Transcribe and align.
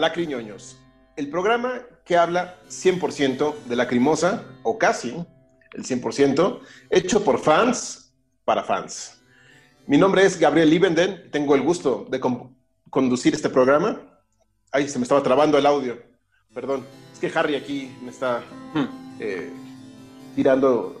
Lacriñoños, 0.00 0.78
el 1.16 1.28
programa 1.30 1.82
que 2.04 2.16
habla 2.16 2.56
100% 2.68 3.54
de 3.66 3.76
Lacrimosa, 3.76 4.44
o 4.62 4.78
casi 4.78 5.14
el 5.72 5.84
100%, 5.84 6.60
hecho 6.90 7.22
por 7.22 7.38
fans 7.38 8.12
para 8.44 8.64
fans. 8.64 9.20
Mi 9.86 9.98
nombre 9.98 10.24
es 10.24 10.38
Gabriel 10.38 10.70
Liebenden, 10.70 11.30
tengo 11.30 11.54
el 11.54 11.62
gusto 11.62 12.06
de 12.10 12.20
conducir 12.90 13.34
este 13.34 13.48
programa. 13.48 14.00
Ay, 14.72 14.88
se 14.88 14.98
me 14.98 15.02
estaba 15.02 15.22
trabando 15.22 15.58
el 15.58 15.66
audio, 15.66 16.02
perdón. 16.54 16.84
Es 17.12 17.18
que 17.18 17.38
Harry 17.38 17.54
aquí 17.54 17.96
me 18.02 18.10
está 18.10 18.42
hmm. 18.74 19.18
eh, 19.20 19.52
tirando 20.34 20.96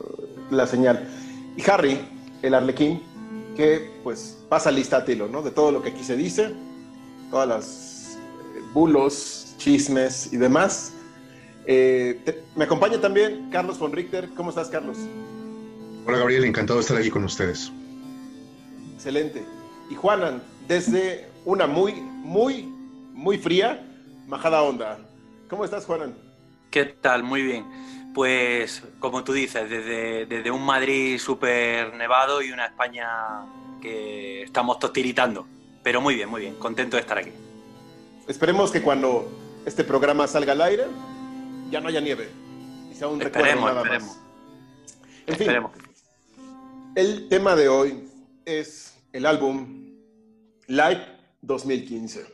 la 0.50 0.66
señal. 0.66 1.08
Y 1.56 1.70
Harry, 1.70 2.00
el 2.42 2.54
arlequín, 2.54 3.02
que 3.56 3.90
pues 4.02 4.44
pasa 4.48 4.70
lista 4.70 4.98
a 4.98 5.04
tilo, 5.04 5.28
¿no? 5.28 5.42
De 5.42 5.50
todo 5.50 5.72
lo 5.72 5.82
que 5.82 5.90
aquí 5.90 6.04
se 6.04 6.16
dice, 6.16 6.54
todas 7.30 7.48
las 7.48 7.89
bulos, 8.72 9.54
chismes 9.58 10.32
y 10.32 10.36
demás. 10.36 10.92
Eh, 11.66 12.44
me 12.56 12.64
acompaña 12.64 13.00
también 13.00 13.48
Carlos 13.50 13.78
von 13.78 13.92
Richter. 13.92 14.28
¿Cómo 14.36 14.50
estás, 14.50 14.68
Carlos? 14.68 14.96
Hola, 16.06 16.18
Gabriel. 16.18 16.44
Encantado 16.44 16.78
de 16.78 16.82
estar 16.82 16.96
aquí 16.96 17.10
con 17.10 17.24
ustedes. 17.24 17.70
Excelente. 18.94 19.44
Y 19.90 19.94
Juanan, 19.94 20.42
desde 20.66 21.28
una 21.44 21.66
muy, 21.66 21.94
muy, 21.94 22.62
muy 23.12 23.38
fría, 23.38 23.86
majada 24.26 24.62
onda. 24.62 24.98
¿Cómo 25.48 25.64
estás, 25.64 25.84
Juanan? 25.84 26.14
¿Qué 26.70 26.84
tal? 26.84 27.22
Muy 27.22 27.42
bien. 27.42 27.64
Pues, 28.14 28.82
como 28.98 29.22
tú 29.24 29.32
dices, 29.32 29.68
desde, 29.68 30.26
desde 30.26 30.50
un 30.50 30.64
Madrid 30.64 31.18
súper 31.18 31.94
nevado 31.94 32.42
y 32.42 32.50
una 32.50 32.66
España 32.66 33.06
que 33.80 34.42
estamos 34.42 34.78
tostiritando. 34.78 35.46
Pero 35.82 36.00
muy 36.00 36.14
bien, 36.14 36.28
muy 36.28 36.42
bien. 36.42 36.54
Contento 36.56 36.96
de 36.96 37.02
estar 37.02 37.18
aquí. 37.18 37.30
Esperemos 38.30 38.70
que 38.70 38.80
cuando 38.80 39.28
este 39.66 39.82
programa 39.82 40.28
salga 40.28 40.52
al 40.52 40.62
aire 40.62 40.84
ya 41.68 41.80
no 41.80 41.88
haya 41.88 42.00
nieve. 42.00 42.28
Y 42.88 42.94
sea 42.94 43.08
un 43.08 43.20
esperemos, 43.20 43.64
nada 43.64 43.82
esperemos. 43.82 44.08
Más. 44.08 44.20
En 45.26 45.32
esperemos. 45.34 45.72
el 46.94 47.28
tema 47.28 47.56
de 47.56 47.68
hoy 47.68 48.08
es 48.44 48.96
el 49.12 49.26
álbum 49.26 49.96
Live 50.68 51.04
2015, 51.42 52.24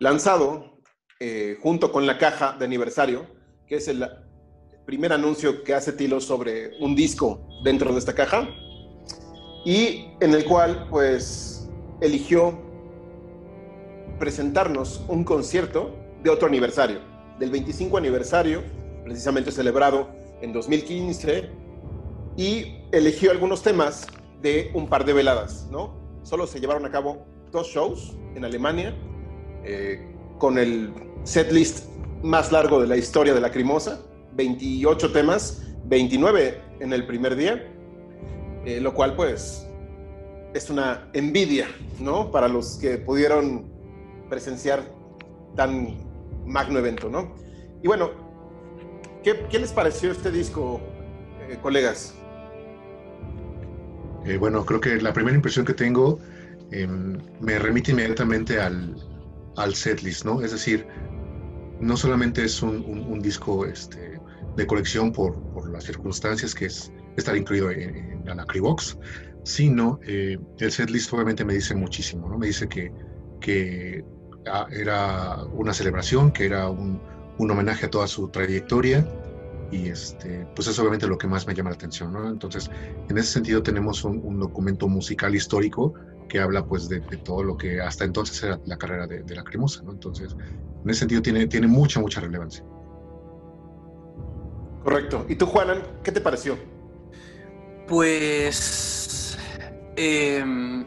lanzado 0.00 0.82
eh, 1.18 1.56
junto 1.62 1.92
con 1.92 2.06
la 2.06 2.18
caja 2.18 2.54
de 2.58 2.66
aniversario, 2.66 3.26
que 3.66 3.76
es 3.76 3.88
el 3.88 4.06
primer 4.84 5.14
anuncio 5.14 5.64
que 5.64 5.72
hace 5.72 5.94
Tilo 5.94 6.20
sobre 6.20 6.76
un 6.78 6.94
disco 6.94 7.48
dentro 7.64 7.90
de 7.90 8.00
esta 8.00 8.14
caja, 8.14 8.46
y 9.64 10.10
en 10.20 10.34
el 10.34 10.44
cual 10.44 10.86
pues 10.90 11.70
eligió 12.02 12.65
presentarnos 14.18 15.04
un 15.08 15.24
concierto 15.24 15.94
de 16.22 16.30
otro 16.30 16.48
aniversario, 16.48 17.00
del 17.38 17.50
25 17.50 17.96
aniversario, 17.96 18.62
precisamente 19.04 19.52
celebrado 19.52 20.08
en 20.40 20.52
2015, 20.52 21.50
y 22.36 22.78
eligió 22.92 23.30
algunos 23.30 23.62
temas 23.62 24.06
de 24.42 24.70
un 24.74 24.88
par 24.88 25.04
de 25.04 25.12
veladas, 25.12 25.68
¿no? 25.70 25.94
Solo 26.22 26.46
se 26.46 26.60
llevaron 26.60 26.84
a 26.84 26.90
cabo 26.90 27.24
dos 27.50 27.68
shows 27.68 28.16
en 28.34 28.44
Alemania, 28.44 28.94
eh, 29.64 30.12
con 30.38 30.58
el 30.58 30.92
setlist 31.24 31.86
más 32.22 32.52
largo 32.52 32.80
de 32.80 32.86
la 32.86 32.96
historia 32.96 33.32
de 33.34 33.40
la 33.40 33.50
Crimosa, 33.50 34.00
28 34.34 35.12
temas, 35.12 35.62
29 35.84 36.60
en 36.80 36.92
el 36.92 37.06
primer 37.06 37.36
día, 37.36 37.72
eh, 38.64 38.80
lo 38.80 38.92
cual 38.94 39.14
pues 39.14 39.66
es 40.52 40.70
una 40.70 41.08
envidia, 41.12 41.68
¿no? 42.00 42.30
Para 42.30 42.48
los 42.48 42.76
que 42.76 42.98
pudieron 42.98 43.75
presenciar 44.28 44.82
tan 45.54 45.96
magno 46.44 46.78
evento, 46.78 47.08
¿no? 47.08 47.34
Y 47.82 47.88
bueno, 47.88 48.10
¿qué, 49.22 49.58
les 49.58 49.72
pareció 49.72 50.12
este 50.12 50.30
disco, 50.30 50.80
eh, 51.48 51.58
colegas? 51.62 52.14
Eh, 54.24 54.36
bueno, 54.38 54.64
creo 54.64 54.80
que 54.80 55.00
la 55.00 55.12
primera 55.12 55.36
impresión 55.36 55.64
que 55.64 55.74
tengo 55.74 56.18
em, 56.72 57.18
me 57.40 57.58
remite 57.58 57.92
inmediatamente 57.92 58.60
al, 58.60 58.96
al 59.56 59.74
setlist, 59.74 60.24
¿no? 60.24 60.42
Es 60.42 60.52
decir, 60.52 60.86
no 61.80 61.96
solamente 61.96 62.44
es 62.44 62.62
un, 62.62 63.20
disco 63.20 63.66
este, 63.66 64.18
de 64.56 64.66
colección 64.66 65.12
por, 65.12 65.40
por, 65.52 65.68
las 65.70 65.84
circunstancias 65.84 66.54
que 66.54 66.66
es 66.66 66.92
estar 67.16 67.36
incluido 67.36 67.70
en, 67.70 68.22
la 68.24 68.34
Nacribox, 68.34 68.98
sino 69.44 70.00
eh, 70.06 70.38
el 70.58 70.72
setlist 70.72 71.12
obviamente 71.12 71.44
me 71.44 71.54
dice 71.54 71.74
muchísimo, 71.74 72.28
¿no? 72.28 72.38
Me 72.38 72.48
dice 72.48 72.68
que, 72.68 72.90
que 73.40 74.04
era 74.70 75.44
una 75.52 75.72
celebración, 75.72 76.32
que 76.32 76.46
era 76.46 76.68
un, 76.68 77.00
un 77.38 77.50
homenaje 77.50 77.86
a 77.86 77.90
toda 77.90 78.06
su 78.06 78.28
trayectoria, 78.28 79.06
y 79.70 79.88
este, 79.88 80.46
pues 80.54 80.68
es 80.68 80.78
obviamente 80.78 81.06
lo 81.06 81.18
que 81.18 81.26
más 81.26 81.46
me 81.46 81.54
llama 81.54 81.70
la 81.70 81.76
atención, 81.76 82.12
¿no? 82.12 82.28
Entonces, 82.28 82.70
en 83.08 83.18
ese 83.18 83.32
sentido 83.32 83.62
tenemos 83.62 84.04
un, 84.04 84.38
documento 84.38 84.86
musical 84.88 85.34
histórico 85.34 85.94
que 86.28 86.40
habla 86.40 86.64
pues 86.64 86.88
de, 86.88 87.00
todo 87.00 87.42
lo 87.42 87.56
que 87.56 87.80
hasta 87.80 88.04
entonces 88.04 88.42
era 88.42 88.60
la 88.64 88.76
carrera 88.76 89.06
de, 89.06 89.34
la 89.34 89.42
Cremosa, 89.42 89.82
¿no? 89.82 89.92
Entonces, 89.92 90.36
en 90.84 90.90
ese 90.90 91.00
sentido 91.00 91.22
tiene, 91.22 91.46
tiene 91.46 91.66
mucha, 91.66 92.00
mucha 92.00 92.20
relevancia. 92.20 92.64
Correcto. 94.84 95.26
¿Y 95.28 95.34
tú, 95.34 95.46
Juanan, 95.46 95.82
qué 96.02 96.12
te 96.12 96.20
pareció? 96.20 96.56
Pues... 97.88 99.36
Em, 99.96 100.84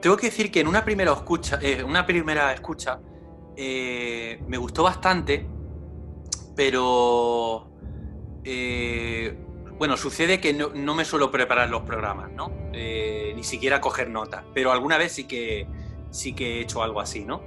tengo 0.00 0.16
que 0.16 0.26
decir 0.26 0.50
que 0.50 0.60
en 0.60 0.68
una 0.68 0.84
primera 0.84 1.12
escucha, 1.12 1.58
eh, 1.60 1.82
una 1.82 2.06
primera 2.06 2.52
escucha 2.52 3.00
eh, 3.56 4.40
me 4.46 4.56
gustó 4.56 4.84
bastante, 4.84 5.46
pero 6.54 7.70
eh, 8.44 9.36
bueno, 9.78 9.96
sucede 9.96 10.40
que 10.40 10.52
no, 10.52 10.94
me 10.94 11.04
suelo 11.04 11.30
preparar 11.30 11.68
los 11.70 11.82
programas, 11.82 12.30
¿no? 12.32 12.52
Ni 12.72 13.44
siquiera 13.44 13.80
coger 13.80 14.10
notas, 14.10 14.44
pero 14.54 14.72
alguna 14.72 14.98
vez 14.98 15.12
sí 15.12 15.24
que, 15.24 15.66
sí 16.10 16.32
que 16.32 16.58
he 16.58 16.60
hecho 16.60 16.82
algo 16.82 17.00
así, 17.00 17.24
¿no? 17.24 17.42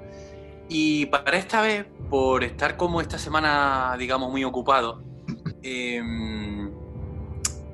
Y 0.70 1.08
para 1.08 1.38
esta 1.38 1.62
vez, 1.62 1.86
por 2.10 2.44
estar 2.44 2.78
como 2.78 3.02
esta 3.02 3.18
semana, 3.18 3.96
digamos, 3.98 4.32
muy 4.32 4.44
ocupado, 4.46 5.04
em, 5.62 6.61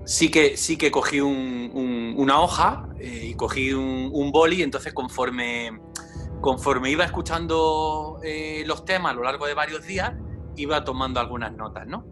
sí, 0.08 0.32
que, 0.32 0.58
sí 0.58 0.78
que 0.78 0.90
cogí 0.90 1.22
una 1.22 2.42
hoja 2.42 2.90
eh, 3.00 3.28
y 3.30 3.36
cogí 3.36 3.74
un, 3.74 4.10
un, 4.12 4.32
boli, 4.32 4.64
entonces 4.64 4.94
conforme, 4.94 5.80
conforme 6.42 6.90
iba 6.90 7.06
escuchando 7.06 8.20
los 8.66 8.86
temas 8.86 9.12
a 9.12 9.16
lo 9.16 9.24
largo 9.24 9.46
de 9.46 9.54
varios 9.54 9.86
días, 9.86 10.14
iba 10.56 10.84
tomando 10.84 11.20
algunas 11.20 11.56
notas, 11.56 11.86
¿no? 11.86 12.06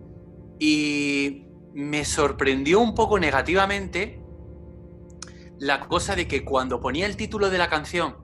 Y 0.59 1.45
me 1.73 2.05
sorprendió 2.05 2.79
un 2.79 2.95
poco 2.95 3.19
negativamente 3.19 4.21
la 5.59 5.87
cosa 5.87 6.15
de 6.15 6.27
que 6.27 6.45
cuando 6.45 6.79
ponía 6.79 7.05
el 7.05 7.17
título 7.17 7.49
de 7.49 7.57
la 7.57 7.69
canción 7.69 8.17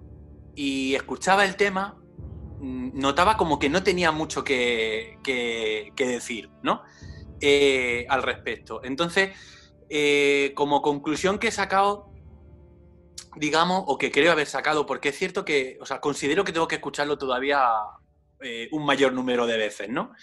y 0.55 0.95
escuchaba 0.95 1.45
el 1.45 1.55
tema, 1.55 1.97
mm, 2.59 2.99
notaba 2.99 3.37
como 3.37 3.59
que 3.59 3.69
no 3.69 3.83
tenía 3.83 4.11
mucho 4.11 4.43
que, 4.43 5.17
decir, 5.97 6.49
¿no? 6.61 6.83
Eh, 7.39 8.05
al 8.09 8.23
respecto. 8.23 8.81
Entonces, 8.83 9.31
eh, 9.93 10.53
como 10.55 10.81
conclusión 10.81 11.37
que 11.37 11.49
he 11.49 11.51
sacado, 11.51 12.09
digamos, 13.35 13.83
o 13.87 13.97
que 13.97 14.09
creo 14.09 14.31
haber 14.31 14.47
sacado, 14.47 14.85
porque 14.85 15.09
es 15.09 15.17
cierto 15.17 15.43
que, 15.43 15.77
o 15.81 15.85
sea, 15.85 15.99
considero 15.99 16.45
que 16.45 16.53
tengo 16.53 16.69
que 16.69 16.75
escucharlo 16.75 17.17
todavía 17.17 17.61
eh, 18.39 18.69
un 18.71 18.85
mayor 18.85 19.11
número 19.11 19.45
de 19.45 19.57
veces, 19.57 19.89
¿no? 19.89 20.13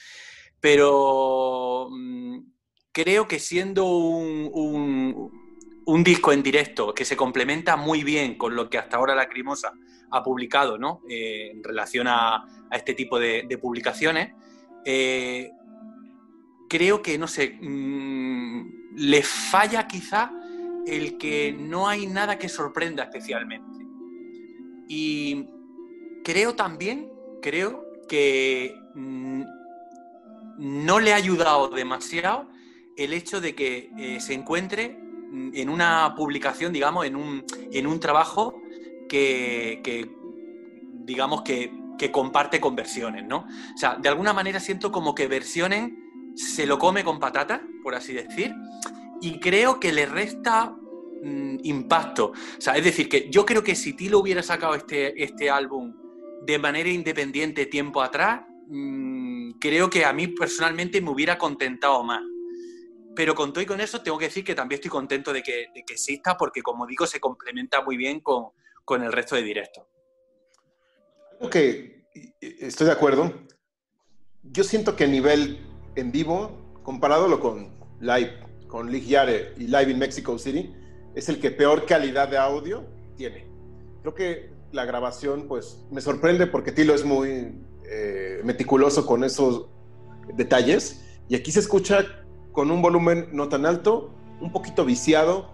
pero 0.58 1.88
mm, 1.90 2.38
creo 2.92 3.28
que 3.28 3.38
siendo 3.38 3.84
un, 3.84 5.30
disco 6.02 6.32
en 6.32 6.42
directo 6.42 6.94
que 6.94 7.04
se 7.04 7.16
complementa 7.16 7.76
muy 7.76 8.04
bien 8.04 8.38
con 8.38 8.56
lo 8.56 8.70
que 8.70 8.78
hasta 8.78 8.96
ahora 8.96 9.14
la 9.14 9.28
Crimosa 9.28 9.72
ha 10.10 10.22
publicado 10.22 10.78
¿no? 10.78 11.02
Eh, 11.10 11.50
en 11.52 11.62
relación 11.62 12.06
a, 12.08 12.46
este 12.72 12.94
tipo 12.94 13.18
de, 13.18 13.58
publicaciones, 13.60 14.32
creo 16.68 17.02
que, 17.02 17.18
no 17.18 17.26
sé, 17.26 17.58
mm, 17.60 18.37
le 18.98 19.22
falla 19.22 19.86
quizá 19.86 20.32
el 20.86 21.18
que 21.18 21.52
no 21.52 21.88
hay 21.88 22.06
nada 22.06 22.38
que 22.38 22.48
sorprenda 22.48 23.04
especialmente. 23.04 23.86
Y 24.88 25.46
creo 26.24 26.54
también, 26.54 27.10
creo 27.40 27.84
que 28.08 28.74
mm, 28.94 29.42
no 30.58 30.98
le 30.98 31.12
ha 31.12 31.16
ayudado 31.16 31.68
demasiado 31.68 32.48
el 32.96 33.12
hecho 33.12 33.40
de 33.40 33.54
que 33.54 33.90
eh, 33.98 34.20
se 34.20 34.34
encuentre 34.34 34.98
en 35.30 35.68
una 35.68 36.14
publicación, 36.16 36.72
digamos, 36.72 37.06
en 37.06 37.14
un, 37.14 37.44
en 37.70 37.86
un 37.86 38.00
trabajo 38.00 38.62
que, 39.08 40.10
digamos, 41.04 41.42
que, 41.42 41.70
comparte 42.10 42.60
con 42.60 42.74
versiones, 42.74 43.24
¿no? 43.24 43.46
O 43.74 43.78
sea, 43.78 43.96
de 43.96 44.08
alguna 44.08 44.32
manera 44.32 44.60
siento 44.60 44.90
como 44.90 45.14
que 45.14 45.26
versiones 45.26 45.92
se 46.38 46.66
lo 46.66 46.78
come 46.78 47.02
con 47.02 47.18
patata, 47.18 47.60
por 47.82 47.96
así 47.96 48.12
decir, 48.12 48.54
y 49.20 49.40
creo 49.40 49.80
que 49.80 49.92
le 49.92 50.06
resta 50.06 50.70
mm, 50.70 51.58
impacto. 51.64 52.32
Es 52.58 52.84
decir, 52.84 53.08
que 53.08 53.28
yo 53.28 53.44
creo 53.44 53.64
que 53.64 53.74
si 53.74 53.94
Tilo 53.94 54.20
hubiera 54.20 54.42
sacado 54.42 54.74
este, 54.76 55.20
este 55.22 55.50
álbum 55.50 55.92
de 56.42 56.58
manera 56.58 56.88
independiente 56.88 57.66
tiempo 57.66 58.00
atrás, 58.00 58.42
mm, 58.68 59.58
creo 59.58 59.90
que 59.90 60.04
a 60.04 60.12
mí 60.12 60.28
personalmente 60.28 61.00
me 61.00 61.10
hubiera 61.10 61.36
contentado 61.36 62.04
más. 62.04 62.22
Pero 63.16 63.34
con 63.34 63.52
todo 63.52 63.62
y 63.62 63.66
con 63.66 63.80
eso 63.80 64.00
tengo 64.00 64.16
que 64.16 64.26
decir 64.26 64.44
que 64.44 64.54
también 64.54 64.76
estoy 64.76 64.92
contento 64.92 65.32
de 65.32 65.42
que, 65.42 65.66
exista 65.74 66.36
porque, 66.36 66.62
como 66.62 66.86
digo, 66.86 67.04
se 67.04 67.18
complementa 67.18 67.82
muy 67.82 67.96
bien 67.96 68.20
con, 68.20 68.50
con 68.84 69.02
el 69.02 69.10
resto 69.10 69.34
de 69.34 69.42
directos. 69.42 69.84
Ok, 71.40 71.56
estoy 72.40 72.86
de 72.86 72.92
acuerdo. 72.92 73.34
Yo 74.44 74.62
siento 74.62 74.94
que 74.94 75.02
a 75.02 75.08
nivel 75.08 75.67
en 75.98 76.12
vivo, 76.12 76.50
comparándolo 76.82 77.40
con 77.40 77.68
live, 78.00 78.32
con 78.68 78.90
Ligiare 78.90 79.54
y 79.56 79.64
live 79.64 79.90
in 79.90 79.98
Mexico 79.98 80.38
City, 80.38 80.72
es 81.14 81.28
el 81.28 81.40
que 81.40 81.50
peor 81.50 81.86
calidad 81.86 82.28
de 82.28 82.38
audio 82.38 82.84
tiene. 83.16 83.46
Creo 84.02 84.14
que 84.14 84.50
la 84.72 84.84
grabación, 84.84 85.46
pues, 85.48 85.84
me 85.90 86.00
sorprende 86.00 86.46
porque 86.46 86.70
Tilo 86.70 86.94
es 86.94 87.04
muy 87.04 87.52
eh, 87.90 88.40
meticuloso 88.44 89.06
con 89.06 89.24
esos 89.24 89.66
detalles 90.34 91.04
y 91.28 91.34
aquí 91.34 91.50
se 91.50 91.60
escucha 91.60 92.04
con 92.52 92.70
un 92.70 92.80
volumen 92.80 93.28
no 93.32 93.48
tan 93.48 93.66
alto, 93.66 94.14
un 94.40 94.52
poquito 94.52 94.84
viciado 94.84 95.50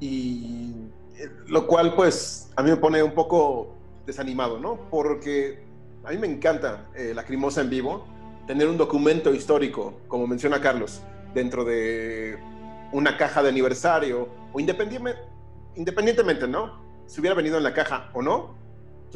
y 0.00 0.72
eh, 1.18 1.28
lo 1.48 1.66
cual, 1.66 1.94
pues, 1.94 2.50
a 2.56 2.62
mí 2.62 2.70
me 2.70 2.76
pone 2.76 3.02
un 3.02 3.12
poco 3.12 3.74
desanimado, 4.06 4.58
¿no? 4.58 4.88
Porque 4.90 5.64
a 6.04 6.10
mí 6.10 6.18
me 6.18 6.26
encanta 6.26 6.88
eh, 6.96 7.12
la 7.14 7.24
Crimosa 7.24 7.60
en 7.60 7.70
vivo, 7.70 8.06
tener 8.46 8.68
un 8.68 8.76
documento 8.76 9.32
histórico, 9.34 10.00
como 10.08 10.26
menciona 10.26 10.60
Carlos, 10.60 11.02
dentro 11.34 11.64
de 11.64 12.38
una 12.92 13.16
caja 13.16 13.42
de 13.42 13.48
aniversario 13.48 14.28
o 14.52 14.60
independientemente, 14.60 16.46
¿no? 16.48 16.80
Si 17.06 17.20
hubiera 17.20 17.34
venido 17.34 17.56
en 17.56 17.62
la 17.62 17.74
caja 17.74 18.10
o 18.14 18.22
no, 18.22 18.54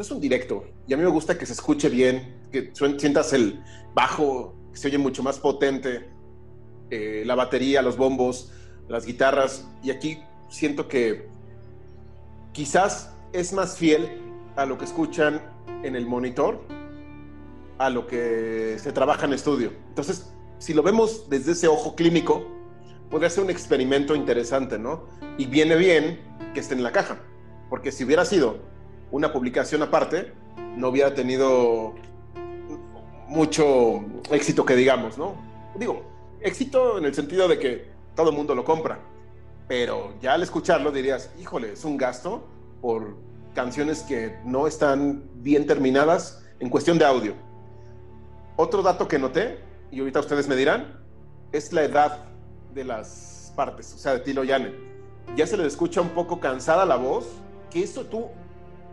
es 0.02 0.10
un 0.10 0.20
directo. 0.20 0.64
Y 0.86 0.94
a 0.94 0.96
mí 0.96 1.02
me 1.02 1.08
gusta 1.10 1.38
que 1.38 1.46
se 1.46 1.52
escuche 1.52 1.88
bien, 1.88 2.34
que 2.52 2.72
sientas 2.74 3.32
el 3.32 3.62
bajo, 3.94 4.54
que 4.72 4.78
se 4.78 4.88
oye 4.88 4.98
mucho 4.98 5.22
más 5.22 5.38
potente, 5.38 6.08
eh, 6.90 7.22
la 7.26 7.34
batería, 7.34 7.82
los 7.82 7.96
bombos, 7.96 8.52
las 8.88 9.06
guitarras. 9.06 9.66
Y 9.82 9.90
aquí 9.90 10.18
siento 10.48 10.88
que 10.88 11.28
quizás 12.52 13.14
es 13.32 13.52
más 13.52 13.76
fiel 13.76 14.08
a 14.56 14.66
lo 14.66 14.78
que 14.78 14.84
escuchan 14.84 15.42
en 15.82 15.96
el 15.96 16.06
monitor, 16.06 16.60
a 17.78 17.90
lo 17.90 18.06
que 18.06 18.76
se 18.78 18.92
trabaja 18.92 19.26
en 19.26 19.32
estudio. 19.32 19.72
Entonces, 19.88 20.32
si 20.58 20.74
lo 20.74 20.82
vemos 20.82 21.28
desde 21.28 21.52
ese 21.52 21.68
ojo 21.68 21.94
clínico, 21.94 22.46
podría 23.10 23.30
ser 23.30 23.44
un 23.44 23.50
experimento 23.50 24.14
interesante, 24.14 24.78
¿no? 24.78 25.04
Y 25.38 25.46
viene 25.46 25.76
bien 25.76 26.20
que 26.54 26.60
esté 26.60 26.74
en 26.74 26.82
la 26.82 26.92
caja, 26.92 27.18
porque 27.68 27.92
si 27.92 28.04
hubiera 28.04 28.24
sido 28.24 28.58
una 29.10 29.32
publicación 29.32 29.82
aparte, 29.82 30.32
no 30.76 30.88
hubiera 30.88 31.14
tenido 31.14 31.94
mucho 33.28 34.04
éxito 34.30 34.64
que 34.64 34.76
digamos, 34.76 35.18
¿no? 35.18 35.34
Digo, 35.76 36.02
éxito 36.40 36.98
en 36.98 37.04
el 37.04 37.14
sentido 37.14 37.48
de 37.48 37.58
que 37.58 37.90
todo 38.14 38.30
el 38.30 38.36
mundo 38.36 38.54
lo 38.54 38.64
compra, 38.64 38.98
pero 39.68 40.14
ya 40.20 40.34
al 40.34 40.42
escucharlo 40.42 40.90
dirías, 40.90 41.30
híjole, 41.40 41.72
es 41.72 41.84
un 41.84 41.96
gasto 41.96 42.46
por 42.80 43.16
canciones 43.54 44.02
que 44.02 44.36
no 44.44 44.66
están 44.66 45.24
bien 45.36 45.66
terminadas 45.66 46.44
en 46.60 46.70
cuestión 46.70 46.98
de 46.98 47.04
audio. 47.04 47.34
Otro 48.56 48.82
dato 48.82 49.06
que 49.06 49.18
noté, 49.18 49.58
y 49.90 50.00
ahorita 50.00 50.20
ustedes 50.20 50.48
me 50.48 50.56
dirán, 50.56 50.98
es 51.52 51.72
la 51.74 51.84
edad 51.84 52.24
de 52.74 52.84
las 52.84 53.52
partes, 53.54 53.92
o 53.94 53.98
sea, 53.98 54.14
de 54.14 54.20
Tilo 54.20 54.44
Yane. 54.44 54.72
Ya 55.36 55.46
se 55.46 55.56
le 55.56 55.66
escucha 55.66 56.00
un 56.00 56.10
poco 56.10 56.40
cansada 56.40 56.86
la 56.86 56.96
voz, 56.96 57.26
que 57.70 57.82
esto 57.82 58.06
tú, 58.06 58.28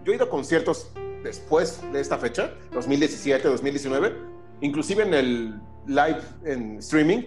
yo 0.03 0.11
he 0.11 0.15
ido 0.15 0.25
a 0.25 0.29
conciertos 0.29 0.91
después 1.23 1.79
de 1.93 2.01
esta 2.01 2.17
fecha, 2.17 2.53
2017, 2.73 3.47
2019, 3.47 4.13
inclusive 4.59 5.03
en 5.03 5.13
el 5.13 5.61
live 5.87 6.21
en 6.43 6.79
streaming, 6.79 7.23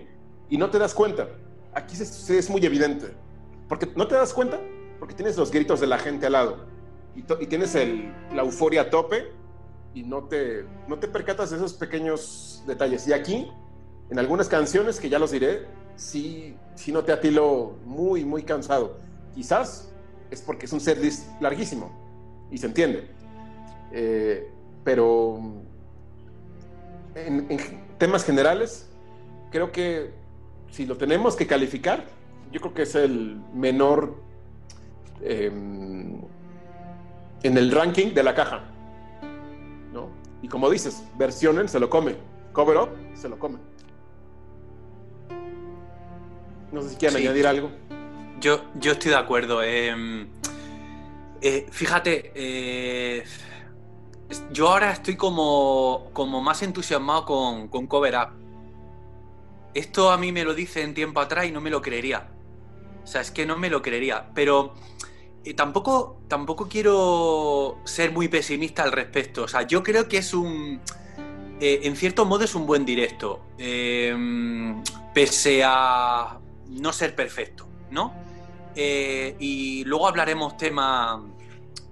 y 0.50 0.59
no 0.59 0.69
te 0.71 0.79
das 0.79 0.93
cuenta. 0.93 1.29
Aquí 1.73 1.97
es 1.97 2.50
muy 2.50 2.65
evidente, 2.67 3.15
porque 3.69 3.89
no 3.97 4.06
te 4.06 4.15
das 4.15 4.35
cuenta, 4.35 4.61
porque 4.99 5.15
tienes 5.15 5.39
los 5.39 5.50
gritos 5.50 5.81
de 5.81 5.87
la 5.87 5.99
gente 5.99 6.27
al 6.27 6.32
lado, 6.32 6.67
y, 7.15 7.47
tienes 7.47 7.75
la 7.75 8.43
euforia 8.43 8.82
a 8.82 8.91
tope, 8.91 9.32
y 9.96 10.02
no 10.02 10.25
te, 10.25 10.66
no 10.87 10.98
te 10.98 11.08
percatas 11.08 11.50
de 11.50 11.56
esos 11.56 11.72
pequeños 11.72 12.62
detalles. 12.66 13.08
Y 13.08 13.14
aquí, 13.14 13.50
en 14.10 14.19
algunas 14.19 14.46
canciones, 14.46 15.00
que 15.00 15.08
ya 15.08 15.19
los 15.19 15.31
diré, 15.31 15.64
sí, 15.96 16.54
sí 16.75 16.93
noté 16.93 17.12
a 17.12 17.20
Tilo 17.20 17.78
muy, 17.87 18.22
muy 18.22 18.43
cansado. 18.43 18.98
Quizás 19.34 19.90
es 20.31 20.43
porque 20.43 20.66
es 20.66 20.72
un 20.75 20.81
setlist 20.81 21.28
larguísimo 21.40 21.90
y 22.50 22.58
se 22.58 22.66
entiende. 22.66 23.08
Eh, 23.90 24.52
pero 24.84 25.40
en, 27.14 27.48
temas 27.96 28.22
generales, 28.22 28.90
creo 29.50 29.72
que 29.72 30.10
si 30.72 30.84
lo 30.84 30.98
tenemos 30.98 31.37
que 31.37 31.46
calificar, 31.46 32.04
yo 32.52 32.60
creo 32.60 32.75
que 32.75 32.82
es 32.82 32.94
el 32.94 33.40
menor 33.54 34.14
em, 35.22 36.20
en 37.43 37.56
el 37.56 37.72
ranking 37.72 38.12
de 38.12 38.22
la 38.22 38.34
caja. 38.34 38.75
Y 40.46 40.48
como 40.48 40.70
dices, 40.70 41.02
versionen 41.19 41.69
se 41.69 41.81
lo 41.81 41.91
come, 41.91 42.15
cover 42.53 42.76
up 42.76 42.91
se 43.15 43.29
lo 43.29 43.36
come. 43.36 43.58
No 46.70 46.82
sé 46.82 46.91
si 46.91 46.94
quieren 46.94 47.17
añadir 47.17 47.48
algo. 47.48 47.69
Yo, 48.41 48.62
yo 48.76 48.93
estoy 48.93 49.10
de 49.10 49.17
acuerdo. 49.17 49.60
Em, 49.60 50.29
eh, 51.41 51.67
fíjate, 51.69 52.31
eh, 52.36 53.24
yo 54.53 54.69
ahora 54.69 54.93
estoy 54.93 55.17
como, 55.17 56.10
como 56.12 56.41
más 56.41 56.62
entusiasmado 56.62 57.24
con, 57.24 57.67
con, 57.67 57.88
Cover 57.88 58.15
Up. 58.15 58.29
Esto 59.74 60.12
a 60.12 60.17
mí 60.17 60.31
me 60.31 60.44
lo 60.44 60.55
dice 60.55 60.82
en 60.82 60.94
tiempo 60.94 61.19
atrás 61.19 61.46
y 61.46 61.50
no 61.50 61.60
me 61.60 61.70
lo 61.70 61.82
creería. 61.82 62.29
O 63.03 63.06
sea, 63.08 63.20
es 63.20 63.32
que 63.32 63.46
no 63.46 63.58
me 63.58 63.69
lo 63.69 63.82
creería. 63.82 64.31
Pero 64.32 64.74
eh, 65.46 65.55
tampoco, 65.55 66.20
tampoco 66.29 66.69
quiero 66.69 67.79
ser 67.84 68.12
muy 68.12 68.29
pesimista 68.29 68.82
al 68.82 68.93
respecto. 68.93 69.44
O 69.44 69.48
sea, 69.48 69.62
yo 69.62 69.82
creo 69.82 70.08
que 70.08 70.19
es 70.19 70.34
un. 70.34 70.81
en 71.60 71.96
cierto 71.96 72.24
modo 72.24 72.44
es 72.44 72.55
un 72.55 72.67
buen 72.67 72.84
directo. 72.84 73.41
Em, 73.56 74.82
pese 75.15 75.62
a 75.65 76.38
no 76.69 76.93
ser 76.93 77.15
perfecto, 77.15 77.69
¿no? 77.91 78.12
Eh, 78.74 79.36
y 79.38 79.84
luego 79.84 80.06
hablaremos 80.06 80.56
tema, 80.56 81.24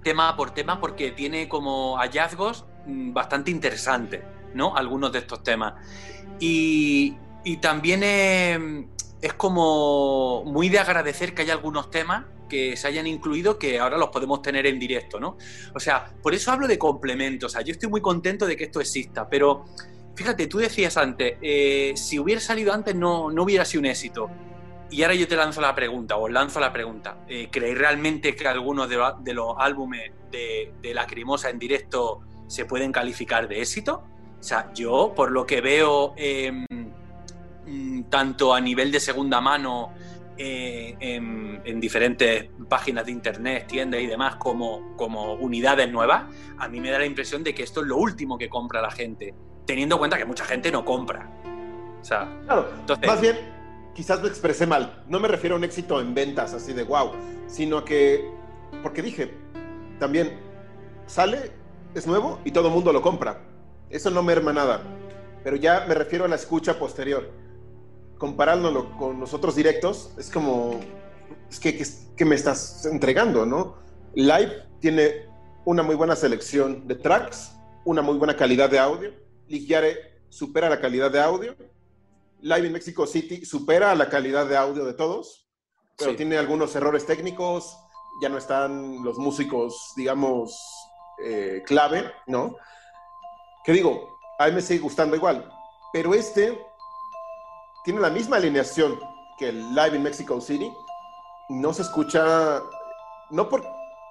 tema 0.03 0.35
por 0.35 0.51
tema 0.51 0.79
porque 0.79 1.11
tiene 1.11 1.49
como 1.49 1.97
hallazgos 1.97 2.65
mm, 2.85 3.13
bastante 3.13 3.51
interesantes, 3.51 4.21
¿no? 4.53 4.75
Algunos 4.75 5.11
de 5.11 5.19
estos 5.19 5.41
temas. 5.43 5.73
Y, 6.39 7.17
también 7.61 8.03
es, 8.03 9.33
como 9.33 10.43
muy 10.45 10.67
de 10.69 10.79
agradecer 10.79 11.33
que 11.33 11.43
haya 11.43 11.53
algunos 11.53 11.89
temas 11.89 12.25
que 12.47 12.75
se 12.77 12.87
hayan 12.87 13.07
incluido 13.07 13.57
que 13.57 13.79
ahora 13.79 13.97
los 13.97 14.09
podemos 14.09 14.41
tener 14.41 14.65
en 14.67 14.79
directo, 14.79 15.19
¿no? 15.19 15.37
O 15.73 15.79
sea, 15.79 16.13
por 16.21 16.33
eso 16.33 16.51
hablo 16.51 16.67
de 16.67 16.77
complementos. 16.77 17.51
O 17.51 17.53
sea, 17.53 17.61
yo 17.61 17.71
estoy 17.71 17.89
muy 17.89 18.01
contento 18.01 18.45
de 18.45 18.55
que 18.55 18.65
esto 18.65 18.79
exista, 18.79 19.29
pero 19.29 19.65
fíjate, 20.15 20.47
tú 20.47 20.59
decías 20.59 20.97
antes, 20.97 21.37
eh, 21.41 21.93
si 21.95 22.19
hubiera 22.19 22.41
salido 22.41 22.73
antes 22.73 22.95
no, 22.95 23.31
no 23.31 23.43
hubiera 23.43 23.65
sido 23.65 23.81
un 23.81 23.87
éxito. 23.87 24.29
Y 24.91 25.01
ahora 25.03 25.15
yo 25.15 25.27
te 25.27 25.35
lanzo 25.35 25.61
la 25.61 25.73
pregunta, 25.73 26.15
os 26.15 26.31
lanzo 26.31 26.59
la 26.59 26.71
pregunta. 26.71 27.17
Eh, 27.27 27.49
¿Creéis 27.51 27.77
realmente 27.77 28.35
que 28.35 28.47
algunos 28.47 28.87
de, 28.87 29.33
los 29.33 29.55
álbumes 29.57 30.11
de, 30.31 30.73
de 30.81 30.93
Lacrimosa 30.93 31.49
en 31.49 31.59
directo 31.59 32.21
se 32.47 32.65
pueden 32.65 32.91
calificar 32.91 33.47
de 33.47 33.61
éxito? 33.61 34.03
O 34.39 34.43
sea, 34.43 34.71
yo, 34.75 35.13
por 35.15 35.31
lo 35.31 35.45
que 35.45 35.59
veo, 35.59 36.13
em, 36.17 36.65
mm, 37.65 38.03
tanto 38.11 38.53
a 38.53 38.61
nivel 38.61 38.91
de 38.91 38.99
segunda 38.99 39.41
mano, 39.41 39.91
eh, 40.37 40.95
en, 40.99 41.79
diferentes 41.79 42.49
páginas 42.67 43.05
de 43.05 43.11
internet, 43.11 43.67
tiendas 43.67 44.01
y 44.01 44.07
demás, 44.07 44.35
como, 44.37 44.95
como 44.95 45.33
unidades 45.33 45.91
nuevas, 45.91 46.25
a 46.57 46.67
mí 46.67 46.79
me 46.79 46.89
da 46.89 46.99
la 46.99 47.05
impresión 47.05 47.43
de 47.43 47.53
que 47.53 47.63
esto 47.63 47.81
es 47.81 47.87
lo 47.87 47.97
último 47.97 48.37
que 48.37 48.49
compra 48.49 48.81
la 48.81 48.91
gente, 48.91 49.33
teniendo 49.65 49.95
en 49.95 49.99
cuenta 49.99 50.17
que 50.17 50.25
mucha 50.25 50.45
gente 50.45 50.71
no 50.71 50.83
compra. 50.83 51.29
O 52.01 52.03
sea, 52.03 52.41
claro, 52.45 52.69
entonces, 52.79 53.07
más 53.07 53.21
bien 53.21 53.55
quizás 53.95 54.21
lo 54.21 54.27
expresé 54.27 54.67
mal. 54.67 55.03
No 55.07 55.19
me 55.19 55.27
refiero 55.27 55.55
a 55.55 55.57
un 55.57 55.63
éxito 55.63 55.99
en 55.99 56.13
ventas 56.13 56.53
así 56.53 56.73
de 56.73 56.83
wow, 56.83 57.11
sino 57.47 57.83
que, 57.83 58.29
porque 58.83 59.01
dije, 59.01 59.33
también 59.99 60.37
sale, 61.07 61.51
es 61.95 62.05
nuevo 62.05 62.39
y 62.43 62.51
todo 62.51 62.67
el 62.67 62.73
mundo 62.73 62.91
lo 62.93 63.01
compra. 63.01 63.41
Eso 63.89 64.11
no 64.11 64.21
merma 64.21 64.51
nada. 64.51 64.81
Pero 65.43 65.55
ya 65.55 65.85
me 65.87 65.95
refiero 65.95 66.25
a 66.25 66.27
la 66.27 66.35
escucha 66.35 66.77
posterior. 66.77 67.31
Comparándolo 68.17 68.95
con 68.97 69.19
los 69.19 69.33
otros 69.33 69.55
directos, 69.55 70.11
es 70.17 70.29
como, 70.29 70.79
es 71.49 71.59
que, 71.59 71.77
que, 72.15 72.25
me 72.25 72.35
estás 72.35 72.85
entregando, 72.85 73.45
¿no? 73.45 73.75
Live 74.13 74.63
tiene 74.79 75.27
una 75.65 75.83
muy 75.83 75.95
buena 75.95 76.15
selección 76.15 76.87
de 76.87 76.95
tracks, 76.95 77.55
una 77.83 78.01
muy 78.01 78.17
buena 78.17 78.35
calidad 78.35 78.69
de 78.69 78.79
audio. 78.79 79.11
Ligiare 79.47 80.21
supera 80.29 80.69
la 80.69 80.79
calidad 80.79 81.11
de 81.11 81.19
audio 81.19 81.55
Live 82.45 82.67
in 82.67 82.73
Mexico 82.73 83.07
City 83.07 83.43
supera 83.43 83.95
la 83.95 84.07
calidad 84.07 84.45
de 84.45 84.55
audio 84.55 84.85
de 84.85 84.93
todos, 84.93 85.47
pero 85.97 86.15
tiene 86.15 86.37
algunos 86.37 86.75
errores 86.75 87.03
técnicos, 87.05 87.75
ya 88.21 88.29
no 88.29 88.37
están 88.37 89.03
los 89.03 89.17
músicos, 89.17 89.93
digamos, 89.95 90.55
eh, 91.25 91.63
clave, 91.65 92.11
¿no? 92.27 92.55
que 93.63 93.71
digo, 93.71 94.19
a 94.37 94.45
mí 94.45 94.51
me 94.51 94.61
sigue 94.61 94.81
gustando 94.81 95.15
igual, 95.15 95.51
pero 95.91 96.13
este 96.13 96.59
tiene 97.85 98.01
la 98.01 98.09
misma 98.09 98.37
alineación 98.37 98.99
que 99.37 99.49
el 99.49 99.73
Live 99.75 99.95
in 99.95 100.03
Mexico 100.03 100.41
City, 100.41 100.75
no 101.49 101.71
se 101.71 101.83
escucha, 101.83 102.61
no 103.29 103.47
por, 103.47 103.63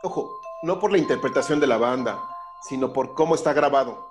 ojo, 0.03 0.41
no 0.63 0.79
por 0.79 0.93
la 0.93 0.99
interpretación 0.99 1.59
de 1.61 1.67
la 1.67 1.77
banda, 1.77 2.23
sino 2.63 2.93
por 2.93 3.15
cómo 3.15 3.35
está 3.35 3.53
grabado. 3.53 4.09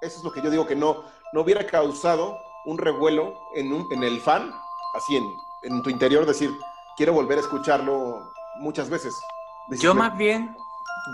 Eso 0.00 0.18
es 0.18 0.24
lo 0.24 0.32
que 0.32 0.42
yo 0.42 0.50
digo 0.50 0.66
que 0.66 0.74
no, 0.74 1.04
no 1.32 1.42
hubiera 1.42 1.66
causado 1.66 2.38
un 2.64 2.78
revuelo 2.78 3.34
en, 3.54 3.72
un, 3.72 3.86
en 3.92 4.02
el 4.02 4.20
fan, 4.20 4.52
así 4.94 5.16
en, 5.16 5.24
en 5.64 5.82
tu 5.82 5.90
interior, 5.90 6.24
decir, 6.24 6.50
quiero 6.96 7.12
volver 7.12 7.38
a 7.38 7.42
escucharlo 7.42 8.32
muchas 8.58 8.88
veces. 8.88 9.20
Yo 9.68 9.94
más 9.94 10.16
bien, 10.16 10.56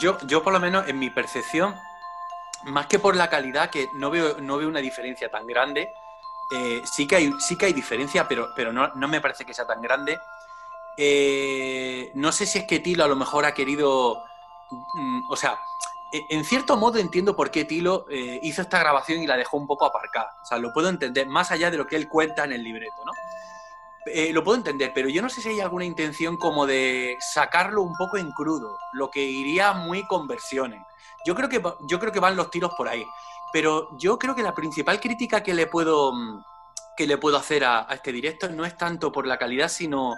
yo, 0.00 0.16
yo 0.26 0.44
por 0.44 0.52
lo 0.52 0.60
menos 0.60 0.86
en 0.88 0.98
mi 0.98 1.10
percepción, 1.10 1.74
más 2.64 2.86
que 2.86 3.00
por 3.00 3.16
la 3.16 3.28
calidad, 3.28 3.70
que 3.70 3.88
no 3.94 4.10
veo, 4.10 4.38
no 4.40 4.58
veo 4.58 4.68
una 4.68 4.80
diferencia 4.80 5.28
tan 5.28 5.46
grande, 5.46 5.92
eh, 6.50 6.82
sí, 6.84 7.06
que 7.06 7.16
hay, 7.16 7.32
sí 7.38 7.56
que 7.56 7.66
hay 7.66 7.72
diferencia, 7.72 8.26
pero, 8.26 8.52
pero 8.56 8.72
no, 8.72 8.88
no 8.94 9.08
me 9.08 9.20
parece 9.20 9.44
que 9.44 9.54
sea 9.54 9.66
tan 9.66 9.80
grande. 9.80 10.18
Eh, 10.96 12.10
no 12.14 12.32
sé 12.32 12.46
si 12.46 12.58
es 12.58 12.64
que 12.66 12.80
Tilo 12.80 13.04
a 13.04 13.08
lo 13.08 13.16
mejor 13.16 13.44
ha 13.44 13.54
querido, 13.54 14.24
mm, 14.94 15.30
o 15.30 15.36
sea, 15.36 15.58
e, 16.12 16.26
en 16.30 16.44
cierto 16.44 16.76
modo 16.76 16.98
entiendo 16.98 17.36
por 17.36 17.50
qué 17.50 17.64
Tilo 17.64 18.06
eh, 18.10 18.40
hizo 18.42 18.62
esta 18.62 18.80
grabación 18.80 19.22
y 19.22 19.26
la 19.26 19.36
dejó 19.36 19.56
un 19.56 19.66
poco 19.66 19.86
aparcada. 19.86 20.34
O 20.42 20.46
sea, 20.46 20.58
lo 20.58 20.72
puedo 20.72 20.88
entender, 20.88 21.26
más 21.28 21.52
allá 21.52 21.70
de 21.70 21.78
lo 21.78 21.86
que 21.86 21.96
él 21.96 22.08
cuenta 22.08 22.44
en 22.44 22.52
el 22.52 22.64
libreto, 22.64 22.96
¿no? 23.06 23.12
Lo 24.32 24.42
puedo 24.42 24.56
entender, 24.56 24.92
pero 24.94 25.10
yo 25.10 25.20
no 25.20 25.28
sé 25.28 25.42
si 25.42 25.50
hay 25.50 25.60
alguna 25.60 25.84
intención 25.84 26.36
como 26.38 26.66
de 26.66 27.16
sacarlo 27.20 27.82
un 27.82 27.94
poco 27.96 28.16
en 28.16 28.32
crudo, 28.32 28.78
lo 28.94 29.10
que 29.10 29.22
iría 29.22 29.72
muy 29.74 30.06
con 30.06 30.26
versiones. 30.26 30.82
Yo 31.24 31.34
creo 31.34 31.48
que, 31.48 31.62
yo 31.86 32.00
creo 32.00 32.10
que 32.10 32.18
van 32.18 32.34
los 32.34 32.50
tiros 32.50 32.72
por 32.76 32.88
ahí. 32.88 33.04
Pero 33.52 33.96
yo 33.98 34.18
creo 34.18 34.34
que 34.34 34.42
la 34.42 34.54
principal 34.54 35.00
crítica 35.00 35.42
que 35.42 35.54
le 35.54 35.66
puedo, 35.66 36.12
que 36.96 37.06
le 37.06 37.18
puedo 37.18 37.36
hacer 37.36 37.64
a, 37.64 37.86
este 37.90 38.12
directo 38.12 38.48
no 38.48 38.64
es 38.64 38.76
tanto 38.76 39.10
por 39.10 39.26
la 39.26 39.38
calidad, 39.38 39.68
sino 39.68 40.16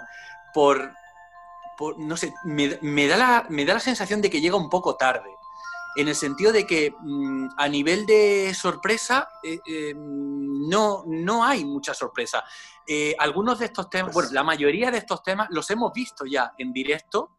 por, 0.53 0.93
no 1.97 2.17
sé, 2.17 2.33
me, 2.45 3.07
da 3.07 3.17
la, 3.17 3.45
me 3.49 3.65
da 3.65 3.75
la 3.75 3.79
sensación 3.79 4.21
de 4.21 4.29
que 4.29 4.41
llega 4.41 4.55
un 4.55 4.69
poco 4.69 4.95
tarde 4.95 5.29
en 5.95 6.07
el 6.07 6.15
sentido 6.15 6.51
de 6.51 6.65
que 6.65 6.93
mm, 6.99 7.49
a 7.57 7.67
nivel 7.67 8.05
de 8.05 8.53
sorpresa 8.53 9.29
eh, 9.43 9.59
eh, 9.65 9.93
no, 9.95 11.03
no 11.05 11.43
hay 11.43 11.65
mucha 11.65 11.93
sorpresa. 11.93 12.43
Eh, 12.87 13.15
algunos 13.17 13.59
de 13.59 13.65
estos 13.65 13.89
temas, 13.89 14.13
bueno, 14.13 14.29
la 14.31 14.43
mayoría 14.43 14.91
de 14.91 14.97
estos 14.97 15.21
temas 15.23 15.47
los 15.51 15.69
hemos 15.69 15.93
visto 15.93 16.25
ya 16.25 16.53
en 16.57 16.73
directo 16.73 17.37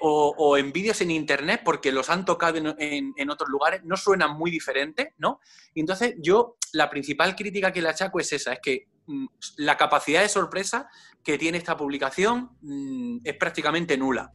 o, 0.00 0.56
en 0.56 0.72
vídeos 0.72 1.00
en 1.00 1.10
internet 1.10 1.62
porque 1.64 1.92
los 1.92 2.10
han 2.10 2.24
tocado 2.24 2.58
en, 2.78 3.30
otros 3.30 3.48
lugares, 3.48 3.82
no 3.84 3.96
suenan 3.96 4.36
muy 4.36 4.50
diferentes, 4.50 5.08
¿no? 5.18 5.40
entonces 5.74 6.14
yo, 6.18 6.56
la 6.72 6.88
principal 6.90 7.34
crítica 7.36 7.72
que 7.72 7.82
le 7.82 7.88
achaco 7.88 8.20
es 8.20 8.32
esa, 8.32 8.52
es 8.54 8.60
que 8.62 8.88
mm, 9.06 9.26
la 9.58 9.76
capacidad 9.76 10.22
de 10.22 10.28
sorpresa 10.28 10.88
que 11.22 11.38
tiene 11.38 11.58
esta 11.58 11.76
publicación 11.76 12.50
mm, 12.62 13.18
es 13.24 13.36
prácticamente 13.36 13.96
nula. 13.96 14.32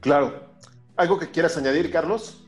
Claro, 0.00 0.52
¿Algo 0.96 1.18
que 1.18 1.30
quieras 1.30 1.56
añadir, 1.56 1.90
Carlos? 1.90 2.41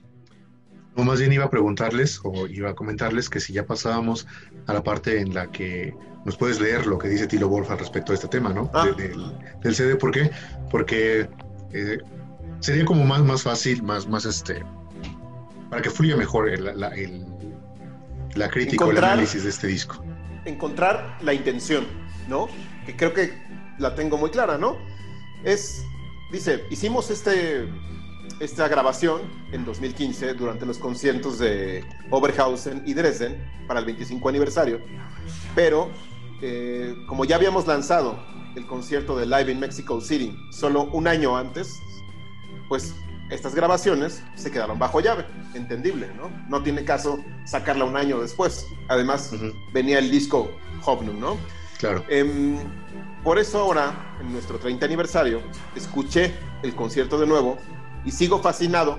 No, 0.96 1.04
más 1.04 1.18
bien 1.18 1.32
iba 1.32 1.44
a 1.44 1.50
preguntarles 1.50 2.20
o 2.22 2.46
iba 2.46 2.70
a 2.70 2.74
comentarles 2.74 3.28
que 3.28 3.40
si 3.40 3.52
ya 3.52 3.66
pasábamos 3.66 4.26
a 4.66 4.72
la 4.72 4.82
parte 4.82 5.20
en 5.20 5.34
la 5.34 5.50
que 5.50 5.94
nos 6.24 6.36
puedes 6.36 6.60
leer 6.60 6.86
lo 6.86 6.98
que 6.98 7.08
dice 7.08 7.26
Tilo 7.26 7.48
Wolf 7.48 7.70
al 7.70 7.78
respecto 7.78 8.12
de 8.12 8.16
este 8.16 8.28
tema, 8.28 8.52
¿no? 8.52 8.70
Ah. 8.72 8.88
del, 8.96 9.74
CD. 9.74 9.96
¿Por 9.96 10.12
qué? 10.12 10.30
Porque 10.70 11.28
eh, 11.72 11.98
sería 12.60 12.84
como 12.84 13.04
más, 13.04 13.22
más 13.22 13.42
fácil, 13.42 13.82
más, 13.82 14.06
más 14.06 14.24
este, 14.24 14.62
para 15.68 15.82
que 15.82 15.90
fluya 15.90 16.16
mejor 16.16 16.48
la 18.34 18.48
crítica 18.48 18.84
o 18.84 18.90
el 18.90 18.98
análisis 18.98 19.42
de 19.42 19.50
este 19.50 19.66
disco. 19.66 20.02
Encontrar 20.44 21.18
la 21.22 21.34
intención, 21.34 21.86
¿no? 22.28 22.48
Que 22.86 22.96
creo 22.96 23.12
que 23.12 23.32
la 23.78 23.94
tengo 23.94 24.16
muy 24.16 24.30
clara, 24.30 24.58
¿no? 24.58 24.76
Es, 25.44 25.84
dice, 26.32 26.64
hicimos 26.70 27.10
este 27.10 27.68
esta 28.40 28.68
grabación 28.68 29.22
en 29.52 29.64
2015 29.64 30.34
durante 30.34 30.66
los 30.66 30.78
conciertos 30.78 31.38
de 31.38 31.84
Oberhausen 32.10 32.82
y 32.86 32.94
Dresden 32.94 33.36
para 33.66 33.80
el 33.80 33.86
25 33.86 34.28
aniversario, 34.28 34.80
pero 35.54 35.90
eh, 36.42 36.94
como 37.08 37.24
ya 37.24 37.36
habíamos 37.36 37.66
lanzado 37.66 38.18
el 38.56 38.66
concierto 38.66 39.16
de 39.16 39.26
Live 39.26 39.52
in 39.52 39.60
Mexico 39.60 40.00
City 40.00 40.36
solo 40.50 40.84
un 40.92 41.08
año 41.08 41.36
antes, 41.36 41.80
pues 42.68 42.94
estas 43.30 43.54
grabaciones 43.54 44.22
se 44.34 44.50
quedaron 44.50 44.78
bajo 44.78 45.00
llave, 45.00 45.24
entendible, 45.54 46.10
¿no? 46.16 46.30
No 46.48 46.62
tiene 46.62 46.84
caso 46.84 47.18
sacarla 47.44 47.84
un 47.84 47.96
año 47.96 48.20
después. 48.20 48.66
Además, 48.88 49.32
venía 49.72 49.98
el 49.98 50.10
disco 50.10 50.50
Hoffnung, 50.84 51.18
¿no? 51.18 51.38
Claro. 51.78 52.04
Em, 52.08 52.58
por 53.22 53.38
eso 53.38 53.58
ahora, 53.58 54.16
en 54.20 54.32
nuestro 54.32 54.58
30 54.58 54.84
aniversario, 54.84 55.40
escuché 55.74 56.34
el 56.62 56.74
concierto 56.74 57.18
de 57.18 57.26
nuevo 57.26 57.58
y 58.04 58.10
sigo 58.10 58.40
fascinado 58.40 58.98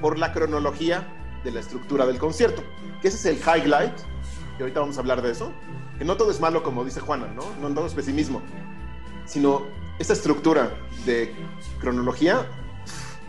por 0.00 0.18
la 0.18 0.32
cronología 0.32 1.08
de 1.44 1.50
la 1.50 1.60
estructura 1.60 2.06
del 2.06 2.18
concierto, 2.18 2.62
que 3.00 3.08
ese 3.08 3.16
es 3.16 3.26
el 3.26 3.36
highlight, 3.38 3.94
que 4.56 4.62
ahorita 4.62 4.80
vamos 4.80 4.96
a 4.96 5.00
hablar 5.00 5.22
de 5.22 5.30
eso, 5.30 5.52
que 5.98 6.04
no 6.04 6.16
todo 6.16 6.30
es 6.30 6.40
malo 6.40 6.62
como 6.62 6.84
dice 6.84 7.00
Juana, 7.00 7.28
¿no? 7.28 7.42
No 7.60 7.74
todo 7.74 7.86
es 7.86 7.94
pesimismo, 7.94 8.42
sino 9.26 9.62
esta 9.98 10.12
estructura 10.12 10.74
de 11.06 11.34
cronología 11.80 12.46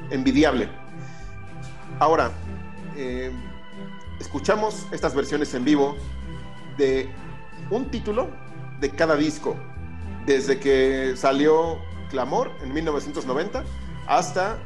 envidiable. 0.09 0.69
Ahora, 1.99 2.31
eh, 2.95 3.31
escuchamos 4.19 4.85
estas 4.91 5.13
versiones 5.13 5.53
en 5.53 5.63
vivo 5.63 5.95
de 6.77 7.09
un 7.69 7.89
título 7.89 8.29
de 8.79 8.89
cada 8.89 9.15
disco, 9.15 9.55
desde 10.25 10.59
que 10.59 11.13
salió 11.15 11.79
Clamor 12.09 12.51
en 12.61 12.73
1990 12.73 13.63
hasta 14.07 14.57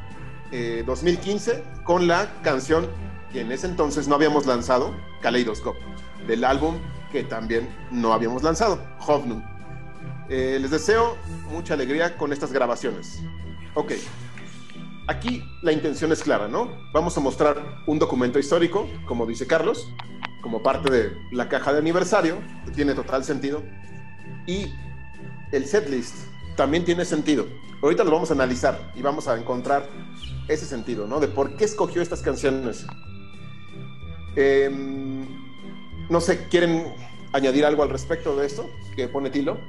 2015 0.52 1.52
eh, 1.52 1.64
con 1.84 2.08
la 2.08 2.42
canción 2.42 2.88
que 3.32 3.42
en 3.42 3.52
ese 3.52 3.68
entonces 3.68 4.08
no 4.08 4.16
habíamos 4.16 4.46
lanzado, 4.46 4.96
Kaleidoscope, 5.22 5.80
del 6.28 6.44
álbum 6.44 6.78
que 7.12 7.24
también 7.24 7.70
no 7.92 8.14
habíamos 8.14 8.44
lanzado, 8.44 8.80
Hovnum. 9.06 9.44
Eh, 10.30 10.58
les 10.62 10.72
deseo 10.72 11.18
mucha 11.52 11.74
alegría 11.74 12.18
con 12.18 12.34
estas 12.34 12.52
grabaciones. 12.52 13.20
Ok, 13.74 13.94
aquí 15.08 15.44
la 15.62 15.72
intención 15.72 16.12
es 16.12 16.22
clara, 16.22 16.48
¿no? 16.48 16.70
Vamos 16.94 17.18
a 17.18 17.20
mostrar 17.20 17.84
un 17.88 17.98
documento 17.98 18.40
histórico, 18.40 18.88
como 19.08 19.26
dice 19.26 19.48
Carlos, 19.48 19.92
como 20.42 20.62
parte 20.62 20.92
de 20.92 21.18
la 21.32 21.50
caja 21.50 21.74
de 21.74 21.80
aniversario, 21.80 22.38
que 22.66 22.72
tiene 22.72 22.94
total 22.94 23.24
sentido, 23.24 23.64
y 24.46 24.74
el 25.52 25.66
setlist 25.66 26.16
también 26.56 26.86
tiene 26.86 27.06
sentido. 27.06 27.48
Ahorita 27.82 28.04
lo 28.04 28.12
vamos 28.12 28.30
a 28.30 28.34
analizar 28.34 28.92
y 28.96 29.02
vamos 29.02 29.28
a 29.28 29.38
encontrar 29.38 29.90
ese 30.50 30.66
sentido, 30.66 31.08
¿no? 31.08 31.20
De 31.20 31.28
por 31.28 31.56
qué 31.56 31.66
escogió 31.66 32.02
estas 32.02 32.22
canciones. 32.22 32.86
Em, 34.36 35.26
no 36.10 36.20
sé, 36.20 36.48
¿quieren 36.50 36.94
añadir 37.34 37.66
algo 37.66 37.84
al 37.84 37.90
respecto 37.90 38.36
de 38.36 38.48
esto 38.48 38.70
que 38.96 39.08
pone 39.08 39.30
Tilo? 39.30 39.60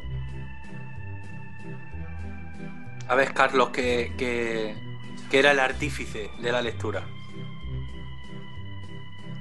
A 3.09 3.15
ver, 3.15 3.35
Carlos, 3.35 3.71
que, 3.71 4.13
que, 4.17 4.75
era 5.37 5.53
el 5.53 5.59
artífice 5.61 6.31
de 6.41 6.53
la 6.53 6.63
lectura. 6.63 7.07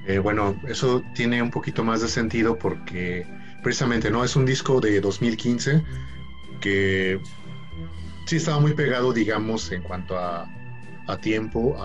Eh, 0.06 0.18
bueno, 0.18 0.60
eso 0.68 1.02
tiene 1.14 1.42
un 1.42 1.50
poquito 1.50 1.84
más 1.84 2.00
de 2.00 2.08
sentido 2.08 2.58
porque 2.58 3.26
precisamente 3.62 4.10
no 4.10 4.24
es 4.24 4.34
un 4.34 4.44
disco 4.44 4.80
de 4.80 5.00
2015 5.00 5.82
que 6.60 7.20
sí 8.26 8.36
estaba 8.36 8.60
muy 8.60 8.74
pegado, 8.74 9.12
digamos, 9.12 9.70
en 9.72 9.82
cuanto 9.82 10.18
a 10.18 10.48
a 11.10 11.18
tiempo 11.18 11.76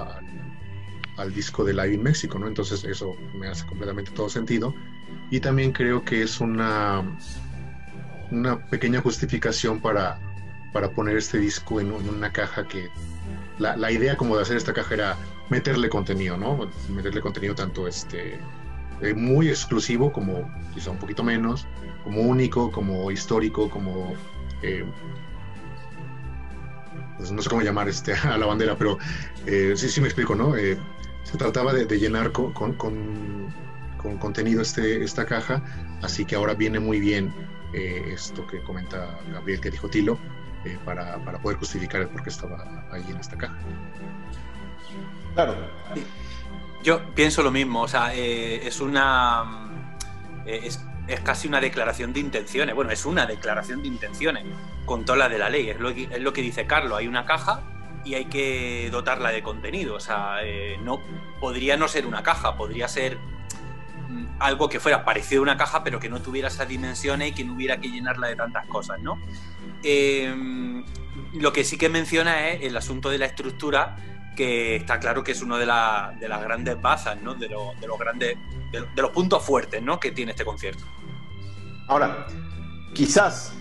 al, 1.17 1.34
disco 1.34 1.63
de 1.63 1.74
Live 1.74 1.94
in 1.94 2.03
México, 2.03 2.38
¿no? 2.38 2.48
Entonces 2.48 2.84
eso 2.84 3.15
me 3.34 3.48
hace 3.48 3.65
completamente 3.65 4.12
todo 4.12 4.29
sentido. 4.29 4.74
Y 5.32 5.39
también 5.39 5.72
creo 5.72 6.03
que 6.03 6.22
es 6.22 6.39
una, 6.41 7.03
una 8.32 8.60
pequeña 8.67 9.01
justificación 9.01 9.79
para, 9.79 10.20
para 10.74 10.91
poner 10.91 11.17
este 11.17 11.38
disco 11.39 11.79
en, 11.79 11.91
una 11.91 12.32
caja 12.32 12.67
que 12.67 12.89
la, 13.60 13.77
la, 13.77 13.91
idea 13.91 14.17
como 14.17 14.36
de 14.36 14.41
hacer 14.44 14.58
esta 14.58 14.74
caja 14.74 14.94
era 14.94 15.17
meterle 15.50 15.89
contenido, 15.89 16.38
¿no? 16.38 16.70
Meterle 16.89 17.22
contenido 17.22 17.55
tanto 17.55 17.88
este 17.88 18.39
eh, 19.01 19.13
muy 19.13 19.50
exclusivo 19.50 20.12
como 20.12 20.50
quizá 20.74 20.91
un 20.91 20.98
poquito 20.98 21.24
menos, 21.24 21.67
como 22.03 22.22
único, 22.22 22.72
como 22.72 23.12
histórico, 23.12 23.70
como 23.70 24.13
eh, 24.62 24.86
pues, 27.17 27.31
no 27.31 27.41
sé 27.41 27.50
cómo 27.50 27.62
llamar 27.62 27.89
este, 27.89 28.13
a 28.24 28.38
la 28.38 28.45
bandera, 28.45 28.75
pero 28.77 28.98
eh, 29.45 29.74
sí, 29.75 29.89
sí 29.89 30.01
me 30.01 30.07
explico, 30.07 30.36
¿no? 30.36 30.55
Eh, 30.55 30.77
se 31.24 31.38
trataba 31.38 31.74
de, 31.74 31.86
llenar 31.98 32.31
con, 32.31 32.53
con, 32.53 33.53
contenido 34.19 34.62
este, 34.62 35.03
esta 35.03 35.25
caja, 35.25 35.63
así 36.03 36.25
que 36.25 36.36
ahora 36.36 36.53
viene 36.53 36.79
muy 36.79 37.00
bien 37.00 37.34
eh, 37.74 38.12
esto 38.13 38.45
que 38.45 38.62
comenta 38.62 39.19
Gabriel, 39.31 39.60
que 39.60 39.72
dijo 39.72 39.89
Tilo, 39.89 40.19
para, 40.84 41.24
para, 41.24 41.39
poder 41.39 41.57
justificar 41.57 42.01
el 42.01 42.07
por 42.07 42.24
qué 42.24 42.29
estaba 42.29 42.88
ahí 42.91 43.03
en 43.10 43.17
esta 43.17 43.36
caja. 43.38 43.57
Claro. 45.34 45.55
Yo 46.86 47.01
pienso 47.15 47.41
lo 47.41 47.51
mismo, 47.51 47.81
o 47.81 47.88
sea, 47.88 48.15
eh, 48.15 48.67
es 48.67 48.79
una. 48.79 49.64
Eh, 50.45 50.61
es, 50.63 50.79
casi 51.23 51.47
una 51.47 51.61
declaración 51.61 52.13
de 52.13 52.19
intenciones. 52.19 52.73
Bueno, 52.73 52.91
es 52.91 53.05
una 53.05 53.25
declaración 53.25 53.81
de 53.81 53.87
intenciones 53.87 54.43
con 54.85 55.05
toda 55.05 55.19
la 55.19 55.29
de 55.29 55.37
la 55.37 55.49
ley. 55.49 55.69
Es 55.69 55.79
lo, 55.79 55.93
que, 55.93 56.09
es 56.11 56.33
dice 56.33 56.65
Carlos. 56.65 56.97
Hay 56.97 57.07
una 57.07 57.25
caja 57.25 57.61
y 58.03 58.15
hay 58.15 58.25
que 58.25 58.89
dotarla 58.91 59.29
de 59.31 59.43
contenido. 59.43 59.95
O 59.95 59.99
sea, 59.99 60.37
eh, 60.43 60.77
no 60.83 61.01
podría 61.39 61.77
no 61.77 61.87
ser 61.87 62.07
una 62.07 62.23
caja, 62.23 62.57
podría 62.57 62.87
ser 62.87 63.17
mm, 64.09 64.25
algo 64.39 64.67
que 64.67 64.79
fuera 64.79 65.05
parecido 65.05 65.41
a 65.41 65.43
una 65.43 65.57
caja, 65.57 65.83
pero 65.83 65.99
que 65.99 66.09
no 66.09 66.21
tuviera 66.21 66.47
esas 66.47 66.67
dimensiones 66.67 67.29
y 67.29 67.33
que 67.33 67.43
no 67.43 67.53
hubiera 67.53 67.79
que 67.79 67.89
llenarla 67.89 68.27
de 68.27 68.35
tantas 68.35 68.65
cosas, 68.67 68.99
¿no? 69.01 69.19
lo 71.33 71.53
que 71.53 71.63
sí 71.63 71.77
que 71.77 71.89
menciona 71.89 72.47
es 72.49 72.63
el 72.63 72.75
asunto 72.75 73.11
de 73.11 73.19
la 73.19 73.25
estructura 73.25 73.97
que 74.35 74.75
está 74.75 74.99
claro 74.99 75.23
que 75.23 75.31
es 75.31 75.41
uno 75.41 75.57
de, 75.57 75.65
de 75.65 76.27
las 76.27 76.41
grandes 76.41 76.81
bazas, 76.81 77.21
¿no? 77.21 77.35
de, 77.35 77.49
los 77.49 77.99
grandes, 77.99 78.37
de, 78.71 79.01
los 79.01 79.11
puntos 79.11 79.43
fuertes 79.43 79.81
¿no? 79.81 79.99
que 79.99 80.11
tiene 80.11 80.31
este 80.31 80.45
concierto. 80.45 80.83
Ahora, 81.87 82.27
quizás 82.93 83.53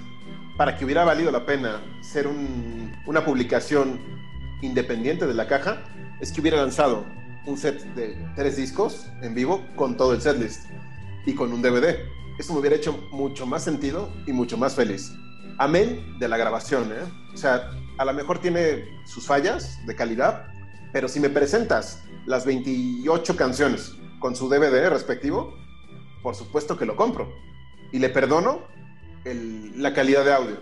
para 0.57 0.77
que 0.77 0.85
hubiera 0.85 1.05
valido 1.05 1.31
la 1.31 1.45
pena 1.47 1.83
ser 2.01 2.29
una 3.07 3.25
publicación 3.25 4.01
independiente 4.63 5.27
de 5.27 5.35
la 5.35 5.47
caja, 5.47 5.83
es 6.21 6.33
que 6.33 6.41
hubiera 6.41 6.59
lanzado 6.59 7.05
un 7.47 7.59
set 7.59 7.83
de 7.95 8.17
tres 8.35 8.57
discos 8.57 9.09
en 9.23 9.35
vivo 9.35 9.67
con 9.77 9.97
todo 9.97 10.15
el 10.15 10.23
setlist 10.23 10.67
y 11.27 11.35
con 11.35 11.53
un 11.53 11.61
DVD. 11.61 11.99
Eso 12.39 12.53
me 12.53 12.61
hubiera 12.61 12.77
hecho 12.77 12.93
mucho 13.13 13.47
más 13.47 13.63
sentido 13.63 14.11
y 14.27 14.33
mucho 14.33 14.57
más 14.57 14.75
feliz. 14.75 15.13
Amén 15.59 16.19
de 16.19 16.29
la 16.29 16.37
grabación, 16.37 16.91
¿eh? 16.93 17.05
O 17.33 17.37
sea, 17.37 17.71
a 17.99 18.05
lo 18.05 18.13
mejor 18.13 18.39
tiene 18.39 18.85
sus 19.05 19.27
fallas 19.27 19.79
de 19.87 19.95
calidad, 19.95 20.47
pero 20.95 21.09
si 21.09 21.19
me 21.19 21.29
presentas 21.29 22.05
las 22.25 22.47
28 22.47 23.35
canciones 23.35 23.97
con 24.21 24.37
su 24.37 24.49
DVD 24.49 24.89
respectivo, 24.89 25.53
por 26.23 26.37
supuesto 26.37 26.79
que 26.79 26.87
lo 26.87 26.95
compro. 26.95 27.35
Y 27.91 27.99
le 27.99 28.11
perdono 28.11 28.63
la 29.25 29.93
calidad 29.93 30.25
de 30.25 30.33
audio. 30.33 30.61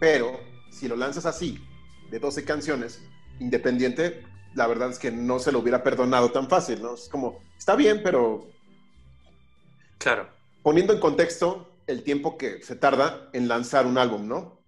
Pero 0.00 0.38
si 0.70 0.86
lo 0.86 0.96
lanzas 0.96 1.24
así, 1.24 1.66
de 2.10 2.18
12 2.18 2.44
canciones, 2.44 3.02
independiente, 3.40 4.22
la 4.54 4.66
verdad 4.66 4.90
es 4.90 4.98
que 4.98 5.10
no 5.10 5.38
se 5.38 5.50
lo 5.50 5.60
hubiera 5.60 5.82
perdonado 5.82 6.30
tan 6.30 6.50
fácil, 6.50 6.82
¿no? 6.82 6.92
Es 6.92 7.08
como, 7.08 7.40
está 7.56 7.74
bien, 7.74 8.02
pero... 8.04 8.50
Claro. 9.96 10.28
Poniendo 10.62 10.92
en 10.92 11.00
contexto 11.00 11.72
el 11.86 12.02
tiempo 12.02 12.36
que 12.36 12.62
se 12.62 12.76
tarda 12.76 13.30
en 13.32 13.48
lanzar 13.48 13.86
un 13.86 13.96
álbum, 13.96 14.28
¿no? 14.28 14.60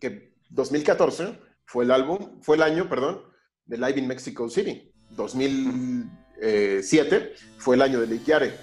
Que 0.00 0.34
2014 0.48 1.38
fue 1.66 1.84
el 1.84 1.90
álbum, 1.90 2.40
fue 2.40 2.56
el 2.56 2.62
año, 2.62 2.88
perdón, 2.88 3.33
de 3.66 3.78
Live 3.78 3.98
in 3.98 4.06
Mexico 4.06 4.48
City. 4.48 4.92
2007 5.10 7.34
fue 7.58 7.74
el 7.76 7.82
año 7.82 8.00
del 8.00 8.14
Iquiare. 8.14 8.54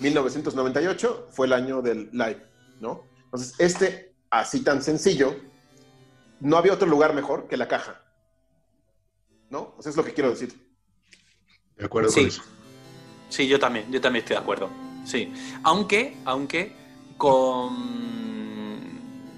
1998 0.00 1.28
fue 1.30 1.46
el 1.46 1.52
año 1.52 1.80
del 1.82 2.10
Live, 2.12 2.42
¿no? 2.80 3.04
Entonces, 3.24 3.54
este, 3.58 4.14
así 4.30 4.62
tan 4.62 4.82
sencillo, 4.82 5.36
no 6.40 6.56
había 6.56 6.72
otro 6.72 6.88
lugar 6.88 7.14
mejor 7.14 7.48
que 7.48 7.56
la 7.56 7.66
caja. 7.68 8.02
¿No? 9.50 9.74
O 9.76 9.82
sea, 9.82 9.90
es 9.90 9.96
lo 9.96 10.04
que 10.04 10.14
quiero 10.14 10.30
decir. 10.30 10.54
De 11.76 11.86
acuerdo 11.86 12.10
sí. 12.10 12.20
con 12.20 12.28
eso. 12.28 12.42
Sí, 13.28 13.48
yo 13.48 13.58
también, 13.58 13.90
yo 13.90 14.00
también 14.00 14.22
estoy 14.22 14.36
de 14.36 14.42
acuerdo. 14.42 14.70
Sí. 15.04 15.32
Aunque, 15.62 16.16
aunque 16.24 16.72
con, 17.16 17.72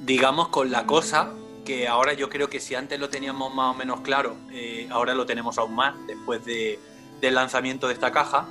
digamos, 0.04 0.48
con 0.48 0.70
la 0.70 0.86
cosa 0.86 1.32
que 1.70 1.86
ahora 1.86 2.14
yo 2.14 2.28
creo 2.28 2.50
que 2.50 2.58
si 2.58 2.74
antes 2.74 2.98
lo 2.98 3.10
teníamos 3.10 3.54
más 3.54 3.76
o 3.76 3.78
menos 3.78 4.00
claro, 4.00 4.34
eh, 4.50 4.88
ahora 4.90 5.14
lo 5.14 5.24
tenemos 5.24 5.56
aún 5.56 5.76
más 5.76 5.94
después 6.08 6.44
de, 6.44 6.80
del 7.20 7.36
lanzamiento 7.36 7.86
de 7.86 7.94
esta 7.94 8.10
caja, 8.10 8.48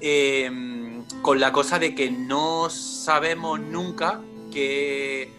em, 0.00 1.04
con 1.20 1.38
la 1.38 1.52
cosa 1.52 1.78
de 1.78 1.94
que 1.94 2.10
no 2.10 2.70
sabemos 2.70 3.60
nunca 3.60 4.22
qué 4.50 5.30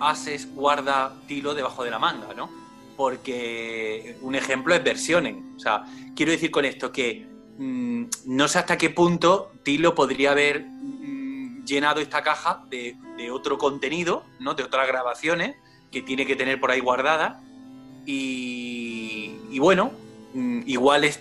haces 0.00 0.54
guarda 0.54 1.14
Tilo 1.28 1.52
debajo 1.52 1.84
de 1.84 1.90
la 1.90 1.98
manga, 1.98 2.32
¿no? 2.32 2.48
Porque 2.96 4.16
un 4.22 4.34
ejemplo 4.34 4.74
es 4.74 4.82
versiones. 4.82 5.36
O 5.56 5.60
sea, 5.60 5.84
quiero 6.16 6.32
decir 6.32 6.50
con 6.50 6.64
esto 6.64 6.90
que 6.92 7.26
mm, 7.58 8.04
no 8.24 8.48
sé 8.48 8.58
hasta 8.58 8.78
qué 8.78 8.88
punto 8.88 9.52
Tilo 9.64 9.94
podría 9.94 10.30
haber 10.30 10.62
mm, 10.62 11.66
llenado 11.66 12.00
esta 12.00 12.22
caja 12.22 12.64
de, 12.70 12.96
de 13.18 13.30
otro 13.30 13.58
contenido, 13.58 14.24
¿no? 14.38 14.54
De 14.54 14.62
otras 14.62 14.86
grabaciones 14.86 15.56
que 15.90 16.02
tiene 16.02 16.26
que 16.26 16.36
tener 16.36 16.60
por 16.60 16.70
ahí 16.70 16.80
guardada. 16.80 17.42
Y, 18.06 19.58
bueno, 19.58 19.92
mm, 20.34 20.62
igual 20.66 21.04
es. 21.04 21.20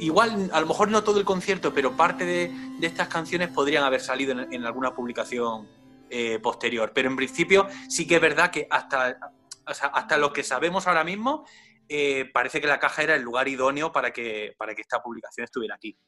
Igual, 0.00 0.50
a 0.52 0.60
lo 0.60 0.66
mejor 0.66 0.88
no 0.90 1.02
todo 1.02 1.18
el 1.18 1.24
concierto, 1.24 1.74
pero 1.74 1.96
parte 1.96 2.24
de, 2.24 2.52
estas 2.82 3.08
canciones 3.08 3.48
podrían 3.48 3.82
haber 3.82 4.00
salido 4.00 4.32
en, 4.32 4.64
alguna 4.64 4.94
publicación 4.94 5.66
eh, 6.08 6.38
posterior. 6.38 6.92
Pero 6.94 7.08
en 7.08 7.16
principio 7.16 7.66
sí 7.88 8.06
que 8.06 8.16
es 8.16 8.20
verdad 8.20 8.50
que 8.50 8.68
hasta, 8.70 9.18
hasta 9.66 10.16
lo 10.16 10.32
que 10.32 10.44
sabemos 10.44 10.86
ahora 10.86 11.02
mismo, 11.02 11.44
eh, 11.88 12.30
parece 12.32 12.60
que 12.60 12.66
la 12.66 12.78
caja 12.78 13.02
era 13.02 13.14
el 13.16 13.22
lugar 13.22 13.48
idóneo 13.48 13.90
para 13.90 14.12
que, 14.12 14.54
para 14.58 14.74
que 14.74 14.82
esta 14.82 15.02
publicación 15.02 15.44
estuviera 15.44 15.74
aquí. 15.74 15.98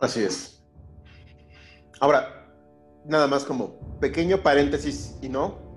Así 0.00 0.22
es. 0.22 0.62
Ahora, 2.00 2.40
nada 3.04 3.26
más 3.28 3.44
como 3.44 3.98
pequeño 4.00 4.42
paréntesis 4.42 5.16
y 5.22 5.28
no, 5.28 5.69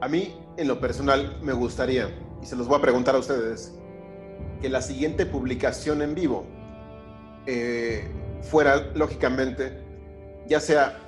a 0.00 0.08
mí, 0.08 0.36
en 0.56 0.68
lo 0.68 0.80
personal, 0.80 1.38
me 1.42 1.52
gustaría, 1.52 2.08
y 2.42 2.46
se 2.46 2.56
los 2.56 2.68
voy 2.68 2.78
a 2.78 2.80
preguntar 2.80 3.14
a 3.14 3.18
ustedes, 3.18 3.74
que 4.60 4.68
la 4.68 4.82
siguiente 4.82 5.26
publicación 5.26 6.02
en 6.02 6.14
vivo 6.14 6.44
eh, 7.46 8.08
fuera, 8.42 8.90
lógicamente, 8.94 9.82
ya 10.46 10.60
sea 10.60 10.98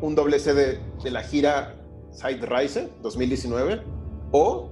un 0.00 0.14
doble 0.14 0.38
CD 0.38 0.80
de 1.02 1.10
la 1.10 1.22
gira 1.22 1.76
Side 2.12 2.46
Rise 2.46 2.90
2019 3.02 3.82
o 4.32 4.70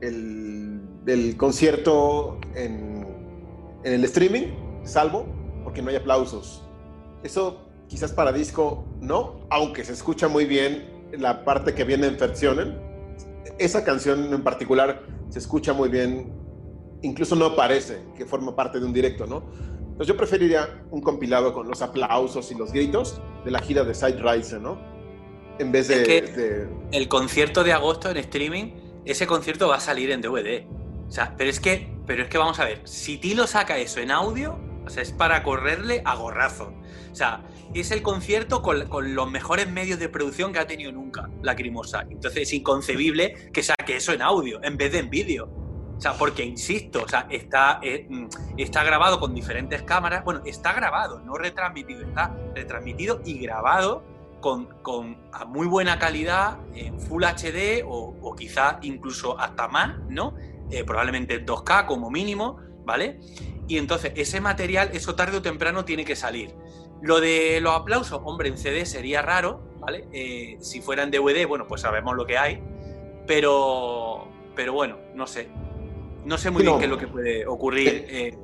el, 0.00 1.36
concierto 1.36 2.38
en 2.54 3.06
el 3.84 4.04
streaming, 4.04 4.48
salvo 4.84 5.26
porque 5.64 5.82
no 5.82 5.90
hay 5.90 5.96
aplausos. 5.96 6.62
Eso 7.22 7.66
quizás 7.88 8.12
para 8.12 8.32
disco 8.32 8.84
no, 9.00 9.40
aunque 9.50 9.84
se 9.84 9.92
escucha 9.92 10.28
muy 10.28 10.44
bien 10.44 10.89
la 11.18 11.44
parte 11.44 11.74
que 11.74 11.84
viene 11.84 12.06
en 12.06 12.16
Versionen 12.16 12.90
esa 13.58 13.84
canción 13.84 14.32
en 14.32 14.42
particular 14.42 15.02
se 15.28 15.38
escucha 15.38 15.72
muy 15.72 15.88
bien, 15.88 16.32
incluso 17.02 17.36
no 17.36 17.54
parece 17.54 17.98
que 18.16 18.24
forma 18.24 18.56
parte 18.56 18.80
de 18.80 18.86
un 18.86 18.92
directo, 18.92 19.26
¿no? 19.26 19.44
Entonces 19.80 20.06
yo 20.06 20.16
preferiría 20.16 20.82
un 20.90 21.02
compilado 21.02 21.52
con 21.52 21.68
los 21.68 21.82
aplausos 21.82 22.50
y 22.50 22.54
los 22.54 22.72
gritos 22.72 23.20
de 23.44 23.50
la 23.50 23.60
gira 23.60 23.84
de 23.84 23.94
Side 23.94 24.20
Rise, 24.22 24.58
¿no? 24.58 24.80
En 25.58 25.72
vez 25.72 25.88
de, 25.88 26.68
El 26.90 27.08
concierto 27.08 27.62
de 27.64 27.74
agosto 27.74 28.10
en 28.10 28.16
streaming, 28.16 28.72
ese 29.04 29.26
concierto 29.26 29.68
va 29.68 29.76
a 29.76 29.80
salir 29.80 30.10
en 30.10 30.22
DVD. 30.22 30.64
O 31.06 31.10
sea, 31.10 31.34
pero 31.36 31.50
es 31.50 31.60
que, 31.60 31.92
pero 32.06 32.22
es 32.22 32.30
que 32.30 32.38
vamos 32.38 32.58
a 32.60 32.64
ver, 32.64 32.80
si 32.84 33.18
Tilo 33.18 33.46
saca 33.46 33.76
eso 33.76 34.00
en 34.00 34.10
audio, 34.10 34.58
o 34.86 34.88
sea, 34.88 35.02
es 35.02 35.12
para 35.12 35.42
correrle 35.42 36.00
a 36.06 36.16
gorrazo. 36.16 36.72
O 37.12 37.14
sea, 37.14 37.42
es 37.74 37.90
el 37.90 38.02
concierto 38.02 38.62
con, 38.62 39.14
los 39.14 39.30
mejores 39.30 39.70
medios 39.70 39.98
de 39.98 40.08
producción 40.08 40.52
que 40.52 40.58
ha 40.58 40.66
tenido 40.66 40.92
nunca 40.92 41.28
Lacrimosa. 41.42 42.06
Entonces 42.10 42.42
es 42.42 42.52
inconcebible 42.52 43.50
que 43.52 43.62
saque 43.62 43.96
eso 43.96 44.12
en 44.12 44.22
audio 44.22 44.60
en 44.62 44.76
vez 44.76 44.92
de 44.92 44.98
en 44.98 45.10
vídeo. 45.10 45.48
O 45.96 46.00
sea, 46.00 46.14
porque 46.14 46.44
insisto, 46.44 47.02
o 47.04 47.08
sea, 47.08 47.26
está, 47.30 47.78
eh, 47.82 48.06
mm, 48.08 48.26
está 48.56 48.82
grabado 48.82 49.20
con 49.20 49.34
diferentes 49.34 49.82
cámaras. 49.82 50.24
Bueno, 50.24 50.40
está 50.46 50.72
grabado, 50.72 51.20
no 51.20 51.34
retransmitido, 51.34 52.00
está 52.02 52.34
retransmitido 52.54 53.20
y 53.24 53.38
grabado 53.38 54.02
con, 54.40 55.18
a 55.32 55.44
muy 55.44 55.66
buena 55.66 55.98
calidad 55.98 56.58
en 56.74 56.98
Full 56.98 57.24
HD 57.24 57.84
o, 57.86 58.34
quizá 58.34 58.78
incluso 58.82 59.38
hasta 59.38 59.68
más, 59.68 59.98
¿no? 60.08 60.34
Eh, 60.70 60.84
probablemente 60.84 61.44
2K 61.44 61.84
como 61.86 62.10
mínimo, 62.10 62.58
¿vale? 62.84 63.20
Y 63.68 63.76
entonces 63.78 64.12
ese 64.16 64.40
material, 64.40 64.90
eso 64.94 65.14
tarde 65.14 65.36
o 65.36 65.42
temprano 65.42 65.84
tiene 65.84 66.04
que 66.04 66.16
salir. 66.16 66.54
Lo 67.02 67.20
de 67.20 67.60
los 67.60 67.74
aplausos, 67.74 68.20
hombre, 68.24 68.48
en 68.48 68.58
CD 68.58 68.84
sería 68.84 69.22
raro, 69.22 69.62
¿vale? 69.78 70.06
Eh, 70.12 70.58
si 70.60 70.80
fuera 70.80 71.02
en 71.02 71.10
DVD, 71.10 71.46
bueno, 71.46 71.66
pues 71.66 71.80
sabemos 71.80 72.14
lo 72.14 72.26
que 72.26 72.36
hay, 72.36 72.62
pero, 73.26 74.28
pero 74.54 74.72
bueno, 74.72 74.98
no 75.14 75.26
sé. 75.26 75.48
No 76.24 76.36
sé 76.36 76.50
muy 76.50 76.62
bien 76.62 76.78
qué 76.78 76.84
es 76.84 76.90
lo 76.90 76.98
que 76.98 77.06
puede 77.06 77.46
ocurrir. 77.46 78.04
Eh. 78.08 78.38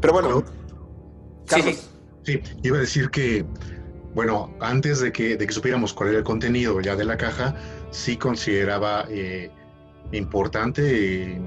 Pero 0.00 0.12
bueno, 0.12 0.44
sí, 1.46 1.62
sí. 1.62 1.78
sí, 2.24 2.42
iba 2.64 2.78
a 2.78 2.80
decir 2.80 3.10
que, 3.10 3.44
bueno, 4.14 4.52
antes 4.60 5.00
de 5.00 5.12
que, 5.12 5.36
de 5.36 5.46
que 5.46 5.52
supiéramos 5.52 5.92
cuál 5.92 6.08
era 6.08 6.18
el 6.18 6.24
contenido 6.24 6.80
ya 6.80 6.96
de 6.96 7.04
la 7.04 7.16
caja, 7.16 7.54
sí 7.90 8.16
consideraba 8.16 9.06
eh, 9.08 9.50
importante, 10.12 11.40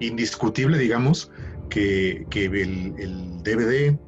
indiscutible, 0.00 0.78
digamos, 0.78 1.30
que, 1.72 2.26
el, 2.34 3.42
DVD 3.42 3.98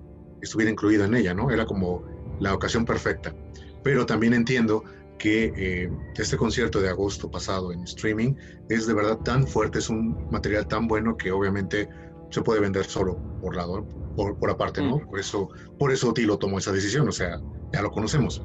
estuviera 0.43 0.71
incluido 0.71 1.05
en 1.05 1.15
ella, 1.15 1.35
¿no? 1.35 1.51
Era 1.51 1.65
como 1.65 2.05
la 2.39 2.53
ocasión 2.53 2.85
perfecta. 2.85 3.35
Pero 3.83 4.05
también 4.05 4.35
entiendo 4.35 4.85
que 5.19 5.53
eh, 5.57 5.91
este 6.17 6.37
concierto 6.37 6.81
de 6.81 6.91
agosto 6.91 7.31
pasado 7.31 7.73
en 7.73 7.83
streaming 7.85 8.35
es 8.69 8.87
de 8.87 8.95
verdad 8.95 9.19
tan 9.19 9.47
fuerte, 9.47 9.79
es 9.79 9.89
un 9.89 10.29
material 10.31 10.67
tan 10.67 10.87
bueno 10.87 11.17
que 11.17 11.33
obviamente 11.33 11.89
se 12.31 12.43
puede 12.43 12.61
vender 12.61 12.85
solo 12.85 13.17
por 13.41 13.57
lado, 13.57 13.87
por, 14.17 14.39
por 14.39 14.51
aparte, 14.51 14.83
¿no? 14.83 14.99
Mm. 14.99 15.09
Por 15.09 15.21
eso, 15.21 15.49
por 15.79 15.93
eso 15.93 16.13
Tilo 16.13 16.37
tomó 16.37 16.59
esa 16.59 16.73
decisión, 16.73 17.09
o 17.09 17.13
sea, 17.13 17.41
ya 17.73 17.81
lo 17.81 17.91
conocemos. 17.91 18.43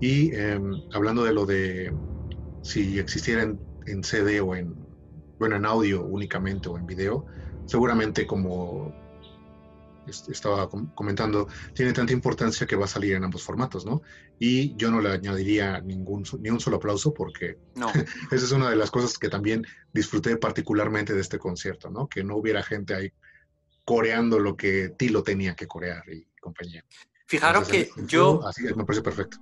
Y 0.00 0.34
em, 0.34 0.72
hablando 0.92 1.22
de 1.22 1.32
lo 1.32 1.46
de 1.46 1.92
si 2.62 2.98
existiera 2.98 3.42
en, 3.42 4.02
CD 4.02 4.40
o 4.40 4.56
en, 4.56 4.74
bueno, 5.38 5.56
en 5.56 5.64
audio 5.64 6.04
únicamente 6.04 6.68
o 6.68 6.76
en 6.76 6.86
video, 6.86 7.26
seguramente 7.66 8.26
como 8.26 8.94
estaba 10.06 10.68
comentando, 10.94 11.46
tiene 11.74 11.92
tanta 11.92 12.12
importancia 12.12 12.66
que 12.66 12.74
va 12.74 12.86
a 12.86 12.88
salir 12.88 13.14
en 13.14 13.24
ambos 13.24 13.44
formatos, 13.44 13.86
¿no? 13.86 14.02
Y 14.38 14.74
yo 14.76 14.90
no 14.90 15.00
le 15.00 15.10
añadiría 15.10 15.80
ningún, 15.80 16.24
ni 16.40 16.50
un 16.50 16.58
solo 16.58 16.78
aplauso 16.78 17.14
porque 17.14 17.58
no. 17.76 17.88
esa 18.32 18.44
es 18.44 18.52
una 18.52 18.68
de 18.68 18.76
las 18.76 18.90
cosas 18.90 19.16
que 19.16 19.28
también 19.28 19.64
disfruté 19.92 20.36
particularmente 20.36 21.14
de 21.14 21.20
este 21.20 21.38
concierto, 21.38 21.90
¿no? 21.90 22.08
Que 22.08 22.24
no 22.24 22.36
hubiera 22.36 22.62
gente 22.62 22.94
ahí 22.94 23.12
coreando 23.84 24.38
lo 24.38 24.56
que 24.56 24.90
Tilo 24.90 25.22
tenía 25.22 25.54
que 25.54 25.66
corear 25.66 26.02
y 26.08 26.26
compañía. 26.40 26.84
Fijaros 27.26 27.68
que 27.68 27.90
yo... 28.06 28.46
Así 28.46 28.62
me 28.62 28.84
parece 28.84 29.02
perfecto. 29.02 29.38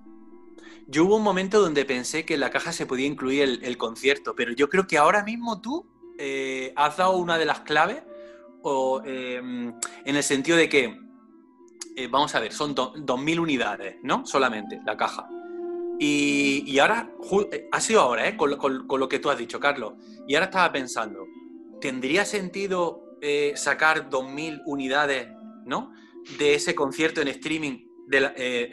Yo 0.87 1.05
hubo 1.05 1.17
un 1.17 1.23
momento 1.23 1.61
donde 1.61 1.85
pensé 1.85 2.25
que 2.25 2.35
en 2.35 2.41
la 2.41 2.51
caja 2.51 2.73
se 2.73 2.87
podía 2.87 3.07
incluir 3.07 3.61
el, 3.63 3.77
concierto, 3.79 4.35
pero 4.35 4.53
yo 4.53 4.69
creo 4.69 4.87
que 4.87 4.99
ahora 4.99 5.23
mismo 5.23 5.61
tú 5.61 5.87
eh, 6.23 6.75
has 6.77 6.99
dado 6.99 7.17
una 7.17 7.39
de 7.39 7.47
las 7.47 7.61
claves 7.61 8.03
o, 8.63 9.01
em, 9.07 9.73
en 10.05 10.17
el 10.17 10.23
sentido 10.23 10.59
de 10.59 10.69
que, 10.69 11.01
eh, 11.97 12.09
vamos 12.09 12.35
a 12.35 12.41
ver, 12.41 12.53
son 12.53 12.75
2.000 12.75 13.41
unidades, 13.41 13.97
¿no? 14.03 14.27
Solamente 14.27 14.81
la 14.85 14.99
caja. 14.99 15.27
Y, 15.99 16.79
ahora, 16.79 17.11
eh, 17.53 17.69
ha 17.73 17.81
sido 17.81 18.03
ahora, 18.03 18.29
¿eh? 18.29 18.37
Con, 18.37 18.51
lo 18.87 19.09
que 19.09 19.19
tú 19.19 19.31
has 19.31 19.39
dicho, 19.39 19.59
Carlos. 19.59 19.95
Y 20.29 20.35
ahora 20.35 20.47
estaba 20.47 20.71
pensando, 20.71 21.27
¿tendría 21.81 22.25
sentido 22.27 23.05
sacar 23.55 24.09
2.000 24.11 24.63
unidades, 24.67 25.29
¿no? 25.65 25.93
De 26.39 26.55
ese 26.55 26.75
concierto 26.75 27.21
en 27.23 27.29
streaming 27.29 27.87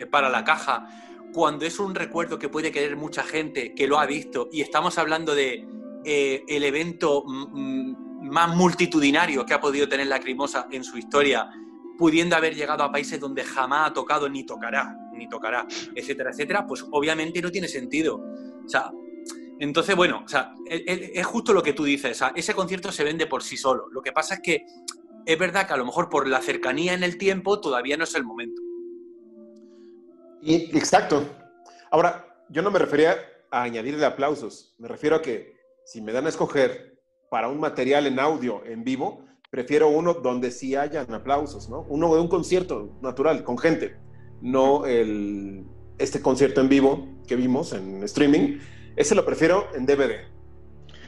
para 0.09 0.29
la 0.29 0.43
caja, 0.43 0.87
cuando 1.33 1.65
es 1.65 1.79
un 1.79 1.95
recuerdo 1.95 2.39
que 2.39 2.49
puede 2.49 2.71
querer 2.71 2.95
mucha 2.95 3.23
gente 3.23 3.73
que 3.75 3.87
lo 3.87 3.99
ha 3.99 4.05
visto 4.05 4.49
y 4.51 4.61
estamos 4.61 4.97
hablando 4.97 5.35
de 5.35 5.67
el 6.07 6.63
evento 6.63 7.23
más 7.25 8.55
multitudinario 8.55 9.45
que 9.45 9.53
ha 9.53 9.59
podido 9.59 9.89
tener 9.89 10.07
la 10.07 10.19
Crimosa 10.19 10.67
en 10.71 10.83
su 10.83 10.97
historia, 10.97 11.49
pudiendo 11.97 12.35
haber 12.35 12.55
llegado 12.55 12.83
a 12.83 12.91
países 12.91 13.19
donde 13.19 13.43
jamás 13.43 13.89
ha 13.89 13.93
tocado 13.93 14.29
ni 14.29 14.45
tocará, 14.45 14.95
ni 15.13 15.27
tocará, 15.27 15.67
etcétera, 15.95 16.31
etcétera, 16.31 16.65
pues 16.65 16.85
obviamente 16.91 17.41
no 17.41 17.51
tiene 17.51 17.67
sentido. 17.67 18.15
O 18.15 18.69
sea, 18.69 18.89
entonces, 19.59 19.95
bueno, 19.95 20.21
o 20.23 20.27
sea, 20.27 20.53
es 20.65 21.25
justo 21.25 21.51
lo 21.51 21.61
que 21.61 21.73
tú 21.73 21.83
dices, 21.83 22.21
ese 22.35 22.53
concierto 22.53 22.91
se 22.91 23.03
vende 23.03 23.27
por 23.27 23.43
sí 23.43 23.57
solo. 23.57 23.87
Lo 23.91 24.01
que 24.01 24.13
pasa 24.13 24.35
es 24.35 24.41
que 24.41 24.65
es 25.25 25.37
verdad 25.37 25.67
que 25.67 25.73
a 25.73 25.77
lo 25.77 25.85
mejor 25.85 26.07
por 26.07 26.27
la 26.27 26.41
cercanía 26.41 26.93
en 26.93 27.03
el 27.03 27.17
tiempo 27.17 27.59
todavía 27.59 27.97
no 27.97 28.05
es 28.05 28.15
el 28.15 28.23
momento. 28.23 28.61
Exacto. 30.41 31.27
Ahora, 31.91 32.45
yo 32.49 32.61
no 32.61 32.71
me 32.71 32.79
refería 32.79 33.17
a 33.49 33.63
añadirle 33.63 34.05
aplausos, 34.05 34.75
me 34.77 34.87
refiero 34.87 35.17
a 35.17 35.21
que 35.21 35.56
si 35.87 36.01
me 36.01 36.11
dan 36.11 36.25
a 36.25 36.29
escoger 36.29 36.99
para 37.29 37.47
un 37.47 37.61
material 37.61 38.07
en 38.07 38.19
audio 38.19 38.61
en 38.65 38.83
vivo, 38.83 39.25
prefiero 39.49 39.87
uno 39.87 40.15
donde 40.15 40.51
sí 40.51 40.75
hayan 40.75 41.13
aplausos, 41.13 41.69
¿no? 41.69 41.85
Uno 41.87 42.13
de 42.13 42.19
un 42.19 42.27
concierto 42.27 42.99
natural, 43.01 43.45
con 43.45 43.57
gente, 43.57 43.95
no 44.41 44.85
el, 44.85 45.63
este 45.97 46.21
concierto 46.21 46.59
en 46.59 46.67
vivo 46.67 47.07
que 47.25 47.37
vimos 47.37 47.71
en 47.71 48.03
streaming. 48.03 48.59
Ese 48.97 49.15
lo 49.15 49.25
prefiero 49.25 49.69
en 49.75 49.85
DVD. 49.85 50.27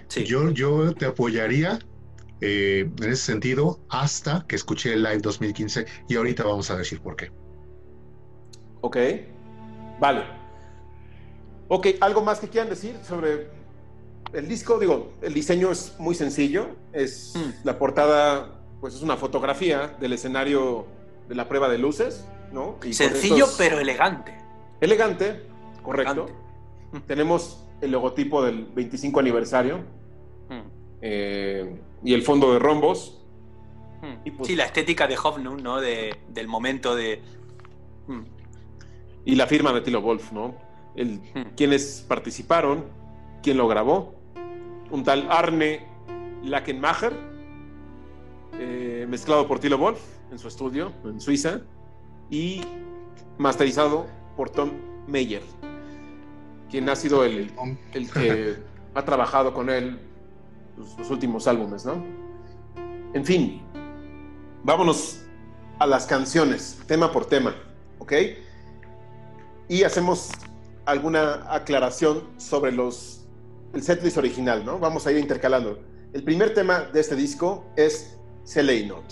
Sí. 0.07 0.23
Yo, 0.23 0.49
yo 0.51 0.93
te 0.93 1.07
apoyaría 1.07 1.79
eh, 2.39 2.89
en 3.01 3.03
ese 3.03 3.23
sentido 3.33 3.81
hasta 3.89 4.45
que 4.47 4.55
escuché 4.55 4.93
el 4.93 5.03
Live 5.03 5.19
2015 5.19 5.85
y 6.07 6.15
ahorita 6.15 6.45
vamos 6.45 6.71
a 6.71 6.77
decir 6.77 7.01
por 7.01 7.17
qué. 7.17 7.33
Ok, 8.79 8.95
vale. 9.99 10.23
Ok, 11.67 11.87
¿algo 11.99 12.23
más 12.23 12.39
que 12.39 12.47
quieran 12.47 12.69
decir 12.69 12.95
sobre 13.03 13.58
el 14.33 14.47
disco, 14.47 14.79
digo, 14.79 15.13
el 15.21 15.33
diseño 15.33 15.71
es 15.71 15.95
muy 15.99 16.15
sencillo. 16.15 16.67
Es 16.93 17.33
mm. 17.35 17.65
la 17.65 17.77
portada, 17.79 18.59
pues 18.79 18.95
es 18.95 19.01
una 19.01 19.17
fotografía 19.17 19.95
del 19.99 20.13
escenario 20.13 20.85
de 21.27 21.35
la 21.35 21.47
prueba 21.47 21.69
de 21.69 21.77
luces, 21.77 22.27
¿no? 22.51 22.77
sencillo 22.91 23.47
pero 23.57 23.79
elegante. 23.79 24.35
Elegante, 24.81 25.43
correcto. 25.83 26.27
Tenemos 27.05 27.65
el 27.81 27.91
logotipo 27.91 28.43
del 28.43 28.65
25 28.65 29.19
aniversario 29.19 29.79
mm. 30.49 30.59
eh, 31.01 31.79
y 32.03 32.13
el 32.13 32.23
fondo 32.23 32.53
de 32.53 32.59
rombos. 32.59 33.21
Mm. 34.01 34.37
Pues 34.37 34.47
sí, 34.47 34.55
la 34.55 34.65
estética 34.65 35.07
de 35.07 35.17
Hofnung, 35.17 35.61
¿no? 35.61 35.81
De, 35.81 36.15
del 36.29 36.47
momento 36.47 36.95
de. 36.95 37.21
Y 39.25 39.35
la 39.35 39.45
firma 39.45 39.71
de 39.73 39.81
Tilo 39.81 40.01
Wolf, 40.01 40.31
¿no? 40.31 40.55
El, 40.95 41.21
quienes 41.55 42.03
participaron, 42.07 42.85
quién 43.43 43.57
lo 43.57 43.67
grabó, 43.67 44.18
un 44.91 45.03
tal 45.03 45.27
Arne 45.29 45.85
Lackenmacher, 46.43 47.13
eh, 48.53 49.05
mezclado 49.09 49.47
por 49.47 49.59
Tilo 49.59 49.77
Wolf 49.77 49.99
en 50.31 50.39
su 50.39 50.47
estudio 50.47 50.91
en 51.05 51.19
Suiza 51.21 51.61
y 52.29 52.61
masterizado 53.37 54.07
por 54.35 54.49
Tom 54.49 54.71
Meyer, 55.07 55.41
quien 56.69 56.89
ha 56.89 56.95
sido 56.95 57.23
el, 57.23 57.51
el 57.93 58.11
que 58.11 58.57
ha 58.95 59.05
trabajado 59.05 59.53
con 59.53 59.69
él 59.69 59.99
los, 60.77 61.09
últimos 61.09 61.47
álbumes, 61.47 61.85
¿no? 61.85 62.03
En 63.13 63.25
fin, 63.25 63.61
vámonos 64.63 65.21
a 65.79 65.87
las 65.87 66.05
canciones, 66.05 66.79
tema 66.87 67.11
por 67.11 67.25
tema, 67.25 67.55
¿ok? 67.99 68.13
Y 69.67 69.83
hacemos 69.83 70.31
alguna 70.85 71.53
aclaración 71.53 72.23
sobre 72.37 72.71
los 72.71 73.18
el 73.73 73.83
setlist 73.83 74.17
original, 74.17 74.65
¿no? 74.65 74.79
Vamos 74.79 75.05
a 75.05 75.11
ir 75.11 75.17
intercalando. 75.17 75.79
El 76.13 76.23
primer 76.23 76.53
tema 76.53 76.81
de 76.91 76.99
este 76.99 77.15
disco 77.15 77.65
es 77.75 78.17
Seley 78.43 78.87
Not, 78.87 79.03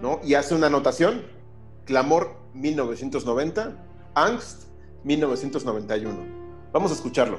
¿no? 0.00 0.20
Y 0.24 0.34
hace 0.34 0.54
una 0.54 0.68
anotación, 0.68 1.24
Clamor 1.84 2.36
1990, 2.54 3.84
Angst 4.14 4.64
1991. 5.04 6.16
Vamos 6.72 6.90
a 6.90 6.94
escucharlo. 6.94 7.38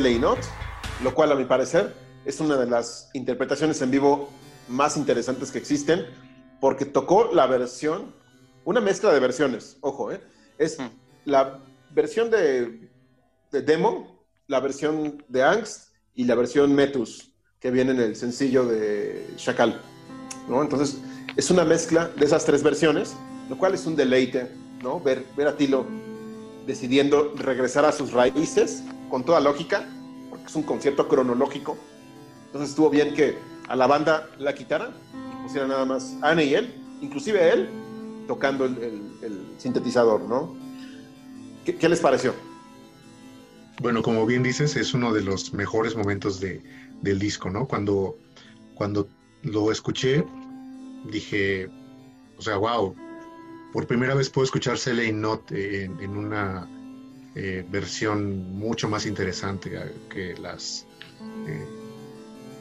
Not, 0.00 0.38
lo 1.04 1.14
cual 1.14 1.30
a 1.32 1.34
mi 1.34 1.44
parecer 1.44 1.94
es 2.24 2.40
una 2.40 2.56
de 2.56 2.66
las 2.66 3.10
interpretaciones 3.12 3.82
en 3.82 3.90
vivo 3.90 4.30
más 4.68 4.96
interesantes 4.96 5.50
que 5.50 5.58
existen, 5.58 6.06
porque 6.58 6.86
tocó 6.86 7.30
la 7.34 7.46
versión, 7.46 8.14
una 8.64 8.80
mezcla 8.80 9.12
de 9.12 9.20
versiones, 9.20 9.76
ojo, 9.82 10.10
¿eh? 10.10 10.22
es 10.56 10.78
la 11.26 11.60
versión 11.90 12.30
de, 12.30 12.88
demo, 13.50 14.24
la 14.46 14.60
versión 14.60 15.22
de 15.28 15.42
Angst 15.42 15.90
y 16.14 16.24
la 16.24 16.34
versión 16.34 16.74
Metus, 16.74 17.32
que 17.58 17.70
viene 17.70 17.92
en 17.92 18.00
el 18.00 18.16
sencillo 18.16 18.64
de 18.64 19.26
Chacal. 19.36 19.82
¿no? 20.48 20.62
Entonces, 20.62 20.98
es 21.36 21.50
una 21.50 21.64
mezcla 21.64 22.08
de 22.08 22.24
esas 22.24 22.46
tres 22.46 22.62
versiones, 22.62 23.14
lo 23.50 23.58
cual 23.58 23.74
es 23.74 23.86
un 23.86 23.96
deleite, 23.96 24.50
¿no? 24.82 24.98
Ver, 24.98 25.24
ver 25.36 25.48
a 25.48 25.56
Tilo 25.56 25.84
decidiendo 26.66 27.34
regresar 27.36 27.84
a 27.84 27.92
sus 27.92 28.12
raíces 28.12 28.82
con 29.10 29.24
toda 29.24 29.40
lógica, 29.40 29.86
porque 30.30 30.46
es 30.46 30.54
un 30.54 30.62
concierto 30.62 31.08
cronológico. 31.08 31.76
Entonces 32.46 32.70
estuvo 32.70 32.90
bien 32.90 33.14
que 33.14 33.36
a 33.68 33.76
la 33.76 33.86
banda 33.86 34.28
la 34.38 34.54
quitaran 34.54 34.92
y 35.12 35.42
pusiera 35.42 35.66
nada 35.66 35.84
más 35.84 36.16
Anne 36.22 36.44
y 36.44 36.54
él, 36.54 36.74
inclusive 37.00 37.52
él, 37.52 37.68
tocando 38.26 38.64
el, 38.64 39.02
sintetizador, 39.58 40.22
¿no? 40.22 40.56
¿Qué, 41.64 41.88
les 41.88 42.00
pareció? 42.00 42.34
Bueno, 43.80 44.02
como 44.02 44.24
bien 44.24 44.42
dices, 44.42 44.76
es 44.76 44.94
uno 44.94 45.12
de 45.12 45.22
los 45.22 45.52
mejores 45.52 45.94
momentos 45.94 46.40
de, 46.40 46.62
del 47.02 47.18
disco, 47.18 47.50
¿no? 47.50 47.68
Cuando, 47.68 48.16
cuando 48.74 49.06
lo 49.42 49.70
escuché, 49.70 50.24
dije, 51.10 51.68
o 52.38 52.42
sea, 52.42 52.56
wow, 52.56 52.94
por 53.72 53.86
primera 53.86 54.14
vez 54.14 54.30
puedo 54.30 54.44
escuchar 54.44 54.78
Celey 54.78 55.12
Not 55.12 55.52
en, 55.52 56.16
una 56.16 56.68
eh, 57.42 57.64
versión 57.70 58.52
mucho 58.52 58.86
más 58.86 59.06
interesante 59.06 59.70
que 60.10 60.34
las, 60.34 60.86
eh, 61.46 61.66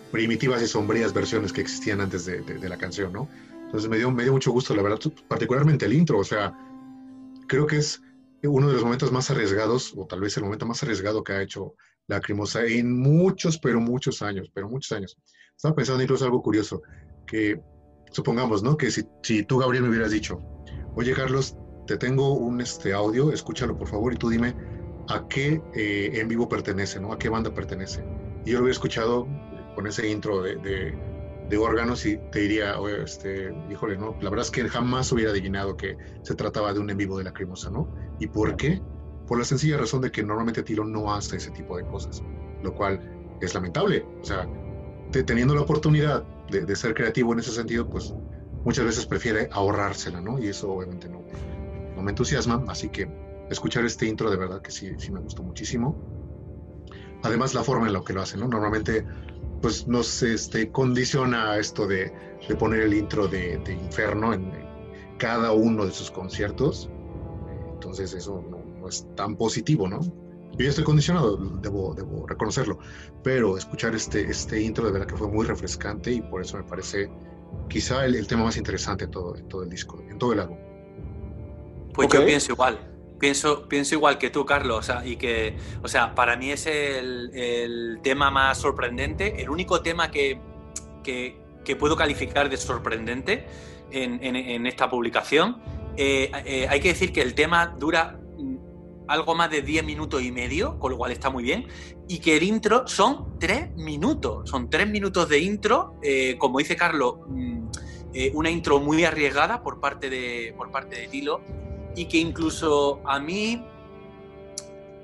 primitivas 0.10 0.62
y 0.62 0.68
sombrías 0.68 1.12
versiones 1.12 1.52
que 1.52 1.60
existían 1.60 2.00
antes 2.00 2.26
de, 2.26 2.70
la 2.70 2.78
canción, 2.78 3.12
¿no? 3.12 3.28
Entonces 3.66 3.90
me 3.90 3.98
dio, 3.98 4.10
me 4.10 4.24
dio 4.24 4.32
mucho 4.32 4.54
gusto, 4.54 4.74
la 4.74 4.82
verdad, 4.82 5.00
particularmente 5.28 5.86
el 5.86 5.92
intro, 5.92 6.20
o 6.20 6.24
sea, 6.24 6.58
creo 7.50 7.68
que 7.68 7.76
es 7.76 8.02
uno 8.42 8.70
de 8.70 8.74
los 8.76 8.84
momentos 8.86 9.12
más 9.12 9.30
arriesgados, 9.30 9.94
o 9.98 10.08
tal 10.08 10.22
vez 10.22 10.38
el 10.38 10.44
momento 10.46 10.66
más 10.66 10.82
arriesgado 10.82 11.26
que 11.26 11.34
ha 11.34 11.42
hecho 11.42 11.76
Lacrimosa 12.08 12.64
en 12.64 12.98
muchos, 12.98 13.60
pero 13.60 13.82
muchos 13.82 14.22
años, 14.22 14.50
pero 14.54 14.70
muchos 14.70 14.94
años. 14.94 15.18
Estaba 15.58 15.76
pensando 15.76 16.02
incluso 16.02 16.24
algo 16.24 16.42
curioso, 16.42 16.82
que 17.28 17.60
supongamos, 18.14 18.64
¿no? 18.64 18.78
Que 18.78 18.92
si, 18.92 19.04
si 19.24 19.44
tú, 19.44 19.58
Gabriel, 19.58 19.84
me 19.84 19.90
hubieras 19.90 20.12
dicho, 20.12 20.42
oye, 20.96 21.12
Carlos, 21.12 21.58
te 21.90 21.98
tengo 21.98 22.34
un 22.34 22.62
este, 22.62 22.94
audio, 22.94 23.32
escúchalo 23.32 23.76
por 23.76 23.88
favor 23.88 24.14
y 24.14 24.16
tú 24.16 24.30
dime 24.30 24.56
a 25.08 25.28
qué 25.28 25.60
eh, 25.74 26.12
en 26.14 26.28
vivo 26.28 26.48
pertenece, 26.48 27.00
¿no? 27.00 27.12
A 27.12 27.18
qué 27.18 27.30
banda 27.30 27.52
pertenece. 27.52 28.06
Y 28.46 28.52
yo 28.52 28.58
lo 28.58 28.66
hubiera 28.66 28.74
escuchado 28.74 29.28
con 29.74 29.88
ese 29.88 30.08
intro 30.08 30.44
de, 30.44 30.56
de, 31.50 31.58
órganos 31.58 32.06
y 32.06 32.18
te 32.32 32.42
diría, 32.42 32.80
oye, 32.80 33.02
este, 33.04 33.52
híjole, 33.72 33.98
¿no? 33.98 34.16
La 34.22 34.30
verdad 34.30 34.46
es 34.46 34.52
que 34.52 34.70
jamás 34.70 35.12
hubiera 35.12 35.32
adivinado 35.32 35.76
que 35.76 35.98
se 36.22 36.36
trataba 36.36 36.72
de 36.74 36.80
un 36.80 36.92
en 36.92 36.98
vivo 36.98 37.18
de 37.18 37.24
Lacrimosa, 37.24 37.72
¿no? 37.72 37.92
¿Y 38.20 38.28
por 38.28 38.56
qué? 38.56 38.80
Por 39.26 39.40
la 39.40 39.46
sencilla 39.46 39.78
razón 39.78 40.02
de 40.02 40.12
que 40.12 40.22
normalmente 40.22 40.62
Tilo 40.62 40.86
no 40.86 41.12
hace 41.12 41.38
ese 41.38 41.50
tipo 41.50 41.76
de 41.76 41.86
cosas, 41.86 42.22
lo 42.62 42.76
cual 42.76 43.02
es 43.42 43.56
lamentable. 43.56 44.06
O 44.22 44.24
sea, 44.24 44.48
teniendo 45.26 45.56
la 45.56 45.62
oportunidad 45.62 46.24
de, 46.52 46.76
ser 46.76 46.94
creativo 46.94 47.34
en 47.34 47.40
ese 47.40 47.52
sentido, 47.52 47.90
pues 47.90 48.14
muchas 48.64 48.86
veces 48.86 49.08
prefiere 49.08 49.50
ahorrársela, 49.52 50.22
¿no? 50.22 50.38
Y 50.38 50.50
eso 50.50 50.72
obviamente 50.72 51.10
no, 51.10 51.24
no 52.00 52.06
me 52.06 52.12
entusiasma, 52.12 52.64
así 52.70 52.88
que 52.90 53.10
escuchar 53.50 53.86
este 53.86 54.08
intro 54.08 54.32
de 54.32 54.38
verdad 54.38 54.62
que 54.62 54.72
sí, 54.72 54.94
sí 54.98 55.12
me 55.12 55.20
gustó 55.20 55.44
muchísimo. 55.44 55.98
Además, 57.24 57.54
la 57.54 57.64
forma 57.64 57.88
en 57.88 57.94
la 57.94 58.02
que 58.04 58.14
lo 58.14 58.22
hacen, 58.22 58.40
¿no? 58.40 58.48
Normalmente, 58.48 59.06
pues 59.62 59.86
nos 59.86 60.24
este, 60.24 60.72
condiciona 60.72 61.58
esto 61.58 61.86
de, 61.86 62.14
de 62.48 62.56
poner 62.56 62.82
el 62.82 62.94
intro 62.94 63.28
de, 63.28 63.58
de 63.58 63.74
Inferno 63.74 64.34
en, 64.34 64.50
cada 65.18 65.52
uno 65.52 65.86
de 65.86 65.92
sus 65.92 66.10
conciertos. 66.10 66.90
Entonces, 67.74 68.14
eso 68.14 68.42
no, 68.50 68.64
no 68.80 68.88
es 68.88 69.06
tan 69.18 69.36
positivo, 69.36 69.90
¿no? 69.90 70.00
Yo 70.00 70.64
ya 70.64 70.70
estoy 70.70 70.86
condicionado, 70.86 71.36
debo, 71.62 71.94
debo 71.94 72.26
reconocerlo, 72.26 72.80
pero 73.24 73.58
escuchar 73.58 73.94
este, 73.96 74.22
este 74.30 74.62
intro 74.62 74.86
de 74.86 74.94
verdad 74.94 75.08
que 75.08 75.18
fue 75.18 75.28
muy 75.28 75.46
refrescante 75.46 76.14
y 76.14 76.22
por 76.22 76.42
eso 76.42 76.56
me 76.56 76.64
parece 76.64 77.10
quizá 77.68 78.06
el, 78.06 78.26
tema 78.28 78.46
más 78.46 78.56
interesante 78.56 79.04
en 79.06 79.12
todo, 79.12 79.34
todo 79.50 79.64
el 79.64 79.70
disco, 79.70 80.02
en 80.10 80.18
todo 80.18 80.32
el 80.32 80.40
álbum. 80.40 80.69
Pues 82.08 82.14
yo 82.14 82.26
pienso 82.26 82.54
igual, 82.54 82.80
pienso, 83.20 83.68
pienso 83.68 83.96
igual 83.96 84.18
que 84.18 84.30
tú, 84.30 84.46
Carlos, 84.46 84.78
o 84.78 84.84
sea, 84.84 85.06
y 85.06 85.18
que, 85.18 85.58
o 85.84 85.88
sea, 85.88 86.16
para 86.16 86.38
mí 86.38 86.52
es 86.52 86.66
el, 86.66 87.30
el 87.34 88.00
tema 88.02 88.32
más 88.32 88.58
sorprendente, 88.58 89.42
el 89.42 89.50
único 89.50 89.82
tema 89.82 90.10
que, 90.10 90.40
que, 91.04 91.42
que 91.66 91.76
puedo 91.76 91.96
calificar 91.96 92.50
de 92.50 92.58
sorprendente 92.58 93.46
en, 93.92 94.24
en, 94.24 94.66
esta 94.66 94.90
publicación. 94.90 95.62
Eh, 95.98 96.32
eh, 96.46 96.68
hay 96.70 96.80
que 96.80 96.90
decir 96.90 97.12
que 97.12 97.22
el 97.22 97.36
tema 97.36 97.76
dura 97.78 98.20
algo 99.08 99.36
más 99.36 99.50
de 99.50 99.62
10 99.64 99.84
minutos 99.84 100.22
y 100.22 100.32
medio, 100.32 100.80
con 100.80 100.92
lo 100.92 100.98
cual 100.98 101.12
está 101.12 101.30
muy 101.30 101.44
bien, 101.44 101.68
y 102.08 102.20
que 102.20 102.38
el 102.38 102.44
intro 102.44 102.88
son 102.88 103.40
3 103.40 103.76
minutos, 103.76 104.50
son 104.50 104.70
3 104.70 104.88
minutos 104.88 105.28
de 105.28 105.40
intro, 105.40 105.96
eh, 106.04 106.38
como 106.38 106.60
dice 106.60 106.76
Carlos, 106.76 107.16
mm, 107.28 107.68
una 108.34 108.50
intro 108.50 108.80
muy 108.80 109.04
arriesgada 109.04 109.62
por 109.62 109.80
parte 109.80 110.10
de, 110.10 110.54
por 110.58 110.72
parte 110.72 110.96
de 110.96 111.08
Tilo, 111.08 111.42
y 111.96 112.06
que 112.06 112.18
incluso 112.18 113.02
a 113.06 113.20
mí, 113.20 113.66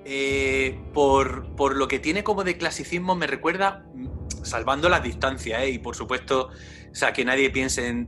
eh, 0.06 0.80
por, 0.94 1.48
por, 1.56 1.76
lo 1.76 1.88
que 1.88 2.00
tiene 2.00 2.24
como 2.24 2.44
de 2.44 2.58
clasicismo, 2.58 3.16
me 3.16 3.28
recuerda, 3.28 3.86
mm, 3.94 4.44
salvando 4.44 4.90
las 4.90 5.04
distancias, 5.04 5.68
y 5.68 5.80
por 5.80 5.96
supuesto 5.96 6.50
sea, 6.96 7.12
que 7.12 7.26
nadie 7.26 7.50
piense 7.50 7.88
en, 7.88 8.08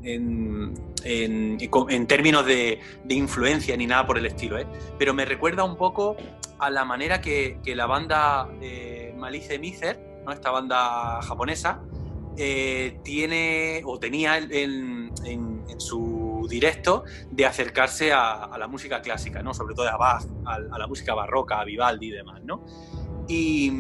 en, 1.04 2.08
términos 2.08 2.46
de, 2.46 2.80
influencia 3.10 3.76
ni 3.76 3.86
nada 3.86 4.08
por 4.08 4.18
el 4.18 4.26
estilo, 4.26 4.58
¿eh? 4.58 4.66
Pero 4.98 5.14
me 5.14 5.26
recuerda 5.26 5.64
un 5.64 5.76
poco 5.76 6.16
a 6.58 6.70
la 6.70 6.86
manera 6.86 7.20
que, 7.20 7.60
la 7.66 7.86
banda 7.86 8.50
eh, 8.62 9.14
Malice 9.18 9.60
Miser, 9.60 10.00
¿no? 10.26 10.32
esta 10.32 10.52
banda 10.52 11.22
japonesa, 11.22 11.82
eh, 12.38 13.00
tiene 13.04 13.82
o 13.86 14.00
tenía 14.00 14.38
en, 14.38 15.12
su 15.80 16.17
directo 16.48 17.04
de 17.32 17.46
acercarse 17.46 18.12
a, 18.14 18.50
la 18.58 18.68
música 18.68 19.02
clásica, 19.02 19.42
¿no? 19.42 19.54
sobre 19.54 19.76
todo 19.76 19.88
a 19.88 19.98
Bach, 19.98 20.24
a, 20.46 20.60
la 20.60 20.88
música 20.88 21.14
barroca, 21.14 21.60
a 21.60 21.66
Vivaldi 21.66 22.08
y 22.08 22.12
demás. 22.12 22.42
¿no? 22.44 22.66
Y, 23.28 23.72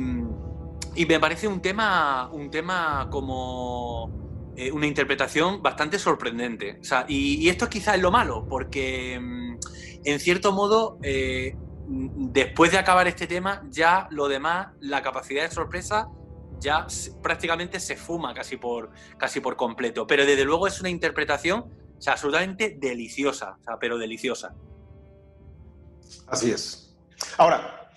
me 1.07 1.19
parece 1.19 1.47
un 1.47 1.61
tema, 1.61 2.29
un 2.31 2.49
tema 2.49 3.07
como 3.11 4.51
eh, 4.55 4.71
una 4.71 4.87
interpretación 4.87 5.61
bastante 5.61 5.99
sorprendente. 5.99 6.79
y, 7.07 7.47
esto 7.47 7.69
quizás 7.69 7.95
es 7.95 8.01
lo 8.01 8.11
malo, 8.11 8.45
porque 8.49 9.19
mm, 9.19 9.57
en 10.05 10.19
cierto 10.19 10.53
modo, 10.53 10.97
eh, 11.03 11.55
después 11.87 12.71
de 12.71 12.77
acabar 12.77 13.07
este 13.07 13.27
tema, 13.27 13.63
ya 13.69 14.07
lo 14.09 14.27
demás, 14.27 14.69
la 14.79 15.01
capacidad 15.01 15.43
de 15.43 15.51
sorpresa, 15.51 16.07
ya 16.59 16.87
prácticamente 17.21 17.79
se 17.79 17.95
fuma 17.95 18.33
casi 18.33 18.57
por, 18.57 18.91
casi 19.17 19.39
por 19.39 19.55
completo. 19.55 20.07
Pero 20.07 20.25
desde 20.25 20.45
luego 20.45 20.67
es 20.67 20.79
una 20.79 20.89
interpretación 20.89 21.65
absolutamente 22.05 22.77
deliciosa, 22.79 23.57
pero 23.79 23.97
deliciosa. 23.97 24.53
Así 26.27 26.51
es. 26.51 26.95
Ahora, 27.37 27.91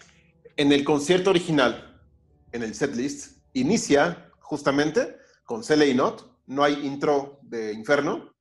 en 0.56 0.72
el 0.72 0.84
concierto 0.84 1.30
original, 1.30 2.00
en 2.52 2.62
el 2.62 2.74
setlist, 2.74 3.38
inicia 3.52 4.30
justamente 4.40 5.16
con 5.44 5.62
Cele 5.62 5.88
y 5.88 5.94
Not, 5.94 6.30
no 6.46 6.64
hay 6.64 6.86
intro 6.86 7.38
de 7.42 7.72
Inferno. 7.72 8.34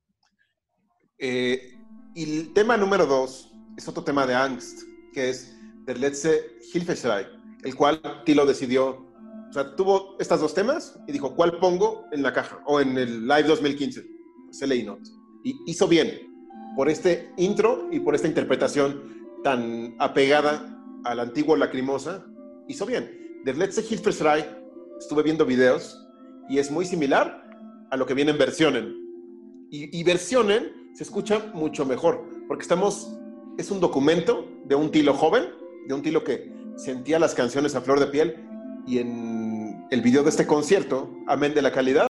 Eh, 1.17 1.77
y 2.15 2.39
el 2.39 2.53
tema 2.53 2.77
número 2.77 3.05
dos 3.05 3.51
es 3.77 3.87
otro 3.87 4.03
tema 4.03 4.25
de 4.25 4.35
Angst, 4.35 4.81
que 5.13 5.29
es 5.29 5.55
Der 5.85 5.99
letzte 5.99 6.57
Hilfeschrei, 6.73 7.25
el 7.63 7.75
cual 7.75 8.01
Tilo 8.25 8.45
decidió, 8.45 9.07
o 9.49 9.53
sea, 9.53 9.75
tuvo 9.75 10.17
estos 10.19 10.41
dos 10.41 10.53
temas 10.53 10.99
y 11.07 11.11
dijo, 11.11 11.35
¿cuál 11.35 11.59
pongo 11.59 12.05
en 12.11 12.21
la 12.21 12.33
caja? 12.33 12.61
O 12.65 12.79
en 12.79 12.97
el 12.97 13.27
Live 13.27 13.43
2015, 13.43 14.05
se 14.51 14.67
leí 14.67 14.83
not. 14.83 14.99
Hizo 15.65 15.88
bien 15.88 16.29
por 16.75 16.89
este 16.89 17.31
intro 17.38 17.88
y 17.91 17.99
por 17.99 18.15
esta 18.15 18.27
interpretación 18.27 19.27
tan 19.43 19.95
apegada 19.99 20.81
al 21.03 21.19
antiguo 21.19 21.55
Lacrimosa, 21.55 22.25
hizo 22.67 22.85
bien. 22.85 23.41
Der 23.43 23.57
letzte 23.57 23.81
Hilfeschrei, 23.81 24.45
estuve 24.97 25.23
viendo 25.23 25.45
videos 25.45 26.07
y 26.49 26.57
es 26.57 26.71
muy 26.71 26.85
similar 26.85 27.49
a 27.89 27.97
lo 27.97 28.05
que 28.05 28.13
viene 28.13 28.31
en 28.31 28.38
Versionen. 28.38 28.95
Y, 29.71 29.97
y 29.97 30.03
Versionen 30.03 30.89
se 30.93 31.03
escucha 31.03 31.51
mucho 31.53 31.85
mejor, 31.85 32.25
porque 32.47 32.63
estamos, 32.63 33.13
es 33.57 33.71
un 33.71 33.79
documento 33.79 34.47
de 34.65 34.75
un 34.75 34.91
tilo 34.91 35.13
joven, 35.13 35.45
de 35.88 35.93
un 35.93 36.01
tilo 36.01 36.23
que 36.23 36.51
sentía 36.75 37.19
las 37.19 37.35
canciones 37.35 37.75
a 37.75 37.81
flor 37.81 37.99
de 37.99 38.07
piel, 38.07 38.35
y 38.88 38.99
en 38.99 39.85
el 39.91 40.01
video 40.01 40.23
de 40.23 40.29
este 40.29 40.47
concierto, 40.47 41.13
amén 41.27 41.53
de 41.53 41.62
la 41.62 41.71
calidad, 41.71 42.07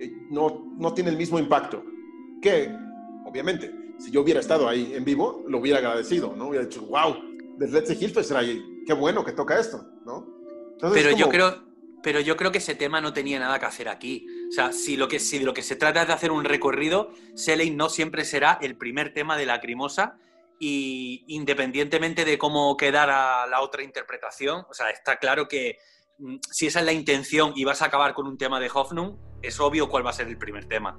eh, 0.00 0.12
no, 0.30 0.74
no 0.78 0.94
tiene 0.94 1.10
el 1.10 1.16
mismo 1.16 1.38
impacto 1.38 1.82
que, 2.40 2.74
obviamente, 3.24 3.72
si 3.98 4.10
yo 4.10 4.22
hubiera 4.22 4.40
estado 4.40 4.68
ahí 4.68 4.92
en 4.94 5.04
vivo, 5.04 5.44
lo 5.46 5.58
hubiera 5.58 5.78
agradecido, 5.78 6.34
¿no? 6.36 6.48
Hubiera 6.48 6.64
dicho, 6.64 6.82
wow, 6.82 7.16
desde 7.58 7.80
Let's 7.80 8.32
ahí, 8.32 8.82
qué 8.86 8.94
bueno 8.94 9.24
que 9.24 9.32
toca 9.32 9.58
esto, 9.58 9.84
¿no? 10.04 10.26
Pero 10.94 11.10
yo 11.10 11.28
creo, 11.28 11.62
pero 12.02 12.20
yo 12.20 12.36
creo 12.36 12.50
que 12.50 12.58
ese 12.58 12.74
tema 12.74 13.00
no 13.00 13.12
tenía 13.12 13.38
nada 13.38 13.58
que 13.58 13.66
hacer 13.66 13.88
aquí. 13.88 14.26
O 14.48 14.52
sea, 14.52 14.72
si, 14.72 14.96
lo 14.96 15.08
que, 15.08 15.18
si 15.18 15.38
de 15.38 15.44
lo 15.44 15.52
que 15.52 15.62
se 15.62 15.76
trata 15.76 16.02
es 16.02 16.08
de 16.08 16.14
hacer 16.14 16.32
un 16.32 16.44
recorrido, 16.44 17.10
Selling 17.34 17.76
no 17.76 17.90
siempre 17.90 18.24
será 18.24 18.58
el 18.62 18.76
primer 18.76 19.12
tema 19.12 19.36
de 19.36 19.46
Lacrimosa 19.46 20.16
y 20.58 21.24
independientemente 21.28 22.24
de 22.24 22.38
cómo 22.38 22.76
quedara 22.76 23.46
la 23.46 23.60
otra 23.60 23.82
interpretación, 23.82 24.66
o 24.68 24.74
sea, 24.74 24.90
está 24.90 25.16
claro 25.16 25.48
que 25.48 25.78
mm, 26.18 26.36
si 26.50 26.66
esa 26.66 26.80
es 26.80 26.86
la 26.86 26.92
intención 26.92 27.52
y 27.56 27.64
vas 27.64 27.80
a 27.82 27.86
acabar 27.86 28.12
con 28.14 28.26
un 28.26 28.36
tema 28.36 28.60
de 28.60 28.70
Hoffnung, 28.72 29.16
es 29.42 29.58
obvio 29.58 29.88
cuál 29.88 30.04
va 30.04 30.10
a 30.10 30.14
ser 30.14 30.28
el 30.28 30.36
primer 30.36 30.66
tema. 30.66 30.98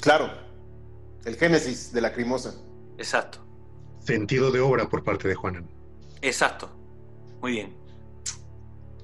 Claro, 0.00 0.30
el 1.24 1.36
génesis 1.36 1.92
de 1.92 2.00
Lacrimosa. 2.00 2.54
Exacto. 2.96 3.38
Sentido 4.00 4.50
de 4.50 4.60
obra 4.60 4.88
por 4.88 5.04
parte 5.04 5.28
de 5.28 5.34
Juanan. 5.34 5.68
Exacto. 6.22 6.70
Muy 7.40 7.52
bien. 7.52 7.76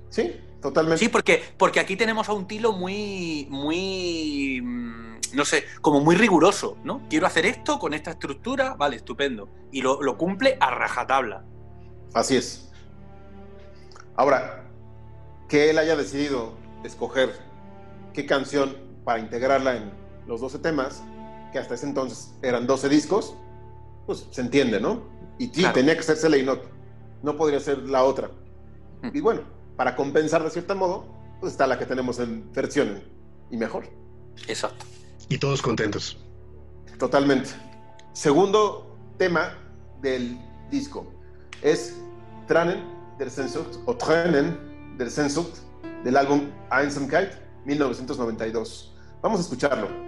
Sí, 0.09 0.41
totalmente. 0.61 0.99
Sí, 0.99 1.09
porque, 1.09 1.43
porque 1.59 1.81
aquí 1.81 1.97
tenemos 1.97 2.29
a 2.29 2.33
un 2.33 2.47
Tilo 2.47 2.73
muy, 2.73 3.47
muy, 3.51 4.61
mm, 4.63 5.19
no 5.35 5.45
sé, 5.45 5.65
como 5.83 6.01
muy 6.01 6.17
riguroso, 6.17 6.79
¿no? 6.85 7.03
Quiero 7.09 7.27
hacer 7.27 7.47
esto 7.47 7.79
con 7.79 7.93
esta 7.93 8.13
estructura, 8.13 8.75
vale, 8.75 8.97
estupendo. 8.97 9.49
Y 9.71 9.83
lo, 9.83 10.17
cumple 10.17 10.57
a 10.61 10.71
rajatabla. 10.71 11.45
Así 12.15 12.37
es. 12.37 12.71
Ahora, 14.15 14.65
que 15.49 15.71
él 15.71 15.79
haya 15.79 15.97
decidido 15.97 16.55
escoger 16.85 17.39
qué 18.15 18.25
canción 18.25 18.77
para 19.05 19.19
integrarla 19.19 19.77
en 19.77 20.06
los 20.27 20.41
12 20.41 20.59
temas, 20.59 21.03
que 21.53 21.59
hasta 21.59 21.75
ese 21.75 21.87
entonces 21.87 22.33
eran 22.43 22.67
12 22.67 22.89
discos, 22.89 23.35
pues 24.07 24.27
se 24.31 24.41
entiende, 24.41 24.81
¿no? 24.81 25.03
Y 25.39 25.47
sí, 25.49 25.65
tenía 25.73 25.97
que 25.97 26.03
ser 26.03 26.39
y 26.39 26.43
no, 26.43 26.59
no 27.23 27.37
podría 27.37 27.61
ser 27.61 27.79
la 27.89 28.05
otra. 28.05 28.31
Mm. 29.03 29.11
Y 29.15 29.21
bueno, 29.21 29.43
para 29.77 29.95
compensar 29.97 30.43
de 30.43 30.51
cierto 30.51 30.75
modo, 30.75 31.07
pues 31.41 31.53
está 31.53 31.67
la 31.67 31.79
que 31.79 31.87
tenemos 31.87 32.19
en 32.19 32.53
versión 32.53 33.03
y 33.51 33.57
mejor. 33.57 33.85
Exacto. 34.49 34.87
Y 35.29 35.39
todos 35.39 35.61
contentos. 35.61 36.19
Totalmente. 36.99 37.51
Segundo 38.13 38.97
tema 39.19 39.59
del 40.01 40.39
disco 40.71 41.07
es 41.63 41.95
Tranen 42.47 42.83
der 43.19 43.31
Sehnsucht 43.31 43.79
o 43.87 43.95
Tränen 43.95 44.97
der 44.99 45.11
Sehnsucht 45.11 45.59
del 46.05 46.17
álbum 46.17 46.51
Einsamkeit 46.71 47.37
1992. 47.65 48.93
Vamos 49.23 49.41
a 49.41 49.43
escucharlo. 49.43 50.06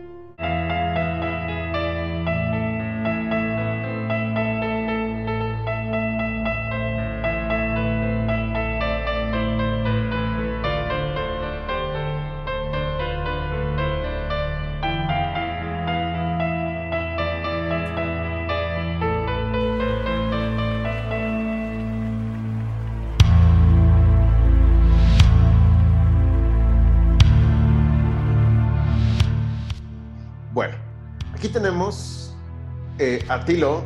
Eh, 33.28 33.32
a 33.32 33.44
Tilo 33.44 33.84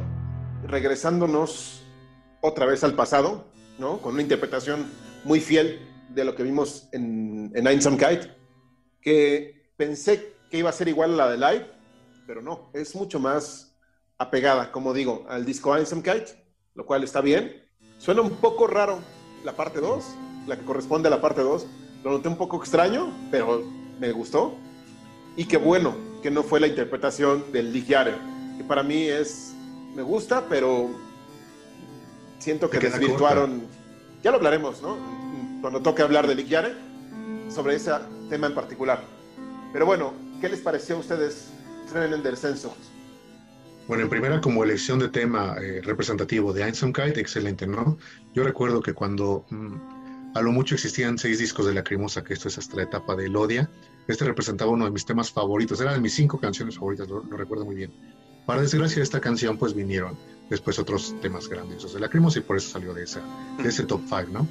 regresándonos 0.66 1.82
otra 2.40 2.66
vez 2.66 2.84
al 2.84 2.94
pasado, 2.94 3.44
¿no? 3.78 3.98
Con 3.98 4.14
una 4.14 4.22
interpretación 4.22 4.90
muy 5.24 5.40
fiel 5.40 5.80
de 6.10 6.24
lo 6.24 6.34
que 6.34 6.42
vimos 6.42 6.88
en, 6.92 7.50
en 7.54 7.66
Einsamkeit, 7.66 8.30
que 9.00 9.72
pensé 9.76 10.34
que 10.50 10.58
iba 10.58 10.70
a 10.70 10.72
ser 10.72 10.88
igual 10.88 11.14
a 11.14 11.16
la 11.16 11.30
de 11.30 11.38
Live, 11.38 11.66
pero 12.26 12.42
no, 12.42 12.70
es 12.74 12.94
mucho 12.94 13.18
más 13.18 13.76
apegada, 14.18 14.70
como 14.70 14.92
digo, 14.92 15.24
al 15.28 15.44
disco 15.44 15.76
Einsamkeit, 15.76 16.28
lo 16.74 16.86
cual 16.86 17.02
está 17.02 17.20
bien. 17.20 17.64
Suena 17.98 18.20
un 18.22 18.36
poco 18.36 18.66
raro 18.66 19.00
la 19.44 19.52
parte 19.52 19.80
2, 19.80 20.04
la 20.46 20.56
que 20.56 20.64
corresponde 20.64 21.08
a 21.08 21.10
la 21.10 21.20
parte 21.20 21.42
2. 21.42 21.66
Lo 22.04 22.10
noté 22.12 22.28
un 22.28 22.36
poco 22.36 22.58
extraño, 22.58 23.12
pero 23.30 23.62
me 23.98 24.12
gustó. 24.12 24.54
Y 25.36 25.46
qué 25.46 25.56
bueno 25.56 25.96
que 26.22 26.30
no 26.30 26.42
fue 26.42 26.60
la 26.60 26.66
interpretación 26.66 27.52
del 27.52 27.72
Ligiare, 27.72 28.14
que 28.56 28.64
para 28.64 28.82
mí 28.82 29.04
es, 29.04 29.52
me 29.94 30.02
gusta, 30.02 30.46
pero 30.48 30.90
siento 32.38 32.68
que 32.70 32.78
desvirtuaron. 32.78 33.62
Ya 34.22 34.30
lo 34.30 34.36
hablaremos, 34.36 34.82
¿no? 34.82 34.96
Cuando 35.60 35.80
toque 35.80 36.02
hablar 36.02 36.26
de 36.26 36.34
Ligiare, 36.34 36.74
sobre 37.48 37.76
ese 37.76 37.92
tema 38.28 38.46
en 38.46 38.54
particular. 38.54 39.02
Pero 39.72 39.86
bueno, 39.86 40.14
¿qué 40.40 40.48
les 40.48 40.60
pareció 40.60 40.96
a 40.96 40.98
ustedes 40.98 41.48
Tränen 41.90 42.22
del 42.22 42.36
Censo? 42.36 42.74
Bueno, 43.88 44.04
en 44.04 44.10
primera, 44.10 44.40
como 44.40 44.62
elección 44.62 44.98
de 44.98 45.08
tema 45.08 45.56
eh, 45.60 45.80
representativo 45.82 46.52
de 46.52 46.62
Einsamkeit, 46.62 47.16
excelente, 47.18 47.66
¿no? 47.66 47.98
Yo 48.32 48.44
recuerdo 48.44 48.80
que 48.80 48.94
cuando 48.94 49.44
mm, 49.50 50.34
a 50.34 50.40
lo 50.40 50.52
mucho 50.52 50.76
existían 50.76 51.18
seis 51.18 51.38
discos 51.38 51.66
de 51.66 51.74
Lacrimosa, 51.74 52.22
que 52.22 52.34
esto 52.34 52.48
es 52.48 52.58
hasta 52.58 52.76
la 52.76 52.84
etapa 52.84 53.16
de 53.16 53.26
Elodia, 53.26 53.68
este 54.08 54.24
representaba 54.24 54.70
uno 54.70 54.84
de 54.84 54.90
mis 54.90 55.04
temas 55.04 55.30
favoritos, 55.30 55.80
era 55.80 55.92
de 55.92 56.00
mis 56.00 56.14
cinco 56.14 56.38
canciones 56.38 56.76
favoritas, 56.76 57.08
lo, 57.08 57.22
recuerdo 57.22 57.64
muy 57.64 57.74
bien. 57.74 57.92
Para 58.46 58.62
desgracia 58.62 58.96
de 58.96 59.04
esta 59.04 59.20
canción, 59.20 59.56
pues 59.56 59.74
vinieron 59.74 60.16
después 60.50 60.78
otros 60.78 61.14
temas 61.20 61.48
grandiosos 61.48 61.94
de 61.94 62.00
Lacrimosa 62.00 62.40
y 62.40 62.42
por 62.42 62.56
eso 62.56 62.70
salió 62.70 62.92
de, 62.92 63.04
esa, 63.04 63.22
de 63.62 63.68
ese 63.68 63.84
top 63.84 64.02
five, 64.08 64.26
¿no? 64.30 64.46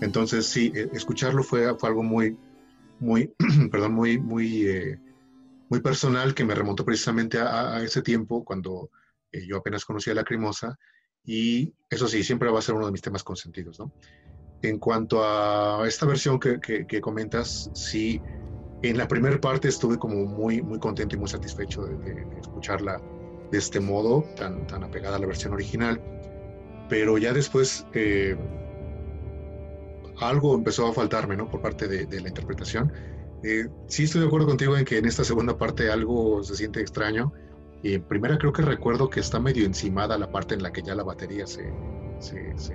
Entonces, 0.00 0.46
sí, 0.46 0.72
eh, 0.74 0.88
escucharlo 0.92 1.42
fue, 1.42 1.74
fue 1.78 1.88
algo 1.88 2.02
muy, 2.02 2.36
muy, 2.98 3.32
perdón, 3.70 3.94
muy, 3.94 4.18
muy, 4.18 4.66
eh, 4.66 4.98
muy 5.68 5.80
personal 5.80 6.34
que 6.34 6.44
me 6.44 6.54
remontó 6.54 6.84
precisamente 6.84 7.38
a, 7.38 7.82
ese 7.82 8.02
tiempo 8.02 8.44
cuando 8.44 8.90
eh, 9.32 9.46
yo 9.46 9.58
apenas 9.58 9.84
conocía 9.84 10.12
a 10.12 10.16
Lacrimosa 10.16 10.76
y 11.24 11.72
eso 11.88 12.06
sí, 12.08 12.22
siempre 12.22 12.50
va 12.50 12.58
a 12.58 12.62
ser 12.62 12.74
uno 12.74 12.86
de 12.86 12.92
mis 12.92 13.02
temas 13.02 13.22
consentidos, 13.24 13.78
¿no? 13.78 13.92
En 14.62 14.78
cuanto 14.78 15.22
a 15.24 15.86
esta 15.86 16.06
versión 16.06 16.38
que, 16.40 16.60
que, 16.60 16.86
que 16.86 17.00
comentas, 17.00 17.70
sí, 17.74 18.20
en 18.82 18.98
la 18.98 19.08
primera 19.08 19.40
parte 19.40 19.68
estuve 19.68 19.98
como 19.98 20.24
muy, 20.26 20.62
muy 20.62 20.78
contento 20.78 21.16
y 21.16 21.18
muy 21.18 21.28
satisfecho 21.28 21.84
de, 21.84 22.26
escucharla 22.40 23.00
de 23.50 23.58
este 23.58 23.80
modo, 23.80 24.24
tan, 24.36 24.66
tan 24.66 24.84
apegada 24.84 25.16
a 25.16 25.18
la 25.18 25.26
versión 25.26 25.52
original. 25.52 26.00
Pero 26.88 27.18
ya 27.18 27.32
después 27.32 27.86
eh, 27.94 28.36
algo 30.20 30.54
empezó 30.54 30.86
a 30.86 30.92
faltarme, 30.92 31.36
¿no? 31.36 31.48
Por 31.48 31.60
parte 31.60 31.88
de, 31.88 32.20
la 32.20 32.28
interpretación. 32.28 32.92
Eh, 33.42 33.66
sí 33.86 34.04
estoy 34.04 34.22
de 34.22 34.26
acuerdo 34.26 34.46
contigo 34.46 34.76
en 34.76 34.84
que 34.84 34.98
en 34.98 35.04
esta 35.04 35.24
segunda 35.24 35.56
parte 35.58 35.90
algo 35.90 36.42
se 36.42 36.56
siente 36.56 36.80
extraño. 36.80 37.32
Y 37.82 37.94
en 37.94 38.02
primera 38.02 38.38
creo 38.38 38.52
que 38.52 38.62
recuerdo 38.62 39.10
que 39.10 39.20
está 39.20 39.38
medio 39.38 39.66
encimada 39.66 40.18
la 40.18 40.30
parte 40.30 40.54
en 40.54 40.62
la 40.62 40.72
que 40.72 40.82
ya 40.82 40.94
la 40.94 41.02
batería 41.02 41.46
se, 41.46 41.72
se, 42.18 42.52
se, 42.56 42.74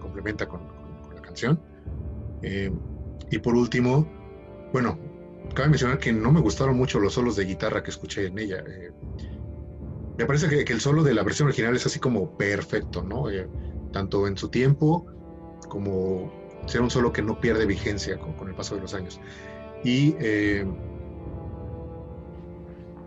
complementa 0.00 0.46
con, 0.46 0.60
la 1.14 1.22
canción. 1.22 1.60
Eh, 2.42 2.72
y 3.30 3.38
por 3.38 3.54
último, 3.54 4.06
bueno, 4.72 4.98
cabe 5.54 5.68
mencionar 5.68 5.98
que 5.98 6.12
no 6.12 6.32
me 6.32 6.40
gustaron 6.40 6.76
mucho 6.76 6.98
los 6.98 7.14
solos 7.14 7.36
de 7.36 7.44
guitarra 7.44 7.82
que 7.82 7.90
escuché 7.90 8.26
en 8.26 8.38
ella. 8.38 8.64
Eh, 8.66 8.90
me 10.20 10.26
parece 10.26 10.64
que, 10.64 10.72
el 10.72 10.80
solo 10.80 11.02
de 11.02 11.14
la 11.14 11.22
versión 11.22 11.48
original 11.48 11.74
es 11.74 11.86
así 11.86 11.98
como 11.98 12.36
perfecto, 12.36 13.02
¿no? 13.02 13.30
Eh, 13.30 13.48
tanto 13.92 14.26
en 14.26 14.36
su 14.36 14.48
tiempo 14.48 15.06
como 15.68 16.32
ser 16.66 16.82
un 16.82 16.90
solo 16.90 17.12
que 17.12 17.22
no 17.22 17.40
pierde 17.40 17.64
vigencia 17.66 18.18
con, 18.18 18.48
el 18.48 18.54
paso 18.54 18.74
de 18.74 18.82
los 18.82 18.94
años. 18.94 19.20
Y 19.82 20.14
eh, 20.20 20.66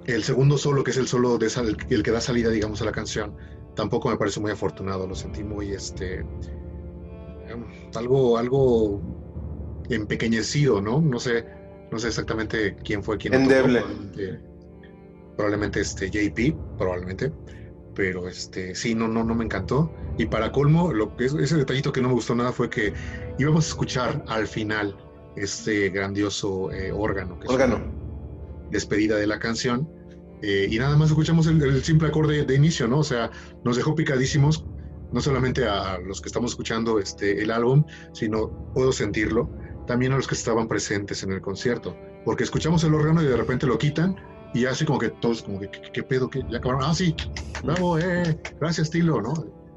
el 0.06 0.24
segundo 0.24 0.58
solo, 0.58 0.84
que 0.84 0.92
es 0.92 0.98
el 0.98 1.08
solo 1.08 1.38
de 1.38 1.48
el, 1.90 2.04
que 2.04 2.12
da 2.12 2.20
salida, 2.20 2.50
digamos, 2.50 2.82
a 2.82 2.86
la 2.86 2.92
canción, 2.92 3.36
tampoco 3.76 4.10
me 4.10 4.18
parece 4.18 4.40
muy 4.40 4.52
afortunado. 4.52 5.06
Lo 5.08 5.16
sentí 5.16 5.44
muy, 5.44 5.72
este, 5.72 6.26
algo, 7.96 8.38
algo 8.38 9.02
empequeñecido, 9.90 10.82
¿no? 10.82 11.00
No 11.00 11.20
sé 11.20 11.46
no 11.94 12.00
sé 12.00 12.08
exactamente 12.08 12.76
quién 12.84 13.04
fue 13.04 13.18
quien. 13.20 13.36
Endeble. 13.36 13.84
Probablemente 15.36 15.82
este 15.82 16.10
JP, 16.10 16.56
probablemente. 16.78 17.32
Pero 17.96 18.28
este, 18.28 18.74
sí, 18.74 18.96
no, 18.96 19.08
no, 19.08 19.24
no 19.24 19.36
me 19.36 19.46
encantó. 19.46 19.94
Y 20.18 20.26
para 20.26 20.52
colmo, 20.52 20.92
lo 20.92 21.16
que 21.16 21.26
ese 21.26 21.58
detallito 21.58 21.92
que 21.92 22.02
no 22.02 22.10
me 22.10 22.16
gustó 22.16 22.34
nada 22.34 22.52
fue 22.52 22.70
que 22.70 22.94
íbamos 23.38 23.66
a 23.66 23.68
escuchar 23.70 24.24
al 24.28 24.48
final 24.48 24.96
este 25.36 25.90
grandioso 25.90 26.72
eh, 26.72 26.92
órgano. 26.92 27.40
Que 27.40 27.48
órgano. 27.48 27.80
despedida 28.72 29.18
de 29.18 29.28
la 29.28 29.40
canción. 29.40 29.90
Eh, 30.42 30.68
y 30.70 30.78
nada 30.78 30.98
más 30.98 31.10
escuchamos 31.10 31.48
el, 31.48 31.84
simple 31.84 32.10
acorde 32.10 32.44
de 32.44 32.56
inicio, 32.56 32.88
¿no? 32.88 33.00
O 33.00 33.04
sea, 33.04 33.32
nos 33.64 33.78
dejó 33.78 33.96
picadísimos, 33.96 34.66
no 35.12 35.22
solamente 35.22 35.66
a 35.66 36.00
los 36.00 36.20
que 36.20 36.28
estamos 36.28 36.52
escuchando 36.52 37.00
este, 37.00 37.42
el 37.42 37.52
álbum, 37.52 37.86
sino 38.12 38.50
puedo 38.74 38.92
sentirlo, 38.92 39.50
también 39.88 40.12
a 40.12 40.18
los 40.18 40.28
que 40.28 40.36
estaban 40.36 40.68
presentes 40.68 41.24
en 41.24 41.32
el 41.32 41.40
concierto, 41.40 41.96
porque 42.26 42.44
escuchamos 42.44 42.84
el 42.84 42.94
órgano 42.94 43.22
y 43.22 43.26
de 43.26 43.38
repente 43.38 43.68
lo 43.68 43.78
quitan 43.78 44.18
y 44.54 44.66
así 44.66 44.86
como 44.86 45.00
que 45.00 45.10
todos 45.10 45.44
como 45.44 45.60
que, 45.60 45.70
¿qué, 45.70 46.04
pedo? 46.04 46.30
¿Qué? 46.30 46.44
Ya 46.50 46.58
acabaron, 46.58 46.84
ah, 46.84 46.94
sí, 46.94 47.16
bravo, 47.64 47.98
eh, 47.98 48.40
gracias, 48.60 48.90
Tilo, 48.90 49.22
¿no? 49.22 49.34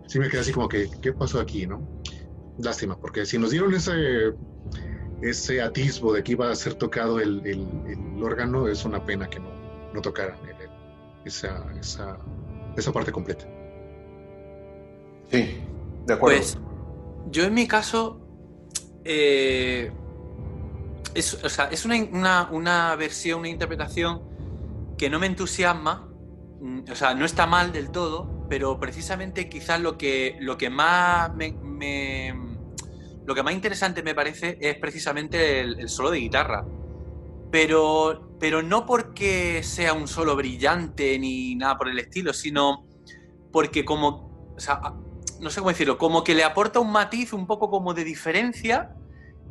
Sí 0.07 0.19
me 0.19 0.29
quedé 0.29 0.41
así 0.41 0.53
como 0.53 0.69
que, 0.69 0.89
¿qué 1.01 1.13
pasó 1.13 1.41
aquí, 1.41 1.67
no? 1.67 1.87
Lástima, 2.59 2.99
porque 2.99 3.27
si 3.27 3.39
nos 3.39 3.51
dieron 3.51 3.75
ese, 3.75 4.35
ese 5.23 5.61
atisbo 5.63 6.13
de 6.13 6.23
que 6.23 6.33
iba 6.33 6.51
a 6.51 6.55
ser 6.55 6.75
tocado 6.75 7.21
el, 7.21 7.45
el, 7.47 8.23
órgano, 8.23 8.69
es 8.69 8.85
una 8.85 9.05
pena 9.05 9.29
que 9.29 9.41
no, 9.41 9.51
no 9.93 10.01
tocaran 10.01 10.39
esa, 11.25 11.65
esa, 11.79 12.19
esa 12.77 12.93
parte 12.93 13.13
completa. 13.13 13.45
Sí, 15.31 15.61
de 16.07 16.15
acuerdo. 16.15 16.39
Pues 16.39 16.59
yo 17.31 17.45
en 17.45 17.55
mi 17.55 17.67
caso 17.67 18.21
eh, 19.05 19.91
es, 21.15 21.35
o 21.43 21.49
sea, 21.49 21.67
es 21.67 21.85
una, 21.85 22.49
una, 22.51 22.97
versión, 22.97 23.41
una 23.41 23.49
interpretación 23.49 24.23
que 24.97 25.11
no 25.11 25.19
me 25.19 25.27
entusiasma, 25.27 26.09
mm, 26.61 26.91
o 26.91 26.95
sea, 26.95 27.15
no 27.15 27.25
está 27.25 27.47
mal 27.47 27.73
del 27.73 27.91
todo, 27.91 28.47
pero 28.49 28.79
precisamente 28.79 29.49
quizás 29.49 29.81
lo 29.81 29.99
que, 29.99 30.37
lo 30.41 30.57
que 30.57 30.71
más 30.71 31.35
me, 31.35 32.35
lo 33.27 33.35
que 33.35 33.43
más 33.43 33.55
interesante 33.55 34.03
me 34.03 34.15
parece 34.15 34.57
es 34.61 34.77
precisamente 34.77 35.61
el, 35.61 35.89
solo 35.89 36.11
de 36.11 36.19
guitarra. 36.19 36.65
Pero, 37.51 38.37
pero 38.41 38.63
no 38.63 38.87
porque 38.87 39.63
sea 39.63 39.93
un 39.93 40.09
solo 40.09 40.37
brillante 40.37 41.19
ni 41.19 41.55
nada 41.55 41.79
por 41.79 41.89
el 41.89 41.99
estilo, 41.99 42.33
sino 42.33 42.87
porque 43.53 43.85
como, 43.85 44.53
o 44.57 44.61
sea, 44.61 44.81
no 45.41 45.51
sé 45.51 45.61
cómo 45.61 45.71
decirlo, 45.71 45.99
como 45.99 46.25
que 46.25 46.35
le 46.35 46.45
aporta 46.45 46.81
un 46.81 46.91
matiz 46.91 47.33
un 47.33 47.47
poco 47.47 47.71
como 47.71 47.95
de 47.95 48.05
diferencia 48.05 48.95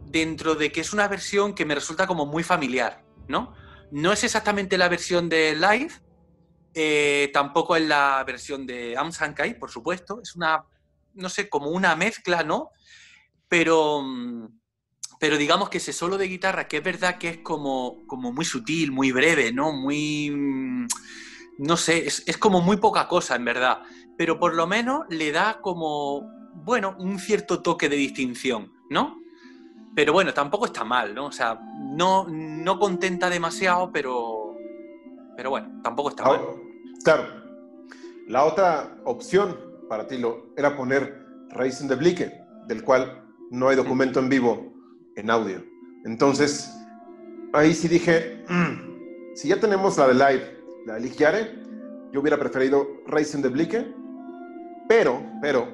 dentro 0.06 0.56
de 0.56 0.72
que 0.72 0.82
es 0.82 0.94
una 0.94 1.08
versión 1.08 1.54
que 1.54 1.66
me 1.66 1.76
resulta 1.76 2.06
como 2.06 2.26
muy 2.26 2.44
familiar, 2.44 3.04
¿no? 3.28 3.54
No 3.96 4.12
es 4.12 4.26
exactamente 4.26 4.78
la 4.78 4.90
versión 4.90 5.30
de 5.30 5.56
Live, 5.56 5.94
eh, 6.74 7.30
tampoco 7.34 7.78
es 7.78 7.88
la 7.88 8.22
versión 8.28 8.66
de 8.68 8.98
Amsankai, 8.98 9.58
por 9.58 9.72
supuesto, 9.72 10.20
es 10.22 10.36
una, 10.36 10.66
no 11.14 11.30
sé, 11.30 11.48
como 11.48 11.70
una 11.70 11.96
mezcla, 11.96 12.44
¿no? 12.44 12.72
Pero, 13.48 14.04
pero 15.18 15.38
digamos 15.38 15.70
que 15.70 15.78
ese 15.78 15.94
solo 15.94 16.18
de 16.18 16.28
guitarra, 16.28 16.68
que 16.68 16.78
es 16.78 16.84
verdad 16.84 17.18
que 17.18 17.30
es 17.30 17.38
como, 17.38 18.06
como 18.06 18.34
muy 18.34 18.44
sutil, 18.44 18.92
muy 18.92 19.14
breve, 19.14 19.54
¿no? 19.54 19.72
Muy... 19.72 20.30
mm, 20.30 20.88
No 21.60 21.78
sé, 21.78 22.06
es 22.06 22.38
como 22.38 22.60
muy 22.60 22.76
poca 22.76 23.08
cosa, 23.08 23.38
en 23.38 23.46
verdad. 23.46 23.82
Pero 24.18 24.38
por 24.38 24.56
lo 24.56 24.68
menos 24.68 25.06
le 25.10 25.32
da 25.32 25.62
como, 25.62 26.30
bueno, 26.54 26.98
un 27.00 27.18
cierto 27.18 27.62
toque 27.62 27.88
de 27.88 27.96
distinción, 27.96 28.74
¿no? 28.90 29.22
Pero 29.96 30.12
bueno, 30.12 30.34
tampoco 30.34 30.66
está 30.66 30.84
mal, 30.84 31.16
¿no? 31.16 31.28
O 31.28 31.32
sea, 31.32 31.58
no, 31.80 32.28
no 32.28 32.78
contenta 32.80 33.30
demasiado, 33.30 33.92
pero... 33.92 34.58
Pero 35.38 35.50
bueno, 35.50 35.82
tampoco 35.82 36.10
está 36.10 36.24
mal. 36.24 36.36
Ahora, 36.40 36.54
claro, 37.04 37.24
la 38.28 38.44
otra 38.44 38.98
opción 39.06 39.58
para 39.88 40.08
Tilo 40.08 40.48
era 40.58 40.76
poner 40.76 41.26
Racing 41.50 41.88
de 41.88 41.96
Blicke, 41.96 42.34
del 42.68 42.84
cual 42.84 43.24
no 43.52 43.70
hay 43.70 43.76
documento 43.76 44.20
en 44.20 44.30
vivo 44.30 44.74
en 45.16 45.30
audio. 45.30 45.64
Entonces, 46.04 46.74
ahí 47.54 47.74
sí 47.74 47.88
dije, 47.88 48.44
"Mm, 48.50 49.36
si 49.36 49.48
ya 49.50 49.60
tenemos 49.60 49.98
la 49.98 50.08
de 50.08 50.14
Live, 50.14 50.58
la 50.86 50.96
de 50.96 51.00
Ligiare, 51.02 51.64
yo 52.12 52.22
hubiera 52.22 52.38
preferido 52.38 53.02
Racing 53.08 53.42
de 53.42 53.50
Blicke, 53.50 53.94
pero, 54.88 55.22
pero, 55.42 55.68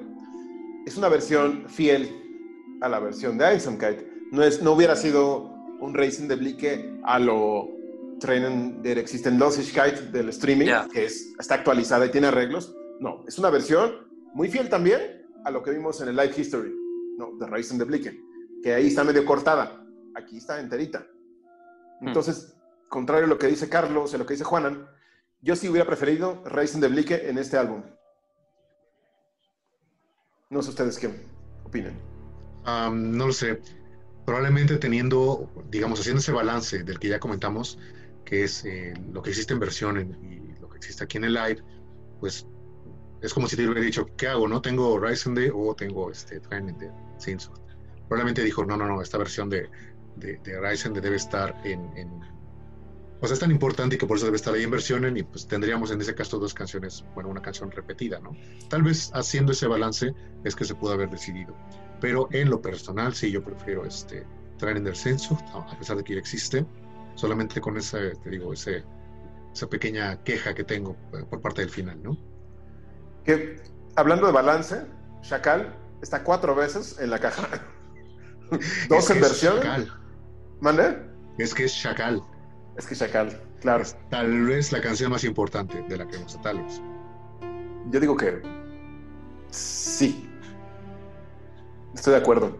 es 0.86 0.96
una 0.96 1.08
versión 1.08 1.68
fiel 1.68 2.10
a 2.80 2.88
la 2.88 2.98
versión 2.98 3.38
de 3.38 3.52
Eisenkite. 3.52 4.11
No, 4.32 4.42
es, 4.42 4.62
no 4.62 4.72
hubiera 4.72 4.96
sido 4.96 5.42
un 5.78 5.92
Racing 5.92 6.26
de 6.26 6.36
Blicke 6.36 6.98
a 7.04 7.18
lo 7.18 7.68
Trainen 8.18 8.82
der 8.82 8.96
Existen 8.96 9.38
Losigkeit 9.38 10.10
del 10.10 10.30
streaming, 10.30 10.70
que 10.90 11.04
es, 11.04 11.34
está 11.38 11.56
actualizada 11.56 12.06
y 12.06 12.10
tiene 12.10 12.28
arreglos. 12.28 12.74
No, 12.98 13.24
es 13.28 13.38
una 13.38 13.50
versión 13.50 14.08
muy 14.32 14.48
fiel 14.48 14.70
también 14.70 15.26
a 15.44 15.50
lo 15.50 15.62
que 15.62 15.72
vimos 15.72 16.00
en 16.00 16.08
el 16.08 16.16
Live 16.16 16.32
History, 16.34 16.74
no, 17.18 17.36
de 17.36 17.46
Racing 17.46 17.76
de 17.76 17.84
Blicke, 17.84 18.18
que 18.62 18.72
ahí 18.72 18.86
está 18.86 19.04
medio 19.04 19.22
cortada, 19.26 19.84
aquí 20.14 20.38
está 20.38 20.60
enterita. 20.60 21.06
Entonces, 22.00 22.56
contrario 22.88 23.26
a 23.26 23.28
lo 23.28 23.36
que 23.36 23.48
dice 23.48 23.68
Carlos 23.68 24.12
y 24.12 24.14
a 24.14 24.18
lo 24.18 24.24
que 24.24 24.32
dice 24.32 24.44
Juanan, 24.44 24.88
yo 25.42 25.56
sí 25.56 25.68
hubiera 25.68 25.86
preferido 25.86 26.42
Racing 26.46 26.80
de 26.80 26.88
Blicke 26.88 27.28
en 27.28 27.36
este 27.36 27.58
álbum. 27.58 27.82
No 30.48 30.62
sé 30.62 30.70
ustedes 30.70 30.98
qué 30.98 31.10
opinan. 31.64 32.00
No 32.64 33.26
lo 33.26 33.32
sé. 33.34 33.60
Probablemente 34.24 34.78
teniendo, 34.78 35.50
digamos, 35.64 36.00
haciendo 36.00 36.20
ese 36.20 36.32
balance 36.32 36.84
del 36.84 36.98
que 36.98 37.08
ya 37.08 37.18
comentamos, 37.18 37.78
que 38.24 38.44
es 38.44 38.64
eh, 38.64 38.94
lo 39.12 39.20
que 39.22 39.30
existe 39.30 39.52
en 39.54 39.60
versión 39.60 39.98
en- 39.98 40.16
y 40.20 40.54
lo 40.60 40.68
que 40.68 40.76
existe 40.78 41.02
aquí 41.04 41.16
en 41.18 41.24
el 41.24 41.34
live, 41.34 41.62
pues 42.18 42.48
es 43.20 43.34
como 43.34 43.48
si 43.48 43.56
te 43.56 43.64
hubiera 43.66 43.80
dicho, 43.82 44.12
¿qué 44.16 44.28
hago? 44.28 44.48
¿No 44.48 44.62
tengo 44.62 44.98
Ryzen 45.00 45.34
de 45.34 45.50
o 45.54 45.74
tengo 45.76 46.10
este 46.12 46.40
Training 46.40 46.76
de 46.78 46.94
Sinsu? 47.16 47.52
Probablemente 48.08 48.42
dijo, 48.44 48.64
no, 48.66 48.76
no, 48.76 48.86
no, 48.86 49.02
esta 49.02 49.18
versión 49.18 49.48
de, 49.50 49.70
de, 50.14 50.38
de 50.40 50.60
Ryzen 50.60 50.92
de 50.94 51.00
debe 51.02 51.16
estar 51.16 51.56
en, 51.62 51.92
en- 51.96 52.20
O 53.20 53.26
sea, 53.26 53.34
es 53.34 53.40
tan 53.40 53.52
importante 53.52 53.96
que 53.98 54.06
por 54.06 54.16
eso 54.16 54.26
debe 54.26 54.36
estar 54.36 54.52
ahí 54.54 54.64
en 54.64 54.70
versiones 54.70 55.12
y 55.16 55.22
pues 55.24 55.46
tendríamos 55.46 55.90
en 55.92 56.00
ese 56.00 56.14
caso 56.14 56.38
dos 56.38 56.54
canciones, 56.54 57.06
bueno, 57.14 57.30
una 57.30 57.40
canción 57.40 57.70
repetida, 57.70 58.20
¿no? 58.20 58.38
Tal 58.68 58.82
vez 58.82 59.10
haciendo 59.14 59.52
ese 59.52 59.68
balance 59.68 60.12
es 60.42 60.56
que 60.56 60.64
se 60.64 60.74
pudo 60.74 60.92
haber 60.92 61.08
decidido. 61.08 61.58
Pero 62.02 62.28
en 62.32 62.50
lo 62.50 62.60
personal, 62.60 63.14
sí, 63.14 63.30
yo 63.30 63.44
prefiero 63.44 63.86
este 63.86 64.26
Train 64.58 64.82
del 64.82 64.96
Censo, 64.96 65.38
a 65.54 65.78
pesar 65.78 65.96
de 65.96 66.02
que 66.02 66.14
ya 66.14 66.18
existe, 66.18 66.66
solamente 67.14 67.60
con 67.60 67.76
esa, 67.76 67.98
te 68.24 68.28
digo, 68.28 68.52
ese, 68.52 68.84
esa 69.54 69.68
pequeña 69.68 70.20
queja 70.24 70.52
que 70.52 70.64
tengo 70.64 70.96
eh, 71.12 71.24
por 71.30 71.40
parte 71.40 71.60
del 71.60 71.70
final, 71.70 72.02
¿no? 72.02 72.18
Que, 73.24 73.62
hablando 73.94 74.26
de 74.26 74.32
balance, 74.32 74.84
Chacal 75.20 75.76
está 76.02 76.24
cuatro 76.24 76.56
veces 76.56 76.98
en 76.98 77.10
la 77.10 77.20
caja. 77.20 77.48
Dos 78.88 79.08
en 79.10 79.18
es 79.18 79.22
versión. 79.22 79.60
¿Mande? 80.60 81.08
es 81.38 81.54
que 81.54 81.64
es 81.64 81.80
Chacal, 81.80 82.20
Es 82.76 82.86
que 82.88 82.96
Chacal, 82.96 83.40
claro. 83.60 83.84
es 83.84 83.96
tal 84.10 84.44
vez 84.44 84.72
la 84.72 84.80
canción 84.80 85.12
más 85.12 85.22
importante 85.22 85.80
de 85.88 85.96
la 85.96 86.08
que 86.08 86.16
hemos 86.16 86.40
tal 86.42 86.64
vez. 86.64 86.82
Yo 87.92 88.00
digo 88.00 88.16
que 88.16 88.42
sí. 89.50 90.28
Estoy 91.94 92.12
de 92.14 92.18
acuerdo. 92.18 92.56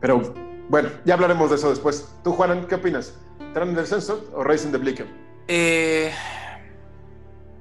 Pero 0.00 0.34
bueno, 0.68 0.90
ya 1.04 1.14
hablaremos 1.14 1.50
de 1.50 1.56
eso 1.56 1.70
después. 1.70 2.08
Tú, 2.22 2.32
Juanan, 2.32 2.66
¿qué 2.66 2.74
opinas? 2.76 3.14
¿Train 3.54 3.74
del 3.74 3.86
Censo 3.86 4.24
o 4.34 4.42
Racing 4.44 4.70
de 4.70 4.78
Blicke? 4.78 5.06
Eh, 5.48 6.12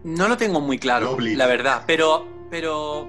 no 0.03 0.27
lo 0.27 0.37
tengo 0.37 0.59
muy 0.59 0.77
claro, 0.77 1.11
Lovely. 1.11 1.35
la 1.35 1.47
verdad, 1.47 1.83
pero, 1.87 2.25
pero 2.49 3.07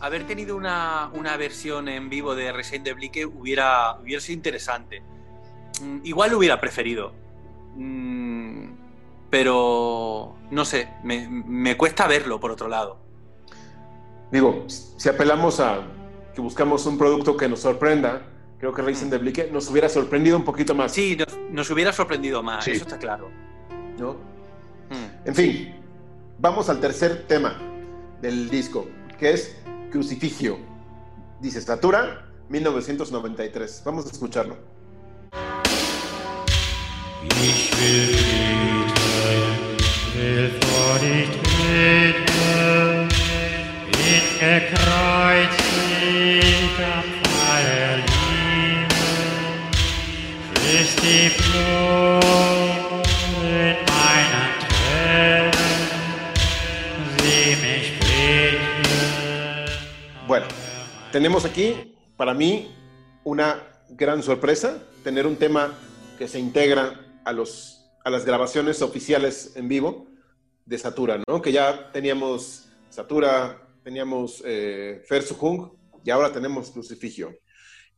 haber 0.00 0.26
tenido 0.26 0.56
una, 0.56 1.10
una 1.14 1.36
versión 1.36 1.88
en 1.88 2.08
vivo 2.08 2.34
de 2.34 2.52
Resident 2.52 2.88
Evil 2.88 3.10
que 3.10 3.26
hubiera, 3.26 3.98
hubiera 4.00 4.20
sido 4.20 4.36
interesante. 4.36 5.02
Mm, 5.82 5.98
Igual 6.04 6.30
lo 6.30 6.38
hubiera 6.38 6.60
preferido. 6.60 7.12
Mm, 7.76 8.72
Pero 9.30 10.36
no 10.50 10.64
sé, 10.64 10.88
me, 11.02 11.26
me 11.28 11.76
cuesta 11.76 12.06
verlo 12.06 12.38
por 12.38 12.50
otro 12.50 12.68
lado. 12.68 12.98
Digo, 14.30 14.64
si 14.68 15.08
apelamos 15.08 15.58
a 15.60 15.80
que 16.34 16.40
buscamos 16.40 16.86
un 16.86 16.98
producto 16.98 17.36
que 17.36 17.48
nos 17.48 17.60
sorprenda, 17.60 18.22
creo 18.58 18.72
que 18.72 18.82
Racing 18.82 19.08
de 19.10 19.18
Blicke 19.18 19.50
nos 19.52 19.68
hubiera 19.70 19.88
sorprendido 19.88 20.36
un 20.36 20.44
poquito 20.44 20.74
más. 20.74 20.92
Sí, 20.92 21.16
nos, 21.16 21.38
nos 21.50 21.70
hubiera 21.70 21.92
sorprendido 21.92 22.42
más, 22.42 22.64
Sí. 22.64 22.72
eso 22.72 22.84
está 22.84 22.98
claro. 22.98 23.30
¿no? 23.98 24.12
Mm. 24.90 25.28
En 25.28 25.34
fin, 25.34 25.74
vamos 26.38 26.68
al 26.68 26.80
tercer 26.80 27.24
tema 27.26 27.58
del 28.20 28.48
disco, 28.50 28.86
que 29.18 29.32
es 29.32 29.56
Crucifigio. 29.90 30.58
Dice 31.40 31.58
Estatura, 31.58 32.26
1993. 32.48 33.82
Vamos 33.84 34.06
a 34.06 34.10
escucharlo. 34.10 34.56
Ich 37.44 37.72
will 37.78 38.16
will 40.16 40.50
vor 40.60 40.98
dich 41.00 41.30
treten, 41.42 43.08
gekreuzigt 44.38 45.71
beten. 46.02 47.12
Bueno, 60.26 60.46
tenemos 61.10 61.44
aquí, 61.44 61.94
para 62.16 62.32
mí, 62.32 62.74
una 63.24 63.62
gran 63.90 64.22
sorpresa, 64.22 64.82
tener 65.04 65.26
un 65.26 65.36
tema 65.36 65.74
que 66.18 66.28
se 66.28 66.38
integra 66.38 67.00
a, 67.24 67.32
los, 67.32 67.84
a 68.04 68.10
las 68.10 68.24
grabaciones 68.24 68.80
oficiales 68.82 69.52
en 69.56 69.68
vivo 69.68 70.06
de 70.64 70.78
Satura, 70.78 71.20
¿no? 71.28 71.42
Que 71.42 71.52
ya 71.52 71.90
teníamos 71.92 72.68
Satura, 72.88 73.60
teníamos 73.82 74.42
eh, 74.46 75.02
Fer 75.06 75.22
Sujung 75.22 75.81
y 76.04 76.10
ahora 76.10 76.32
tenemos 76.32 76.70
Crucifigio. 76.70 77.36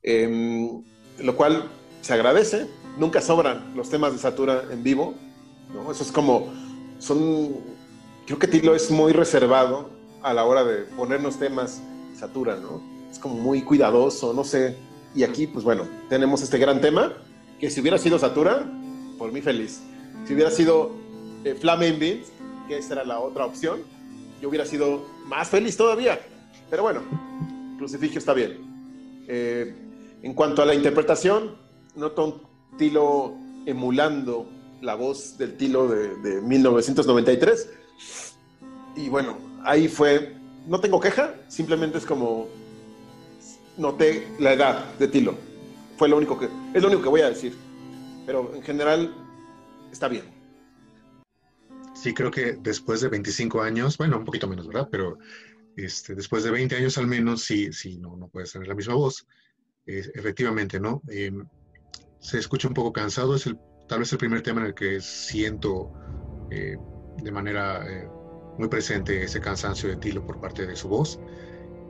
Em, 0.03 0.83
lo 1.21 1.37
cual 1.37 1.71
se 2.01 2.13
agradece, 2.13 2.67
nunca 2.99 3.21
sobran 3.21 3.75
los 3.75 3.89
temas 3.89 4.13
de 4.13 4.19
Satura 4.19 4.65
en 4.71 4.83
vivo, 4.83 5.15
¿no? 5.73 5.91
Eso 5.91 6.03
es 6.03 6.13
como, 6.13 6.53
son, 6.99 7.57
creo 8.27 8.39
que 8.39 8.47
Tilo 8.47 8.75
es 8.75 8.91
muy 8.91 9.13
reservado 9.13 9.91
a 10.23 10.35
la 10.35 10.45
hora 10.45 10.65
de 10.65 10.83
ponernos 10.97 11.39
temas 11.39 11.81
de 12.11 12.19
Satura, 12.19 12.57
¿no? 12.57 12.83
Es 13.11 13.19
como 13.19 13.37
muy 13.37 13.63
cuidadoso, 13.63 14.35
no 14.35 14.45
sé. 14.45 14.77
Y 15.15 15.23
aquí, 15.23 15.47
pues 15.47 15.65
bueno, 15.65 15.89
tenemos 16.09 16.43
este 16.43 16.59
gran 16.59 16.81
tema, 16.81 17.13
que 17.61 17.71
si 17.71 17.81
hubiera 17.81 17.99
sido 17.99 18.19
Satura, 18.19 18.71
por 19.19 19.33
mí 19.33 19.41
feliz. 19.41 19.81
Si 20.27 20.35
hubiera 20.35 20.51
sido 20.51 20.93
eh, 21.45 21.55
Flaming 21.55 21.99
Beat, 21.99 22.25
que 22.69 22.79
esa 22.79 22.95
era 22.95 23.05
la 23.05 23.21
otra 23.21 23.47
opción, 23.47 23.81
yo 24.43 24.49
hubiera 24.49 24.67
sido 24.67 25.07
más 25.27 25.49
feliz 25.49 25.77
todavía. 25.77 26.21
Pero 26.69 26.83
bueno, 26.83 27.03
Crucifigio 27.85 28.19
está 28.19 28.33
bien. 28.33 29.25
Eh, 29.29 29.75
en 30.23 30.33
cuanto 30.33 30.63
a 30.63 30.65
la 30.65 30.75
interpretación, 30.75 31.55
noto 31.97 32.25
un 32.25 32.79
Tilo 32.79 33.35
emulando 33.67 34.49
la 34.81 34.95
voz 34.95 35.37
del 35.37 35.59
Tilo 35.59 35.87
de, 35.87 36.17
de 36.17 36.41
1993. 36.41 37.69
Y 38.97 39.11
bueno, 39.11 39.37
ahí 39.65 39.89
fue. 39.89 40.35
No 40.67 40.81
tengo 40.81 40.99
queja, 40.99 41.35
simplemente 41.49 41.99
es 41.99 42.07
como. 42.07 42.49
Noté 43.77 44.29
la 44.39 44.55
edad 44.55 44.95
de 44.99 45.07
Tilo. 45.07 45.35
Fue 45.99 46.09
lo 46.09 46.17
único 46.17 46.39
que. 46.39 46.49
Es 46.73 46.81
lo 46.81 46.89
único 46.89 47.03
que 47.03 47.11
voy 47.11 47.21
a 47.21 47.29
decir. 47.29 47.55
Pero 48.25 48.51
en 48.55 48.63
general, 48.63 49.15
está 49.93 50.09
bien. 50.09 50.25
Sí, 51.95 52.15
creo 52.15 52.31
que 52.31 52.53
después 52.53 53.03
de 53.03 53.09
25 53.09 53.61
años, 53.61 53.99
bueno, 53.99 54.17
un 54.17 54.25
poquito 54.25 54.49
menos, 54.49 54.67
¿verdad? 54.67 54.89
Pero 54.91 55.19
este, 55.77 56.15
después 56.15 56.45
de 56.45 56.51
20 56.51 56.77
años 56.77 56.99
al 56.99 57.07
menos, 57.07 57.43
sí, 57.43 57.73
sí, 57.73 57.99
no, 57.99 58.17
no 58.17 58.29
puedes 58.29 58.53
tener 58.53 58.69
la 58.69 58.75
misma 58.75 58.95
voz. 58.95 59.27
Efectivamente, 59.87 60.81
¿no? 60.81 61.03
Eh, 61.09 61.31
se 62.25 62.39
escucha 62.39 62.69
un 62.69 62.75
poco 62.75 62.93
cansado, 62.93 63.35
es 63.35 63.47
el, 63.47 63.59
tal 63.87 63.99
vez 63.99 64.13
el 64.13 64.19
primer 64.19 64.41
tema 64.41 64.63
en 64.63 64.69
el 64.69 64.75
que 64.75 64.99
siento 65.01 65.93
eh, 66.51 66.77
de 67.23 67.31
manera 67.31 67.85
eh, 67.87 68.09
muy 68.59 68.69
presente 68.69 69.23
ese 69.23 69.41
cansancio 69.41 69.91
de 69.91 69.97
Tilo 69.97 70.25
por 70.27 70.41
parte 70.41 70.67
de 70.67 70.75
su 70.75 70.89
voz. 70.89 71.21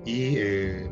Y 0.05 0.37
eh, 0.37 0.91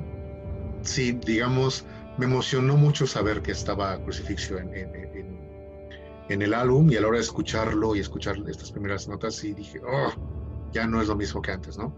sí, 0.83 1.19
digamos, 1.27 1.85
me 2.19 2.27
emocionó 2.27 2.77
mucho 2.77 3.07
saber 3.07 3.43
que 3.43 3.51
estaba 3.53 4.01
Crucifixio 4.03 4.59
en, 4.59 4.73
en, 4.75 6.41
el 6.41 6.55
álbum 6.55 6.91
y 6.91 6.97
a 6.97 7.01
la 7.03 7.09
hora 7.09 7.19
de 7.19 7.25
escucharlo 7.25 7.95
y 7.95 8.01
escuchar 8.01 8.37
estas 8.49 8.73
primeras 8.73 9.07
notas, 9.07 9.45
y 9.45 9.53
dije, 9.53 9.81
oh, 9.87 10.71
ya 10.73 10.87
no 10.87 11.03
es 11.03 11.09
lo 11.09 11.15
mismo 11.15 11.43
que 11.43 11.51
antes, 11.51 11.77
¿no? 11.77 11.95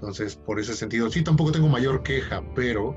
Entonces, 0.00 0.36
por 0.36 0.60
ese 0.60 0.74
sentido, 0.74 1.10
sí, 1.10 1.22
tampoco 1.24 1.52
tengo 1.52 1.68
mayor 1.68 2.02
queja, 2.02 2.42
pero 2.54 2.96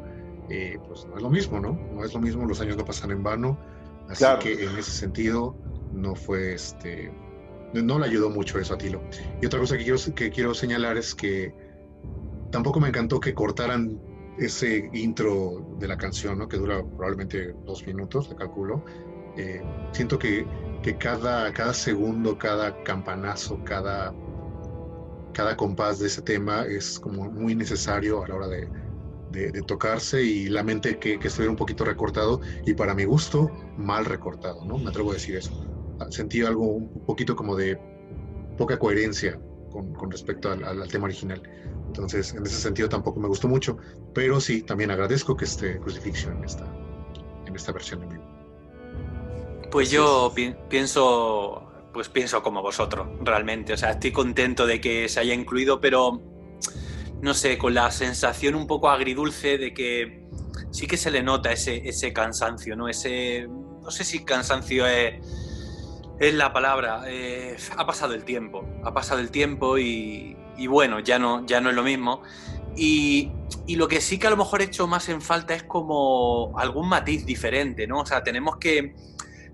eh, 0.49 0.77
pues 0.87 1.05
no 1.07 1.15
es 1.17 1.21
lo 1.23 1.29
mismo, 1.29 1.59
¿no? 1.59 1.73
No 1.93 2.03
es 2.05 2.13
lo 2.13 2.19
mismo, 2.21 2.45
los 2.45 2.61
años 2.61 2.77
no 2.77 2.85
pasan 2.85 3.11
en 3.11 3.23
vano, 3.23 3.59
así 4.07 4.19
Claro. 4.19 4.39
que 4.39 4.65
en 4.65 4.77
ese 4.77 4.91
sentido 4.91 5.57
no 5.91 6.15
fue 6.15 6.53
este, 6.53 7.11
no 7.73 7.99
le 7.99 8.05
ayudó 8.05 8.29
mucho 8.29 8.59
eso 8.59 8.75
a 8.75 8.77
Tilo. 8.77 9.03
Y 9.41 9.45
otra 9.47 9.59
cosa 9.59 9.77
que 9.77 9.83
quiero, 9.83 9.99
que 10.15 10.29
quiero 10.31 10.53
señalar 10.53 10.97
es 10.97 11.15
que 11.15 11.55
tampoco 12.51 12.79
me 12.79 12.89
encantó 12.89 13.19
que 13.19 13.33
cortaran 13.33 13.99
ese 14.37 14.89
intro 14.93 15.75
de 15.79 15.87
la 15.87 15.97
canción, 15.97 16.37
¿no? 16.37 16.47
que 16.47 16.57
dura 16.57 16.83
probablemente 16.83 17.53
dos 17.65 17.85
minutos, 17.85 18.29
le 18.29 18.35
calculo. 18.35 18.83
Eh, 19.37 19.61
siento 19.91 20.19
que, 20.19 20.45
que 20.81 20.97
cada, 20.97 21.51
cada 21.53 21.73
segundo, 21.73 22.37
cada 22.37 22.83
campanazo, 22.83 23.63
cada, 23.63 24.13
cada 25.33 25.55
compás 25.55 25.99
de 25.99 26.07
ese 26.07 26.21
tema 26.21 26.65
es 26.65 26.99
como 26.99 27.29
muy 27.29 27.55
necesario 27.55 28.23
a 28.23 28.27
la 28.27 28.35
hora 28.35 28.47
de, 28.47 28.69
de, 29.31 29.51
de 29.51 29.61
tocarse 29.61 30.21
y 30.23 30.49
lamente 30.49 30.97
que, 30.99 31.19
que 31.19 31.27
estuviera 31.27 31.51
un 31.51 31.57
poquito 31.57 31.85
recortado 31.85 32.41
y 32.65 32.73
para 32.73 32.93
mi 32.93 33.05
gusto 33.05 33.51
mal 33.77 34.05
recortado, 34.05 34.65
¿no? 34.65 34.77
Me 34.77 34.89
atrevo 34.89 35.11
a 35.11 35.13
decir 35.13 35.35
eso. 35.35 35.51
Sentí 36.09 36.41
algo 36.41 36.65
un 36.65 37.05
poquito 37.05 37.35
como 37.35 37.55
de 37.55 37.79
poca 38.57 38.77
coherencia 38.77 39.39
con, 39.71 39.93
con 39.93 40.11
respecto 40.11 40.51
al, 40.51 40.63
al, 40.63 40.81
al, 40.81 40.87
tema 40.89 41.05
original. 41.05 41.41
Entonces, 41.87 42.33
en 42.33 42.45
ese 42.45 42.55
sentido 42.55 42.89
tampoco 42.89 43.19
me 43.19 43.27
gustó 43.27 43.47
mucho, 43.47 43.77
pero 44.13 44.39
sí, 44.39 44.61
también 44.61 44.91
agradezco 44.91 45.35
que 45.35 45.45
esté 45.45 45.79
Crucifixion 45.79 46.37
en 46.37 46.43
esta, 46.43 46.65
en 47.45 47.55
esta 47.55 47.71
versión 47.71 48.01
de 48.01 48.07
vivo. 48.07 48.23
Pues 49.71 49.89
yo 49.89 50.31
pi 50.35 50.53
pienso, 50.69 51.70
pues 51.93 52.09
pienso 52.09 52.41
como 52.41 52.61
vosotros, 52.61 53.07
realmente. 53.21 53.73
O 53.73 53.77
sea, 53.77 53.91
estoy 53.91 54.11
contento 54.11 54.65
de 54.65 54.79
que 54.81 55.09
se 55.09 55.19
haya 55.19 55.33
incluido, 55.33 55.79
pero 55.81 56.21
no 57.21 57.33
sé, 57.33 57.57
con 57.57 57.73
la 57.73 57.91
sensación 57.91 58.55
un 58.55 58.67
poco 58.67 58.89
agridulce 58.89 59.57
de 59.57 59.73
que 59.73 60.25
sí 60.71 60.87
que 60.87 60.97
se 60.97 61.11
le 61.11 61.21
nota 61.21 61.51
ese, 61.51 61.87
ese 61.87 62.13
cansancio, 62.13 62.75
¿no? 62.75 62.87
Ese, 62.87 63.47
no 63.47 63.91
sé 63.91 64.03
si 64.03 64.23
cansancio 64.23 64.87
es, 64.87 65.15
es 66.19 66.33
la 66.33 66.51
palabra. 66.53 67.03
Eh, 67.07 67.57
ha 67.77 67.85
pasado 67.85 68.13
el 68.13 68.23
tiempo, 68.23 68.65
ha 68.83 68.93
pasado 68.93 69.19
el 69.19 69.29
tiempo 69.29 69.77
y, 69.77 70.35
y 70.57 70.67
bueno, 70.67 70.99
ya 70.99 71.19
no, 71.19 71.45
ya 71.45 71.61
no 71.61 71.69
es 71.69 71.75
lo 71.75 71.83
mismo. 71.83 72.23
Y, 72.75 73.31
y, 73.67 73.75
lo 73.75 73.89
que 73.89 73.99
sí 73.99 74.17
que 74.17 74.27
a 74.27 74.29
lo 74.29 74.37
mejor 74.37 74.61
he 74.61 74.65
hecho 74.65 74.87
más 74.87 75.09
en 75.09 75.21
falta 75.21 75.53
es 75.53 75.63
como 75.63 76.57
algún 76.57 76.87
matiz 76.87 77.25
diferente, 77.25 77.85
¿no? 77.85 77.99
O 77.99 78.05
sea, 78.05 78.23
tenemos 78.23 78.57
que 78.57 78.95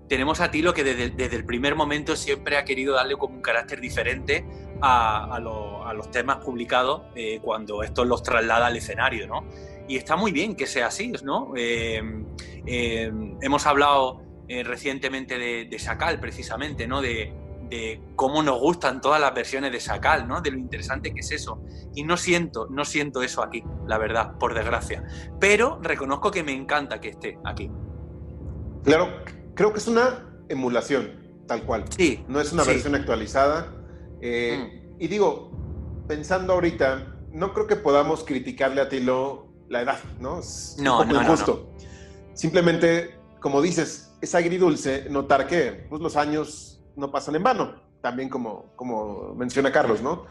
tenemos 0.08 0.40
a 0.40 0.50
Tilo 0.50 0.72
que 0.72 0.84
desde, 0.84 1.36
el 1.36 1.44
primer 1.44 1.74
momento 1.74 2.16
siempre 2.16 2.56
ha 2.56 2.64
querido 2.64 2.94
darle 2.94 3.16
como 3.16 3.36
un 3.36 3.42
carácter 3.42 3.80
diferente 3.80 4.44
a, 4.80 5.34
a, 5.34 5.38
lo, 5.38 5.86
a 5.86 5.92
los 5.92 6.10
temas 6.10 6.38
publicados 6.38 7.02
eh, 7.14 7.40
cuando 7.42 7.82
estos 7.82 8.06
los 8.06 8.22
traslada 8.22 8.66
al 8.66 8.76
escenario, 8.76 9.26
¿no? 9.26 9.44
Y 9.86 9.96
está 9.96 10.16
muy 10.16 10.32
bien 10.32 10.54
que 10.54 10.66
sea 10.66 10.86
así, 10.88 11.12
¿no? 11.22 11.52
Eh, 11.56 12.02
eh, 12.66 13.12
hemos 13.40 13.66
hablado 13.66 14.22
recientemente 14.48 15.38
de, 15.38 15.66
de, 15.66 15.78
Sakal, 15.78 16.20
precisamente, 16.20 16.86
¿no? 16.86 17.02
De, 17.02 17.34
cómo 18.16 18.42
nos 18.42 18.58
gustan 18.58 19.02
todas 19.02 19.20
las 19.20 19.34
versiones 19.34 19.70
de 19.72 19.78
Sakal, 19.78 20.26
¿no? 20.26 20.40
De 20.40 20.50
lo 20.50 20.56
interesante 20.56 21.12
que 21.12 21.20
es 21.20 21.30
eso. 21.32 21.62
Y 21.94 22.02
no 22.02 22.16
siento, 22.16 22.66
no 22.70 22.86
siento 22.86 23.22
eso 23.22 23.42
aquí, 23.42 23.62
la 23.86 23.98
verdad, 23.98 24.38
por 24.38 24.54
desgracia. 24.54 25.04
Pero 25.38 25.78
reconozco 25.82 26.30
que 26.30 26.42
me 26.42 26.52
encanta 26.52 26.98
que 26.98 27.10
esté 27.10 27.38
aquí. 27.44 27.70
Claro, 28.84 29.22
creo 29.58 29.72
que 29.72 29.80
es 29.80 29.88
una 29.88 30.24
emulación, 30.48 31.42
tal 31.48 31.64
cual. 31.64 31.84
Sí. 31.90 32.24
No 32.28 32.40
es 32.40 32.52
una 32.52 32.62
sí. 32.62 32.70
versión 32.70 32.94
actualizada. 32.94 33.74
Eh, 34.22 34.86
mm. 34.94 35.02
Y 35.02 35.08
digo, 35.08 35.50
pensando 36.06 36.52
ahorita, 36.52 37.18
no 37.32 37.52
creo 37.52 37.66
que 37.66 37.74
podamos 37.74 38.22
criticarle 38.22 38.80
a 38.80 38.88
Tilo 38.88 39.52
la 39.68 39.82
edad, 39.82 39.98
¿no? 40.20 40.38
Es 40.38 40.76
no, 40.78 41.00
un 41.00 41.08
poco 41.08 41.18
no, 41.18 41.22
injusto. 41.24 41.70
No, 41.72 41.82
no. 41.82 42.36
Simplemente, 42.36 43.18
como 43.40 43.60
dices, 43.60 44.14
es 44.20 44.34
agridulce 44.36 45.10
notar 45.10 45.48
que 45.48 45.86
pues, 45.88 46.00
los 46.00 46.14
años 46.16 46.80
no 46.94 47.10
pasan 47.10 47.34
en 47.34 47.42
vano, 47.42 47.82
también 48.00 48.28
como, 48.28 48.76
como 48.76 49.34
menciona 49.34 49.72
Carlos, 49.72 50.00
¿no? 50.02 50.26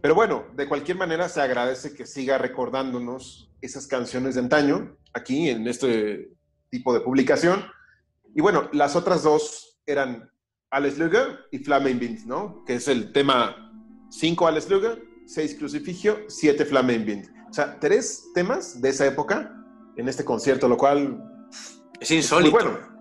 Pero 0.00 0.14
bueno, 0.14 0.44
de 0.54 0.66
cualquier 0.66 0.96
manera 0.96 1.28
se 1.28 1.42
agradece 1.42 1.94
que 1.94 2.06
siga 2.06 2.38
recordándonos 2.38 3.52
esas 3.60 3.86
canciones 3.86 4.34
de 4.34 4.40
antaño 4.40 4.96
aquí 5.12 5.50
en 5.50 5.68
este 5.68 6.30
tipo 6.70 6.94
de 6.94 7.00
publicación. 7.00 7.62
Y 8.34 8.40
bueno, 8.40 8.68
las 8.72 8.96
otras 8.96 9.22
dos 9.22 9.80
eran 9.86 10.30
Alles 10.70 10.98
Lüge 10.98 11.18
y 11.50 11.58
Flamen 11.58 11.98
Wind, 11.98 12.26
¿no? 12.26 12.64
Que 12.64 12.74
es 12.76 12.88
el 12.88 13.12
tema 13.12 13.72
5 14.10 14.46
Alles 14.46 14.70
Lüge, 14.70 15.02
6 15.26 15.56
Crucifigio, 15.56 16.18
7 16.28 16.64
Flamen 16.64 17.06
Wind. 17.06 17.28
O 17.50 17.52
sea, 17.52 17.78
tres 17.78 18.30
temas 18.34 18.80
de 18.80 18.88
esa 18.88 19.06
época 19.06 19.54
en 19.96 20.08
este 20.08 20.24
concierto, 20.24 20.68
lo 20.68 20.78
cual 20.78 21.22
es 22.00 22.10
insólito. 22.10 22.58
Es 22.58 22.64
muy 22.64 22.72
bueno. 22.72 22.92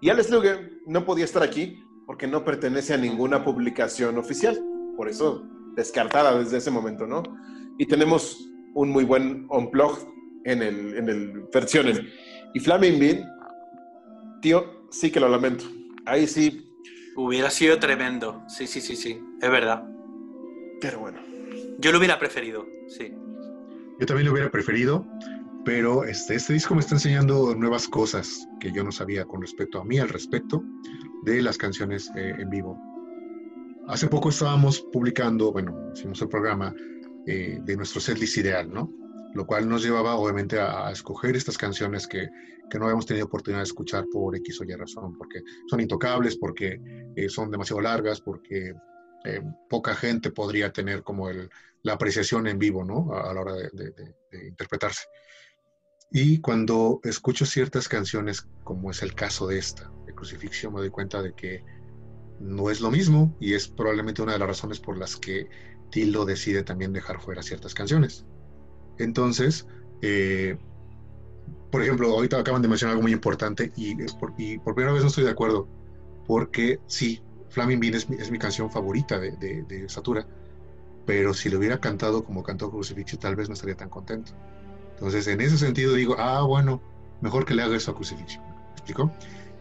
Y 0.00 0.10
Alles 0.10 0.30
Lüge 0.30 0.80
no 0.86 1.04
podía 1.04 1.24
estar 1.24 1.42
aquí 1.42 1.80
porque 2.06 2.26
no 2.26 2.44
pertenece 2.44 2.94
a 2.94 2.96
ninguna 2.96 3.44
publicación 3.44 4.18
oficial. 4.18 4.60
Por 4.96 5.08
eso, 5.08 5.46
descartada 5.76 6.36
desde 6.36 6.56
ese 6.56 6.72
momento, 6.72 7.06
¿no? 7.06 7.22
Y 7.78 7.86
tenemos 7.86 8.44
un 8.74 8.90
muy 8.90 9.04
buen 9.04 9.46
unplug 9.50 9.98
en 10.44 10.62
el, 10.62 10.96
en 10.96 11.08
el 11.08 11.44
versiones. 11.52 12.00
Y 12.52 12.58
Flamen 12.58 13.00
Wind, 13.00 13.24
tío, 14.42 14.79
sí 14.90 15.10
que 15.10 15.20
lo 15.20 15.28
lamento. 15.28 15.64
Ahí 16.06 16.26
sí. 16.26 16.66
Hubiera 17.16 17.50
sido 17.50 17.78
tremendo. 17.78 18.42
Sí, 18.48 18.66
sí, 18.66 18.80
sí, 18.80 18.96
sí. 18.96 19.20
Es 19.40 19.50
verdad. 19.50 19.84
Pero 20.80 21.00
bueno. 21.00 21.20
Yo 21.78 21.92
lo 21.92 21.98
hubiera 21.98 22.18
preferido, 22.18 22.66
sí. 22.88 23.12
Yo 23.98 24.06
también 24.06 24.26
lo 24.26 24.32
hubiera 24.32 24.50
preferido, 24.50 25.06
pero 25.64 26.04
este, 26.04 26.34
este 26.34 26.52
disco 26.52 26.74
me 26.74 26.80
está 26.80 26.94
enseñando 26.94 27.54
nuevas 27.54 27.88
cosas 27.88 28.46
que 28.60 28.70
yo 28.72 28.84
no 28.84 28.92
sabía 28.92 29.24
con 29.24 29.40
respecto 29.40 29.80
a 29.80 29.84
mí, 29.84 29.98
al 29.98 30.10
respecto 30.10 30.62
de 31.24 31.40
las 31.40 31.56
canciones 31.56 32.10
eh, 32.16 32.34
en 32.38 32.50
vivo. 32.50 32.78
Hace 33.88 34.08
poco 34.08 34.28
estábamos 34.28 34.80
publicando, 34.92 35.52
bueno, 35.52 35.74
hicimos 35.94 36.20
el 36.20 36.28
programa 36.28 36.74
eh, 37.26 37.58
de 37.62 37.76
nuestro 37.76 38.00
setlist 38.00 38.36
ideal, 38.38 38.70
¿no? 38.70 38.92
Lo 39.34 39.46
cual 39.46 39.68
nos 39.68 39.82
llevaba 39.82 40.16
obviamente 40.16 40.58
a, 40.58 40.88
a 40.88 40.92
escoger 40.92 41.36
estas 41.36 41.56
canciones 41.56 42.06
que, 42.06 42.28
que, 42.68 42.78
no 42.78 42.86
habíamos 42.86 43.06
tenido 43.06 43.26
oportunidad 43.26 43.60
de 43.60 43.64
escuchar 43.64 44.04
por 44.12 44.34
X 44.36 44.60
o 44.60 44.64
Y 44.64 44.74
razón, 44.74 45.16
porque 45.16 45.42
son 45.68 45.80
intocables, 45.80 46.36
porque 46.36 46.80
eh, 47.16 47.28
son 47.28 47.50
demasiado 47.50 47.80
largas, 47.80 48.20
porque 48.20 48.74
eh, 49.24 49.42
poca 49.68 49.94
gente 49.94 50.30
podría 50.30 50.72
tener 50.72 51.02
como 51.02 51.28
el, 51.28 51.48
la 51.82 51.92
apreciación 51.92 52.46
en 52.46 52.58
vivo, 52.58 52.84
¿no? 52.84 53.14
A, 53.14 53.30
a 53.30 53.34
la 53.34 53.40
hora 53.40 53.54
de, 53.54 53.70
de, 53.72 53.90
de, 53.90 54.14
de, 54.32 54.48
interpretarse. 54.48 55.04
Y 56.12 56.40
cuando 56.40 57.00
escucho 57.04 57.46
ciertas 57.46 57.88
canciones, 57.88 58.48
como 58.64 58.90
es 58.90 59.02
el 59.02 59.14
caso 59.14 59.46
de 59.46 59.58
esta, 59.58 59.92
de 60.06 60.14
Crucifixión, 60.14 60.74
me 60.74 60.80
doy 60.80 60.90
cuenta 60.90 61.22
de 61.22 61.34
que 61.34 61.64
no 62.40 62.70
es 62.70 62.80
lo 62.80 62.90
mismo 62.90 63.36
y 63.38 63.54
es 63.54 63.68
probablemente 63.68 64.22
una 64.22 64.32
de 64.32 64.38
las 64.38 64.48
razones 64.48 64.80
por 64.80 64.98
las 64.98 65.16
que 65.16 65.48
Tildo 65.90 66.24
decide 66.24 66.62
también 66.62 66.92
dejar 66.92 67.20
fuera 67.20 67.42
ciertas 67.42 67.74
canciones. 67.74 68.24
Entonces, 69.00 69.66
eh, 70.02 70.56
por 71.70 71.82
ejemplo, 71.82 72.10
ahorita 72.10 72.38
acaban 72.38 72.62
de 72.62 72.68
mencionar 72.68 72.92
algo 72.92 73.02
muy 73.02 73.12
importante 73.12 73.72
y 73.76 73.94
por, 74.18 74.34
y 74.36 74.58
por 74.58 74.74
primera 74.74 74.92
vez 74.92 75.02
no 75.02 75.08
estoy 75.08 75.24
de 75.24 75.30
acuerdo, 75.30 75.68
porque 76.26 76.80
sí, 76.86 77.20
Flaming 77.48 77.80
Bean 77.80 77.94
es 77.94 78.30
mi, 78.30 78.38
canción 78.38 78.70
favorita 78.70 79.18
de, 79.18 79.32
de, 79.32 79.62
de, 79.62 79.88
Satura, 79.88 80.26
pero 81.06 81.34
si 81.34 81.48
lo 81.48 81.58
hubiera 81.58 81.80
cantado 81.80 82.24
como 82.24 82.42
cantó 82.42 82.70
Crucifixio, 82.70 83.18
tal 83.18 83.36
vez 83.36 83.48
no 83.48 83.54
estaría 83.54 83.76
tan 83.76 83.88
contento. 83.88 84.32
Entonces, 84.94 85.26
en 85.28 85.40
ese 85.40 85.58
sentido 85.58 85.94
digo, 85.94 86.16
ah, 86.18 86.42
bueno, 86.42 86.80
mejor 87.20 87.44
que 87.44 87.54
le 87.54 87.62
haga 87.62 87.76
eso 87.76 87.92
a 87.92 87.94
Crucifixio. 87.94 88.40
¿Me 88.42 88.72
explico? 88.72 89.10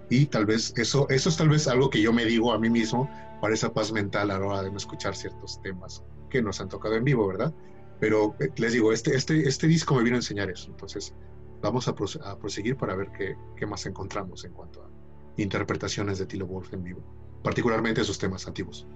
Y 0.10 0.26
tal 0.26 0.46
vez 0.46 0.74
eso, 0.76 1.08
eso 1.10 1.30
es 1.30 1.38
tal 1.38 1.50
vez 1.50 1.68
algo 1.68 1.90
que 1.90 2.02
yo 2.02 2.12
me 2.12 2.26
digo 2.26 2.52
a 2.52 2.60
mí 2.60 2.70
mismo 2.70 3.10
para 3.40 3.54
esa 3.54 3.72
paz 3.72 3.92
mental 3.92 4.32
a 4.32 4.40
la 4.40 4.46
hora 4.46 4.64
de 4.64 4.72
no 4.72 4.78
escuchar 4.78 5.16
ciertos 5.16 5.62
temas 5.62 6.04
que 6.30 6.42
nos 6.42 6.60
han 6.60 6.70
tocado 6.70 6.96
en 6.96 7.04
vivo, 7.04 7.28
¿verdad? 7.28 7.54
Pero 8.00 8.36
eh, 8.40 8.50
les 8.56 8.74
digo, 8.74 8.92
este, 8.92 9.16
este, 9.16 9.48
este 9.48 9.68
disco 9.68 9.96
me 9.96 10.04
vino 10.04 10.16
a 10.16 10.20
enseñar 10.20 10.50
eso. 10.50 10.70
Entonces, 10.70 11.14
vamos 11.62 11.88
a, 11.88 11.96
prose 11.96 12.20
a 12.24 12.38
proseguir 12.38 12.78
para 12.78 12.96
ver 12.96 13.10
qué, 13.18 13.36
qué, 13.58 13.66
más 13.66 13.86
encontramos 13.86 14.46
en 14.46 14.54
cuanto 14.54 14.84
a 14.84 14.90
interpretaciones 15.38 16.20
de 16.20 16.26
Tilo 16.26 16.46
Wolf 16.46 16.74
en 16.74 16.84
vivo, 16.84 17.02
particularmente 17.44 18.02
esos 18.02 18.18
temas 18.18 18.48
antiguos. 18.48 18.88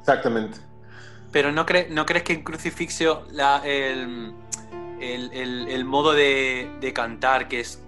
Exactamente. 0.00 0.58
Pero 1.32 1.52
¿no, 1.52 1.64
cre 1.64 1.88
¿no 1.90 2.06
crees 2.06 2.24
que 2.24 2.32
en 2.32 2.42
Crucifixio 2.42 3.24
la, 3.30 3.62
el, 3.64 4.32
el, 5.00 5.32
el, 5.32 5.68
el, 5.68 5.84
modo 5.84 6.12
de, 6.12 6.70
de, 6.80 6.92
cantar, 6.92 7.48
que 7.48 7.60
es... 7.60 7.82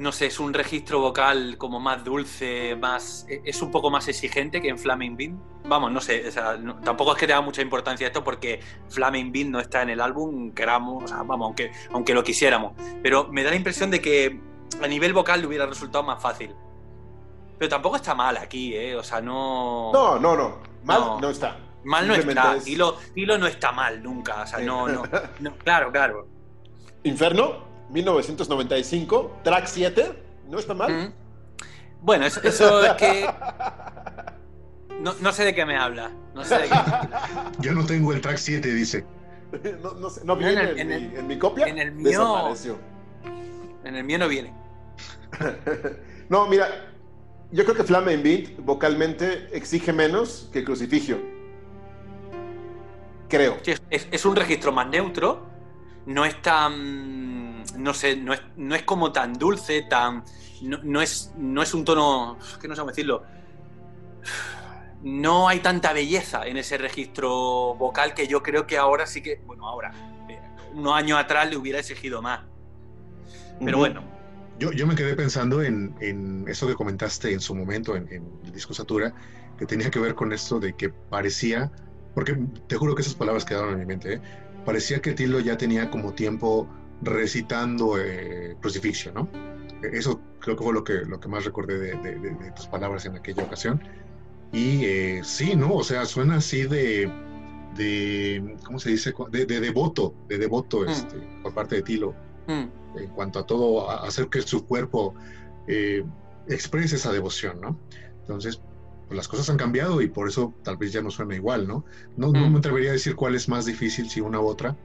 No 0.00 0.12
sé, 0.12 0.26
es 0.26 0.40
un 0.40 0.54
registro 0.54 0.98
vocal 1.00 1.56
como 1.58 1.78
más 1.78 2.02
dulce, 2.04 2.74
más 2.74 3.26
e- 3.28 3.42
es 3.44 3.60
un 3.60 3.70
poco 3.70 3.90
más 3.90 4.08
exigente 4.08 4.62
que 4.62 4.68
en 4.70 4.78
Flaming 4.78 5.14
Bean. 5.14 5.42
Vamos, 5.66 5.92
no 5.92 6.00
sé, 6.00 6.26
o 6.26 6.30
sea, 6.32 6.56
no- 6.56 6.76
tampoco 6.80 7.12
es 7.12 7.18
que 7.18 7.26
tenga 7.26 7.42
mucha 7.42 7.60
importancia 7.60 8.06
esto 8.06 8.24
porque 8.24 8.60
Flaming 8.88 9.30
Bean 9.30 9.50
no 9.50 9.60
está 9.60 9.82
en 9.82 9.90
el 9.90 10.00
álbum, 10.00 10.52
queramos, 10.52 11.04
o 11.04 11.06
sea, 11.06 11.18
vamos, 11.18 11.44
aunque, 11.46 11.70
aunque 11.92 12.14
lo 12.14 12.24
quisiéramos. 12.24 12.72
Pero 13.02 13.28
me 13.30 13.42
da 13.44 13.50
la 13.50 13.56
impresión 13.56 13.90
de 13.90 14.00
que 14.00 14.40
a 14.82 14.86
nivel 14.88 15.12
vocal 15.12 15.42
le 15.42 15.46
hubiera 15.48 15.66
resultado 15.66 16.02
más 16.02 16.20
fácil. 16.22 16.54
Pero 17.58 17.68
tampoco 17.68 17.96
está 17.96 18.14
mal 18.14 18.38
aquí, 18.38 18.74
¿eh? 18.74 18.96
O 18.96 19.02
sea, 19.02 19.20
no... 19.20 19.90
No, 19.92 20.18
no, 20.18 20.34
no. 20.34 20.58
Mal 20.82 20.98
No. 20.98 21.20
no, 21.20 21.28
está. 21.28 21.58
mal 21.84 22.08
no 22.08 22.14
está. 22.14 22.56
es- 22.56 22.64
Tilo, 22.64 22.96
Tilo 23.14 23.36
no 23.36 23.46
está 23.46 23.70
mal 23.70 24.02
nunca, 24.02 24.44
o 24.44 24.46
sea, 24.46 24.60
no, 24.60 24.88
no, 24.88 25.02
no, 25.40 25.52
Claro, 25.58 25.92
claro. 25.92 26.26
Inferno, 27.02 27.64
1995, 27.90 29.40
track 29.44 29.66
7. 29.66 30.22
No 30.48 30.58
está 30.58 30.74
mal. 30.74 30.92
Mm. 30.92 31.12
Bueno, 32.02 32.26
eso, 32.26 32.40
eso 32.42 32.84
es 32.84 32.92
que... 32.94 33.28
No, 35.00 35.14
no 35.22 35.32
sé 35.32 35.46
de 35.46 35.54
qué 35.54 35.64
me 35.64 35.78
habla. 35.78 36.10
No 36.34 36.44
sé 36.44 36.56
de 36.58 36.68
qué... 36.68 36.74
Yo 37.60 37.72
no 37.72 37.86
tengo 37.86 38.12
el 38.12 38.20
track 38.20 38.36
7, 38.36 38.74
dice. 38.74 39.04
No, 39.82 39.94
no 39.94 40.10
sé, 40.10 40.20
no 40.24 40.34
No, 40.34 40.36
viene 40.36 40.52
en 40.62 40.68
el- 40.68 40.78
en, 40.78 40.80
en 40.80 40.88
mi, 40.88 40.94
el- 40.94 41.16
en 41.20 41.26
mi 41.26 41.38
copia. 41.38 41.66
en 41.66 41.78
el 41.78 41.92
mío- 41.92 42.08
Desapareció. 42.20 42.78
En 43.84 43.96
el 43.96 44.04
mío 44.04 44.18
no 44.18 44.28
viene. 44.28 44.52
no, 46.28 46.46
mira, 46.48 46.68
yo 47.50 47.64
creo 47.64 47.74
que 47.76 47.84
Flaming 47.84 48.22
Beat 48.22 48.56
vocalmente 48.58 49.48
exige 49.56 49.92
menos 49.92 50.48
que 50.52 50.62
Crucifigio. 50.64 51.18
Creo. 53.28 53.56
Sí, 53.62 53.72
es- 53.90 54.08
es 54.10 54.24
un 54.24 54.36
registro 54.36 54.70
más 54.72 54.86
neutro. 54.88 55.46
No 56.06 56.24
es 56.24 56.40
tan. 56.42 57.49
No 57.76 57.94
sé, 57.94 58.16
no 58.16 58.32
es, 58.32 58.42
no 58.56 58.74
es 58.74 58.82
como 58.82 59.12
tan 59.12 59.34
dulce, 59.34 59.82
tan. 59.82 60.24
No, 60.62 60.78
no 60.82 61.00
es, 61.02 61.32
no 61.36 61.62
es 61.62 61.74
un 61.74 61.84
tono. 61.84 62.38
Que 62.60 62.68
no 62.68 62.74
sé 62.74 62.80
cómo 62.80 62.90
decirlo. 62.90 63.24
No 65.02 65.48
hay 65.48 65.60
tanta 65.60 65.92
belleza 65.92 66.46
en 66.46 66.56
ese 66.58 66.76
registro 66.76 67.74
vocal 67.74 68.12
que 68.14 68.26
yo 68.26 68.42
creo 68.42 68.66
que 68.66 68.76
ahora 68.76 69.06
sí 69.06 69.22
que. 69.22 69.40
Bueno, 69.46 69.66
ahora. 69.66 69.92
eh, 70.28 70.38
Unos 70.74 70.94
años 70.94 71.18
atrás 71.18 71.48
le 71.48 71.56
hubiera 71.56 71.78
exigido 71.78 72.20
más. 72.20 72.40
Pero 73.64 73.78
bueno. 73.78 74.02
Yo, 74.58 74.72
yo 74.72 74.86
me 74.86 74.94
quedé 74.94 75.14
pensando 75.16 75.62
en, 75.62 75.94
en 76.00 76.44
eso 76.48 76.66
que 76.66 76.74
comentaste 76.74 77.32
en 77.32 77.40
su 77.40 77.54
momento 77.54 77.96
en, 77.96 78.08
en 78.12 78.40
el 78.44 78.52
disco 78.52 78.74
Satura, 78.74 79.14
que 79.58 79.64
tenía 79.66 79.90
que 79.90 79.98
ver 79.98 80.14
con 80.14 80.32
esto 80.32 80.60
de 80.60 80.74
que 80.76 80.90
parecía, 80.90 81.72
porque 82.14 82.36
te 82.66 82.76
juro 82.76 82.94
que 82.94 83.02
esas 83.02 83.14
palabras 83.14 83.44
quedaron 83.46 83.72
en 83.72 83.78
mi 83.80 83.86
mente, 83.86 84.14
¿eh? 84.14 84.20
parecía 84.64 85.00
que 85.00 85.12
Tilo 85.14 85.40
ya 85.40 85.56
tenía 85.56 85.88
como 85.90 86.12
tiempo 86.14 86.68
recitando 87.02 87.98
eh, 87.98 88.56
Crucifixion, 88.60 89.14
¿no? 89.14 89.28
Eh, 89.82 89.90
Eso 89.92 90.20
creo 90.40 90.56
que 90.56 90.64
fue 90.64 90.72
lo 90.74 90.84
que, 90.84 90.94
lo 91.06 91.18
que 91.20 91.28
más 91.28 91.44
recordé 91.44 91.78
de, 91.78 91.94
de- 91.96 92.18
de- 92.18 92.30
de 92.34 92.50
tus 92.52 92.66
palabras 92.66 93.04
en 93.06 93.16
aquella 93.16 93.44
ocasión. 93.44 93.82
Y 94.52 94.84
eh, 94.84 95.20
sí, 95.24 95.54
¿no? 95.54 95.74
O 95.74 95.84
sea, 95.84 96.04
suena 96.06 96.36
así 96.36 96.62
de, 96.64 97.10
de 97.76 98.56
¿cómo 98.64 98.78
se 98.78 98.90
dice? 98.90 99.12
De, 99.30 99.46
de 99.46 99.60
devoto, 99.60 100.14
de 100.28 100.38
devoto 100.38 100.84
Mm. 100.84 100.88
este, 100.88 101.16
por 101.42 101.54
parte 101.54 101.76
de 101.76 101.82
Tilo 101.82 102.14
mm, 102.48 102.98
en 102.98 103.08
cuanto 103.14 103.38
a 103.38 103.46
todo, 103.46 103.88
a 103.90 104.06
hacer 104.06 104.28
que 104.28 104.42
su 104.42 104.66
cuerpo 104.66 105.14
eh, 105.68 106.04
exprese 106.48 106.96
esa 106.96 107.12
devoción, 107.12 107.60
¿no? 107.60 107.78
Entonces, 108.22 108.60
pues 109.06 109.16
las 109.16 109.28
cosas 109.28 109.48
han 109.50 109.56
cambiado 109.56 110.00
y 110.02 110.08
por 110.08 110.28
eso 110.28 110.52
tal 110.64 110.76
vez 110.76 110.92
ya 110.92 111.00
no 111.02 111.10
suena 111.10 111.34
igual, 111.36 111.66
¿no? 111.68 111.84
No, 112.16 112.32
no 112.32 112.48
Mm. 112.48 112.52
me 112.52 112.58
atrevería 112.58 112.90
a 112.90 112.94
decir 112.94 113.14
cuál 113.14 113.34
es 113.36 113.48
más 113.48 113.66
difícil, 113.66 114.10
si 114.10 114.20
una 114.20 114.40
u 114.40 114.46
otra, 114.46 114.76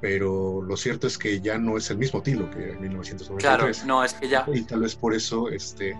pero 0.00 0.62
lo 0.62 0.76
cierto 0.76 1.06
es 1.06 1.18
que 1.18 1.40
ya 1.40 1.58
no 1.58 1.76
es 1.76 1.90
el 1.90 1.98
mismo 1.98 2.22
Tilo 2.22 2.50
que 2.50 2.70
en 2.72 2.80
1993. 2.80 3.78
claro, 3.78 3.86
no, 3.86 4.04
es 4.04 4.14
que 4.14 4.28
ya. 4.28 4.46
Y 4.52 4.62
tal 4.64 4.80
vez 4.80 4.94
por 4.96 5.14
eso 5.14 5.48
este, 5.48 5.94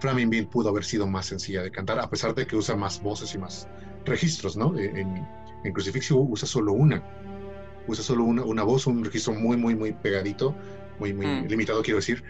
Flaming 0.00 0.30
Bean 0.30 0.46
pudo 0.46 0.68
haber 0.68 0.84
sido 0.84 1.06
más 1.06 1.26
sencilla 1.26 1.62
de 1.62 1.70
cantar, 1.70 1.98
a 1.98 2.08
pesar 2.08 2.34
de 2.34 2.46
que 2.46 2.56
usa 2.56 2.76
más 2.76 3.00
voces 3.00 3.34
y 3.34 3.38
más 3.38 3.68
registros, 4.04 4.56
¿no? 4.56 4.76
Eh, 4.78 4.92
En, 5.00 5.16
en 5.64 5.72
Crucifixio 5.72 6.16
usa 6.18 6.46
solo 6.48 6.72
una. 6.72 7.02
Usa 7.86 8.04
solo 8.04 8.24
una, 8.24 8.44
una 8.44 8.62
voz, 8.62 8.86
un 8.86 9.04
registro 9.04 9.34
muy, 9.34 9.56
muy, 9.56 9.74
muy 9.74 9.92
pegadito, 9.92 10.56
muy, 10.98 11.12
muy 11.14 11.26
Mm. 11.26 11.46
limitado, 11.48 11.82
quiero 11.82 11.98
decir. 11.98 12.22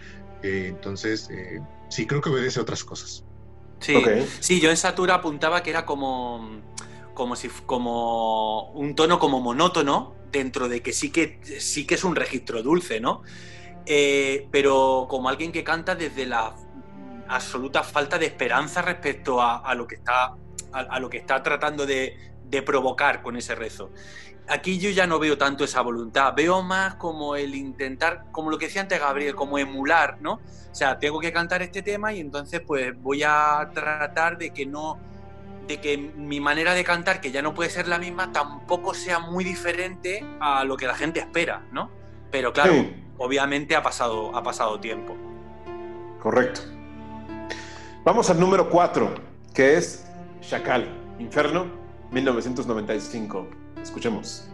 Eh, 0.43 0.67
entonces, 0.69 1.29
eh, 1.31 1.61
sí, 1.89 2.07
creo 2.07 2.21
que 2.21 2.31
obedece 2.31 2.59
a 2.59 2.63
otras 2.63 2.85
cosas. 2.85 3.25
Sí, 3.81 3.95
sí, 4.41 4.61
yo 4.61 4.71
en 4.71 4.77
Satura 4.77 5.15
apuntaba 5.17 5.63
que 5.63 5.71
era 5.71 5.85
como, 5.85 6.61
como 7.15 7.37
si 7.37 7.49
como 7.67 8.71
un 8.73 8.95
tono 8.95 9.19
como 9.19 9.41
monótono 9.41 10.15
dentro 10.33 10.69
de 10.69 10.81
que 10.81 10.93
sí 10.93 11.11
que 11.11 11.39
sí 11.61 11.87
que 11.87 11.95
es 11.95 12.05
un 12.05 12.17
registro 12.17 12.63
dulce, 12.63 13.01
¿no? 13.01 13.23
Eh, 13.87 14.49
pero 14.51 15.07
como 15.09 15.29
alguien 15.29 15.53
que 15.53 15.63
canta 15.63 15.95
desde 15.95 16.27
la 16.27 16.55
absoluta 17.29 17.83
falta 17.83 18.19
de 18.19 18.27
esperanza 18.27 18.83
respecto 18.83 19.41
a, 19.41 19.75
lo 19.75 19.87
que 19.87 19.97
está 19.97 20.35
a 20.73 21.01
lo 21.01 21.09
que 21.09 21.19
está 21.19 21.43
tratando 21.43 21.87
de, 21.87 22.17
de 22.53 22.63
provocar 22.63 23.23
con 23.23 23.37
ese 23.37 23.55
rezo. 23.55 23.91
Aquí 24.47 24.79
yo 24.79 24.91
ya 24.91 25.07
no 25.07 25.19
veo 25.19 25.39
tanto 25.39 25.65
esa 25.65 25.81
voluntad, 25.81 26.35
veo 26.37 26.63
más 26.63 26.97
como 26.97 27.37
el 27.37 27.55
intentar, 27.55 28.27
como 28.31 28.51
lo 28.51 28.59
que 28.59 28.67
decía 28.67 28.83
antes 28.83 29.01
Gabriel, 29.01 29.35
como 29.35 29.59
emular, 29.59 30.19
¿no? 30.21 30.35
O 30.35 30.75
sea, 30.75 30.99
tengo 30.99 31.19
que 31.19 31.33
cantar 31.33 31.63
este 31.63 31.83
tema 31.83 32.13
y 32.13 32.21
entonces 32.21 32.61
pues 32.61 32.93
voy 33.01 33.23
a 33.23 33.71
tratar 33.73 34.37
de 34.37 34.51
que 34.51 34.67
no, 34.67 34.99
de 35.67 35.81
que 35.81 35.97
mi 35.97 36.41
manera 36.41 36.75
de 36.75 36.85
cantar, 36.85 37.21
que 37.21 37.31
ya 37.31 37.43
no 37.43 37.55
puede 37.55 37.71
ser 37.71 37.89
la 37.89 37.99
misma, 37.99 38.33
tampoco 38.33 38.95
sea 38.95 39.19
muy 39.19 39.45
diferente 39.45 40.25
a 40.41 40.65
lo 40.65 40.77
que 40.77 40.87
la 40.87 40.95
gente 40.95 41.21
espera, 41.21 41.65
¿no? 41.73 41.91
Pero 42.31 42.53
claro, 42.53 42.73
Sí. 42.73 42.95
obviamente 43.19 43.77
ha 43.77 43.83
pasado, 43.83 44.37
ha 44.37 44.43
pasado 44.43 44.81
tiempo. 44.81 45.17
Correcto. 46.21 46.63
Vamos 48.05 48.29
al 48.31 48.41
número 48.41 48.69
4, 48.71 49.15
que 49.55 49.77
es 49.77 50.05
Chacal, 50.41 50.89
Inferno, 51.19 51.67
1995. 52.11 53.47
Escuchemos. 53.81 54.49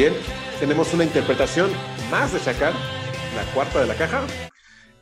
Bien, 0.00 0.14
tenemos 0.58 0.94
una 0.94 1.04
interpretación 1.04 1.68
más 2.10 2.32
de 2.32 2.40
Chacal, 2.40 2.72
la 3.36 3.44
cuarta 3.52 3.82
de 3.82 3.86
la 3.86 3.94
caja, 3.94 4.26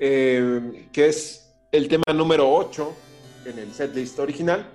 eh, 0.01 0.89
que 0.93 1.07
es 1.07 1.55
el 1.71 1.87
tema 1.87 2.03
número 2.13 2.53
8 2.53 2.97
en 3.45 3.61
el 3.61 3.73
setlist 3.73 4.19
original. 4.19 4.67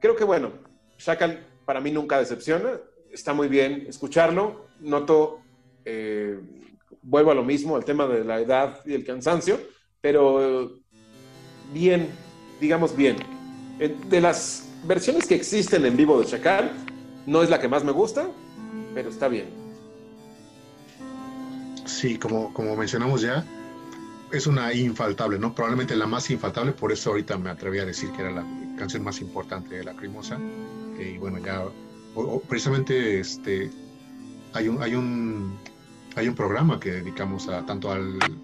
Creo 0.00 0.16
que, 0.16 0.24
bueno, 0.24 0.50
Chacal 0.98 1.46
para 1.64 1.80
mí 1.80 1.92
nunca 1.92 2.18
decepciona, 2.18 2.80
está 3.12 3.34
muy 3.34 3.46
bien 3.46 3.86
escucharlo, 3.88 4.66
noto, 4.80 5.42
eh, 5.84 6.40
vuelvo 7.00 7.30
a 7.30 7.34
lo 7.36 7.44
mismo, 7.44 7.76
al 7.76 7.84
tema 7.84 8.08
de 8.08 8.24
la 8.24 8.40
edad 8.40 8.80
y 8.84 8.94
el 8.94 9.04
cansancio, 9.04 9.60
pero 10.00 10.72
bien, 11.72 12.08
digamos 12.60 12.96
bien. 12.96 13.14
De 14.08 14.20
las 14.20 14.68
versiones 14.82 15.24
que 15.24 15.36
existen 15.36 15.86
en 15.86 15.96
vivo 15.96 16.18
de 16.18 16.26
Chacal, 16.26 16.72
no 17.26 17.44
es 17.44 17.48
la 17.48 17.60
que 17.60 17.68
más 17.68 17.84
me 17.84 17.92
gusta, 17.92 18.28
pero 18.96 19.10
está 19.10 19.28
bien. 19.28 19.48
Sí, 21.84 22.16
como, 22.18 22.52
como 22.54 22.74
mencionamos 22.76 23.20
ya, 23.20 23.44
es 24.32 24.46
una 24.46 24.72
infaltable, 24.72 25.38
¿no? 25.38 25.54
Probablemente 25.54 25.94
la 25.94 26.06
más 26.06 26.30
infaltable, 26.30 26.72
por 26.72 26.90
eso 26.92 27.10
ahorita 27.10 27.36
me 27.36 27.50
atreví 27.50 27.78
a 27.78 27.84
decir 27.84 28.10
que 28.12 28.22
era 28.22 28.30
la 28.30 28.44
canción 28.78 29.04
más 29.04 29.20
importante 29.20 29.74
de 29.76 29.84
Lacrimosa. 29.84 30.38
Eh, 30.98 31.12
Y 31.14 31.18
bueno, 31.18 31.38
ya, 31.44 31.62
o- 31.62 32.22
o 32.22 32.40
precisamente 32.40 33.20
este, 33.20 33.70
hay 34.54 34.66
un, 34.68 34.82
hay 34.82 34.94
un, 34.94 35.58
hay 36.16 36.26
un 36.28 36.34
programa 36.34 36.80
que 36.80 36.92
dedicamos 36.92 37.48
a, 37.50 37.66
tanto 37.66 37.92
al, 37.92 38.40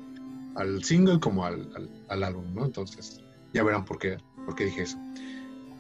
al 0.57 0.85
single 0.85 1.19
como 1.19 1.47
al, 1.47 1.63
al- 1.75 1.91
al 2.11 2.25
álbum, 2.25 2.55
¿no? 2.55 2.67
Entonces, 2.67 3.23
ya 3.55 3.63
verán 3.65 3.87
por 3.87 3.99
qué, 3.99 4.19
por 4.45 4.55
qué 4.55 4.67
dije 4.67 4.83
eso. 4.83 4.99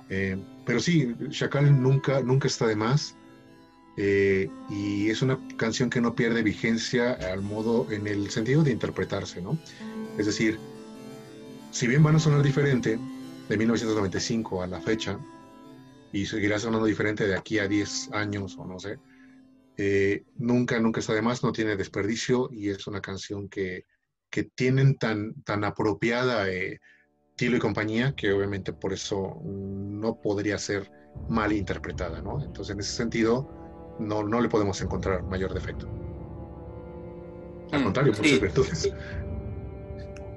Eh, 0.08 0.42
pero 0.64 0.80
sí, 0.80 1.14
Chacal 1.28 1.78
nunca, 1.82 2.22
nunca 2.22 2.48
está 2.48 2.66
de 2.66 2.76
más. 2.76 3.14
Eh, 3.97 4.49
y 4.70 5.11
es 5.11 5.20
una 5.22 5.38
canción 5.57 5.90
que 5.90 6.01
no 6.01 6.14
pierde 6.14 6.43
vigencia 6.43 7.12
al 7.12 7.43
modo, 7.43 7.90
en 7.90 8.07
el 8.07 8.30
sentido 8.30 8.62
de 8.62 8.72
interpretarse, 8.72 9.43
¿no? 9.43 9.59
Es 10.18 10.26
decir, 10.26 10.59
si 11.70 11.86
bien 11.86 12.03
van 12.03 12.16
a 12.16 12.18
sonar 12.18 12.43
diferente 12.43 12.99
de 13.49 13.57
1995 13.57 14.62
a 14.62 14.66
la 14.66 14.80
fecha, 14.80 15.18
y 16.12 16.26
seguirá 16.26 16.59
sonando 16.59 16.86
diferente 16.86 17.26
de 17.26 17.34
aquí 17.34 17.59
a 17.59 17.66
10 17.66 18.11
años 18.12 18.57
o 18.59 18.66
no 18.66 18.78
sé, 18.78 18.99
eh, 19.76 20.24
nunca, 20.36 20.78
nunca 20.78 21.01
está 21.01 21.14
de 21.14 21.22
más, 21.22 21.43
no 21.43 21.53
tiene 21.53 21.76
desperdicio 21.76 22.51
y 22.53 22.68
es 22.68 22.86
una 22.86 23.01
canción 23.01 23.49
que, 23.49 23.86
que 24.30 24.45
tienen 24.45 24.99
tan, 24.99 25.34
tan 25.43 25.64
apropiada 25.64 26.51
eh, 26.51 26.80
Tilo 27.34 27.57
y 27.57 27.61
compañía, 27.61 28.14
que 28.14 28.30
obviamente 28.30 28.74
por 28.74 28.93
eso 28.93 29.40
no 29.45 30.20
podría 30.20 30.59
ser 30.59 30.90
mal 31.28 31.53
interpretada, 31.53 32.20
¿no? 32.20 32.43
Entonces, 32.45 32.74
en 32.74 32.80
ese 32.80 32.93
sentido, 32.93 33.61
no, 33.99 34.22
no 34.24 34.40
le 34.40 34.49
podemos 34.49 34.80
encontrar 34.80 35.22
mayor 35.24 35.53
defecto. 35.55 35.86
Al 37.72 37.80
Mm, 37.80 37.84
contrario, 37.84 38.12
por 38.12 38.26
sí. 38.26 38.38
virtudes. 38.38 38.93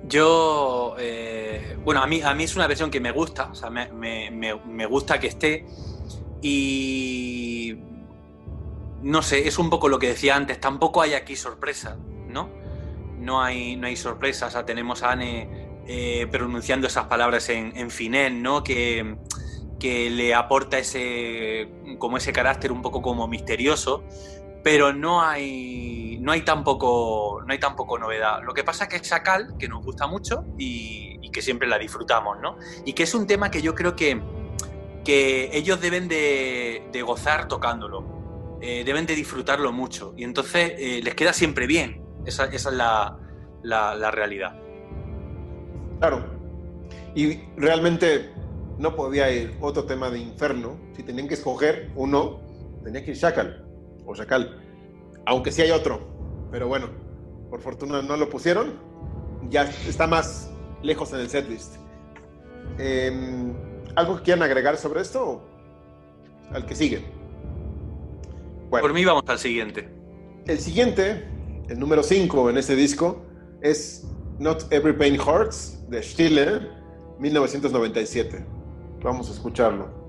Yo, 0.07 0.95
eh, 0.99 1.77
bueno, 1.83 2.01
a 2.01 2.07
mí, 2.07 2.21
a 2.21 2.33
mí 2.35 2.43
es 2.43 2.55
una 2.55 2.67
versión 2.67 2.91
que 2.91 2.99
me 2.99 3.11
gusta, 3.11 3.49
o 3.51 3.55
sea, 3.55 3.69
me, 3.71 3.91
me- 3.91 4.29
me- 4.29 4.55
me 4.65 4.85
gusta 4.85 5.19
que 5.19 5.27
esté 5.27 5.65
y 6.41 7.75
no 9.01 9.21
sé, 9.21 9.47
es 9.47 9.57
un 9.57 9.69
poco 9.69 9.89
lo 9.89 9.97
que 9.99 10.07
decía 10.09 10.35
antes, 10.35 10.59
tampoco 10.59 11.01
hay 11.01 11.13
aquí 11.13 11.35
sorpresa, 11.35 11.97
¿no? 12.27 12.49
No 13.19 13.41
hay, 13.41 13.75
no 13.77 13.87
hay 13.87 13.95
sorpresa, 13.95 14.47
o 14.47 14.49
sea, 14.51 14.65
tenemos 14.65 15.01
a 15.03 15.11
Anne 15.11 15.49
eh, 15.87 16.27
pronunciando 16.31 16.85
esas 16.87 17.05
palabras 17.05 17.49
en, 17.49 17.75
en 17.75 17.89
finés, 17.89 18.31
¿no? 18.31 18.63
Que, 18.63 19.17
que 19.79 20.09
le 20.09 20.33
aporta 20.33 20.77
ese, 20.77 21.69
como 21.99 22.17
ese 22.17 22.31
carácter 22.31 22.71
un 22.71 22.81
poco 22.81 23.01
como 23.01 23.27
misterioso, 23.27 24.03
pero 24.63 24.93
no 24.93 25.21
hay, 25.21 26.17
no 26.21 26.31
hay 26.31 26.41
tampoco, 26.41 27.41
no 27.45 27.53
hay 27.53 27.59
tampoco 27.59 27.99
novedad. 27.99 28.41
Lo 28.43 28.53
que 28.53 28.63
pasa 28.63 28.85
es 28.85 28.89
que 28.89 28.95
es 28.95 29.07
Sakal, 29.07 29.55
que 29.59 29.67
nos 29.67 29.83
gusta 29.83 30.07
mucho 30.07 30.43
y, 30.57 31.13
que 31.31 31.41
siempre 31.41 31.67
la 31.67 31.77
disfrutamos, 31.77 32.39
¿no? 32.39 32.55
Y 32.85 32.93
que 32.93 33.03
es 33.03 33.13
un 33.13 33.27
tema 33.27 33.51
que 33.51 33.61
yo 33.61 33.75
creo 33.75 33.93
que, 33.93 34.21
que 35.03 35.49
ellos 35.51 35.81
deben 35.81 36.07
de, 36.07 36.87
de 36.93 37.01
gozar 37.01 37.49
tocándolo, 37.49 38.57
eh, 38.61 38.83
deben 38.85 39.05
de 39.05 39.15
disfrutarlo 39.15 39.73
mucho 39.73 40.13
y 40.15 40.23
entonces 40.23 40.71
eh, 40.77 41.01
les 41.03 41.13
queda 41.13 41.33
siempre 41.33 41.67
bien. 41.67 42.01
Esa, 42.25 42.45
es 42.45 42.63
la- 42.71 43.17
la 43.63 44.11
realidad. 44.11 44.55
Claro. 45.99 46.25
Y 47.13 47.35
realmente 47.57 48.34
no 48.77 48.95
podía 48.95 49.31
ir 49.31 49.55
otro 49.61 49.85
tema 49.85 50.09
de 50.09 50.19
Inferno. 50.19 50.77
Si 50.95 51.03
tenían 51.03 51.27
que 51.27 51.35
escoger 51.35 51.91
uno, 51.95 52.39
tenía 52.83 53.03
que 53.03 53.11
ir 53.11 53.17
Shakal 53.17 53.65
o 54.05 54.13
Shakal. 54.13 54.61
Aunque 55.25 55.51
sí 55.51 55.61
hay 55.61 55.71
otro. 55.71 56.07
Pero 56.51 56.67
bueno, 56.67 56.89
por 57.49 57.61
fortuna 57.61 58.01
no 58.01 58.17
lo 58.17 58.29
pusieron. 58.29 58.73
Ya 59.49 59.63
está 59.87 60.07
más 60.07 60.51
lejos 60.81 61.13
en 61.13 61.19
el 61.19 61.29
setlist. 61.29 61.75
Em, 62.77 63.53
¿Algo 63.95 64.17
que 64.17 64.23
quieran 64.23 64.43
agregar 64.43 64.77
sobre 64.77 65.01
esto? 65.01 65.41
Al 66.51 66.65
que 66.65 66.75
sigue. 66.75 67.03
Bueno. 68.69 68.83
Por 68.83 68.93
mí 68.93 69.05
vamos 69.05 69.23
al 69.27 69.39
siguiente. 69.39 69.89
El 70.47 70.59
siguiente, 70.59 71.27
el 71.69 71.79
número 71.79 72.03
5 72.03 72.49
en 72.49 72.57
este 72.57 72.75
disco, 72.75 73.25
es 73.61 74.05
Not 74.37 74.71
Every 74.71 74.93
Pain 74.93 75.19
Hurts 75.19 75.89
de 75.89 76.03
Stille, 76.03 76.61
1997. 77.19 78.54
Vamos 79.05 79.29
a 79.29 79.33
escucharlo. 79.33 80.04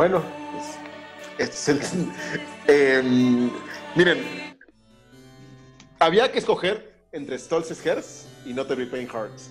Bueno, 0.00 0.22
es 1.36 1.68
el- 1.68 1.78
em, 2.68 3.50
miren, 3.94 4.56
había 5.98 6.32
que 6.32 6.38
escoger 6.38 7.04
entre 7.12 7.38
Stolz's 7.38 7.84
Herz 7.84 8.24
y 8.46 8.54
Not 8.54 8.70
Every 8.70 8.86
Pain 8.86 9.06
Hurts. 9.14 9.50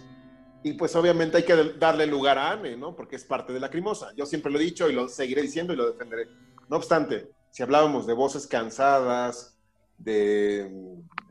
Y 0.63 0.73
pues 0.73 0.95
obviamente 0.95 1.37
hay 1.37 1.43
que 1.43 1.75
darle 1.77 2.07
lugar 2.07 2.39
a 2.39 2.53
Anne, 2.53 2.75
¿no? 2.75 2.95
Porque 2.95 3.15
es 3.15 3.23
parte 3.25 3.53
de 3.53 3.59
la 3.59 3.69
crimosa. 3.69 4.11
Yo 4.17 4.25
siempre 4.25 4.51
lo 4.51 4.59
he 4.59 4.63
dicho 4.63 4.89
y 4.89 4.93
lo 4.93 5.07
seguiré 5.07 5.43
diciendo 5.43 5.71
y 5.73 5.75
lo 5.75 5.85
defenderé. 5.85 6.27
No 6.67 6.77
obstante, 6.77 7.29
si 7.51 7.61
hablábamos 7.61 8.07
de 8.07 8.13
voces 8.13 8.47
cansadas, 8.47 9.55
de, 9.99 10.67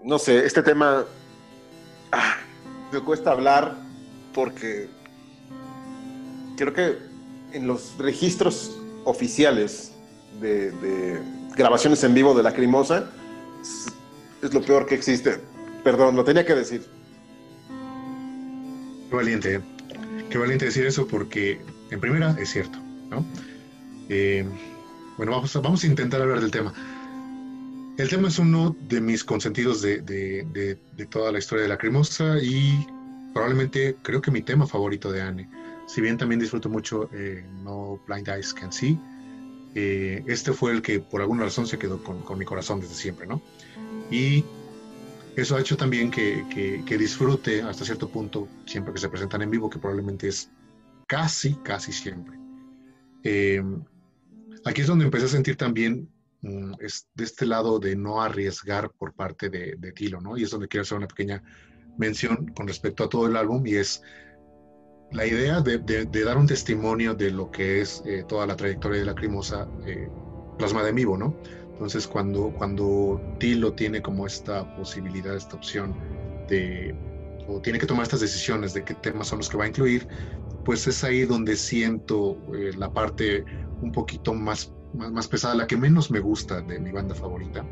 no 0.00 0.20
sé, 0.20 0.46
este 0.46 0.62
tema, 0.62 1.04
ah, 2.12 2.36
me 2.92 3.00
cuesta 3.00 3.32
hablar 3.32 3.74
porque 4.32 4.88
creo 6.56 6.72
que 6.72 6.98
en 7.52 7.66
los 7.66 7.98
registros 7.98 8.77
oficiales 9.08 9.92
de, 10.40 11.20
grabaciones 11.56 12.04
en 12.04 12.14
vivo 12.14 12.34
de 12.34 12.42
la 12.42 12.52
crimosa 12.52 13.10
es, 14.42 14.54
lo 14.54 14.60
peor 14.62 14.86
que 14.86 14.94
existe. 14.94 15.40
Perdón, 15.82 16.14
lo 16.14 16.24
tenía 16.24 16.44
que 16.44 16.54
decir. 16.54 16.86
Qué 19.10 19.16
valiente, 19.16 19.54
¿eh? 19.56 19.60
qué 20.30 20.38
valiente 20.38 20.66
decir 20.66 20.86
eso 20.86 21.06
porque, 21.06 21.60
en 21.90 22.00
primera, 22.00 22.36
es 22.38 22.50
cierto, 22.50 22.78
¿no? 23.08 23.24
Eh, 24.10 24.46
bueno, 25.16 25.32
vamos 25.32 25.56
a, 25.56 25.60
vamos 25.60 25.82
a 25.82 25.86
intentar 25.86 26.20
hablar 26.20 26.40
del 26.40 26.50
tema. 26.50 26.72
El 27.96 28.08
tema 28.08 28.28
es 28.28 28.38
uno 28.38 28.76
de 28.88 29.00
mis 29.00 29.24
consentidos 29.24 29.82
de- 29.82 30.02
de 30.02 31.06
toda 31.06 31.32
la 31.32 31.38
historia 31.38 31.62
de 31.62 31.68
la 31.70 31.78
cremosa 31.78 32.36
y 32.40 32.86
probablemente 33.32 33.96
creo 34.02 34.20
que 34.20 34.30
mi 34.30 34.42
tema 34.42 34.66
favorito 34.66 35.10
de 35.10 35.22
Anne. 35.22 35.48
Si 35.88 36.02
bien 36.02 36.18
también 36.18 36.38
disfruto 36.38 36.68
mucho 36.68 37.08
eh, 37.14 37.44
No 37.64 37.98
Blind 38.06 38.28
Eyes 38.28 38.52
Can 38.52 38.70
See, 38.70 38.98
eh, 39.74 40.22
este 40.26 40.52
fue 40.52 40.72
el 40.72 40.82
que 40.82 41.00
por 41.00 41.22
alguna 41.22 41.44
razón 41.44 41.66
se 41.66 41.78
quedó 41.78 42.02
con, 42.04 42.20
con 42.22 42.38
mi 42.38 42.44
corazón 42.44 42.78
desde 42.80 42.94
siempre, 42.94 43.26
¿no? 43.26 43.42
Y 44.10 44.44
eso 45.34 45.56
ha 45.56 45.60
hecho 45.60 45.76
también 45.76 46.10
que, 46.10 46.44
que- 46.86 46.98
disfrute 46.98 47.62
hasta 47.62 47.84
cierto 47.86 48.10
punto 48.10 48.48
siempre 48.66 48.92
que 48.92 49.00
se 49.00 49.08
presentan 49.08 49.40
en 49.42 49.50
vivo, 49.50 49.70
que 49.70 49.78
probablemente 49.78 50.28
es 50.28 50.50
casi, 51.06 51.54
casi 51.64 51.92
siempre. 51.92 52.36
Eh, 53.22 53.62
aquí 54.64 54.82
es 54.82 54.86
donde 54.88 55.06
empecé 55.06 55.24
a 55.26 55.28
sentir 55.28 55.56
también 55.56 56.10
mm, 56.42 56.72
es 56.80 57.08
de 57.14 57.24
este 57.24 57.46
lado 57.46 57.78
de 57.78 57.96
no 57.96 58.20
arriesgar 58.20 58.90
por 58.90 59.14
parte 59.14 59.48
de, 59.48 59.76
de 59.78 59.92
Tilo, 59.92 60.20
¿no? 60.20 60.36
Y 60.36 60.42
es 60.42 60.50
donde 60.50 60.68
quiero 60.68 60.82
hacer 60.82 60.98
una 60.98 61.08
pequeña 61.08 61.42
mención 61.96 62.52
con 62.54 62.66
respecto 62.68 63.04
a 63.04 63.08
todo 63.08 63.26
el 63.26 63.36
álbum 63.36 63.66
y 63.66 63.76
es 63.76 64.02
la 65.12 65.26
idea 65.26 65.60
de, 65.60 65.78
dar 66.06 66.36
un 66.36 66.46
testimonio 66.46 67.14
de 67.14 67.30
lo 67.30 67.50
que 67.50 67.80
es 67.80 68.02
eh, 68.04 68.24
toda 68.28 68.46
la 68.46 68.56
trayectoria 68.56 69.00
de 69.00 69.06
la 69.06 69.14
Crimosa 69.14 69.68
eh, 69.86 70.08
plasmada 70.58 70.90
en 70.90 70.96
vivo, 70.96 71.16
¿no? 71.16 71.34
Entonces, 71.72 72.06
cuando, 72.06 72.52
cuando 72.58 73.20
Tilo 73.38 73.72
tiene 73.72 74.02
como 74.02 74.26
esta 74.26 74.74
posibilidad, 74.76 75.36
esta 75.36 75.56
opción 75.56 75.94
de, 76.48 76.94
o 77.46 77.60
tiene 77.60 77.78
que 77.78 77.86
tomar 77.86 78.02
estas 78.02 78.20
decisiones 78.20 78.74
de 78.74 78.84
qué 78.84 78.94
temas 78.94 79.28
son 79.28 79.38
los 79.38 79.48
que 79.48 79.56
va 79.56 79.64
a 79.64 79.68
incluir, 79.68 80.08
pues 80.64 80.86
es 80.86 81.02
ahí 81.04 81.22
donde 81.22 81.56
siento 81.56 82.36
eh, 82.54 82.72
la 82.76 82.92
parte 82.92 83.44
un 83.80 83.92
poquito 83.92 84.34
más, 84.34 84.74
más, 84.92 85.28
pesada, 85.28 85.54
la 85.54 85.66
que 85.66 85.76
menos 85.76 86.10
me 86.10 86.20
gusta 86.20 86.60
de 86.60 86.78
mi 86.78 86.90
banda 86.90 87.14
favorita, 87.14 87.64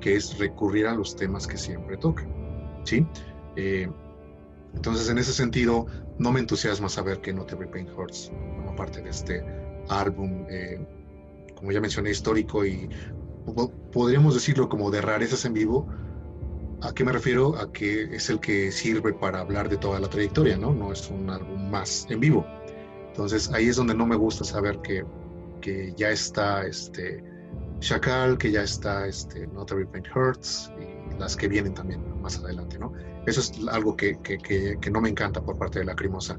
que 0.00 0.16
es 0.16 0.38
recurrir 0.38 0.86
a 0.86 0.94
los 0.94 1.14
temas 1.14 1.46
que 1.46 1.58
siempre 1.58 1.96
tocan, 1.98 2.28
¿sí? 2.84 3.06
Eh, 3.56 3.88
entonces, 4.74 5.08
en 5.10 5.18
ese 5.18 5.32
sentido, 5.32 5.86
no 6.20 6.30
me 6.32 6.40
entusiasma 6.40 6.88
saber 6.88 7.20
que 7.20 7.32
Not 7.32 7.50
Every 7.52 7.68
Pain 7.68 7.88
Hurts 7.96 8.30
forma 8.56 8.76
parte 8.76 9.00
de 9.02 9.08
este 9.08 9.42
álbum, 9.88 10.44
eh, 10.50 10.78
como 11.56 11.72
ya 11.72 11.80
mencioné, 11.80 12.10
histórico 12.10 12.64
y 12.64 12.88
po- 13.46 13.72
podríamos 13.90 14.34
decirlo 14.34 14.68
como 14.68 14.90
de 14.90 15.00
rarezas 15.00 15.44
en 15.46 15.54
vivo. 15.54 15.88
¿A 16.82 16.92
qué 16.92 17.04
me 17.04 17.12
refiero? 17.12 17.56
A 17.56 17.72
que 17.72 18.14
es 18.14 18.30
el 18.30 18.38
que 18.38 18.70
sirve 18.70 19.12
para 19.14 19.40
hablar 19.40 19.68
de 19.68 19.78
toda 19.78 19.98
la 19.98 20.08
trayectoria, 20.08 20.56
¿no? 20.56 20.72
No 20.74 20.92
es 20.92 21.10
un 21.10 21.28
álbum 21.30 21.70
más 21.70 22.06
en 22.10 22.20
vivo. 22.20 22.46
Entonces 23.08 23.50
ahí 23.52 23.68
es 23.68 23.76
donde 23.76 23.94
no 23.94 24.06
me 24.06 24.16
gusta 24.16 24.44
saber 24.44 24.78
que, 24.82 25.04
que 25.60 25.92
ya 25.96 26.10
está 26.10 26.66
este 26.66 27.24
Chacal, 27.80 28.36
que 28.36 28.50
ya 28.52 28.62
está 28.62 29.06
este 29.06 29.46
Not 29.46 29.72
Every 29.72 29.86
Pain 29.86 30.04
Hurts 30.14 30.70
las 31.20 31.36
que 31.36 31.48
vienen 31.48 31.74
también 31.74 32.02
más 32.20 32.38
adelante, 32.38 32.78
¿no? 32.78 32.92
Eso 33.26 33.40
es 33.40 33.52
algo 33.70 33.96
que, 33.96 34.18
que, 34.22 34.38
que, 34.38 34.78
que 34.80 34.90
no 34.90 35.00
me 35.00 35.08
encanta 35.08 35.42
por 35.42 35.58
parte 35.58 35.78
de 35.78 35.84
la 35.84 35.94
Crimosa. 35.94 36.38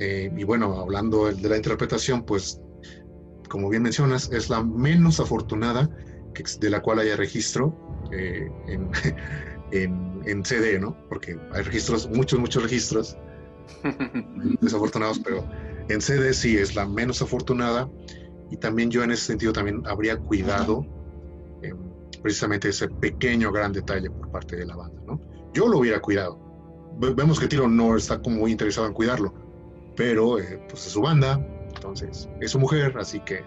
Eh, 0.00 0.32
y 0.36 0.44
bueno, 0.44 0.80
hablando 0.80 1.30
de 1.30 1.48
la 1.48 1.56
interpretación, 1.56 2.24
pues 2.24 2.60
como 3.48 3.68
bien 3.68 3.82
mencionas, 3.82 4.32
es 4.32 4.48
la 4.48 4.64
menos 4.64 5.20
afortunada 5.20 5.88
que, 6.34 6.42
de 6.58 6.70
la 6.70 6.80
cual 6.80 7.00
haya 7.00 7.16
registro 7.16 7.76
eh, 8.10 8.50
en, 8.66 8.90
en, 9.72 10.22
en, 10.24 10.44
CD, 10.44 10.80
¿no? 10.80 10.96
Porque 11.08 11.38
hay 11.52 11.62
registros, 11.62 12.08
muchos, 12.08 12.40
muchos 12.40 12.62
registros 12.62 13.16
desafortunados, 14.60 15.20
pero 15.20 15.46
en 15.88 16.00
CD 16.00 16.32
sí 16.32 16.56
es 16.56 16.74
la 16.74 16.86
menos 16.86 17.20
afortunada 17.20 17.88
y 18.50 18.56
también 18.56 18.90
yo 18.90 19.02
en 19.02 19.10
ese 19.10 19.26
sentido 19.26 19.52
también 19.52 19.82
habría 19.86 20.16
cuidado 20.16 20.86
precisamente 22.22 22.68
ese 22.68 22.88
pequeño 22.88 23.50
gran 23.52 23.72
detalle 23.72 24.10
por 24.10 24.30
parte 24.30 24.56
de 24.56 24.66
la 24.66 24.76
banda, 24.76 25.02
¿no? 25.06 25.20
Yo 25.52 25.68
lo 25.68 25.78
hubiera 25.78 26.00
cuidado. 26.00 26.38
Ve- 26.98 27.14
Vemos 27.14 27.38
que 27.40 27.48
Tiro 27.48 27.68
no 27.68 27.96
está 27.96 28.20
como 28.20 28.36
muy 28.40 28.52
interesado 28.52 28.86
en 28.86 28.92
cuidarlo, 28.92 29.34
pero 29.96 30.38
eh, 30.38 30.64
pues 30.68 30.86
es 30.86 30.92
su 30.92 31.00
banda, 31.02 31.44
entonces 31.74 32.28
es 32.40 32.50
su 32.50 32.58
mujer, 32.58 32.96
así 32.98 33.20
que 33.20 33.44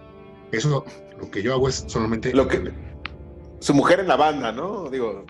eso 0.51 0.85
lo 1.19 1.31
que 1.31 1.41
yo 1.41 1.53
hago 1.53 1.69
es 1.69 1.85
solamente 1.87 2.33
Lo 2.33 2.47
que, 2.47 2.71
su 3.59 3.73
mujer 3.73 3.99
en 4.01 4.07
la 4.07 4.15
banda, 4.17 4.51
¿no? 4.51 4.89
Digo, 4.89 5.25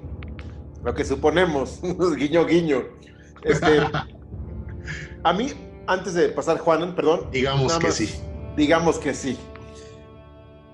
lo 0.84 0.94
que 0.94 1.06
suponemos, 1.06 1.80
guiño, 2.18 2.46
guiño. 2.46 2.84
Este, 3.44 3.80
a 5.24 5.34
mí, 5.34 5.48
antes 5.88 6.14
de 6.14 6.30
pasar, 6.30 6.58
Juanan, 6.58 6.96
perdón. 6.96 7.30
digamos 7.32 7.78
que 7.78 7.88
más, 7.88 7.96
sí. 7.96 8.16
Digamos 8.58 8.98
que 8.98 9.14
sí. 9.14 9.38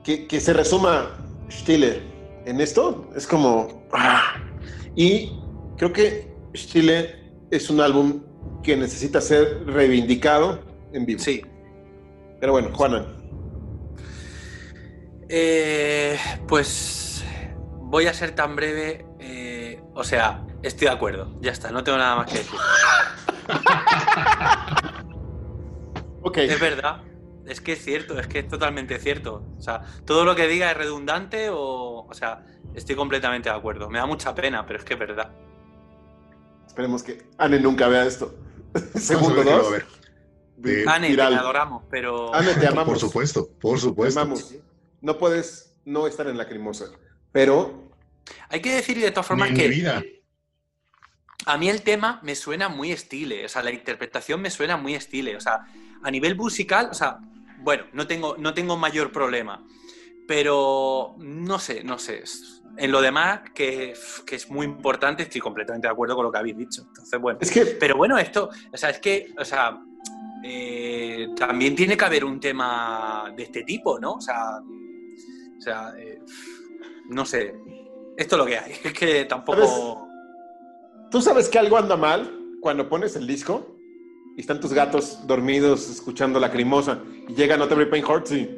Que, 0.03 0.27
que 0.27 0.39
se 0.39 0.53
resuma 0.53 1.11
Stille 1.49 2.01
en 2.45 2.61
esto, 2.61 3.09
es 3.15 3.27
como... 3.27 3.85
ah. 3.93 4.35
Y 4.95 5.31
creo 5.77 5.93
que 5.93 6.33
Stille 6.55 7.15
es 7.49 7.69
un 7.69 7.79
álbum 7.81 8.23
que 8.63 8.75
necesita 8.75 9.21
ser 9.21 9.65
reivindicado 9.65 10.59
en 10.93 11.05
vivo. 11.05 11.19
Sí. 11.21 11.41
Pero 12.39 12.51
bueno, 12.53 12.69
Juanan. 12.73 13.05
Eh, 15.29 16.17
pues 16.47 17.23
voy 17.79 18.07
a 18.07 18.13
ser 18.13 18.31
tan 18.35 18.55
breve. 18.55 19.05
eh, 19.19 19.81
o 19.93 20.03
sea, 20.03 20.45
estoy 20.63 20.87
de 20.87 20.93
acuerdo. 20.93 21.37
Ya 21.41 21.51
está, 21.51 21.71
no 21.71 21.83
tengo 21.83 21.97
nada 21.97 22.15
más 22.17 22.31
que 22.31 22.39
decir. 22.39 22.59
Ok. 26.23 26.37
Es 26.37 26.59
verdad. 26.59 27.01
Es 27.51 27.59
que 27.59 27.73
es 27.73 27.83
cierto, 27.83 28.17
es 28.17 28.27
que 28.27 28.39
es 28.39 28.47
totalmente 28.47 28.97
cierto. 28.97 29.43
O 29.57 29.61
sea, 29.61 29.81
todo 30.05 30.23
lo 30.23 30.35
que 30.35 30.47
diga 30.47 30.71
es 30.71 30.77
redundante 30.77 31.49
o. 31.49 32.05
O 32.09 32.13
sea, 32.13 32.45
estoy 32.73 32.95
completamente 32.95 33.49
de 33.49 33.55
acuerdo. 33.55 33.89
Me 33.89 33.99
da 33.99 34.05
mucha 34.05 34.33
pena, 34.33 34.65
pero 34.65 34.79
es 34.79 34.85
que 34.85 34.93
es 34.93 34.99
verdad. 34.99 35.31
Esperemos 36.65 37.03
que 37.03 37.23
Anne 37.37 37.59
nunca 37.59 37.87
vea 37.89 38.05
esto. 38.05 38.33
Segundo 38.95 39.41
a 39.41 39.43
dos. 39.43 39.73
De- 40.55 40.85
Anne, 40.87 41.13
te 41.15 41.21
adoramos, 41.21 41.83
pero. 41.89 42.33
Anne, 42.33 42.53
te 42.53 42.67
amamos. 42.73 42.85
Por 42.87 42.99
supuesto, 42.99 43.49
por 43.59 43.75
Te 43.75 43.81
supuesto. 43.81 44.19
amamos. 44.21 44.55
No 45.01 45.17
puedes 45.17 45.75
no 45.83 46.07
estar 46.07 46.27
en 46.27 46.37
Lacrimosa. 46.37 46.85
Pero 47.33 47.89
Hay 48.49 48.61
que 48.61 48.73
decir 48.75 48.97
de 48.99 49.11
todas 49.11 49.25
Ni 49.25 49.27
formas 49.27 49.51
mi 49.51 49.57
que 49.57 49.67
vida. 49.67 50.01
a 51.45 51.57
mí 51.57 51.69
el 51.69 51.81
tema 51.81 52.19
me 52.23 52.35
suena 52.35 52.69
muy 52.69 52.91
estile. 52.93 53.43
O 53.45 53.49
sea, 53.49 53.61
la 53.63 53.71
interpretación 53.71 54.41
me 54.41 54.49
suena 54.51 54.77
muy 54.77 54.95
estile. 54.95 55.35
O 55.35 55.41
sea, 55.41 55.65
a 56.03 56.11
nivel 56.11 56.35
musical, 56.35 56.87
o 56.91 56.93
sea, 56.93 57.17
bueno, 57.61 57.85
no 57.93 58.07
tengo, 58.07 58.35
no 58.37 58.53
tengo 58.53 58.77
mayor 58.77 59.11
problema. 59.11 59.65
Pero 60.27 61.15
no 61.17 61.59
sé, 61.59 61.83
no 61.83 61.97
sé. 61.97 62.23
En 62.77 62.91
lo 62.91 63.01
demás, 63.01 63.41
que, 63.53 63.93
que 64.25 64.35
es 64.35 64.49
muy 64.49 64.65
importante, 64.65 65.23
estoy 65.23 65.41
completamente 65.41 65.87
de 65.87 65.91
acuerdo 65.91 66.15
con 66.15 66.25
lo 66.25 66.31
que 66.31 66.37
habéis 66.37 66.57
dicho. 66.57 66.83
Entonces, 66.87 67.19
bueno. 67.19 67.39
es 67.41 67.51
que 67.51 67.65
Pero 67.65 67.97
bueno, 67.97 68.17
esto, 68.17 68.49
o 68.71 68.77
sea, 68.77 68.89
es 68.91 68.99
que, 68.99 69.33
o 69.37 69.43
sea, 69.43 69.81
eh, 70.43 71.29
también 71.35 71.75
tiene 71.75 71.97
que 71.97 72.05
haber 72.05 72.23
un 72.23 72.39
tema 72.39 73.31
de 73.35 73.43
este 73.43 73.63
tipo, 73.63 73.99
¿no? 73.99 74.13
O 74.13 74.21
sea, 74.21 74.59
o 74.59 75.61
sea, 75.61 75.93
eh, 75.97 76.21
no 77.09 77.25
sé. 77.25 77.55
Esto 78.17 78.35
es 78.35 78.39
lo 78.39 78.45
que 78.45 78.57
hay. 78.57 78.71
Es 78.83 78.93
que 78.93 79.25
tampoco. 79.25 80.07
tú 81.09 81.21
sabes 81.21 81.49
que 81.49 81.59
algo 81.59 81.77
anda 81.77 81.97
mal 81.97 82.31
cuando 82.61 82.87
pones 82.87 83.15
el 83.15 83.27
disco 83.27 83.70
y 84.41 84.43
están 84.43 84.59
tus 84.59 84.73
gatos 84.73 85.19
dormidos 85.27 85.87
escuchando 85.87 86.39
Lacrimosa 86.39 87.03
y 87.29 87.35
llega 87.35 87.57
No 87.57 87.67
Te 87.67 87.85
Pain 87.85 88.03
Hearts 88.03 88.31
y, 88.31 88.49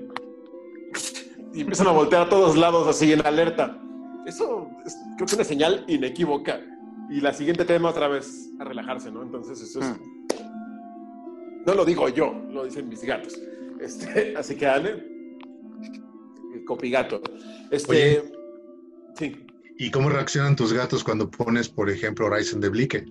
y 1.53 1.59
empiezan 1.59 1.87
a 1.87 1.91
voltear 1.91 2.21
a 2.21 2.29
todos 2.29 2.55
lados 2.55 2.87
así 2.87 3.11
en 3.11 3.19
alerta. 3.25 3.77
Eso 4.25 4.69
es, 4.85 4.95
creo 5.17 5.17
que 5.17 5.25
es 5.25 5.33
una 5.33 5.43
señal 5.43 5.83
inequívoca. 5.89 6.61
Y 7.09 7.19
la 7.19 7.33
siguiente 7.33 7.65
tema 7.65 7.89
otra 7.89 8.07
vez 8.07 8.49
a 8.61 8.63
relajarse, 8.63 9.11
¿no? 9.11 9.23
Entonces 9.23 9.59
eso 9.59 9.81
es... 9.81 9.87
No 11.65 11.73
lo 11.73 11.83
digo 11.83 12.07
yo, 12.07 12.33
lo 12.49 12.63
dicen 12.63 12.87
mis 12.87 13.03
gatos. 13.03 13.37
Este, 13.81 14.35
así 14.37 14.55
que 14.55 14.65
el 14.65 16.63
copigato. 16.65 17.21
Este, 17.71 17.91
Oye. 17.91 18.23
sí. 19.17 19.45
¿Y 19.77 19.91
cómo 19.91 20.07
reaccionan 20.07 20.55
tus 20.55 20.71
gatos 20.71 21.03
cuando 21.03 21.29
pones, 21.29 21.67
por 21.67 21.89
ejemplo, 21.89 22.27
Horizon 22.27 22.61
de 22.61 22.69
Blique? 22.69 23.05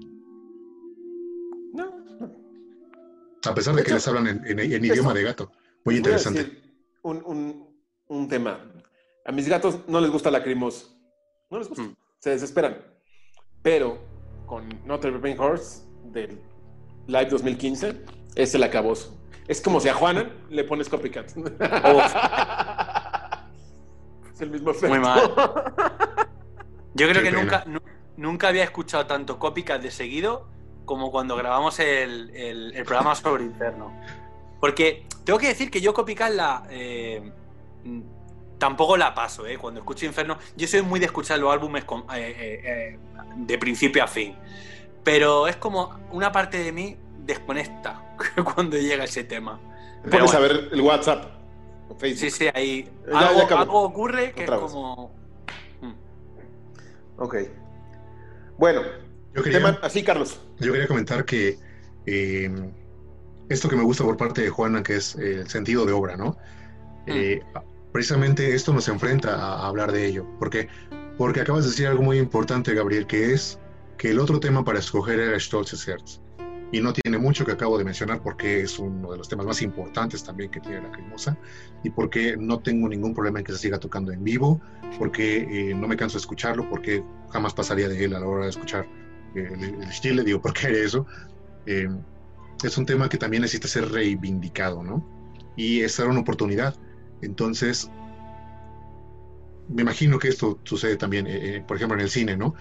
A 3.44 3.54
pesar 3.54 3.74
de 3.74 3.80
De 3.80 3.84
que 3.84 3.90
hecho, 3.90 3.96
les 3.96 4.08
hablan 4.08 4.26
en, 4.28 4.46
en- 4.46 4.58
en 4.60 4.84
eso- 4.84 4.92
idioma 4.94 5.14
de 5.14 5.22
gato. 5.22 5.50
Muy 5.84 5.96
interesante. 5.96 6.44
decir 6.44 6.62
Un, 7.02 7.22
un- 7.26 7.76
un 8.08 8.28
tema. 8.28 8.60
A 9.24 9.32
mis 9.32 9.48
gatos 9.48 9.80
no 9.88 10.00
les 10.00 10.10
gusta 10.10 10.30
Lacrimosa. 10.30 10.86
No 11.50 11.58
les 11.58 11.68
gusta. 11.68 11.82
Mm. 11.84 11.96
Se 12.18 12.30
desesperan. 12.30 12.78
Pero 13.62 13.98
con 14.46 14.68
Notre 14.86 15.10
Dame 15.12 15.36
Horse 15.38 15.82
del 16.04 16.40
Live 17.06 17.26
2015 17.30 18.04
es 18.36 18.54
el 18.54 18.62
acabose. 18.62 19.08
Es 19.48 19.60
como 19.60 19.80
si 19.80 19.88
a 19.88 19.94
Juana 19.94 20.30
le 20.50 20.62
pones 20.64 20.88
copycat. 20.88 21.30
es 24.34 24.40
el 24.40 24.50
mismo 24.50 24.70
efecto. 24.70 24.88
Muy 24.88 25.00
mal. 25.00 25.20
Yo 26.94 27.08
creo 27.08 27.22
Qué 27.22 27.30
que 27.30 27.30
pena. 27.30 27.42
nunca, 27.42 27.64
nu- 27.66 27.80
nunca 28.16 28.48
había 28.48 28.64
escuchado 28.64 29.06
tanto 29.06 29.38
copycat 29.38 29.80
de 29.82 29.90
seguido 29.90 30.48
como 30.84 31.10
cuando 31.10 31.36
grabamos 31.36 31.78
el, 31.80 32.30
el- 32.34 32.72
el 32.74 32.84
programa 32.84 33.14
sobre 33.14 33.44
Inferno. 33.44 33.92
Porque 34.60 35.06
tengo 35.24 35.38
que 35.38 35.48
decir 35.48 35.70
que 35.70 35.80
yo 35.80 35.92
copycat 35.94 36.32
la. 36.32 36.62
eh, 36.70 37.30
tampoco 38.58 38.96
la 38.96 39.14
paso, 39.14 39.46
¿eh? 39.46 39.58
Cuando 39.58 39.80
escucho 39.80 40.06
Inferno. 40.06 40.38
Yo 40.56 40.66
soy 40.68 40.82
muy 40.82 41.00
de 41.00 41.06
escuchar 41.06 41.38
los 41.38 41.52
álbumes 41.52 41.84
con- 41.84 42.02
eh, 42.14 42.34
eh, 42.38 42.60
eh, 42.64 42.98
de 43.36 43.58
principio 43.58 44.04
a 44.04 44.06
fin. 44.06 44.36
Pero 45.02 45.48
es 45.48 45.56
como 45.56 45.98
una 46.12 46.30
parte 46.30 46.58
de 46.62 46.70
mí 46.70 46.96
desconecta 47.18 48.14
cuando 48.54 48.76
llega 48.78 49.04
ese 49.04 49.24
tema. 49.24 49.58
Bueno. 50.08 50.26
ver 50.40 50.68
el 50.72 50.80
WhatsApp 50.80 51.24
Facebook. 51.98 52.18
Sí, 52.20 52.30
sí, 52.30 52.48
ahí. 52.54 52.88
Ya- 53.10 53.18
algo, 53.18 53.48
ya 53.48 53.60
algo 53.60 53.80
ocurre 53.82 54.32
que 54.32 54.42
Otra 54.44 54.56
es 54.56 54.62
vez. 54.62 54.70
como. 54.72 55.12
Mm. 55.80 55.92
Ok. 57.18 57.36
Bueno, 58.58 58.82
Yo 59.34 59.42
quería, 59.42 59.58
tema, 59.58 59.78
así, 59.82 60.04
Carlos. 60.04 60.40
Yo 60.62 60.72
quería 60.72 60.88
comentar 60.88 61.24
que 61.24 61.58
eh, 62.06 62.50
esto 63.48 63.68
que 63.68 63.76
me 63.76 63.82
gusta 63.82 64.04
por 64.04 64.16
parte 64.16 64.42
de 64.42 64.50
Juana, 64.50 64.82
que 64.82 64.96
es 64.96 65.14
el 65.16 65.48
sentido 65.48 65.84
de 65.84 65.92
obra, 65.92 66.16
¿no? 66.16 66.36
Eh, 67.06 67.40
precisamente 67.92 68.54
esto 68.54 68.72
nos 68.72 68.88
enfrenta 68.88 69.34
a, 69.34 69.66
hablar 69.66 69.92
de 69.92 70.06
ello. 70.06 70.26
¿Por 70.38 70.50
qué? 70.50 70.68
Porque 71.18 71.40
acabas 71.40 71.64
de 71.64 71.70
decir 71.70 71.86
algo 71.86 72.02
muy 72.02 72.18
importante, 72.18 72.74
Gabriel, 72.74 73.06
que 73.06 73.32
es 73.32 73.58
que 73.98 74.10
el 74.10 74.18
otro 74.18 74.40
tema 74.40 74.64
para 74.64 74.78
escoger 74.78 75.20
era 75.20 75.38
Stolzes 75.38 75.86
Herz. 75.86 76.20
Y 76.72 76.80
no 76.80 76.94
tiene 76.94 77.18
mucho 77.18 77.44
que 77.44 77.52
acabo 77.52 77.76
de 77.76 77.84
mencionar 77.84 78.22
porque 78.22 78.62
es 78.62 78.78
uno 78.78 79.12
de 79.12 79.18
los 79.18 79.28
temas 79.28 79.44
más 79.44 79.60
importantes 79.60 80.24
también 80.24 80.50
que 80.50 80.58
tiene 80.58 80.80
la 80.80 80.90
Cremosa 80.90 81.36
y 81.84 81.90
porque 81.90 82.34
no 82.38 82.60
tengo 82.60 82.88
ningún 82.88 83.12
problema 83.12 83.40
en 83.40 83.44
que 83.44 83.52
se 83.52 83.58
siga 83.58 83.78
tocando 83.78 84.10
en 84.10 84.24
vivo, 84.24 84.58
porque 84.98 85.70
eh, 85.70 85.74
no 85.74 85.86
me 85.86 85.98
canso 85.98 86.16
de 86.16 86.20
escucharlo, 86.20 86.66
porque 86.70 87.04
jamás 87.30 87.52
pasaría 87.52 87.88
de 87.88 88.02
él 88.02 88.14
a 88.14 88.20
la 88.20 88.26
hora 88.26 88.44
de 88.44 88.50
escuchar 88.50 88.86
el, 89.34 89.82
estilo, 89.82 90.22
digo, 90.22 90.40
¿por 90.40 90.52
qué 90.52 90.84
eso? 90.84 91.06
Eh, 91.66 91.88
es 92.62 92.78
un 92.78 92.86
tema 92.86 93.08
que 93.08 93.18
también 93.18 93.42
necesita 93.42 93.68
ser 93.68 93.90
reivindicado, 93.90 94.82
¿no? 94.82 95.04
Y 95.56 95.80
esa 95.80 96.02
era 96.02 96.12
una 96.12 96.20
oportunidad. 96.20 96.74
Entonces, 97.20 97.90
me 99.68 99.82
imagino 99.82 100.18
que 100.18 100.28
esto 100.28 100.58
sucede 100.64 100.96
también, 100.96 101.26
eh, 101.26 101.56
eh, 101.56 101.64
por 101.66 101.76
ejemplo, 101.76 101.96
en 101.96 102.04
el 102.04 102.10
cine, 102.10 102.36
¿no? 102.36 102.54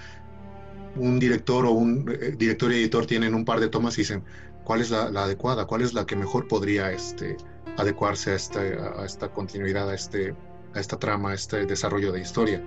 Un 0.95 1.19
director 1.19 1.65
o 1.65 1.71
un 1.71 2.05
director 2.37 2.71
y 2.71 2.75
editor 2.75 3.05
tienen 3.05 3.33
un 3.33 3.45
par 3.45 3.59
de 3.59 3.69
tomas 3.69 3.97
y 3.97 4.01
dicen, 4.01 4.23
¿cuál 4.63 4.81
es 4.81 4.91
la, 4.91 5.09
la 5.09 5.23
adecuada? 5.23 5.65
¿Cuál 5.65 5.81
es 5.81 5.93
la 5.93 6.05
que 6.05 6.15
mejor 6.15 6.47
podría 6.47 6.91
este, 6.91 7.37
adecuarse 7.77 8.31
a 8.31 8.35
esta, 8.35 8.59
a 8.59 9.05
esta 9.05 9.29
continuidad, 9.29 9.89
a, 9.89 9.95
este, 9.95 10.35
a 10.73 10.79
esta 10.79 10.99
trama, 10.99 11.31
a 11.31 11.33
este 11.33 11.65
desarrollo 11.65 12.11
de 12.11 12.21
historia? 12.21 12.61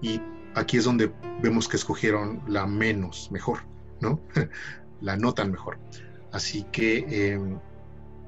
Y 0.00 0.20
aquí 0.54 0.76
es 0.78 0.84
donde 0.84 1.12
vemos 1.42 1.68
que 1.68 1.76
escogieron 1.76 2.42
la 2.46 2.66
menos 2.66 3.30
mejor, 3.30 3.60
¿no? 4.00 4.20
la 5.00 5.16
no 5.16 5.32
tan 5.34 5.50
mejor. 5.52 5.78
Así 6.32 6.64
que 6.72 7.06
eh, 7.08 7.40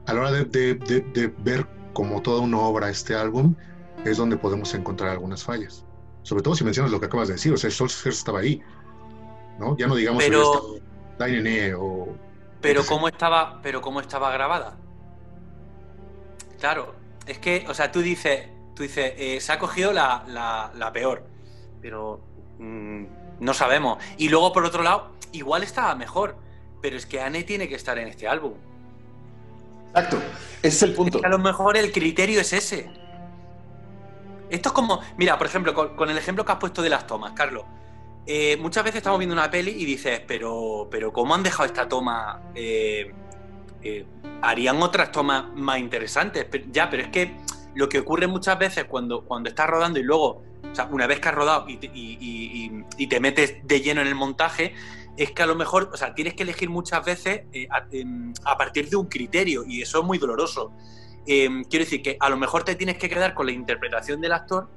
a 0.07 0.14
la 0.14 0.21
hora 0.21 0.31
de, 0.33 0.45
de- 0.45 0.75
de- 0.75 1.01
de 1.01 1.27
ver 1.39 1.66
como 1.93 2.23
toda 2.23 2.41
una 2.41 2.59
obra 2.59 2.89
este 2.89 3.14
álbum, 3.14 3.55
es 4.05 4.16
donde 4.16 4.37
podemos 4.37 4.73
encontrar 4.75 5.11
algunas 5.11 5.43
fallas. 5.45 5.85
Sobre 6.23 6.43
todo 6.43 6.55
si 6.55 6.64
mencionas 6.64 6.93
lo 6.93 7.01
que 7.01 7.07
acabas 7.07 7.29
de 7.29 7.35
decir, 7.35 7.53
o 7.53 7.57
sea, 7.57 7.71
Solskjaer 7.71 8.12
estaba 8.14 8.39
ahí, 8.41 8.62
¿no? 9.59 9.77
Ya 9.77 9.87
no 9.87 9.95
digamos 9.97 10.23
Pero- 10.23 10.53
sobre 10.55 10.79
este 10.79 11.75
o... 11.75 12.14
Pero 12.62 12.85
cómo 12.87 13.09
estaba, 13.09 13.61
pero 13.62 13.81
cómo 13.81 14.01
estaba 14.01 14.31
grabada. 14.31 14.77
Claro, 16.59 16.95
es 17.27 17.39
que, 17.39 17.64
o 17.68 17.75
sea, 17.75 17.91
tú 17.91 18.01
dices, 18.01 18.49
tú 18.75 18.83
dices, 18.83 19.14
eh, 19.16 19.41
se 19.41 19.53
ha 19.53 19.59
cogido 19.59 19.93
la, 19.93 20.25
la- 20.29 20.71
la 20.77 20.93
peor, 20.93 21.25
pero 21.81 22.20
mm, 22.59 23.05
no 23.41 23.55
sabemos. 23.55 24.03
Y 24.16 24.28
luego 24.28 24.53
por 24.53 24.64
otro 24.64 24.83
lado, 24.83 25.12
igual 25.33 25.62
estaba 25.62 25.95
mejor, 25.95 26.37
pero 26.83 26.97
es 26.97 27.07
que 27.07 27.20
Anne 27.20 27.43
tiene 27.45 27.68
que 27.68 27.74
estar 27.74 27.99
en 27.99 28.09
este 28.09 28.28
álbum. 28.28 28.55
Exacto. 29.89 30.18
Ese 30.62 30.68
es 30.68 30.83
el 30.83 30.91
Es 30.91 30.97
punto. 30.97 31.20
que 31.20 31.26
a 31.26 31.31
lo 31.31 31.39
mejor 31.39 31.76
el 31.76 31.91
criterio 31.93 32.41
es 32.41 32.53
ese. 32.53 32.91
Esto 34.51 34.68
es 34.70 34.72
como, 34.72 35.01
mira, 35.16 35.39
por 35.39 35.47
ejemplo, 35.47 35.74
con, 35.74 35.95
con 35.97 36.11
el 36.11 36.18
ejemplo 36.18 36.45
que 36.45 36.53
has 36.53 36.59
puesto 36.59 36.83
de 36.83 36.89
las 36.91 37.07
tomas, 37.07 37.33
Carlos. 37.33 37.64
eh, 38.26 38.57
muchas 38.61 38.85
veces 38.85 38.99
estamos 38.99 39.18
viendo 39.18 39.33
una 39.35 39.51
peli 39.51 39.70
y 39.70 39.85
dices, 39.85 40.20
pero, 40.26 40.89
pero 40.91 41.12
¿cómo 41.12 41.35
han 41.35 41.43
dejado 41.43 41.64
esta 41.66 41.89
toma? 41.89 42.41
Eh, 42.55 43.12
eh, 43.83 44.07
harían 44.43 44.81
otras 44.83 45.11
tomas 45.12 45.45
más 45.55 45.78
interesantes. 45.78 46.47
Pero- 46.51 46.64
ya, 46.70 46.91
pero 46.91 47.03
es 47.05 47.09
que 47.09 47.37
lo 47.74 47.89
que 47.89 48.01
ocurre 48.01 48.26
muchas 48.26 48.59
veces 48.59 48.85
cuando, 48.85 49.24
cuando 49.24 49.49
estás 49.49 49.68
rodando 49.68 49.99
y 49.99 50.03
luego, 50.03 50.43
o 50.71 50.75
sea, 50.75 50.87
una 50.87 51.07
vez 51.07 51.21
que 51.21 51.29
has 51.29 51.35
rodado 51.35 51.66
y 51.68 53.07
te, 53.07 53.21
metes 53.21 53.57
de 53.64 53.81
lleno 53.81 54.01
en 54.01 54.07
el 54.07 54.14
montaje, 54.14 54.75
es 55.16 55.33
que 55.33 55.43
a 55.43 55.47
lo 55.47 55.55
mejor, 55.55 55.91
o 55.93 55.97
sea, 55.97 56.14
tienes 56.14 56.35
que 56.35 56.45
elegir 56.45 56.71
muchas 56.71 57.05
veces 57.05 57.43
eh, 57.53 57.68
a, 58.45 58.57
partir 58.57 58.89
de 58.89 58.97
un 58.97 59.07
criterio 59.07 59.64
y 59.66 59.83
eso 59.83 60.01
es 60.01 60.05
muy 60.05 60.18
doloroso. 60.18 60.73
Em, 61.27 61.64
quiero 61.64 61.85
decir 61.85 62.03
que 62.03 62.16
a 62.21 62.29
lo 62.31 62.37
mejor 62.37 62.64
te 62.64 62.75
tienes 62.75 62.97
que 62.97 63.09
quedar 63.09 63.35
con 63.35 63.47
la 63.47 63.53
interpretación 63.53 64.21
del 64.21 64.33
actor, 64.33 64.68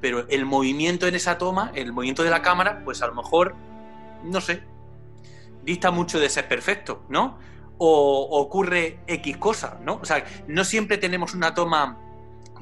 pero 0.00 0.26
el 0.28 0.46
movimiento 0.46 1.06
en 1.06 1.14
esa 1.14 1.36
toma, 1.36 1.72
el 1.74 1.92
movimiento 1.92 2.22
de 2.22 2.30
la 2.30 2.42
cámara, 2.42 2.82
pues 2.84 3.02
a 3.02 3.06
lo 3.06 3.14
mejor, 3.14 3.54
no 4.24 4.40
sé, 4.40 4.62
dista 5.64 5.90
mucho 5.90 6.18
de 6.18 6.28
ser 6.30 6.48
perfecto, 6.48 7.04
¿no? 7.08 7.38
O 7.78 8.40
ocurre 8.40 9.00
X 9.06 9.36
cosa, 9.36 9.78
¿no? 9.82 9.98
O 10.00 10.04
sea, 10.04 10.24
no 10.46 10.64
siempre 10.64 10.96
tenemos 10.96 11.34
una 11.34 11.54
toma 11.54 11.98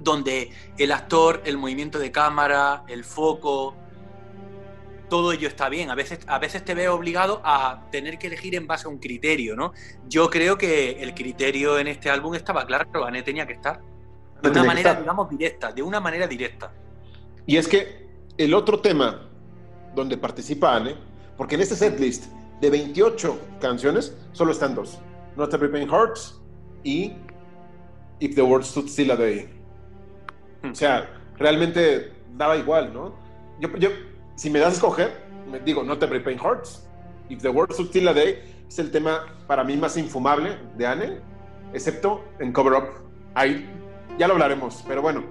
donde 0.01 0.51
el 0.77 0.93
actor, 0.93 1.43
el 1.45 1.57
movimiento 1.57 1.99
de 1.99 2.11
cámara, 2.13 2.85
el 2.89 3.05
foco, 3.05 3.75
todo 5.09 5.33
ello 5.33 5.49
está 5.49 5.69
bien. 5.69 5.91
A 5.91 5.95
veces, 5.95 6.21
a 6.27 6.39
veces 6.39 6.65
te 6.65 6.75
veo 6.75 6.95
obligado 6.95 7.41
a 7.45 7.85
tener 7.91 8.19
que 8.19 8.27
elegir 8.27 8.55
en 8.55 8.67
base 8.67 8.87
a 8.87 8.91
un 8.91 8.99
criterio, 8.99 9.57
¿no? 9.57 9.73
Yo 10.09 10.31
creo 10.31 10.59
que 10.59 11.03
el 11.03 11.15
criterio 11.15 11.79
en 11.79 11.89
este 11.89 12.11
álbum 12.11 12.35
estaba 12.35 12.67
claro, 12.67 13.05
Ané 13.05 13.23
tenía 13.23 13.47
que 13.47 13.55
estar. 13.55 13.81
De 13.81 14.51
Tenía 14.51 14.53
una 14.53 14.63
que 14.63 14.67
manera, 14.69 14.91
estar. 14.91 15.03
digamos, 15.03 15.31
directa, 15.31 15.73
de 15.73 15.83
una 15.83 16.01
manera 16.01 16.27
directa. 16.27 16.73
Y 17.47 17.57
es 17.57 17.67
que 17.67 18.07
el 18.37 18.55
otro 18.55 18.81
tema 18.81 19.29
donde 19.95 20.17
participa 20.17 20.77
Anne, 20.77 20.95
porque 21.37 21.55
en 21.57 21.63
este 21.63 21.75
setlist 21.75 22.27
de 22.61 22.71
28 22.71 23.41
canciones 23.61 24.15
solo 24.33 24.53
están 24.53 24.75
dos: 24.75 24.99
Not 25.37 25.53
Every 25.55 25.73
Pain 25.73 25.91
Hurts 25.91 26.41
y 26.85 27.15
If 28.21 28.35
the 28.35 28.43
World 28.43 28.65
Stood 28.65 28.87
Still 28.89 29.11
a 29.13 29.17
Day. 29.17 29.49
O 30.65 30.75
sea, 30.75 31.09
realmente 31.37 32.13
daba 32.37 32.57
igual, 32.57 32.93
¿no? 32.93 33.15
Yo, 33.61 33.75
yo, 33.77 33.91
si 34.37 34.51
me 34.51 34.59
das 34.59 34.71
a 34.71 34.75
escoger, 34.75 35.13
me 35.51 35.61
digo 35.61 35.83
Not 35.83 36.03
Every 36.03 36.21
Pain 36.21 36.39
Hurts. 36.41 36.87
If 37.29 37.43
the 37.43 37.49
World 37.49 37.73
Still 37.75 38.09
a 38.09 38.15
Day 38.15 38.43
es 38.69 38.79
el 38.79 38.91
tema 38.91 39.27
para 39.47 39.65
mí 39.65 39.77
más 39.77 39.97
infumable 39.97 40.59
de 40.77 40.87
Anne, 40.87 41.21
excepto 41.73 42.25
en 42.39 42.53
Cover 42.53 42.73
Up. 42.75 42.85
Ahí 43.35 43.69
ya 44.19 44.27
lo 44.27 44.35
hablaremos, 44.35 44.85
pero 44.87 45.03
bueno. 45.03 45.25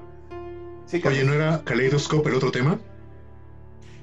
Sí, 0.85 1.01
Oye. 1.05 1.23
¿no 1.23 1.33
era 1.33 1.61
Kaleidoscope 1.63 2.29
el 2.29 2.35
otro 2.35 2.51
tema? 2.51 2.79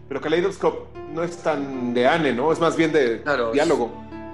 Pero 0.08 0.20
Kaleidoscope 0.20 0.98
no 1.12 1.22
es 1.22 1.38
tan 1.38 1.94
de 1.94 2.06
Anne, 2.06 2.32
¿no? 2.32 2.52
Es 2.52 2.60
más 2.60 2.76
bien 2.76 2.92
de 2.92 3.22
Claro, 3.22 3.52
diálogo. 3.52 3.90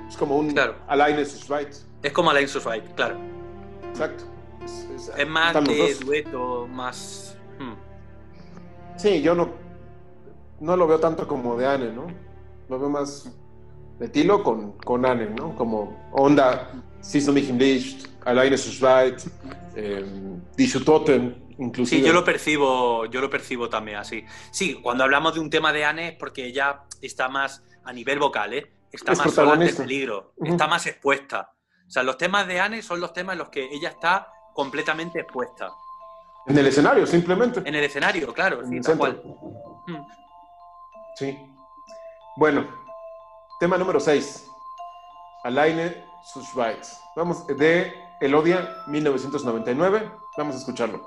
Es 0.08 0.16
como 0.16 0.36
un 0.36 0.50
Claro. 0.50 0.74
Alain 0.88 1.18
is 1.20 1.48
right. 1.48 1.68
Es 2.02 2.12
como 2.12 2.30
Alain 2.30 2.48
Fight, 2.48 2.84
claro. 2.96 3.16
Exacto. 3.90 4.24
Es, 4.64 4.86
es- 4.94 5.12
Es 5.16 5.28
más 5.28 5.54
de 5.64 5.94
dueto, 6.04 6.66
más. 6.68 7.36
hmm. 7.58 7.74
Sí, 8.98 9.22
yo 9.22 9.34
no, 9.34 9.48
no 10.60 10.76
lo 10.76 10.86
veo 10.86 10.98
tanto 11.00 11.26
como 11.26 11.56
de 11.56 11.66
Anne, 11.66 11.90
¿no? 11.92 12.06
Lo 12.68 12.78
veo 12.78 12.90
más 12.90 13.30
de 13.98 14.08
Tilo 14.08 14.42
con, 14.42 14.72
con 14.78 15.04
Anne, 15.06 15.30
¿no? 15.30 15.54
Como 15.56 16.08
onda, 16.12 16.70
Sie 17.00 17.20
som 17.20 17.34
mich 17.34 17.48
im 17.48 17.58
Licht, 17.58 18.08
Alain 18.26 18.52
is 18.52 18.80
right, 18.80 19.18
eh, 19.74 20.04
Die 20.56 20.68
Toten, 20.84 21.54
inclusive. 21.58 22.02
Sí, 22.02 22.06
yo 22.06 22.12
lo 22.12 22.22
percibo, 22.24 23.06
yo 23.06 23.20
lo 23.22 23.30
percibo 23.30 23.70
también 23.70 23.96
así. 23.98 24.24
Sí, 24.50 24.74
cuando 24.82 25.04
hablamos 25.04 25.34
de 25.34 25.40
un 25.40 25.48
tema 25.48 25.72
de 25.72 25.84
Anne 25.86 26.08
es 26.08 26.16
porque 26.18 26.44
ella 26.46 26.82
está 27.00 27.28
más 27.30 27.62
a 27.84 27.92
nivel 27.94 28.18
vocal, 28.18 28.52
¿eh? 28.52 28.70
Está 28.92 29.12
Es 29.12 29.18
más 29.18 29.32
sola 29.32 29.52
ante 29.54 29.70
el 29.70 29.76
peligro, 29.76 30.34
está 30.44 30.66
más 30.66 30.86
expuesta. 30.86 31.54
O 31.86 31.90
sea, 31.90 32.02
los 32.02 32.18
temas 32.18 32.46
de 32.46 32.60
Anne 32.60 32.82
son 32.82 33.00
los 33.00 33.12
temas 33.14 33.32
en 33.34 33.38
los 33.38 33.48
que 33.48 33.64
ella 33.72 33.88
está 33.88 34.28
completamente 34.52 35.20
expuesta. 35.20 35.72
En 36.46 36.56
el 36.56 36.66
escenario, 36.66 37.06
simplemente. 37.06 37.60
En 37.64 37.74
el 37.74 37.84
escenario, 37.84 38.32
claro, 38.32 38.62
En 38.62 38.70
sí, 38.70 38.80
tal 38.80 38.98
cual. 38.98 39.22
Hmm. 39.86 40.02
Sí. 41.16 41.38
Bueno, 42.36 42.66
tema 43.58 43.76
número 43.76 44.00
6. 44.00 44.46
Alaine 45.44 46.04
Sushweitz. 46.24 47.00
Vamos, 47.16 47.46
de 47.46 47.92
Elodia 48.20 48.68
1999. 48.86 50.10
Vamos 50.36 50.54
a 50.54 50.58
escucharlo. 50.58 51.06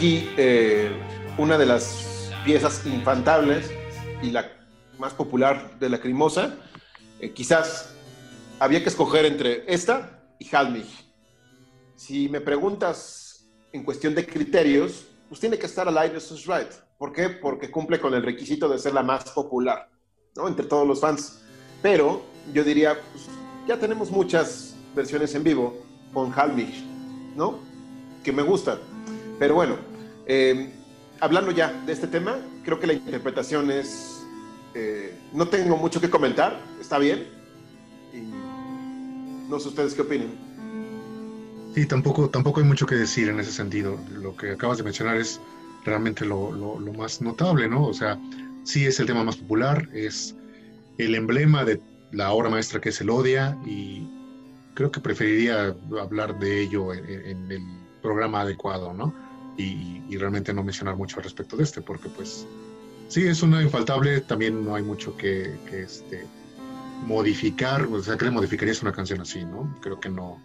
Aquí 0.00 0.30
eh, 0.38 0.90
una 1.36 1.58
de 1.58 1.66
las 1.66 2.30
piezas 2.42 2.86
infantables 2.86 3.70
y 4.22 4.30
la 4.30 4.50
más 4.98 5.12
popular 5.12 5.78
de 5.78 5.90
la 5.90 6.00
Crimosa. 6.00 6.54
Eh, 7.20 7.32
quizás 7.34 7.94
había 8.58 8.82
que 8.82 8.88
escoger 8.88 9.26
entre 9.26 9.62
esta 9.70 10.24
y 10.38 10.56
Halmich. 10.56 10.88
Si 11.96 12.30
me 12.30 12.40
preguntas 12.40 13.46
en 13.74 13.84
cuestión 13.84 14.14
de 14.14 14.26
criterios, 14.26 15.04
pues 15.28 15.38
tiene 15.38 15.58
que 15.58 15.66
estar 15.66 15.86
Alaine 15.86 16.18
Sushweitz. 16.18 16.78
¿Por 16.96 17.12
qué? 17.12 17.28
Porque 17.28 17.70
cumple 17.70 18.00
con 18.00 18.14
el 18.14 18.22
requisito 18.22 18.70
de 18.70 18.78
ser 18.78 18.94
la 18.94 19.02
más 19.02 19.24
popular, 19.32 19.90
¿no? 20.34 20.48
Entre 20.48 20.64
todos 20.64 20.88
los 20.88 20.98
fans. 20.98 21.42
Pero 21.82 22.22
yo 22.54 22.64
diría, 22.64 22.98
pues, 23.12 23.26
ya 23.68 23.76
tenemos 23.78 24.10
muchas 24.10 24.74
versiones 24.96 25.34
en 25.34 25.44
vivo 25.44 25.76
con 26.14 26.32
Halmich, 26.32 26.86
¿no? 27.36 27.58
Que 28.24 28.32
me 28.32 28.42
gustan. 28.42 28.78
Pero 29.38 29.54
bueno, 29.54 29.89
eh, 30.32 30.70
hablando 31.18 31.50
ya 31.50 31.72
de 31.86 31.92
este 31.92 32.06
tema, 32.06 32.38
creo 32.64 32.78
que 32.78 32.86
la 32.86 32.92
interpretación 32.92 33.68
es... 33.72 34.24
eh, 34.74 35.12
no 35.32 35.48
tengo 35.48 35.76
mucho 35.76 36.00
que 36.00 36.08
comentar, 36.08 36.60
está 36.80 36.98
bien. 36.98 37.26
No 39.48 39.58
sé 39.58 39.68
ustedes 39.68 39.92
qué 39.94 40.02
opinan. 40.02 40.28
Sí, 41.74 41.84
tampoco, 41.84 42.30
tampoco 42.30 42.60
hay 42.60 42.66
mucho 42.66 42.86
que 42.86 42.94
decir 42.94 43.28
en 43.28 43.40
ese 43.40 43.50
sentido. 43.50 43.98
Lo 44.12 44.36
que 44.36 44.52
acabas 44.52 44.78
de 44.78 44.84
mencionar 44.84 45.16
es 45.16 45.40
realmente 45.84 46.24
lo, 46.24 46.52
más 46.96 47.20
notable, 47.20 47.68
¿no? 47.68 47.84
O 47.86 47.92
sea, 47.92 48.16
sí 48.62 48.86
es 48.86 49.00
el 49.00 49.06
tema 49.06 49.24
más 49.24 49.36
popular, 49.36 49.88
es 49.92 50.36
el 50.98 51.16
emblema 51.16 51.64
de 51.64 51.80
la 52.12 52.30
obra 52.30 52.50
maestra 52.50 52.80
que 52.80 52.90
es 52.90 53.00
el 53.00 53.10
Odia 53.10 53.58
y 53.66 54.08
creo 54.74 54.92
que 54.92 55.00
preferiría 55.00 55.74
hablar 56.00 56.38
de 56.38 56.62
ello 56.62 56.94
en 56.94 57.50
el 57.50 57.62
programa 58.00 58.42
adecuado, 58.42 58.94
¿no? 58.94 59.12
Y, 59.56 60.02
y 60.08 60.16
realmente 60.16 60.54
no 60.54 60.62
mencionar 60.62 60.96
mucho 60.96 61.18
al 61.18 61.24
respecto 61.24 61.56
de 61.56 61.64
este, 61.64 61.82
porque 61.82 62.08
pues 62.08 62.46
sí 63.08 63.26
es 63.26 63.42
una 63.42 63.62
infaltable, 63.62 64.20
también 64.20 64.64
no 64.64 64.74
hay 64.74 64.82
mucho 64.82 65.16
que, 65.16 65.58
que, 65.68 65.82
este, 65.82 66.26
modificar, 67.04 67.82
o 67.82 68.02
sea, 68.02 68.16
¿qué 68.16 68.26
le 68.26 68.30
modificarías 68.30 68.82
una 68.82 68.92
canción 68.92 69.20
así, 69.20 69.44
no? 69.44 69.76
Creo 69.80 70.00
que 70.00 70.08
no, 70.08 70.40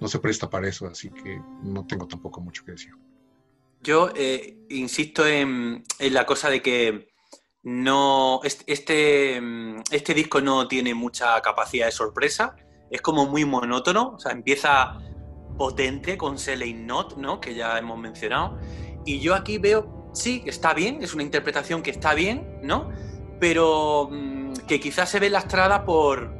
no 0.00 0.08
se 0.08 0.18
presta 0.18 0.48
para 0.48 0.68
eso, 0.68 0.86
así 0.86 1.10
que 1.10 1.40
no 1.62 1.86
tengo 1.86 2.06
tampoco 2.06 2.40
mucho 2.40 2.64
que 2.64 2.72
decir. 2.72 2.92
Yo 3.82 4.10
eh, 4.16 4.56
insisto 4.70 5.26
en, 5.26 5.84
en 5.98 6.14
la 6.14 6.26
cosa 6.26 6.50
de 6.50 6.62
que 6.62 7.12
no 7.62 8.40
este, 8.44 8.72
este, 8.72 9.42
este 9.90 10.14
disco 10.14 10.40
no 10.40 10.66
tiene 10.66 10.94
mucha 10.94 11.40
capacidad 11.42 11.86
de 11.86 11.92
sorpresa, 11.92 12.56
es 12.90 13.02
como 13.02 13.26
muy 13.26 13.44
monótono, 13.44 14.14
o 14.14 14.18
sea, 14.18 14.32
empieza 14.32 14.98
potente 15.58 16.16
con 16.16 16.38
Selene 16.38 16.84
Not, 16.84 17.16
¿no? 17.16 17.40
que 17.40 17.54
ya 17.54 17.76
hemos 17.76 17.98
mencionado, 17.98 18.58
y 19.04 19.20
yo 19.20 19.34
aquí 19.34 19.58
veo, 19.58 20.10
sí, 20.14 20.42
está 20.46 20.72
bien, 20.72 21.02
es 21.02 21.12
una 21.12 21.24
interpretación 21.24 21.82
que 21.82 21.90
está 21.90 22.14
bien, 22.14 22.60
¿no? 22.62 22.90
Pero 23.40 24.08
mm, 24.10 24.52
que 24.66 24.80
quizás 24.80 25.10
se 25.10 25.18
ve 25.20 25.30
lastrada 25.30 25.84
por, 25.84 26.30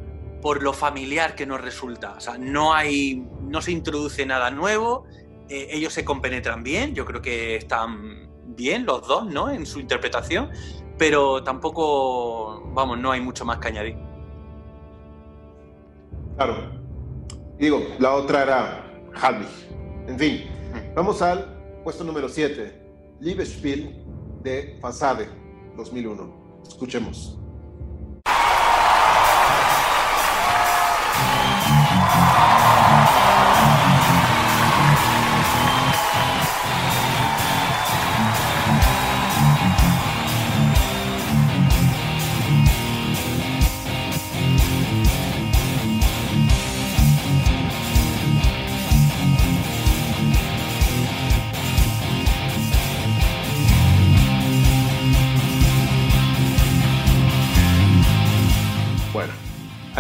por 0.40 0.62
lo 0.62 0.72
familiar 0.72 1.34
que 1.34 1.46
nos 1.46 1.60
resulta, 1.60 2.14
o 2.16 2.20
sea, 2.20 2.38
no 2.38 2.74
hay, 2.74 3.26
no 3.42 3.60
se 3.60 3.72
introduce 3.72 4.24
nada 4.24 4.50
nuevo, 4.50 5.04
eh, 5.48 5.68
ellos 5.70 5.92
se 5.92 6.04
compenetran 6.04 6.62
bien, 6.62 6.94
yo 6.94 7.04
creo 7.04 7.20
que 7.20 7.56
están 7.56 8.28
bien 8.54 8.86
los 8.86 9.06
dos, 9.06 9.26
¿no? 9.26 9.50
En 9.50 9.66
su 9.66 9.80
interpretación, 9.80 10.50
pero 10.98 11.42
tampoco, 11.42 12.70
vamos, 12.74 12.98
no 12.98 13.12
hay 13.12 13.20
mucho 13.20 13.44
más 13.44 13.58
que 13.58 13.68
añadir. 13.68 13.96
Claro. 16.36 16.70
Digo, 17.58 17.82
la 17.98 18.14
otra 18.14 18.42
era 18.42 18.87
Halmich. 19.14 19.68
En 20.06 20.18
fin, 20.18 20.44
vamos 20.94 21.22
al 21.22 21.80
puesto 21.84 22.04
número 22.04 22.28
7. 22.28 22.72
Liebesspiel 23.20 24.04
de 24.42 24.78
Fasade 24.80 25.28
2001. 25.76 26.62
Escuchemos. 26.66 27.38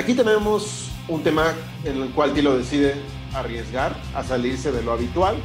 Aquí 0.08 0.16
tenemos 0.16 0.90
un 1.06 1.22
tema 1.22 1.54
en 1.84 2.00
el 2.00 2.10
cual 2.12 2.32
Tilo 2.32 2.56
decide 2.56 2.94
arriesgar 3.34 3.94
a 4.14 4.24
salirse 4.24 4.72
de 4.72 4.82
lo 4.82 4.92
habitual. 4.92 5.36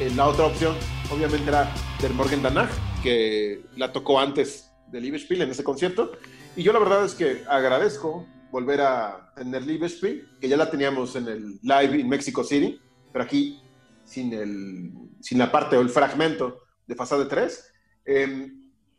Eh, 0.00 0.10
la 0.16 0.28
otra 0.28 0.46
opción, 0.46 0.74
obviamente, 1.10 1.50
era 1.50 1.70
Der 2.00 2.10
Morgen 2.14 2.40
Danach, 2.40 2.70
que 3.02 3.66
la 3.76 3.92
tocó 3.92 4.18
antes 4.18 4.70
de 4.90 5.02
Liebesspiel 5.02 5.42
en 5.42 5.50
ese 5.50 5.62
concierto. 5.62 6.12
Y 6.56 6.62
yo 6.62 6.72
la 6.72 6.78
verdad 6.78 7.04
es 7.04 7.14
que 7.14 7.44
agradezco 7.50 8.26
volver 8.50 8.80
a 8.80 9.34
tener 9.36 9.66
Liebesspiel, 9.66 10.26
que 10.40 10.48
ya 10.48 10.56
la 10.56 10.70
teníamos 10.70 11.14
en 11.14 11.28
el 11.28 11.60
live 11.60 12.00
en 12.00 12.08
Mexico 12.08 12.44
City, 12.44 12.80
pero 13.12 13.26
aquí 13.26 13.60
sin, 14.06 14.32
el, 14.32 14.90
sin 15.20 15.36
la 15.36 15.52
parte 15.52 15.76
o 15.76 15.82
el 15.82 15.90
fragmento 15.90 16.62
de 16.86 16.94
Fasade 16.94 17.26
3. 17.26 17.72
Eh, 18.06 18.52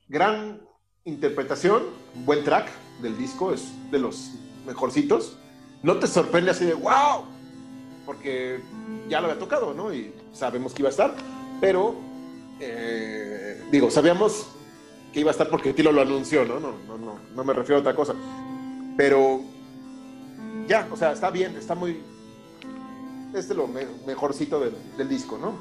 gran 0.07 0.61
interpretación, 1.03 1.81
buen 2.25 2.43
track 2.43 2.69
del 3.01 3.17
disco, 3.17 3.51
es 3.51 3.71
de 3.89 3.97
los 3.97 4.33
mejorcitos. 4.67 5.37
No 5.81 5.97
te 5.97 6.07
sorprende 6.07 6.51
así 6.51 6.65
de 6.65 6.73
wow, 6.75 7.23
porque 8.05 8.59
ya 9.09 9.19
lo 9.21 9.27
había 9.27 9.39
tocado, 9.39 9.73
¿no? 9.73 9.93
Y 9.93 10.13
sabemos 10.33 10.73
que 10.73 10.81
iba 10.81 10.89
a 10.89 10.91
estar, 10.91 11.15
pero 11.61 11.95
eh, 12.59 13.63
digo, 13.71 13.89
sabíamos 13.89 14.47
que 15.13 15.21
iba 15.21 15.29
a 15.29 15.31
estar 15.31 15.49
porque 15.49 15.73
Tilo 15.73 15.91
lo 15.91 16.01
anunció, 16.01 16.45
¿no? 16.45 16.59
No, 16.59 16.73
no, 16.87 16.97
no, 16.97 17.19
no 17.35 17.43
me 17.43 17.53
refiero 17.53 17.77
a 17.77 17.81
otra 17.81 17.95
cosa. 17.95 18.13
Pero 18.97 19.41
ya, 20.67 20.87
o 20.91 20.97
sea, 20.97 21.11
está 21.13 21.29
bien, 21.29 21.55
está 21.55 21.75
muy. 21.75 22.01
Es 23.33 23.47
de 23.49 23.55
lo 23.55 23.67
me- 23.67 23.85
mejorcito 24.05 24.59
del, 24.59 24.73
del 24.97 25.07
disco, 25.09 25.37
¿no? 25.37 25.53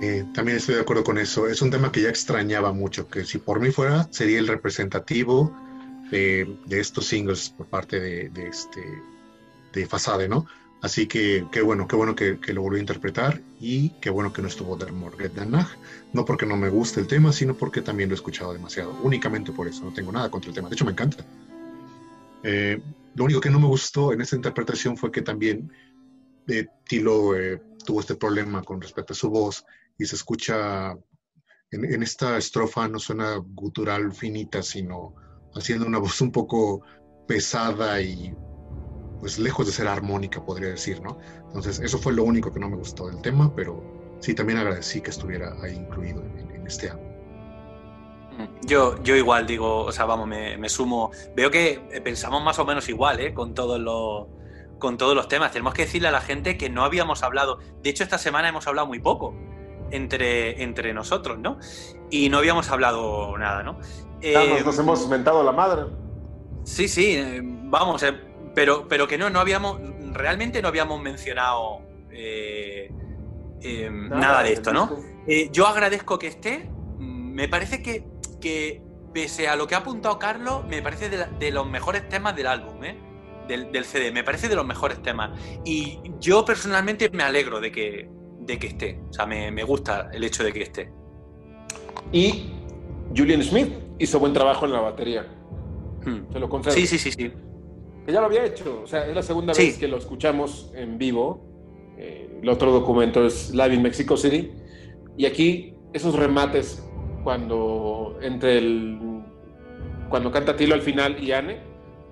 Eh, 0.00 0.24
también 0.34 0.58
estoy 0.58 0.74
de 0.74 0.82
acuerdo 0.82 1.04
con 1.04 1.18
eso. 1.18 1.46
Es 1.46 1.62
un 1.62 1.70
tema 1.70 1.90
que 1.90 2.02
ya 2.02 2.08
extrañaba 2.08 2.72
mucho, 2.72 3.08
que 3.08 3.24
si 3.24 3.38
por 3.38 3.60
mí 3.60 3.70
fuera, 3.70 4.08
sería 4.10 4.38
el 4.38 4.46
representativo 4.46 5.52
de, 6.10 6.56
estos 6.70 7.06
singles 7.06 7.50
por 7.50 7.66
parte 7.66 8.00
de, 8.00 8.28
de 8.30 8.48
este 8.48 8.82
de 9.72 9.86
Fasade, 9.86 10.28
¿no? 10.28 10.46
Así 10.82 11.06
que 11.06 11.46
qué 11.50 11.62
bueno, 11.62 11.88
qué 11.88 11.96
bueno 11.96 12.14
que, 12.14 12.38
lo 12.52 12.62
volvió 12.62 12.78
a 12.78 12.80
interpretar 12.80 13.40
y 13.60 13.90
qué 14.00 14.10
bueno 14.10 14.32
que 14.32 14.42
no 14.42 14.48
estuvo 14.48 14.76
Der 14.76 14.92
Morgen 14.92 15.32
Danach. 15.34 15.68
No 16.12 16.24
porque 16.24 16.46
no 16.46 16.56
me 16.56 16.68
guste 16.68 17.00
el 17.00 17.06
tema, 17.06 17.32
sino 17.32 17.54
porque 17.54 17.82
también 17.82 18.08
lo 18.08 18.14
he 18.14 18.16
escuchado 18.16 18.52
demasiado. 18.52 18.96
Únicamente 19.02 19.52
por 19.52 19.68
eso, 19.68 19.84
no 19.84 19.92
tengo 19.92 20.12
nada 20.12 20.30
contra 20.30 20.50
el 20.50 20.54
tema. 20.54 20.68
De 20.68 20.74
hecho, 20.74 20.84
me 20.84 20.92
encanta. 20.92 21.24
Eh, 22.42 22.80
lo 23.14 23.24
único 23.24 23.40
que 23.40 23.50
no 23.50 23.58
me 23.58 23.66
gustó 23.66 24.12
en 24.12 24.20
esta 24.20 24.36
interpretación 24.36 24.96
fue 24.96 25.10
que 25.10 25.22
también 25.22 25.72
eh, 26.46 26.66
Tilo 26.86 27.34
eh, 27.34 27.60
tuvo 27.84 28.00
este 28.00 28.14
problema 28.14 28.62
con 28.62 28.80
respecto 28.80 29.12
a 29.12 29.16
su 29.16 29.30
voz 29.30 29.64
y 29.98 30.04
se 30.04 30.16
escucha 30.16 30.92
en, 31.70 31.84
en 31.84 32.02
esta 32.02 32.36
estrofa 32.36 32.86
no 32.86 32.98
suena 32.98 33.36
gutural 33.36 34.12
finita, 34.12 34.62
sino 34.62 35.14
haciendo 35.56 35.86
una 35.86 35.98
voz 35.98 36.20
un 36.20 36.32
poco 36.32 36.82
pesada 37.26 38.00
y 38.00 38.34
pues 39.20 39.38
lejos 39.38 39.66
de 39.66 39.72
ser 39.72 39.88
armónica, 39.88 40.44
podría 40.44 40.68
decir, 40.68 41.00
¿no? 41.00 41.18
Entonces, 41.46 41.80
eso 41.80 41.98
fue 41.98 42.12
lo 42.12 42.24
único 42.24 42.52
que 42.52 42.60
no 42.60 42.68
me 42.68 42.76
gustó 42.76 43.08
del 43.08 43.20
tema, 43.22 43.54
pero 43.54 43.82
sí, 44.20 44.34
también 44.34 44.58
agradecí 44.58 45.00
que 45.00 45.10
estuviera 45.10 45.56
ahí 45.62 45.74
incluido 45.74 46.22
en, 46.22 46.46
este 46.66 46.90
álbum. 46.90 47.06
Yo, 48.66 49.00
yo 49.04 49.14
igual 49.14 49.46
digo, 49.46 49.84
o 49.84 49.92
sea, 49.92 50.04
vamos, 50.04 50.26
me, 50.26 50.56
me 50.58 50.68
sumo. 50.68 51.12
Veo 51.36 51.48
que 51.48 51.80
eh, 51.92 52.00
pensamos 52.00 52.42
más 52.42 52.58
o 52.58 52.64
menos 52.64 52.88
igual, 52.88 53.20
¿eh? 53.20 53.32
Con 53.32 53.54
todos 53.54 53.78
los 53.78 54.26
con 54.78 54.98
todos 54.98 55.14
los 55.14 55.28
temas. 55.28 55.52
Tenemos 55.52 55.74
que 55.74 55.82
decirle 55.82 56.08
a 56.08 56.10
la 56.10 56.20
gente 56.20 56.58
que 56.58 56.68
no 56.68 56.84
habíamos 56.84 57.22
hablado. 57.22 57.58
De 57.82 57.90
hecho, 57.90 58.02
esta 58.02 58.18
semana 58.18 58.48
hemos 58.48 58.66
hablado 58.66 58.88
muy 58.88 58.98
poco 58.98 59.32
entre, 59.90 60.62
entre 60.62 60.92
nosotros, 60.92 61.38
¿no? 61.38 61.58
Y 62.10 62.28
no 62.28 62.38
habíamos 62.38 62.70
hablado 62.70 63.36
nada, 63.38 63.62
¿no? 63.62 63.78
Eh, 64.34 64.48
nos, 64.50 64.64
nos 64.66 64.78
hemos 64.78 65.08
mentado 65.08 65.42
la 65.42 65.52
madre. 65.52 65.82
Sí, 66.64 66.88
sí, 66.88 67.14
eh, 67.16 67.40
vamos, 67.42 68.02
eh, 68.02 68.12
pero, 68.54 68.86
pero 68.88 69.06
que 69.06 69.18
no, 69.18 69.30
no 69.30 69.40
habíamos, 69.40 69.80
realmente 70.12 70.60
no 70.62 70.68
habíamos 70.68 71.00
mencionado 71.00 71.80
eh, 72.10 72.90
eh, 73.60 73.90
nada, 73.90 74.42
de 74.42 74.52
esto, 74.52 74.72
¿no? 74.72 74.90
Eh, 75.26 75.48
yo 75.52 75.66
agradezco 75.66 76.18
que 76.18 76.26
esté. 76.28 76.68
Mm, 76.98 77.34
Me 77.34 77.48
parece 77.48 77.82
que, 77.82 78.04
que, 78.40 78.82
pese 79.12 79.48
a 79.48 79.56
lo 79.56 79.66
que 79.66 79.74
ha 79.74 79.78
apuntado 79.78 80.18
Carlos, 80.18 80.64
me 80.66 80.82
parece 80.82 81.08
de, 81.08 81.18
la- 81.18 81.26
de 81.26 81.50
los 81.50 81.68
mejores 81.68 82.08
temas 82.08 82.34
del 82.36 82.46
álbum, 82.48 82.82
¿eh? 82.84 82.96
Del, 83.48 83.70
del 83.70 83.84
CD. 83.84 84.10
Me 84.10 84.24
parece 84.24 84.48
de 84.48 84.56
los 84.56 84.66
mejores 84.66 85.00
temas. 85.02 85.38
Y 85.64 86.00
yo 86.20 86.44
personalmente 86.44 87.08
me 87.10 87.22
alegro 87.22 87.60
de 87.60 87.70
que, 87.70 88.08
de 88.40 88.58
que 88.58 88.66
esté. 88.66 89.00
O 89.08 89.12
sea, 89.12 89.24
me, 89.26 89.52
me 89.52 89.62
gusta 89.62 90.10
el 90.12 90.24
hecho 90.24 90.42
de 90.42 90.52
que 90.52 90.62
esté. 90.62 90.90
Y 92.12 92.50
Julian 93.16 93.42
Smith 93.42 93.72
hizo 93.98 94.18
buen 94.18 94.32
trabajo 94.32 94.66
en 94.66 94.72
la 94.72 94.80
batería. 94.80 95.26
Se 96.32 96.38
lo 96.38 96.48
concedo. 96.48 96.74
Sí, 96.74 96.86
sí, 96.86 96.98
sí, 96.98 97.10
sí. 97.10 97.32
Que 98.06 98.12
ya 98.12 98.20
lo 98.20 98.26
había 98.26 98.44
hecho. 98.44 98.82
O 98.84 98.86
sea, 98.86 99.06
es 99.08 99.14
la 99.14 99.22
segunda 99.22 99.52
Sí. 99.54 99.66
vez 99.66 99.78
que 99.78 99.88
lo 99.88 99.96
escuchamos 99.96 100.70
en 100.74 100.98
vivo. 100.98 101.44
Eh, 101.98 102.38
el 102.42 102.48
otro 102.48 102.70
documento 102.70 103.26
es 103.26 103.52
Live 103.52 103.74
in 103.74 103.82
Mexico 103.82 104.16
City. 104.16 104.52
Y 105.16 105.26
aquí, 105.26 105.74
esos 105.92 106.14
remates 106.14 106.86
cuando 107.24 108.18
entre 108.22 108.58
el. 108.58 109.00
Cuando 110.08 110.30
canta 110.30 110.54
Tilo 110.54 110.74
al 110.74 110.82
final 110.82 111.22
y 111.22 111.32
Anne. 111.32 111.58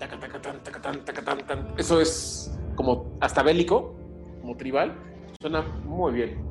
taca, 0.01 0.19
taca, 0.19 0.40
tan, 0.43 0.62
taca, 0.65 0.82
tan, 0.82 1.05
taca, 1.05 1.23
tan, 1.23 1.39
tan, 1.47 1.74
Eso 1.78 2.01
es 2.01 2.52
como 2.74 3.16
hasta 3.20 3.44
bélico, 3.44 3.94
como 4.40 4.56
tribal. 4.56 4.98
Suena 5.40 5.62
muy 5.85 6.12
bien. 6.12 6.44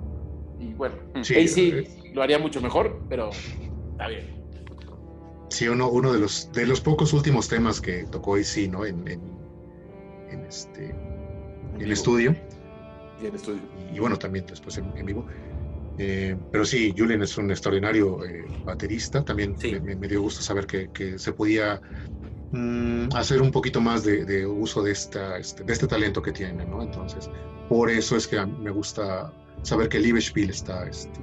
Y 0.59 0.73
bueno, 0.75 0.95
Sí, 1.23 1.35
AC 1.35 2.13
lo 2.13 2.21
haría 2.23 2.39
mucho 2.39 2.61
mejor, 2.61 3.01
pero 3.09 3.31
está 3.91 4.07
bien. 4.07 4.42
Sí, 5.53 5.67
uno, 5.67 5.87
uno 5.89 6.11
de 6.11 6.19
los 6.19 6.51
de 6.51 6.65
los 6.65 6.81
pocos 6.81 7.13
últimos 7.13 7.47
temas 7.47 7.79
que 7.79 8.05
tocó 8.05 8.35
AC, 8.35 8.67
¿no? 8.71 8.85
En, 8.85 9.07
en, 9.07 9.21
en 10.31 10.45
este 10.45 10.95
en 11.79 11.91
estudio. 11.91 12.35
Y 13.21 13.27
en 13.27 13.35
estudio. 13.35 13.61
y 13.93 13.99
bueno, 13.99 14.17
también 14.17 14.45
después 14.47 14.77
en, 14.79 14.91
vivo. 15.05 15.27
Eh, 15.99 16.35
pero 16.51 16.65
sí, 16.65 16.93
Julian 16.97 17.21
es 17.21 17.37
un 17.37 17.51
extraordinario 17.51 18.25
eh, 18.25 18.45
baterista. 18.65 19.23
También 19.23 19.55
Sí. 19.55 19.79
me- 19.79 20.07
dio 20.07 20.21
gusto 20.21 20.41
saber 20.41 20.65
que, 20.65 20.89
que 20.91 21.19
se 21.19 21.33
podía 21.33 21.79
mm, 22.51 23.09
hacer 23.15 23.39
un 23.41 23.51
poquito 23.51 23.79
más 23.79 24.03
de, 24.03 24.25
de 24.25 24.47
uso 24.47 24.81
de, 24.81 24.91
esta, 24.91 25.37
este, 25.37 25.63
de 25.63 25.71
este 25.73 25.87
talento 25.87 26.21
que 26.21 26.31
tiene, 26.31 26.65
¿no? 26.65 26.81
Entonces, 26.81 27.29
por 27.69 27.91
eso 27.91 28.15
es 28.15 28.27
que 28.27 28.43
me 28.43 28.71
gusta 28.71 29.31
saber 29.61 29.87
que 29.87 29.99
Liebesspiel 29.99 30.49
está 30.49 30.87
este, 30.87 31.21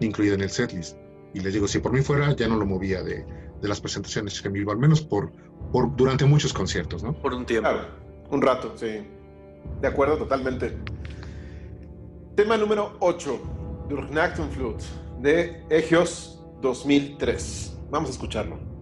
incluido 0.00 0.34
en 0.36 0.40
el 0.40 0.50
setlist. 0.50 0.96
Y 1.34 1.40
les 1.40 1.52
digo, 1.54 1.68
si 1.68 1.78
por 1.78 1.92
mí 1.92 2.00
fuera, 2.02 2.34
ya 2.34 2.48
no 2.48 2.56
lo 2.56 2.66
movía 2.66 3.02
de, 3.02 3.24
de 3.62 3.68
las 3.68 3.80
presentaciones 3.80 4.44
en 4.44 4.52
vivo, 4.52 4.72
al 4.72 4.78
menos 4.78 5.00
por, 5.00 5.32
por 5.70 5.94
durante 5.96 6.24
muchos 6.24 6.52
conciertos, 6.52 7.02
¿no? 7.02 7.14
Por 7.14 7.32
un 7.32 7.46
tiempo. 7.46 7.70
Claro, 7.70 7.88
un 8.30 8.42
rato, 8.42 8.72
sí. 8.76 9.06
De 9.80 9.88
acuerdo, 9.88 10.18
totalmente. 10.18 10.76
Tema 12.34 12.56
número 12.56 12.96
8, 12.98 13.86
Durknachten 13.88 14.50
de 15.20 15.64
Egios 15.70 16.42
2003. 16.60 17.78
Vamos 17.90 18.10
a 18.10 18.12
escucharlo. 18.12 18.72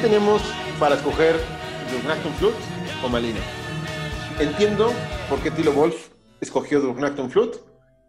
Tenemos 0.00 0.42
para 0.78 0.94
escoger 0.94 1.36
Durknachten 1.92 2.32
o 3.04 3.08
Malina. 3.08 3.40
Entiendo 4.38 4.92
por 5.28 5.40
qué 5.40 5.50
Tilo 5.50 5.72
Wolf 5.72 6.08
escogió 6.40 6.80
Durknachten 6.80 7.30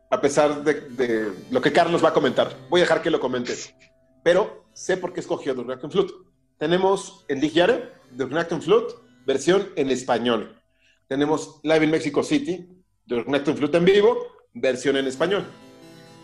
a 0.09 0.19
pesar 0.19 0.63
de, 0.63 0.73
de 0.73 1.31
lo 1.49 1.61
que 1.61 1.72
Carlos 1.72 2.03
va 2.03 2.09
a 2.09 2.13
comentar. 2.13 2.55
Voy 2.69 2.81
a 2.81 2.84
dejar 2.84 3.01
que 3.01 3.09
lo 3.09 3.19
comente. 3.19 3.53
Pero 4.23 4.65
sé 4.73 4.97
por 4.97 5.13
qué 5.13 5.22
escogió 5.22 5.55
Knacken 5.55 5.89
Flute. 5.89 6.13
Tenemos 6.57 7.26
en 7.27 7.39
Ligiare, 7.39 7.91
The 8.18 8.27
Knacken 8.27 8.61
Flute, 8.61 8.93
versión 9.26 9.69
en 9.76 9.89
español. 9.89 10.61
Tenemos 11.07 11.59
Live 11.63 11.85
in 11.85 11.91
Mexico 11.91 12.23
City, 12.23 12.68
Knacken 13.07 13.57
Flute 13.57 13.77
en 13.77 13.85
vivo, 13.85 14.18
versión 14.53 14.97
en 14.97 15.07
español. 15.07 15.45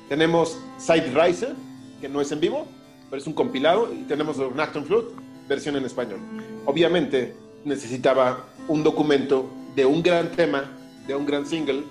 Tenemos 0.09 0.59
Side 0.77 1.11
Riser, 1.13 1.55
que 1.99 2.07
no 2.07 2.21
es 2.21 2.31
en 2.31 2.39
vivo, 2.39 2.67
pero 3.09 3.21
es 3.21 3.27
un 3.27 3.33
compilado, 3.33 3.91
y 3.93 4.03
tenemos 4.03 4.37
Knacken 4.37 4.85
Flute, 4.85 5.15
versión 5.47 5.75
en 5.75 5.85
español. 5.85 6.19
Obviamente 6.65 7.35
necesitaba 7.65 8.45
un 8.67 8.83
documento 8.83 9.49
de 9.75 9.85
un 9.85 10.01
gran 10.01 10.31
tema, 10.31 10.71
de 11.07 11.15
un 11.15 11.25
gran 11.25 11.45
single, 11.45 11.83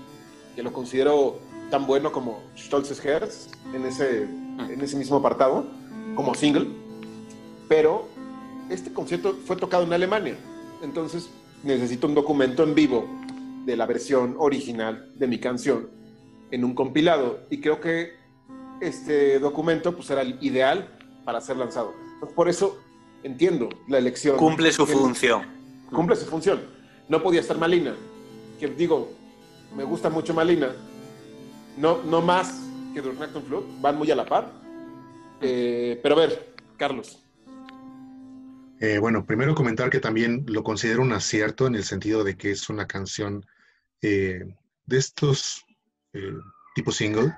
que 0.55 0.63
lo 0.63 0.73
considero 0.73 1.39
tan 1.71 1.87
bueno 1.87 2.13
como 2.13 2.43
Stolzes 2.57 3.05
Herz 3.05 3.49
en 3.75 3.85
ese, 3.85 4.23
en 4.23 4.81
ese 4.81 4.97
mismo 4.97 5.17
apartado, 5.17 5.67
como 6.15 6.35
single. 6.35 6.69
Pero 7.69 8.07
este 8.71 8.93
concierto 8.93 9.37
fue 9.45 9.57
tocado 9.57 9.85
en 9.85 9.93
Alemania, 9.93 10.37
entonces 10.83 11.29
necesito 11.63 12.07
un 12.07 12.15
documento 12.15 12.63
en 12.63 12.75
vivo 12.75 13.07
de 13.65 13.77
la 13.77 13.87
versión 13.87 14.37
original 14.39 15.13
de 15.17 15.27
mi 15.27 15.39
canción 15.39 15.91
en 16.51 16.65
un 16.65 16.75
compilado. 16.75 17.41
Y 17.51 17.61
creo 17.61 17.81
que 17.81 18.15
este 18.81 19.39
documento 19.39 19.95
pues, 19.95 20.11
era 20.11 20.23
el 20.23 20.39
ideal 20.41 20.97
para 21.25 21.41
ser 21.41 21.57
lanzado. 21.57 21.93
Por 22.35 22.49
eso 22.49 22.79
entiendo 23.27 23.69
la 23.89 23.99
elección. 23.99 24.37
Cumple 24.37 24.73
su 24.73 24.87
función. 24.87 25.43
cumple 25.91 26.17
su 26.17 26.27
función. 26.27 26.63
No 27.09 27.23
podía 27.23 27.41
estar 27.41 27.59
Malina, 27.59 27.95
que 28.59 28.69
digo, 28.69 29.13
me 29.77 29.85
gusta 29.85 30.09
mucho 30.09 30.33
Malina, 30.33 30.71
no, 31.77 32.03
no 32.05 32.23
más 32.23 32.61
que 32.95 33.03
Durknachten 33.03 33.43
Flute, 33.43 33.67
van 33.81 33.99
muy 33.99 34.11
a 34.11 34.17
la 34.17 34.25
par. 34.25 34.51
Eh, 35.41 35.99
pero 36.03 36.15
a 36.15 36.19
ver, 36.19 36.55
Carlos, 36.77 37.23
Eh, 38.79 38.99
bueno, 38.99 39.25
primero 39.25 39.55
comentar 39.55 39.89
que 39.89 40.01
también 40.01 40.45
lo 40.49 40.63
considero 40.63 41.01
un 41.01 41.13
acierto 41.13 41.67
en 41.67 41.75
el 41.77 41.85
sentido 41.85 42.25
de 42.25 42.37
que 42.37 42.51
es 42.51 42.69
una 42.69 42.87
canción 42.87 43.47
eh, 44.03 44.45
de 44.85 44.99
estos 44.99 45.65
eh, 46.13 46.35
tipo 46.75 46.93
single 46.93 47.35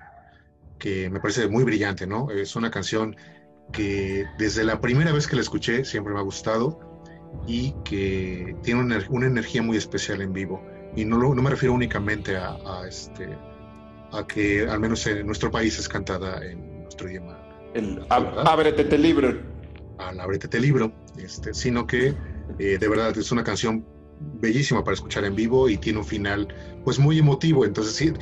que 0.81 1.09
me 1.11 1.21
parece 1.21 1.47
muy 1.47 1.63
brillante, 1.63 2.07
¿no? 2.09 2.31
Es 2.31 2.57
una 2.57 2.71
canción 2.71 3.15
que 3.73 4.27
desde 4.39 4.65
la 4.65 4.81
primera 4.81 5.13
vez 5.13 5.27
que 5.27 5.37
la 5.37 5.43
escuché 5.43 5.85
siempre 5.85 6.13
me 6.15 6.21
ha 6.21 6.23
gustado 6.23 6.81
y 7.47 7.73
que 7.85 8.57
tiene 8.63 8.81
una, 8.81 8.99
una 9.11 9.27
energía 9.27 9.63
muy 9.63 9.77
especial 9.77 10.21
en 10.23 10.33
vivo. 10.33 10.63
Y 10.97 11.05
no, 11.05 11.19
lo- 11.19 11.35
no 11.35 11.43
me 11.43 11.51
refiero 11.51 11.75
únicamente 11.75 12.37
a, 12.37 12.57
a 12.65 12.89
este, 12.89 13.29
a 14.13 14.27
que 14.27 14.67
al 14.67 14.81
menos 14.81 15.07
en 15.07 15.27
nuestro 15.27 15.51
país 15.51 15.79
es 15.79 15.89
cantada 15.89 16.45
en 16.45 16.83
nuestro 16.83 17.09
idioma 17.11 17.39
el. 17.75 18.05
Ábrete 18.11 18.85
te 18.85 18.97
libro. 18.99 19.35
al 19.99 20.19
Ábrete 20.21 20.59
libro, 20.59 20.93
este, 21.19 21.53
sino 21.53 21.87
que 21.87 22.15
eh, 22.59 22.79
de 22.79 22.89
verdad 22.89 23.17
es 23.17 23.31
una 23.31 23.45
canción 23.45 23.85
bellísima 24.41 24.83
para 24.83 24.95
escuchar 24.95 25.25
en 25.25 25.35
vivo 25.37 25.69
y 25.69 25.77
tiene 25.77 25.99
un 25.99 26.05
final 26.05 26.49
pues 26.89 26.99
muy 26.99 27.19
emotivo, 27.19 27.67
entonces 27.67 27.95
sí, 27.95 28.15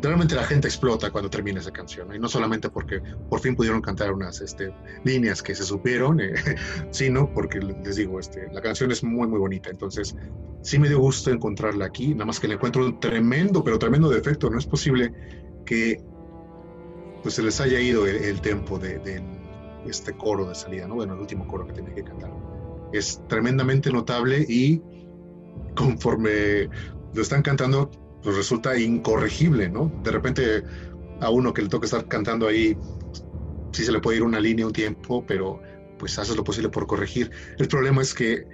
realmente 0.00 0.34
la 0.34 0.44
gente 0.44 0.68
explota 0.68 1.10
cuando 1.10 1.28
termina 1.28 1.60
esa 1.60 1.70
canción, 1.70 2.14
y 2.14 2.18
no 2.18 2.28
solamente 2.28 2.70
porque 2.70 3.02
por 3.28 3.40
fin 3.40 3.54
pudieron 3.54 3.82
cantar 3.82 4.10
unas 4.10 4.40
este, 4.40 4.72
líneas 5.04 5.42
que 5.42 5.54
se 5.54 5.64
supieron, 5.64 6.18
eh, 6.20 6.32
sino 6.92 7.30
porque 7.34 7.58
les 7.58 7.96
digo, 7.96 8.18
este, 8.18 8.50
la 8.54 8.62
canción 8.62 8.90
es 8.90 9.04
muy 9.04 9.28
muy 9.28 9.38
bonita, 9.38 9.68
entonces 9.68 10.16
sí 10.62 10.78
me 10.78 10.88
dio 10.88 10.98
gusto 10.98 11.30
encontrarla 11.30 11.84
aquí, 11.84 12.14
nada 12.14 12.24
más 12.24 12.40
que 12.40 12.48
le 12.48 12.54
encuentro 12.54 12.86
un 12.86 12.98
tremendo, 13.00 13.62
pero 13.62 13.78
tremendo 13.78 14.08
defecto, 14.08 14.48
no 14.48 14.58
es 14.58 14.64
posible 14.64 15.12
que 15.66 16.02
pues 17.22 17.34
se 17.34 17.42
les 17.42 17.60
haya 17.60 17.78
ido 17.78 18.06
el, 18.06 18.16
el 18.16 18.40
tempo 18.40 18.78
de, 18.78 18.98
de 19.00 19.22
este 19.84 20.16
coro 20.16 20.48
de 20.48 20.54
salida, 20.54 20.88
¿no? 20.88 20.94
Bueno, 20.94 21.12
el 21.12 21.20
último 21.20 21.46
coro 21.46 21.66
que 21.66 21.74
tenía 21.74 21.94
que 21.94 22.04
cantar. 22.04 22.32
Es 22.94 23.20
tremendamente 23.28 23.92
notable 23.92 24.38
y 24.48 24.80
conforme 25.74 26.70
lo 27.12 27.22
están 27.22 27.42
cantando, 27.42 27.90
pues 28.22 28.36
resulta 28.36 28.78
incorregible, 28.78 29.68
¿no? 29.70 29.92
De 30.02 30.10
repente 30.10 30.64
a 31.20 31.30
uno 31.30 31.52
que 31.54 31.62
le 31.62 31.68
toca 31.68 31.86
estar 31.86 32.06
cantando 32.08 32.46
ahí, 32.48 32.78
sí 33.72 33.84
se 33.84 33.92
le 33.92 34.00
puede 34.00 34.18
ir 34.18 34.22
una 34.24 34.40
línea 34.40 34.66
un 34.66 34.72
tiempo, 34.72 35.24
pero 35.26 35.60
pues 35.98 36.18
haces 36.18 36.36
lo 36.36 36.44
posible 36.44 36.70
por 36.70 36.86
corregir. 36.86 37.30
El 37.58 37.68
problema 37.68 38.02
es 38.02 38.14
que 38.14 38.46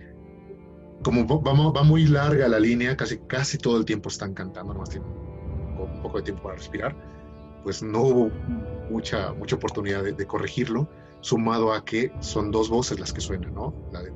como 1.03 1.27
va, 1.27 1.71
va- 1.73 1.83
muy 1.83 2.07
larga 2.07 2.49
la 2.49 2.61
línea, 2.61 2.97
casi, 2.97 3.19
casi 3.27 3.59
todo 3.59 3.77
el 3.79 3.85
tiempo 3.85 4.09
están 4.09 4.35
cantando, 4.35 4.73
nomás 4.73 4.91
tienen 4.91 5.09
un 5.11 6.01
poco 6.03 6.19
de 6.19 6.25
tiempo 6.25 6.43
para 6.45 6.57
respirar, 6.57 6.97
pues 7.63 7.83
no 7.83 8.03
hubo 8.03 8.31
mucha, 8.89 9.33
mucha 9.35 9.57
oportunidad 9.57 10.03
de, 10.05 10.13
de 10.13 10.27
corregirlo, 10.27 10.91
sumado 11.21 11.73
a 11.73 11.85
que 11.85 12.13
son 12.21 12.51
dos 12.51 12.69
voces 12.69 13.01
las 13.01 13.13
que 13.13 13.21
suenan, 13.21 13.55
¿no? 13.55 13.77
La 13.91 14.03
de 14.03 14.13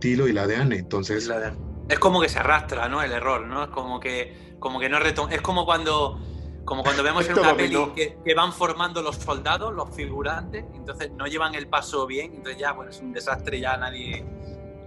Tilo 0.00 0.28
y 0.28 0.32
la 0.32 0.46
de 0.46 0.56
Anne, 0.56 0.78
entonces... 0.78 1.18
Es, 1.24 1.28
la 1.28 1.40
de- 1.40 1.58
es 1.88 1.98
como 1.98 2.20
que 2.20 2.28
se 2.28 2.38
arrastra, 2.38 2.88
¿no? 2.88 3.02
El 3.02 3.12
error, 3.12 3.46
¿no? 3.46 3.64
Es 3.64 3.70
como 3.70 4.00
que, 4.00 4.56
como 4.58 4.80
que 4.80 4.88
no 4.88 4.98
retom- 4.98 5.30
Es 5.30 5.40
como 5.40 5.64
cuando, 5.64 6.18
como 6.64 6.82
cuando 6.82 7.02
vemos 7.02 7.26
en 7.28 7.38
una 7.38 7.56
peli 7.56 7.92
que, 7.94 8.18
que 8.24 8.34
van 8.34 8.52
formando 8.52 9.02
los 9.02 9.16
soldados, 9.16 9.72
los 9.74 9.94
figurantes, 9.94 10.64
entonces 10.74 11.10
no 11.12 11.26
llevan 11.26 11.54
el 11.54 11.68
paso 11.68 12.06
bien, 12.06 12.34
entonces 12.34 12.60
ya, 12.60 12.72
bueno, 12.72 12.90
es 12.90 13.00
un 13.00 13.12
desastre, 13.12 13.60
ya 13.60 13.76
nadie. 13.76 14.24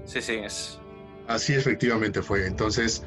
Sí, 0.05 0.21
sí, 0.21 0.33
es. 0.35 0.79
Así 1.27 1.53
efectivamente 1.53 2.21
fue. 2.23 2.47
Entonces, 2.47 3.05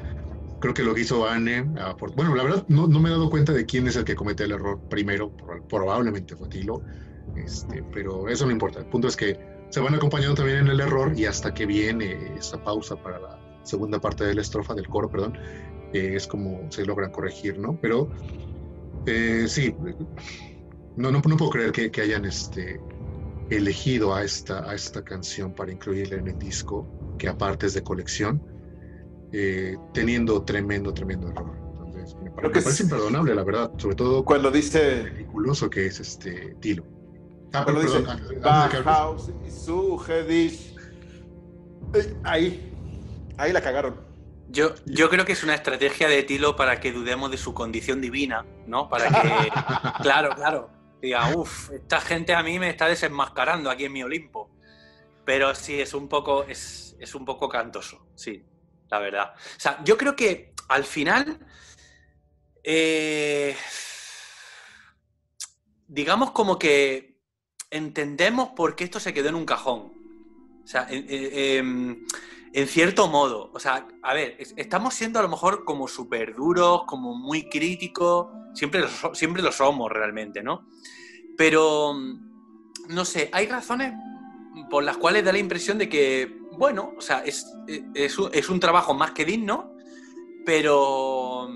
creo 0.59 0.73
que 0.73 0.83
lo 0.83 0.95
que 0.95 1.01
hizo 1.01 1.27
Anne, 1.27 1.65
ah, 1.77 1.95
bueno, 2.15 2.33
la 2.35 2.43
verdad 2.43 2.65
no, 2.69 2.87
no 2.87 2.99
me 2.99 3.09
he 3.09 3.11
dado 3.11 3.29
cuenta 3.29 3.51
de 3.51 3.65
quién 3.65 3.87
es 3.87 3.95
el 3.97 4.05
que 4.05 4.15
comete 4.15 4.45
el 4.45 4.53
error 4.53 4.79
primero, 4.89 5.29
Pro- 5.29 5.63
probablemente 5.67 6.35
fue 6.35 6.47
Tilo, 6.47 6.81
este, 7.35 7.83
pero 7.93 8.29
eso 8.29 8.45
no 8.45 8.51
importa. 8.51 8.79
El 8.79 8.85
punto 8.85 9.07
es 9.09 9.17
que 9.17 9.37
se 9.69 9.79
van 9.81 9.93
acompañando 9.95 10.35
también 10.35 10.59
en 10.59 10.67
el 10.69 10.79
error 10.79 11.11
y 11.17 11.25
hasta 11.25 11.53
que 11.53 11.65
viene 11.65 12.35
esa 12.37 12.63
pausa 12.63 12.95
para 12.95 13.19
la 13.19 13.39
segunda 13.63 13.99
parte 13.99 14.23
de 14.25 14.35
la 14.35 14.41
estrofa, 14.41 14.73
del 14.73 14.87
coro, 14.87 15.09
perdón, 15.09 15.37
eh, 15.93 16.13
es 16.15 16.27
como 16.27 16.71
se 16.71 16.85
logran 16.85 17.11
corregir, 17.11 17.57
¿no? 17.59 17.77
Pero 17.81 18.09
eh, 19.05 19.45
sí, 19.47 19.75
no, 20.95 21.11
no, 21.11 21.21
no 21.21 21.37
puedo 21.37 21.49
creer 21.51 21.71
que, 21.71 21.91
que 21.91 22.01
hayan 22.01 22.25
este, 22.25 22.79
elegido 23.49 24.13
a 24.13 24.23
esta, 24.23 24.69
a 24.69 24.75
esta 24.75 25.03
canción 25.03 25.53
para 25.53 25.71
incluirla 25.71 26.17
en 26.17 26.27
el 26.27 26.37
disco, 26.39 26.87
que 27.17 27.27
aparte 27.27 27.67
es 27.67 27.73
de 27.73 27.83
colección, 27.83 28.41
eh, 29.31 29.75
teniendo 29.93 30.43
tremendo, 30.43 30.93
tremendo 30.93 31.29
error. 31.29 31.55
Entonces, 31.85 32.15
me, 32.21 32.29
pare- 32.29 32.35
Creo 32.35 32.51
que 32.51 32.59
me 32.59 32.63
parece 32.63 32.83
es- 32.83 32.89
imperdonable, 32.91 33.35
la 33.35 33.43
verdad, 33.43 33.71
sobre 33.77 33.95
todo 33.95 34.23
Cuando 34.23 34.51
dice 34.51 35.03
peliculoso 35.03 35.69
que 35.69 35.87
es 35.87 35.99
este 35.99 36.55
Tilo. 36.59 36.85
Ah, 37.53 37.63
Cuando 37.63 37.81
perdón, 37.81 38.01
dice, 38.03 38.11
antes- 38.11 38.43
antes 38.43 38.71
de 38.73 38.77
que 38.77 39.47
y 39.47 39.51
su 39.51 39.99
Ahí, 42.23 42.72
ahí 43.43 43.53
la 43.53 43.61
cagaron. 43.61 44.01
Yo, 44.49 44.73
yo 44.85 45.09
creo 45.09 45.25
que 45.25 45.31
es 45.33 45.43
una 45.43 45.55
estrategia 45.55 46.07
de 46.07 46.23
Tilo 46.23 46.55
para 46.55 46.79
que 46.79 46.91
dudemos 46.91 47.31
de 47.31 47.37
su 47.37 47.53
condición 47.53 48.01
divina, 48.01 48.45
¿no? 48.67 48.89
Para 48.89 49.07
que. 49.09 49.49
Claro, 50.03 50.29
claro. 50.35 50.69
Diga, 51.01 51.35
uff, 51.35 51.71
esta 51.71 51.99
gente 52.01 52.33
a 52.33 52.43
mí 52.43 52.59
me 52.59 52.69
está 52.69 52.87
desenmascarando 52.87 53.69
aquí 53.69 53.85
en 53.85 53.93
mi 53.93 54.03
Olimpo. 54.03 54.49
Pero 55.25 55.55
sí, 55.55 55.79
es 55.79 55.93
un 55.93 56.07
poco, 56.09 56.43
es, 56.43 56.95
es 56.99 57.15
un 57.15 57.23
poco 57.25 57.47
cantoso, 57.49 58.05
sí, 58.15 58.43
la 58.89 58.99
verdad. 58.99 59.33
O 59.35 59.59
sea, 59.59 59.81
yo 59.83 59.97
creo 59.97 60.15
que 60.15 60.53
al 60.67 60.83
final. 60.83 61.39
eh, 62.63 63.55
digamos 65.87 66.31
como 66.31 66.57
que 66.59 67.19
entendemos 67.69 68.49
por 68.49 68.75
qué 68.75 68.83
esto 68.85 68.99
se 68.99 69.13
quedó 69.13 69.29
en 69.29 69.35
un 69.35 69.45
cajón. 69.45 69.93
O 70.63 70.67
sea, 70.67 70.87
en- 70.89 72.05
en- 72.53 72.67
cierto 72.67 73.07
modo. 73.07 73.51
O 73.53 73.59
sea, 73.59 73.87
a 74.01 74.13
ver, 74.13 74.35
es- 74.39 74.53
estamos 74.57 74.93
siendo 74.93 75.19
a 75.19 75.23
lo 75.23 75.29
mejor 75.29 75.65
como 75.65 75.87
súper 75.87 76.35
duros, 76.35 76.83
como 76.85 77.15
muy 77.15 77.49
críticos. 77.49 78.27
Siempre 78.53 78.81
lo, 78.81 79.15
siempre 79.15 79.41
lo 79.41 79.51
somos 79.51 79.91
realmente, 79.91 80.43
¿no? 80.43 80.67
Pero, 81.37 81.93
no 82.89 83.05
sé, 83.05 83.29
hay 83.33 83.47
razones 83.47 83.93
por 84.69 84.83
las 84.83 84.97
cuales 84.97 85.23
da 85.25 85.31
la 85.31 85.39
impresión 85.39 85.77
de 85.77 85.89
que, 85.89 86.37
bueno, 86.57 86.93
o 86.97 87.01
sea, 87.01 87.23
es, 87.25 87.45
un- 88.17 88.29
es 88.33 88.49
un 88.49 88.59
trabajo 88.59 88.93
más 88.93 89.11
que 89.11 89.25
digno, 89.25 89.75
pero, 90.45 91.47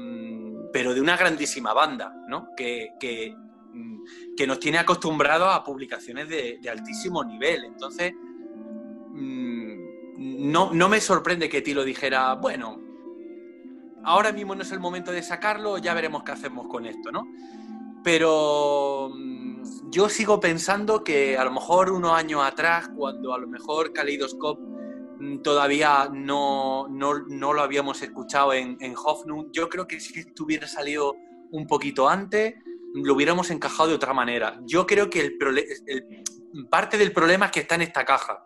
pero 0.74 0.94
de 0.94 1.02
una 1.02 1.18
grandísima 1.18 1.74
banda, 1.74 2.14
¿no? 2.28 2.50
Que, 2.56 2.90
que, 3.00 3.36
que 4.36 4.48
nos 4.48 4.60
tiene 4.60 4.78
acostumbrados 4.78 5.54
a 5.54 5.64
publicaciones 5.64 6.30
de, 6.30 6.60
altísimo 6.70 7.24
nivel. 7.24 7.66
Entonces, 7.66 8.14
mm, 8.14 8.27
no, 10.38 10.72
no 10.74 10.90
me 10.90 11.02
sorprende 11.02 11.50
que 11.50 11.62
Tilo 11.62 11.84
dijera, 11.84 12.34
bueno, 12.36 12.80
ahora 14.04 14.32
mismo 14.32 14.56
no 14.56 14.62
es 14.62 14.72
el 14.72 14.80
momento 14.80 15.12
de 15.12 15.22
sacarlo, 15.24 15.78
ya 15.78 15.94
veremos 15.94 16.24
qué 16.24 16.32
hacemos 16.32 16.68
con 16.68 16.86
esto, 16.86 17.12
¿no? 17.12 17.28
Pero 18.04 19.10
mm, 19.14 19.90
yo 19.90 20.10
sigo 20.10 20.40
pensando 20.40 21.04
que 21.04 21.38
a 21.38 21.44
lo 21.44 21.52
mejor 21.52 21.92
unos 21.92 22.14
años 22.14 22.42
atrás, 22.44 22.90
cuando 22.96 23.34
a 23.34 23.38
lo 23.38 23.48
mejor 23.48 23.92
Kaleidoscope 23.94 24.62
mm, 25.20 25.42
todavía 25.42 26.10
no, 26.14 26.88
no, 26.90 27.20
no 27.28 27.54
lo 27.54 27.62
habíamos 27.62 28.02
escuchado 28.02 28.54
en, 28.54 28.78
en 28.80 28.96
yo 29.52 29.70
creo 29.70 29.88
que 29.88 30.00
si 30.00 30.24
hubiera 30.40 30.68
salido 30.68 31.16
un 31.52 31.66
poquito 31.68 32.08
antes, 32.08 32.56
lo 32.94 33.14
hubiéramos 33.14 33.50
encajado 33.52 33.90
de 33.90 33.96
otra 33.96 34.14
manera. 34.14 34.60
Yo 34.66 34.86
creo 34.86 35.10
que 35.10 35.22
el, 35.22 35.38
el- 35.86 36.24
parte 36.70 36.98
del 36.98 37.12
problema 37.12 37.48
es 37.48 37.52
que 37.52 37.60
está 37.62 37.76
en 37.76 37.82
esta 37.82 38.06
caja, 38.06 38.44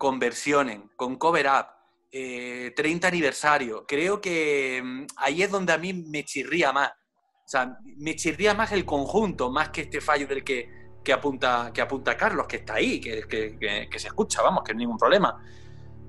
con 0.00 0.18
versiones, 0.18 0.80
con 0.96 1.16
cover 1.16 1.46
up, 1.46 1.66
eh, 2.10 2.72
30 2.74 3.08
aniversario. 3.08 3.84
Creo 3.86 4.18
que 4.18 4.80
mm, 4.82 5.06
ahí 5.18 5.42
es 5.42 5.50
donde 5.50 5.74
a 5.74 5.76
mí 5.78 5.92
me 5.92 6.24
chirría 6.24 6.72
más. 6.72 6.88
O 6.90 7.48
sea, 7.50 7.76
me 7.98 8.16
chirría 8.16 8.54
más 8.54 8.72
el 8.72 8.86
conjunto, 8.86 9.50
más 9.50 9.68
que 9.68 9.82
este 9.82 10.00
fallo 10.00 10.26
del 10.26 10.42
que, 10.42 10.70
que 11.04 11.12
apunta, 11.12 11.70
que 11.74 11.82
apunta 11.82 12.16
Carlos, 12.16 12.46
que 12.46 12.56
está 12.56 12.76
ahí, 12.76 12.98
que, 12.98 13.24
que- 13.28 13.58
que- 13.58 13.88
que 13.90 13.98
se 13.98 14.06
escucha, 14.08 14.40
vamos, 14.40 14.62
que 14.64 14.72
no 14.72 14.78
hay 14.78 14.86
ningún 14.86 14.96
problema. 14.96 15.36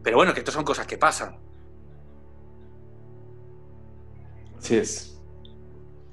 Pero 0.01 0.15
bueno, 0.15 0.33
que 0.33 0.39
estas 0.39 0.53
son 0.55 0.63
cosas 0.63 0.87
que 0.87 0.97
pasan. 0.97 1.37
Así 4.57 4.77
es. 4.77 5.19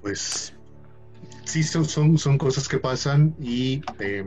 Pues 0.03 0.53
sí, 1.45 1.63
son, 1.63 1.85
son, 1.85 2.19
son 2.19 2.39
cosas 2.39 2.69
que 2.69 2.79
pasan 2.79 3.37
y 3.39 3.83
eh, 4.01 4.25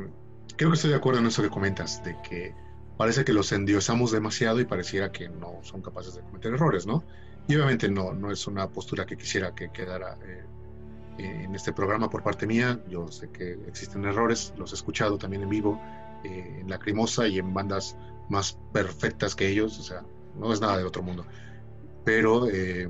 creo 0.56 0.70
que 0.70 0.76
estoy 0.76 0.92
de 0.92 0.96
acuerdo 0.96 1.20
en 1.20 1.26
eso 1.26 1.42
que 1.44 1.50
comentas, 1.50 2.02
de 2.06 2.16
que 2.22 2.54
parece 3.02 3.26
que 3.26 3.34
los 3.34 3.52
endiosamos 3.52 4.12
demasiado 4.12 4.60
y 4.60 4.66
pareciera 4.66 5.12
que 5.12 5.30
no 5.30 5.60
son 5.64 5.82
capaces 5.82 6.16
de 6.16 6.24
cometer 6.24 6.54
errores, 6.54 6.86
¿no? 6.86 7.06
Y 7.48 7.56
obviamente 7.56 7.90
no, 7.90 8.14
no 8.14 8.32
es 8.32 8.48
una 8.48 8.72
postura 8.72 9.06
que 9.06 9.18
quisiera 9.18 9.54
que 9.56 9.72
quedara 9.72 10.18
eh, 10.24 10.50
eh, 11.18 11.44
en 11.46 11.56
este 11.56 11.74
programa 11.74 12.10
por 12.10 12.24
parte 12.24 12.48
mía. 12.48 12.82
Yo 12.88 13.08
sé 13.12 13.30
que 13.32 13.54
existen 13.68 14.06
errores, 14.06 14.54
los 14.58 14.72
he 14.74 14.76
escuchado 14.76 15.18
también 15.18 15.44
en 15.44 15.50
vivo, 15.50 15.82
eh, 16.24 16.60
en 16.62 16.70
Lacrimosa 16.70 17.28
y 17.28 17.40
en 17.40 17.54
bandas 17.54 17.98
más 18.30 18.60
perfectas 18.74 19.36
que 19.36 19.50
ellos, 19.50 19.80
o 19.80 19.84
sea, 19.84 20.06
no 20.36 20.54
es 20.54 20.62
nada 20.62 20.78
del 20.78 20.88
otro 20.88 21.04
mundo. 21.04 21.28
Pero 22.04 22.50
eh, 22.50 22.90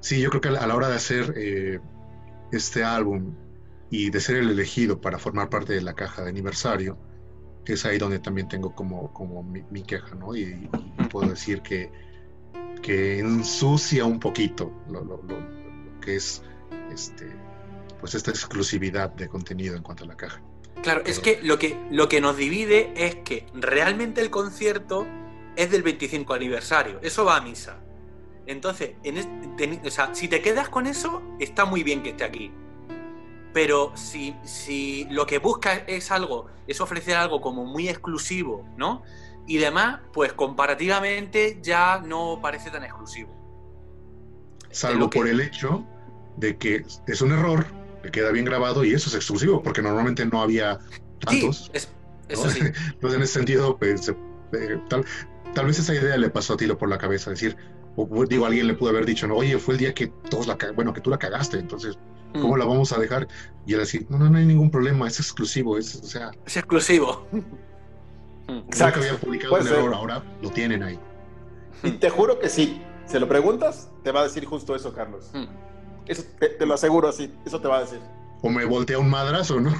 sí, 0.00 0.20
yo 0.20 0.30
creo 0.30 0.40
que 0.42 0.48
a 0.50 0.66
la- 0.66 0.76
hora 0.76 0.88
de 0.90 0.96
hacer 0.96 1.34
eh, 1.36 1.80
este 2.52 2.84
álbum 2.84 3.36
y 3.90 4.10
de 4.10 4.20
ser 4.20 4.36
el 4.38 4.50
elegido 4.50 5.00
para 5.00 5.18
formar 5.18 5.50
parte 5.50 5.74
de 5.74 5.82
la 5.82 5.94
caja 5.94 6.22
de 6.24 6.30
aniversario, 6.30 6.98
es 7.66 7.84
ahí 7.86 7.98
donde 7.98 8.18
también 8.18 8.48
tengo 8.48 8.74
como, 8.74 9.12
como 9.12 9.42
mi, 9.42 9.62
mi 9.70 9.82
queja, 9.82 10.14
¿no? 10.14 10.34
Y, 10.34 10.42
y 10.98 11.04
puedo 11.10 11.28
decir 11.30 11.62
que, 11.62 11.90
que 12.82 13.18
ensucia 13.18 14.04
un 14.04 14.18
poquito 14.18 14.72
lo, 14.88 15.04
lo- 15.04 15.22
lo- 15.22 15.40
lo 15.40 16.00
que 16.00 16.16
es 16.16 16.42
este, 16.92 17.30
pues 18.00 18.14
esta 18.14 18.30
exclusividad 18.30 19.10
de 19.10 19.28
contenido 19.28 19.76
en 19.76 19.82
cuanto 19.82 20.04
a 20.04 20.06
la 20.08 20.16
caja. 20.16 20.42
Claro, 20.82 21.02
es 21.06 21.20
que 21.20 21.40
lo 21.42 21.58
que, 21.58 21.78
lo 21.92 22.08
que 22.08 22.20
nos 22.20 22.36
divide 22.36 22.92
es 22.96 23.14
que 23.16 23.46
realmente 23.54 24.20
el 24.20 24.30
concierto 24.30 25.06
es 25.54 25.70
del 25.70 25.82
25 25.84 26.34
aniversario. 26.34 26.98
Eso 27.02 27.24
va 27.24 27.36
a 27.36 27.40
misa. 27.40 27.78
Entonces, 28.46 28.96
en 29.04 29.18
o 29.86 29.90
sea, 29.90 30.12
si 30.14 30.26
te 30.26 30.42
quedas 30.42 30.68
con 30.68 30.88
eso, 30.88 31.22
está 31.38 31.64
muy 31.66 31.84
bien 31.84 32.02
que 32.02 32.10
esté 32.10 32.24
aquí. 32.24 32.50
Pero 33.52 33.92
si, 33.96 34.34
si 34.44 35.06
lo 35.10 35.26
que 35.26 35.38
buscas 35.38 35.82
es 35.86 36.10
algo, 36.10 36.46
es 36.66 36.80
ofrecer 36.80 37.16
algo 37.16 37.40
como 37.40 37.64
muy 37.66 37.88
exclusivo, 37.88 38.66
¿no? 38.76 39.02
Y 39.46 39.58
demás, 39.58 40.00
pues 40.12 40.32
comparativamente 40.32 41.58
ya 41.62 42.00
no 42.04 42.38
parece 42.40 42.70
tan 42.70 42.84
exclusivo. 42.84 43.30
Salvo 44.70 45.10
que- 45.10 45.18
por 45.18 45.28
el 45.28 45.40
hecho 45.40 45.84
de 46.36 46.56
que 46.56 46.84
es 47.06 47.20
un 47.20 47.32
error, 47.32 47.66
que 48.02 48.10
queda 48.10 48.30
bien 48.32 48.44
grabado 48.44 48.84
y 48.84 48.94
eso 48.94 49.08
es 49.10 49.14
exclusivo, 49.14 49.62
porque 49.62 49.82
normalmente 49.82 50.24
no 50.24 50.40
había 50.40 50.78
tantos. 51.20 51.64
Sí, 51.66 51.70
es- 51.74 51.88
eso 52.28 52.44
¿no? 52.46 52.50
sí. 52.50 52.60
Entonces, 52.60 53.16
en 53.16 53.22
ese 53.22 53.32
sentido, 53.34 53.76
pues, 53.76 54.08
eh, 54.08 54.80
tal, 54.88 55.04
tal 55.54 55.66
vez 55.66 55.78
esa 55.78 55.94
idea 55.94 56.16
le 56.16 56.30
pasó 56.30 56.54
a 56.54 56.56
Tilo 56.56 56.78
por 56.78 56.88
la 56.88 56.98
cabeza, 56.98 57.30
decir, 57.30 57.56
o, 57.96 58.24
digo, 58.26 58.46
alguien 58.46 58.66
le 58.66 58.74
pudo 58.74 58.90
haber 58.90 59.04
dicho, 59.04 59.26
no, 59.26 59.36
oye, 59.36 59.58
fue 59.58 59.74
el 59.74 59.80
día 59.80 59.92
que 59.94 60.06
todos 60.30 60.46
la, 60.46 60.56
bueno, 60.74 60.94
que 60.94 61.02
tú 61.02 61.10
la 61.10 61.18
cagaste, 61.18 61.58
entonces, 61.58 61.98
¿cómo 62.32 62.56
Mm, 62.56 62.58
la 62.58 62.64
vamos 62.64 62.92
a 62.92 62.98
dejar? 62.98 63.28
Y 63.66 63.74
él 63.74 63.80
decir, 63.80 64.06
no, 64.08 64.18
no, 64.18 64.28
no 64.30 64.38
hay 64.38 64.46
ningún 64.46 64.70
problema, 64.70 65.06
es 65.06 65.18
exclusivo, 65.20 65.78
es, 65.78 65.94
o 65.96 66.04
sea, 66.06 66.30
Es 66.46 66.56
exclusivo. 66.56 67.26
Mm. 67.32 68.58
Exacto. 68.68 68.98
nunca 69.00 69.08
había 69.10 69.20
publicado 69.20 69.62
ser. 69.62 69.72
error, 69.74 69.94
ahora 69.94 70.22
lo 70.42 70.50
tienen 70.50 70.82
ahí. 70.82 70.98
Y 71.82 71.92
te 71.92 72.10
juro 72.10 72.38
que 72.38 72.48
sí. 72.48 72.82
Se 73.06 73.18
lo 73.20 73.28
preguntas, 73.28 73.90
te 74.04 74.10
va 74.12 74.20
a 74.20 74.24
decir 74.24 74.44
justo 74.46 74.74
eso, 74.74 74.92
Carlos. 74.92 75.30
Mm. 75.32 75.44
Eso 76.06 76.24
te, 76.38 76.48
te 76.48 76.66
lo 76.66 76.74
aseguro 76.74 77.08
así. 77.08 77.32
Eso 77.44 77.60
te 77.60 77.68
va 77.68 77.78
a 77.78 77.80
decir. 77.82 78.00
O 78.42 78.48
me 78.50 78.64
voltea 78.64 78.98
un 78.98 79.08
madrazo, 79.10 79.60
¿no? 79.60 79.72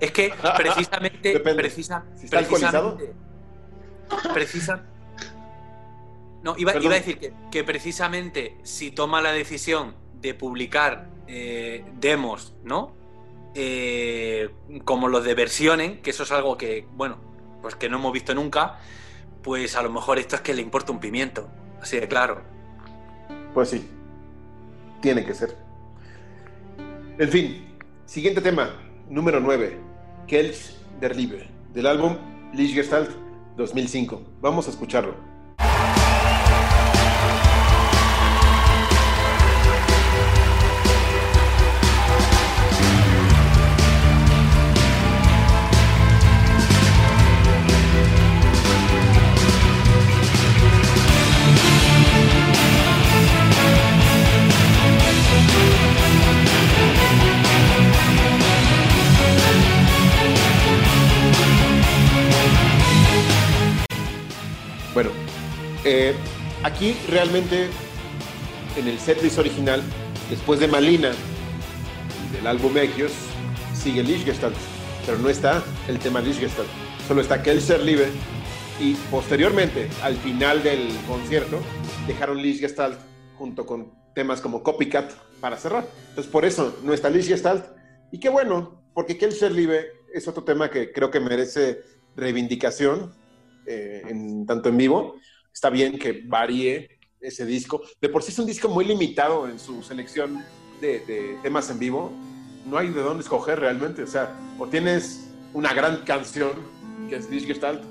Es 0.00 0.10
que 0.12 0.32
precisamente. 0.56 1.38
Precisa- 1.44 2.04
Si 2.16 2.24
está 2.24 2.38
precisamente- 2.38 3.14
Precisa. 4.32 4.82
No, 6.42 6.54
iba, 6.56 6.74
iba 6.76 6.92
a 6.94 6.98
decir 6.98 7.18
que, 7.18 7.32
que 7.50 7.64
precisamente 7.64 8.56
si 8.62 8.90
toma 8.90 9.20
la 9.20 9.32
decisión 9.32 9.94
de 10.20 10.34
publicar 10.34 11.08
eh, 11.26 11.84
demos, 12.00 12.54
¿no? 12.64 12.92
Eh, 13.54 14.50
como 14.84 15.08
los 15.08 15.24
de 15.24 15.34
versionen, 15.34 16.02
que 16.02 16.10
eso 16.10 16.22
es 16.22 16.32
algo 16.32 16.56
que, 16.56 16.86
bueno, 16.94 17.18
pues 17.62 17.74
que 17.74 17.88
no 17.88 17.98
hemos 17.98 18.12
visto 18.12 18.34
nunca, 18.34 18.78
pues 19.42 19.76
a 19.76 19.82
lo 19.82 19.90
mejor 19.90 20.18
esto 20.18 20.36
es 20.36 20.42
que 20.42 20.54
le 20.54 20.62
importa 20.62 20.92
un 20.92 21.00
pimiento. 21.00 21.48
Así 21.80 21.98
de 21.98 22.08
claro. 22.08 22.42
Pues 23.54 23.70
sí. 23.70 23.88
Tiene 25.00 25.24
que 25.24 25.34
ser. 25.34 25.56
En 27.18 27.28
fin. 27.28 27.66
Siguiente 28.06 28.40
tema. 28.40 28.70
Número 29.08 29.40
9. 29.40 29.78
Kelch 30.26 30.76
der 31.00 31.16
Liebe. 31.16 31.48
Del 31.72 31.86
álbum 31.86 32.16
Lichtgestalt 32.52 33.10
2005. 33.56 34.22
Vamos 34.40 34.66
a 34.66 34.70
escucharlo. 34.70 35.29
Eh, 65.92 66.14
aquí 66.62 66.96
realmente 67.08 67.66
en 68.76 68.86
el 68.86 69.00
setlist 69.00 69.38
original, 69.38 69.82
después 70.30 70.60
de 70.60 70.68
Malina 70.68 71.10
del 72.32 72.46
álbum 72.46 72.78
Equios, 72.78 73.10
sigue 73.74 74.04
Lichtgestalt, 74.04 74.54
pero 75.04 75.18
no 75.18 75.28
está 75.28 75.64
el 75.88 75.98
tema 75.98 76.20
Lichtgestalt, 76.20 76.68
solo 77.08 77.20
está 77.20 77.42
Kelser 77.42 77.82
Liebe 77.82 78.06
y 78.78 78.94
posteriormente, 79.10 79.88
al 80.04 80.14
final 80.14 80.62
del 80.62 80.90
concierto, 81.08 81.58
dejaron 82.06 82.40
Lichtgestalt 82.40 82.96
junto 83.36 83.66
con 83.66 83.92
temas 84.14 84.40
como 84.40 84.62
Copycat 84.62 85.10
para 85.40 85.56
cerrar. 85.56 85.88
Entonces, 86.10 86.30
por 86.30 86.44
eso 86.44 86.78
no 86.84 86.92
está 86.92 87.10
Lichtgestalt 87.10 87.64
y 88.12 88.20
qué 88.20 88.28
bueno, 88.28 88.80
porque 88.94 89.18
Kelser 89.18 89.50
Liebe 89.50 89.88
es 90.14 90.28
otro 90.28 90.44
tema 90.44 90.70
que 90.70 90.92
creo 90.92 91.10
que 91.10 91.18
merece 91.18 91.80
reivindicación 92.14 93.12
eh, 93.66 94.02
tanto 94.46 94.68
en 94.68 94.76
vivo. 94.76 95.16
Está 95.60 95.68
bien 95.68 95.98
que 95.98 96.22
varíe 96.24 96.88
ese 97.20 97.44
disco. 97.44 97.82
De 98.00 98.08
por 98.08 98.22
sí 98.22 98.32
es 98.32 98.38
un 98.38 98.46
disco 98.46 98.70
muy 98.70 98.82
limitado 98.86 99.46
en 99.46 99.58
su 99.58 99.82
selección 99.82 100.42
de, 100.80 101.00
de 101.00 101.36
temas 101.42 101.68
en 101.68 101.78
vivo. 101.78 102.10
No 102.64 102.78
hay 102.78 102.88
de 102.88 103.02
dónde 103.02 103.22
escoger 103.22 103.60
realmente. 103.60 104.02
O 104.02 104.06
sea, 104.06 104.34
o 104.58 104.66
tienes 104.68 105.28
una 105.52 105.74
gran 105.74 105.98
canción, 106.06 106.52
que 107.10 107.16
es 107.16 107.28
Lichtgestalt, 107.28 107.82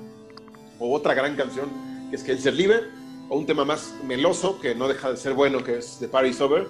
o 0.80 0.92
otra 0.92 1.14
gran 1.14 1.36
canción, 1.36 1.68
que 2.10 2.16
es 2.16 2.24
Kelser 2.24 2.54
Liebe, 2.54 2.80
o 3.28 3.38
un 3.38 3.46
tema 3.46 3.64
más 3.64 3.94
meloso, 4.04 4.60
que 4.60 4.74
no 4.74 4.88
deja 4.88 5.12
de 5.12 5.16
ser 5.16 5.34
bueno, 5.34 5.62
que 5.62 5.78
es 5.78 5.98
The 6.00 6.08
Party's 6.08 6.40
Over, 6.40 6.66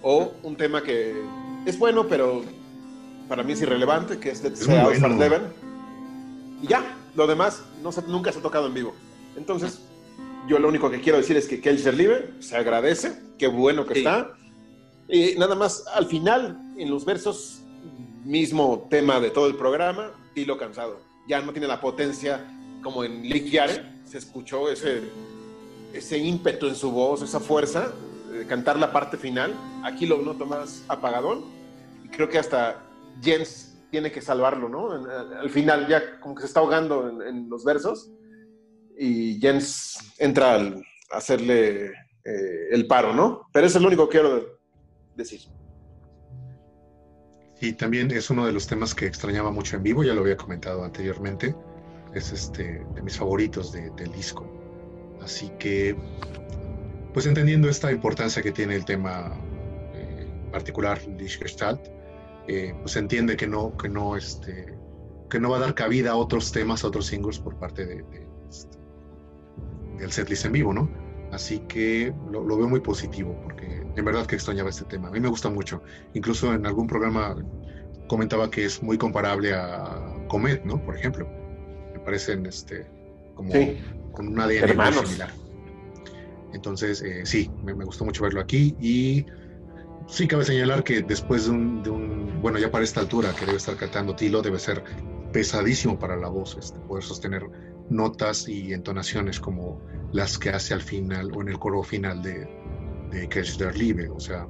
o 0.00 0.32
un 0.44 0.56
tema 0.56 0.82
que 0.82 1.14
es 1.66 1.78
bueno, 1.78 2.08
pero 2.08 2.42
para 3.28 3.42
mí 3.42 3.52
es 3.52 3.60
irrelevante, 3.60 4.18
que 4.18 4.30
es 4.30 4.42
All 4.86 4.94
Stars 4.94 5.12
bueno. 5.28 5.46
Y 6.62 6.68
ya, 6.68 6.96
lo 7.14 7.26
demás 7.26 7.62
no 7.82 7.92
se- 7.92 8.00
nunca 8.04 8.32
se 8.32 8.38
ha 8.38 8.42
tocado 8.42 8.66
en 8.68 8.72
vivo. 8.72 8.94
Entonces, 9.36 9.82
yo 10.48 10.58
lo 10.58 10.68
único 10.68 10.90
que 10.90 11.00
quiero 11.00 11.18
decir 11.18 11.36
es 11.36 11.46
que 11.46 11.60
Kelcher 11.60 11.94
Libre 11.94 12.30
se 12.40 12.56
agradece, 12.56 13.18
qué 13.38 13.46
bueno 13.46 13.86
que 13.86 13.94
Sí. 13.94 14.00
está. 14.00 14.32
Y 15.08 15.34
nada 15.38 15.54
más, 15.54 15.84
al 15.94 16.06
final, 16.06 16.58
en 16.76 16.90
los 16.90 17.04
versos, 17.04 17.60
mismo 18.24 18.86
tema 18.90 19.20
de 19.20 19.30
todo 19.30 19.46
el 19.46 19.54
programa, 19.56 20.10
Tilo 20.34 20.58
cansado. 20.58 21.00
Ya 21.28 21.40
no 21.40 21.52
tiene 21.52 21.66
la 21.66 21.80
potencia 21.80 22.44
como 22.82 23.04
en 23.04 23.22
Lick 23.22 23.46
Yare, 23.50 24.00
se 24.04 24.18
escuchó 24.18 24.70
ese, 24.70 25.02
ese 25.92 26.18
ímpetu 26.18 26.66
en 26.68 26.74
su 26.74 26.90
voz, 26.90 27.22
esa 27.22 27.40
fuerza 27.40 27.92
de 28.30 28.46
cantar 28.46 28.78
la 28.78 28.92
parte 28.92 29.16
final. 29.16 29.54
Aquí 29.82 30.06
lo 30.06 30.18
noto 30.18 30.44
más 30.46 30.84
apagadón 30.88 31.44
y 32.04 32.08
creo 32.08 32.28
que 32.28 32.38
hasta 32.38 32.82
Jens 33.22 33.76
tiene 33.90 34.12
que 34.12 34.20
salvarlo, 34.20 34.68
¿no? 34.68 34.90
Al 35.40 35.48
final 35.50 35.88
ya 35.88 36.20
como 36.20 36.34
que 36.34 36.42
se 36.42 36.46
está 36.48 36.60
ahogando 36.60 37.08
en, 37.08 37.22
en 37.22 37.48
los 37.48 37.64
versos 37.64 38.10
y 38.98 39.38
Jens 39.40 39.98
entra 40.18 40.54
al- 40.54 40.84
hacerle 41.10 41.86
eh, 42.24 42.68
el 42.72 42.86
paro, 42.86 43.14
¿no? 43.14 43.48
Pero 43.52 43.66
es 43.66 43.74
lo 43.80 43.86
único 43.86 44.08
que 44.08 44.18
quiero 44.18 44.58
decir. 45.16 45.40
Y 47.60 47.72
también 47.72 48.10
es 48.10 48.30
uno 48.30 48.46
de 48.46 48.52
los 48.52 48.66
temas 48.66 48.94
que 48.94 49.06
extrañaba 49.06 49.50
mucho 49.50 49.76
en 49.76 49.82
vivo, 49.82 50.04
ya 50.04 50.14
lo 50.14 50.20
había 50.20 50.36
comentado 50.36 50.84
anteriormente. 50.84 51.54
Es 52.14 52.32
este 52.32 52.84
de 52.94 53.02
mis 53.02 53.16
favoritos 53.16 53.72
de- 53.72 53.90
del 53.90 54.12
disco. 54.12 54.46
Así 55.22 55.50
que, 55.58 55.96
pues 57.12 57.26
entendiendo 57.26 57.68
esta 57.68 57.90
importancia 57.90 58.42
que 58.42 58.52
tiene 58.52 58.74
el 58.76 58.84
tema 58.84 59.32
eh, 59.94 60.26
particular, 60.52 61.00
Lichtgestalt, 61.18 61.80
eh, 62.46 62.74
pues 62.80 62.96
entiende 62.96 63.36
que 63.36 63.46
no, 63.46 63.76
que 63.76 63.88
no, 63.88 64.16
este, 64.16 64.78
que 65.28 65.40
no 65.40 65.50
va 65.50 65.56
a 65.56 65.60
dar 65.60 65.74
cabida 65.74 66.12
a 66.12 66.16
otros 66.16 66.52
temas, 66.52 66.84
a 66.84 66.88
otros 66.88 67.06
singles 67.06 67.38
por 67.40 67.58
parte 67.58 67.84
de, 67.84 67.96
de, 67.96 68.27
del 69.98 70.12
setlist 70.12 70.44
en 70.46 70.52
vivo, 70.52 70.72
¿no? 70.72 70.88
Así 71.32 71.60
que 71.68 72.12
lo, 72.30 72.42
lo 72.44 72.56
veo 72.56 72.68
muy 72.68 72.80
positivo, 72.80 73.38
porque 73.42 73.82
en 73.94 74.04
verdad 74.04 74.26
que 74.26 74.34
extrañaba 74.36 74.70
este 74.70 74.84
tema. 74.84 75.08
A 75.08 75.10
mí 75.10 75.20
me 75.20 75.28
gusta 75.28 75.50
mucho. 75.50 75.82
Incluso 76.14 76.52
en 76.54 76.64
algún 76.66 76.86
programa 76.86 77.36
comentaba 78.08 78.50
que 78.50 78.64
es 78.64 78.82
muy 78.82 78.96
comparable 78.96 79.52
a 79.54 80.14
Comet, 80.28 80.64
¿no? 80.64 80.82
Por 80.82 80.96
ejemplo. 80.96 81.28
Me 81.92 82.00
parecen 82.00 82.46
este, 82.46 82.86
como 83.34 83.52
Sí. 83.52 83.78
con 84.12 84.28
un 84.28 84.40
ADN 84.40 84.74
muy 84.74 84.92
similar. 85.04 85.30
Entonces, 86.54 87.02
eh, 87.02 87.26
sí, 87.26 87.50
me, 87.62 87.74
me 87.74 87.84
gustó 87.84 88.04
mucho 88.04 88.22
verlo 88.22 88.40
aquí 88.40 88.74
y 88.80 89.26
sí 90.06 90.26
cabe 90.26 90.44
señalar 90.44 90.82
que 90.82 91.02
después 91.02 91.44
de 91.44 91.50
un, 91.50 91.82
de 91.82 91.90
un- 91.90 92.40
bueno, 92.40 92.58
ya 92.58 92.70
para 92.70 92.84
esta 92.84 93.00
altura 93.00 93.34
que 93.38 93.44
debe 93.44 93.58
estar 93.58 93.76
cantando 93.76 94.16
Tilo, 94.16 94.40
debe 94.40 94.58
ser 94.58 94.82
pesadísimo 95.32 95.98
para 95.98 96.16
la 96.16 96.28
voz, 96.28 96.56
este, 96.58 96.78
poder 96.80 97.04
sostener 97.04 97.42
notas 97.90 98.48
y 98.48 98.72
entonaciones 98.72 99.40
como 99.40 99.80
las 100.12 100.38
que 100.38 100.50
hace 100.50 100.74
al 100.74 100.82
final 100.82 101.30
o 101.34 101.42
en 101.42 101.48
el 101.48 101.58
coro 101.58 101.82
final 101.82 102.22
de, 102.22 102.48
de 103.10 103.28
Catch 103.28 103.56
der 103.56 103.76
Liebe. 103.76 104.08
O 104.08 104.20
sea, 104.20 104.46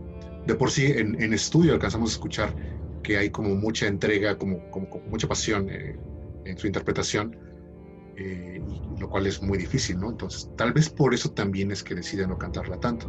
de 0.46 0.54
por 0.54 0.70
sí 0.70 0.86
en, 0.86 1.20
en 1.20 1.32
estudio 1.32 1.74
alcanzamos 1.74 2.10
a 2.10 2.12
escuchar 2.14 2.54
que 3.02 3.16
hay 3.16 3.30
como 3.30 3.54
mucha 3.54 3.86
entrega, 3.86 4.36
como, 4.36 4.70
como, 4.70 4.88
como 4.90 5.06
mucha 5.06 5.28
pasión 5.28 5.68
eh, 5.70 5.96
en 6.44 6.58
su 6.58 6.66
interpretación, 6.66 7.36
eh, 8.16 8.60
y 8.96 9.00
lo 9.00 9.08
cual 9.08 9.26
es 9.26 9.40
muy 9.42 9.58
difícil, 9.58 10.00
¿no? 10.00 10.10
Entonces, 10.10 10.50
tal 10.56 10.72
vez 10.72 10.90
por 10.90 11.14
eso 11.14 11.30
también 11.30 11.70
es 11.70 11.84
que 11.84 11.94
decide 11.94 12.26
no 12.26 12.36
cantarla 12.36 12.78
tanto. 12.80 13.08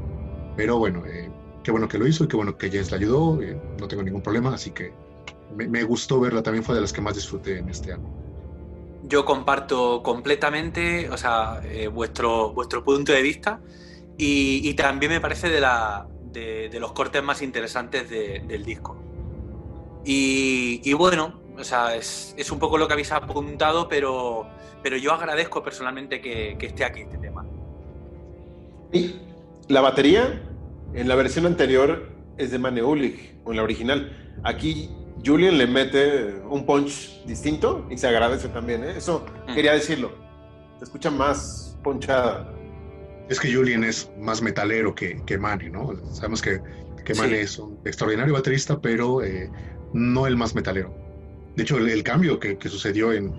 Pero 0.56 0.78
bueno, 0.78 1.04
eh, 1.08 1.32
qué 1.64 1.72
bueno 1.72 1.88
que 1.88 1.98
lo 1.98 2.08
hizo 2.08 2.24
y 2.24 2.28
qué 2.28 2.36
bueno 2.36 2.58
que 2.58 2.70
Jens 2.70 2.92
la 2.92 2.98
ayudó, 2.98 3.42
eh, 3.42 3.60
no 3.80 3.88
tengo 3.88 4.04
ningún 4.04 4.22
problema, 4.22 4.54
así 4.54 4.72
que 4.72 4.94
me, 5.56 5.68
me 5.68 5.84
gustó 5.84 6.20
verla, 6.20 6.44
también 6.44 6.64
fue 6.64 6.76
de 6.76 6.82
las 6.82 6.94
que 6.94 7.02
más 7.02 7.16
disfruté 7.16 7.58
en 7.58 7.70
este 7.70 7.94
álbum. 7.94 8.12
Yo 9.04 9.26
comparto 9.26 10.04
completamente, 10.04 11.10
o 11.10 11.18
sea, 11.18 11.62
eh, 11.64 11.88
vuestro, 11.88 12.52
vuestro 12.54 12.84
punto 12.84 13.12
de 13.12 13.22
vista 13.22 13.62
y, 14.18 14.74
también 14.74 15.14
me 15.14 15.22
parece 15.22 15.50
de, 15.50 15.62
la, 15.62 16.06
de, 16.32 16.78
los 16.80 16.92
cortes 16.92 17.24
más 17.24 17.42
interesantes 17.42 18.10
de- 18.10 18.44
del 18.46 18.66
disco. 18.66 18.98
Y, 20.04 20.94
bueno, 20.94 21.40
o 21.58 21.64
sea, 21.64 21.96
es, 21.96 22.36
un 22.52 22.60
poco 22.60 22.78
lo 22.78 22.88
que 22.88 22.94
habéis 22.94 23.12
apuntado, 23.12 23.88
pero, 23.88 24.48
pero 24.84 24.98
yo 24.98 25.14
agradezco 25.14 25.64
personalmente 25.64 26.20
que, 26.22 26.58
que 26.60 26.66
esté 26.66 26.84
aquí 26.84 27.02
este 27.02 27.18
tema. 27.18 27.46
Y 28.92 29.16
la 29.68 29.82
batería 29.82 30.42
en 30.94 31.08
la 31.08 31.16
versión 31.16 31.46
anterior 31.46 32.10
es 32.38 32.52
de 32.52 32.60
Mane 32.60 32.84
Ulich, 32.84 33.36
o 33.44 33.52
en 33.52 33.58
la 33.58 33.64
original. 33.64 34.40
Aquí 34.44 34.90
Julian 35.26 35.58
le 35.58 35.68
mete 35.68 36.36
un 36.50 36.66
punch 36.66 37.24
distinto 37.26 37.86
y 37.90 37.98
se 37.98 38.08
agradece 38.08 38.48
también. 38.50 38.84
¿eh? 38.84 38.94
Eso 38.98 39.26
Mm. 39.48 39.54
quería 39.56 39.74
decirlo. 39.74 40.12
Se 40.78 40.86
escucha 40.86 41.12
más 41.12 41.78
ponchada. 41.84 42.54
Es 43.30 43.40
que 43.40 43.54
Julian 43.54 43.84
es 43.84 44.10
más 44.20 44.42
metalero 44.42 44.96
que, 44.96 45.22
que 45.26 45.38
Manny, 45.38 45.70
¿no? 45.70 45.92
Sabemos 46.14 46.42
que, 46.42 46.60
que 47.06 47.14
Sí. 47.14 47.22
Manny 47.22 47.36
es 47.36 47.60
un 47.60 47.78
extraordinario 47.86 48.34
baterista, 48.34 48.80
pero 48.80 49.24
eh, 49.24 49.50
no 49.94 50.26
el 50.26 50.36
más 50.38 50.56
metalero. 50.56 50.94
De 51.56 51.64
hecho, 51.64 51.78
el, 51.78 51.90
el 51.90 52.04
cambio 52.04 52.40
que, 52.40 52.58
que 52.58 52.70
sucedió 52.70 53.12
en, 53.12 53.34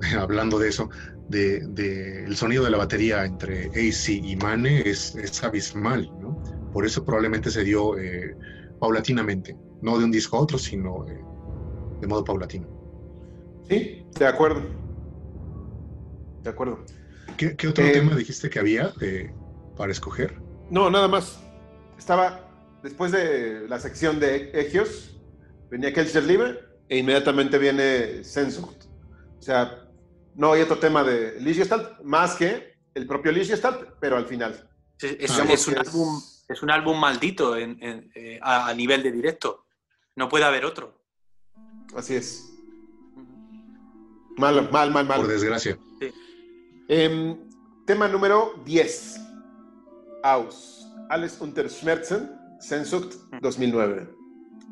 hablando 0.18 0.58
de 0.58 0.68
eso, 0.68 0.88
de, 1.28 1.60
de 1.60 2.24
el 2.24 2.36
sonido 2.36 2.64
de 2.64 2.70
la 2.70 2.78
batería 2.78 3.24
entre 3.24 3.66
AC 3.68 4.08
y 4.08 4.36
Mane 4.36 4.82
es, 4.88 5.14
es 5.16 5.42
abismal, 5.44 6.10
¿no? 6.20 6.42
Por 6.72 6.84
eso 6.86 7.04
probablemente 7.04 7.50
se 7.50 7.62
dio 7.64 7.98
eh, 7.98 8.34
paulatinamente, 8.80 9.56
no 9.82 9.98
de 9.98 10.04
un 10.04 10.10
disco 10.10 10.36
a 10.36 10.40
otro, 10.40 10.58
sino 10.58 11.06
eh, 11.08 11.20
de 12.00 12.06
modo 12.06 12.24
paulatino. 12.24 12.66
Sí, 13.68 14.04
de 14.18 14.26
acuerdo. 14.26 14.62
De 16.42 16.50
acuerdo. 16.50 16.84
¿Qué, 17.36 17.56
qué 17.56 17.68
otro 17.68 17.84
Eh, 17.84 17.92
tema 17.92 18.16
dijiste 18.16 18.50
que 18.50 18.58
había 18.58 18.92
para 19.76 19.92
escoger? 19.92 20.40
No, 20.70 20.90
nada 20.90 21.08
más. 21.08 21.40
Estaba 21.98 22.48
después 22.82 23.12
de 23.12 23.68
la 23.68 23.78
sección 23.78 24.18
de 24.18 24.50
Egios, 24.54 25.20
venía 25.70 25.92
Kelcher 25.92 26.24
Liebe 26.24 26.58
e 26.88 26.98
inmediatamente 26.98 27.58
viene 27.58 28.24
Sensucht. 28.24 28.84
O 29.38 29.42
sea, 29.42 29.88
no 30.34 30.52
hay 30.52 30.62
otro 30.62 30.78
tema 30.78 31.04
de 31.04 31.40
Lichtgestalt 31.40 32.00
más 32.02 32.34
que 32.34 32.72
el 32.94 33.06
propio 33.06 33.32
Lichtgestalt, 33.32 33.90
pero 34.00 34.16
al 34.16 34.26
final. 34.26 34.68
Es, 35.00 35.16
es 35.30 35.68
un, 35.68 35.78
álbum, 35.78 36.20
es 36.48 36.62
un 36.62 36.70
álbum 36.70 36.98
maldito 36.98 37.56
en- 37.56 37.82
en- 37.82 38.10
eh, 38.14 38.38
a, 38.42 38.68
a 38.68 38.74
nivel 38.74 39.02
de 39.02 39.10
directo. 39.12 39.64
No 40.16 40.28
puede 40.28 40.44
haber 40.44 40.64
otro. 40.64 40.94
Así 41.96 42.14
es. 42.14 42.48
Mal, 44.36 44.70
mal, 44.70 44.90
mal, 44.90 45.06
Por 45.06 45.18
mal. 45.18 45.28
desgracia. 45.28 45.78
Em, 46.88 47.38
tema 47.86 48.08
número 48.08 48.54
10. 48.64 49.20
Aus. 50.22 50.86
Alles 51.08 51.40
unter 51.40 51.68
Schmerzen, 51.68 52.30
Sensucht 52.60 53.14
2009. 53.40 54.08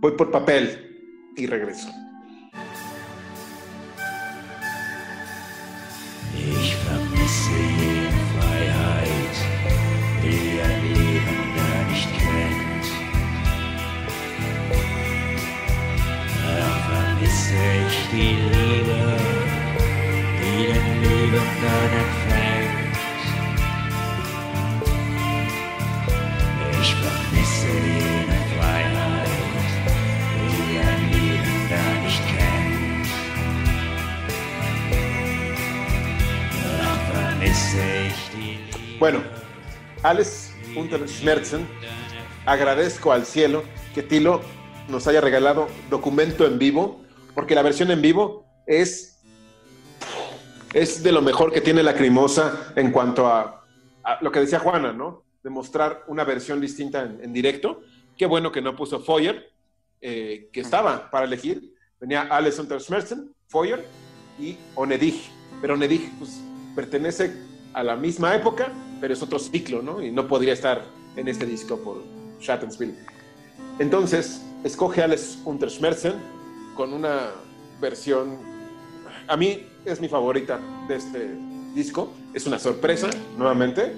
Voy 0.01 0.13
por 0.13 0.31
papel 0.31 1.33
y 1.37 1.47
regreso. 1.47 1.89
Ich 6.35 6.77
Bueno, 38.99 39.23
Alles 40.03 40.53
unter 40.77 41.07
Schmerzen, 41.09 41.67
agradezco 42.47 43.13
al 43.13 43.25
cielo 43.27 43.63
que 43.95 44.03
Tilo 44.03 44.41
nos 44.89 45.07
haya 45.07 45.21
regalado 45.21 45.69
documento 45.91 46.47
en 46.47 46.59
vivo, 46.59 47.03
porque 47.35 47.55
la 47.55 47.63
versión 47.63 47.91
en 47.91 48.03
vivo 48.03 48.47
es, 48.67 49.21
es 50.73 51.03
de 51.03 51.13
lo 51.13 51.23
mejor 51.23 51.53
que 51.53 51.61
tiene 51.61 51.83
la 51.83 51.95
Crimosa 51.95 52.73
en 52.77 52.91
cuanto 52.91 53.27
a, 53.27 53.65
a 54.05 54.19
lo 54.23 54.31
que 54.31 54.41
decía 54.41 54.59
Juana, 54.59 54.93
¿no? 54.93 55.25
De 55.43 55.51
mostrar 55.51 56.05
una 56.09 56.25
versión 56.25 56.61
distinta 56.61 57.03
en, 57.03 57.33
directo. 57.33 57.81
Qué 58.17 58.27
bueno 58.27 58.53
que 58.53 58.61
no 58.61 58.77
puso 58.77 59.01
Foyer, 59.01 59.51
eh, 60.01 60.49
que 60.53 60.61
estaba 60.61 61.11
para 61.11 61.25
elegir. 61.25 61.75
Venía 61.99 62.23
Alles 62.23 62.59
unter 62.59 62.81
Schmerzen, 62.81 63.35
Foyer 63.49 63.85
y 64.39 64.57
Onedig. 64.75 65.21
Pero 65.61 65.75
Onedig, 65.75 66.11
pues, 66.19 66.41
pertenece 66.75 67.33
a 67.73 67.83
la 67.83 67.97
misma 67.97 68.35
época, 68.35 68.73
pero 69.01 69.15
es 69.15 69.23
otro 69.23 69.39
ciclo, 69.39 69.83
¿no? 69.83 70.03
Y 70.03 70.11
no 70.11 70.27
podría 70.27 70.53
estar 70.53 70.85
en 71.17 71.29
este 71.29 71.47
disco 71.47 71.79
por 71.79 72.03
Shattenspiel. 72.41 72.97
Entonces, 73.79 74.43
escoge 74.65 75.03
Alles 75.03 75.39
unter 75.45 75.71
Schmerzen 75.71 76.15
con 76.77 76.93
una 76.93 77.31
versión, 77.81 78.39
a 79.27 79.37
mí 79.37 79.67
es 79.85 80.01
mi 80.01 80.09
favorita 80.09 80.61
de 80.89 80.97
este 80.97 81.37
disco. 81.75 82.13
Es 82.35 82.47
una 82.47 82.59
sorpresa, 82.59 83.09
nuevamente, 83.37 83.93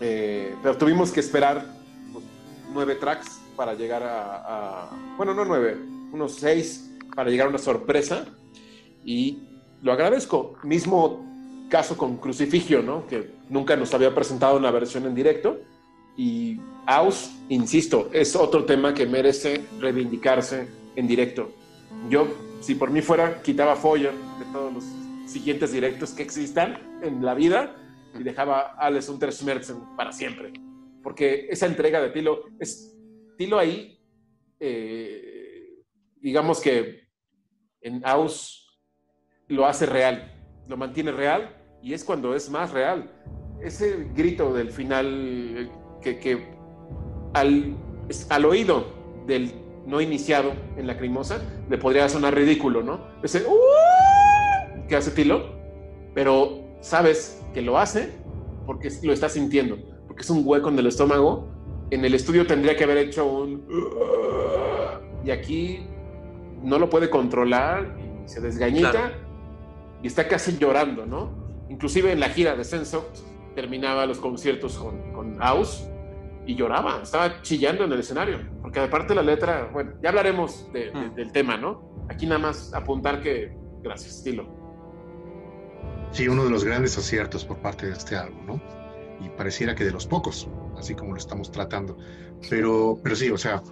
eh, 0.00 0.54
pero 0.62 0.76
tuvimos 0.76 1.10
que 1.10 1.20
esperar 1.20 1.66
pues, 2.12 2.24
nueve 2.72 2.94
tracks 2.96 3.40
para 3.56 3.74
llegar 3.74 4.02
a, 4.04 4.90
bueno, 5.16 5.34
no 5.34 5.44
nueve, 5.44 5.76
unos 6.12 6.34
seis 6.34 6.90
para 7.14 7.30
llegar 7.30 7.46
a 7.46 7.50
una 7.50 7.58
sorpresa 7.58 8.24
y 9.04 9.42
lo 9.82 9.92
agradezco. 9.92 10.56
Mismo 10.62 11.26
caso 11.68 11.96
con 11.96 12.16
Crucifigio, 12.18 12.82
¿no? 12.82 13.06
Que 13.06 13.32
nunca 13.48 13.76
nos 13.76 13.92
había 13.94 14.14
presentado 14.14 14.56
una 14.56 14.70
versión 14.70 15.06
en 15.06 15.14
directo. 15.14 15.58
Y 16.16 16.60
Aus, 16.86 17.30
insisto, 17.48 18.08
es 18.12 18.34
otro 18.34 18.64
tema 18.64 18.94
que 18.94 19.06
merece 19.06 19.64
reivindicarse 19.78 20.68
en 20.96 21.06
directo. 21.06 21.50
Yo, 22.08 22.28
si 22.60 22.74
por 22.74 22.90
mí 22.90 23.02
fuera, 23.02 23.42
quitaba 23.42 23.76
Foyer 23.76 24.12
de 24.12 24.44
todos 24.52 24.72
los 24.72 24.84
siguientes 25.30 25.72
directos 25.72 26.12
que 26.12 26.22
existan 26.22 27.00
en 27.02 27.24
la 27.24 27.34
vida 27.34 27.76
y 28.18 28.22
dejaba 28.22 28.74
Alles 28.78 29.08
unter 29.08 29.32
Schmerzen 29.32 29.76
para 29.96 30.12
siempre. 30.12 30.52
Porque 31.02 31.48
esa 31.50 31.66
entrega 31.66 32.00
de 32.00 32.10
Tilo, 32.10 32.44
es, 32.58 32.96
Tilo 33.36 33.58
ahí 33.58 33.98
eh, 34.60 35.84
digamos 36.20 36.60
que 36.60 37.08
en 37.80 38.04
Aus 38.04 38.80
lo 39.46 39.66
hace 39.66 39.86
real, 39.86 40.34
lo 40.66 40.76
mantiene 40.76 41.12
real 41.12 41.56
y 41.82 41.94
es 41.94 42.04
cuando 42.04 42.34
es 42.34 42.50
más 42.50 42.72
real. 42.72 43.10
Ese 43.62 44.08
grito 44.14 44.52
del 44.52 44.70
final 44.70 45.06
eh, 45.56 45.70
que, 46.02 46.18
que 46.18 46.58
al, 47.34 47.76
al 48.30 48.44
oído 48.44 48.86
del 49.26 49.52
no 49.88 50.00
iniciado 50.00 50.52
en 50.76 50.86
la 50.86 50.96
crimosa 50.98 51.40
le 51.68 51.78
podría 51.78 52.08
sonar 52.08 52.34
ridículo, 52.34 52.82
¿no? 52.82 53.00
Ese 53.22 53.44
"Uh", 53.46 54.86
que 54.86 54.94
hace 54.96 55.10
Tilo, 55.10 55.46
pero 56.14 56.60
sabes 56.80 57.42
que 57.54 57.62
lo 57.62 57.78
hace 57.78 58.12
porque 58.66 58.90
lo 59.02 59.12
está 59.12 59.28
sintiendo, 59.28 59.78
porque 60.06 60.22
es 60.22 60.30
un 60.30 60.42
hueco 60.44 60.68
en 60.68 60.78
el 60.78 60.86
estómago. 60.86 61.48
En 61.90 62.04
el 62.04 62.14
estudio 62.14 62.46
tendría 62.46 62.76
que 62.76 62.84
haber 62.84 62.98
hecho 62.98 63.24
un 63.26 63.64
"Uh", 63.68 65.26
y 65.26 65.30
aquí 65.30 65.86
no 66.62 66.78
lo 66.78 66.90
puede 66.90 67.08
controlar 67.08 67.96
y 68.24 68.28
se 68.28 68.40
desgañita 68.40 68.90
Claro. 68.90 69.14
y 70.02 70.06
está 70.06 70.28
casi 70.28 70.58
llorando, 70.58 71.06
¿no? 71.06 71.30
Inclusive 71.70 72.12
en 72.12 72.20
la 72.20 72.28
gira 72.28 72.56
de 72.56 72.64
Censo 72.64 73.08
terminaba 73.54 74.04
los 74.06 74.18
conciertos 74.18 74.76
con, 74.76 75.12
con 75.12 75.42
Aus 75.42 75.86
y 76.48 76.54
lloraba, 76.54 77.00
estaba 77.02 77.42
chillando 77.42 77.84
en 77.84 77.92
el 77.92 78.00
escenario, 78.00 78.38
porque 78.62 78.80
aparte 78.80 79.14
la 79.14 79.22
letra, 79.22 79.68
bueno, 79.70 79.92
ya 80.02 80.08
hablaremos 80.08 80.72
de- 80.72 80.90
de- 80.90 81.10
Mm. 81.10 81.14
del 81.14 81.30
tema, 81.30 81.58
¿no? 81.58 82.06
Aquí 82.08 82.24
nada 82.26 82.38
más 82.40 82.72
apuntar 82.72 83.20
que, 83.20 83.54
gracias, 83.82 84.16
estilo. 84.16 84.48
Sí, 86.10 86.26
uno 86.26 86.44
de 86.44 86.50
los 86.50 86.64
grandes 86.64 86.96
aciertos 86.96 87.44
por 87.44 87.58
parte 87.58 87.84
de 87.86 87.92
este 87.92 88.16
álbum, 88.16 88.46
¿no? 88.46 88.62
Y 89.20 89.28
pareciera 89.28 89.74
que 89.74 89.84
de 89.84 89.90
los 89.90 90.06
pocos, 90.06 90.48
así 90.78 90.94
como 90.94 91.10
lo 91.12 91.18
estamos 91.18 91.50
tratando. 91.52 91.98
Pero, 92.48 92.98
pero 93.02 93.14
sí, 93.14 93.28
o 93.30 93.36
sea, 93.36 93.62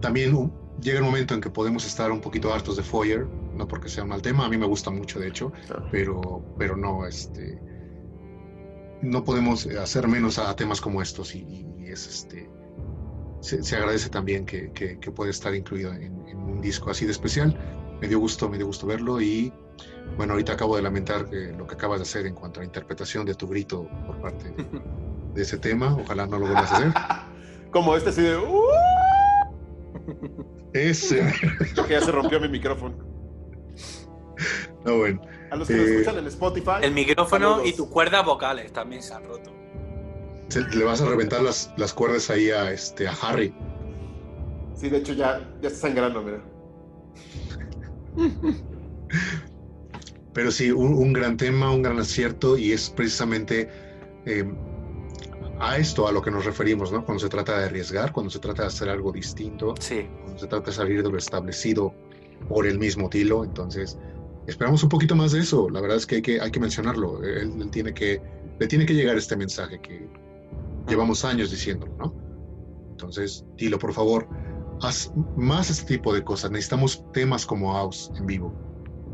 también 0.00 0.52
llega 0.80 0.98
el 0.98 1.04
momento 1.04 1.34
en 1.34 1.40
que 1.40 1.50
podemos 1.50 1.84
estar 1.86 2.12
un 2.12 2.20
poquito 2.20 2.52
hartos 2.54 2.76
de 2.76 2.84
Foyer, 2.84 3.26
no 3.56 3.66
porque 3.66 3.88
sea 3.88 4.04
un 4.04 4.10
mal 4.10 4.22
tema, 4.22 4.46
a 4.46 4.48
mí 4.48 4.56
me 4.56 4.66
gusta 4.66 4.90
mucho, 4.90 5.18
de 5.18 5.26
hecho, 5.28 5.52
pero, 5.90 6.42
pero 6.56 6.76
no, 6.76 7.04
este, 7.04 7.58
no 9.02 9.24
podemos 9.24 9.66
hacer 9.66 10.08
menos 10.08 10.38
a 10.38 10.54
temas 10.56 10.80
como 10.80 11.02
estos 11.02 11.34
y, 11.34 11.40
y 11.78 11.86
es 11.88 12.06
este, 12.06 12.48
se, 13.40 13.62
se 13.62 13.76
agradece 13.76 14.08
también 14.08 14.46
que, 14.46 14.72
que, 14.72 14.98
que 14.98 15.10
puede 15.10 15.30
estar 15.30 15.54
incluido 15.54 15.92
en, 15.92 16.26
en 16.28 16.38
un 16.38 16.60
disco 16.60 16.90
así 16.90 17.04
de 17.04 17.12
especial. 17.12 17.58
Me 18.00 18.08
dio 18.08 18.18
gusto, 18.18 18.48
me 18.48 18.56
dio 18.56 18.66
gusto 18.66 18.86
verlo 18.86 19.20
y 19.20 19.52
bueno, 20.16 20.32
ahorita 20.34 20.52
acabo 20.54 20.76
de 20.76 20.82
lamentar 20.82 21.26
eh, 21.32 21.52
lo 21.56 21.66
que 21.66 21.74
acabas 21.74 21.98
de 22.00 22.02
hacer 22.02 22.26
en 22.26 22.34
cuanto 22.34 22.60
a 22.60 22.62
la 22.62 22.66
interpretación 22.66 23.24
de 23.26 23.34
tu 23.34 23.48
grito 23.48 23.88
por 24.06 24.20
parte 24.20 24.50
de, 24.50 24.80
de 25.34 25.42
ese 25.42 25.58
tema. 25.58 25.96
Ojalá 25.96 26.26
no 26.26 26.38
lo 26.38 26.46
vuelvas 26.46 26.72
a 26.72 26.76
hacer. 26.76 26.92
Como 27.72 27.96
este 27.96 28.10
así 28.10 28.22
de, 28.22 28.36
"Uh", 28.36 28.62
Ese. 30.72 31.32
que 31.86 31.92
ya 31.94 32.00
se 32.00 32.12
rompió 32.12 32.40
mi 32.40 32.48
micrófono. 32.48 32.96
No, 34.84 34.98
bueno. 34.98 35.20
A 35.52 35.56
los 35.56 35.68
que 35.68 35.76
lo 35.76 35.82
Eh, 35.82 35.90
escuchan 35.96 36.18
en 36.18 36.26
Spotify. 36.28 36.70
El 36.80 36.92
micrófono 36.92 37.50
saludos. 37.56 37.68
y 37.68 37.72
tus 37.76 37.86
cuerdas 37.88 38.24
vocales 38.24 38.72
también 38.72 39.02
se 39.02 39.12
han 39.12 39.24
roto. 39.24 39.52
Le 40.74 40.84
vas 40.84 41.02
a 41.02 41.06
reventar 41.06 41.42
las, 41.42 41.70
las 41.76 41.92
cuerdas 41.92 42.30
ahí 42.30 42.50
a, 42.50 42.72
este, 42.72 43.06
a 43.06 43.12
Harry. 43.22 43.54
Sí, 44.74 44.88
de 44.88 44.96
hecho 44.98 45.12
ya, 45.12 45.40
ya 45.60 45.68
está 45.68 45.80
sangrando, 45.88 46.22
mira. 46.22 46.40
Pero 50.32 50.50
sí, 50.50 50.70
un, 50.70 50.94
un 50.94 51.12
gran 51.12 51.36
tema, 51.36 51.70
un 51.70 51.82
gran 51.82 51.98
acierto 51.98 52.56
y 52.56 52.72
es 52.72 52.88
precisamente 52.88 53.68
eh, 54.24 54.50
a 55.60 55.76
esto 55.76 56.08
a 56.08 56.12
lo 56.12 56.22
que 56.22 56.30
nos 56.30 56.46
referimos, 56.46 56.90
¿no? 56.92 57.04
Cuando 57.04 57.20
se 57.22 57.28
trata 57.28 57.58
de 57.58 57.66
arriesgar, 57.66 58.12
cuando 58.12 58.30
se 58.30 58.38
trata 58.38 58.62
de 58.62 58.68
hacer 58.68 58.88
algo 58.88 59.12
distinto, 59.12 59.74
Sí. 59.78 60.08
cuando 60.22 60.38
se 60.38 60.46
trata 60.46 60.66
de 60.70 60.72
salir 60.72 61.02
de 61.02 61.10
lo 61.10 61.18
establecido 61.18 61.92
por 62.48 62.66
el 62.66 62.78
mismo 62.78 63.10
Tilo. 63.10 63.44
Entonces, 63.44 63.98
esperamos 64.46 64.82
un 64.82 64.88
poquito 64.88 65.14
más 65.14 65.32
de 65.32 65.40
eso. 65.40 65.68
La 65.70 65.80
verdad 65.80 65.96
es 65.96 66.06
que 66.06 66.16
hay 66.16 66.22
que, 66.22 66.40
hay 66.40 66.50
que 66.50 66.60
mencionarlo. 66.60 67.22
Él, 67.22 67.70
tiene 67.70 67.94
que, 67.94 68.20
le 68.58 68.66
tiene 68.66 68.86
que 68.86 68.94
llegar 68.94 69.16
este 69.16 69.36
mensaje 69.36 69.80
que 69.80 70.08
llevamos 70.88 71.24
años 71.24 71.50
diciéndolo, 71.50 71.94
¿no? 71.96 72.14
Entonces, 72.90 73.44
Tilo, 73.56 73.78
por 73.78 73.92
favor, 73.92 74.28
haz 74.82 75.12
más 75.36 75.70
este 75.70 75.96
tipo 75.96 76.12
de 76.12 76.22
cosas. 76.22 76.50
Necesitamos 76.50 77.04
temas 77.12 77.46
como 77.46 77.76
Aus 77.76 78.10
en 78.16 78.26
vivo. 78.26 78.52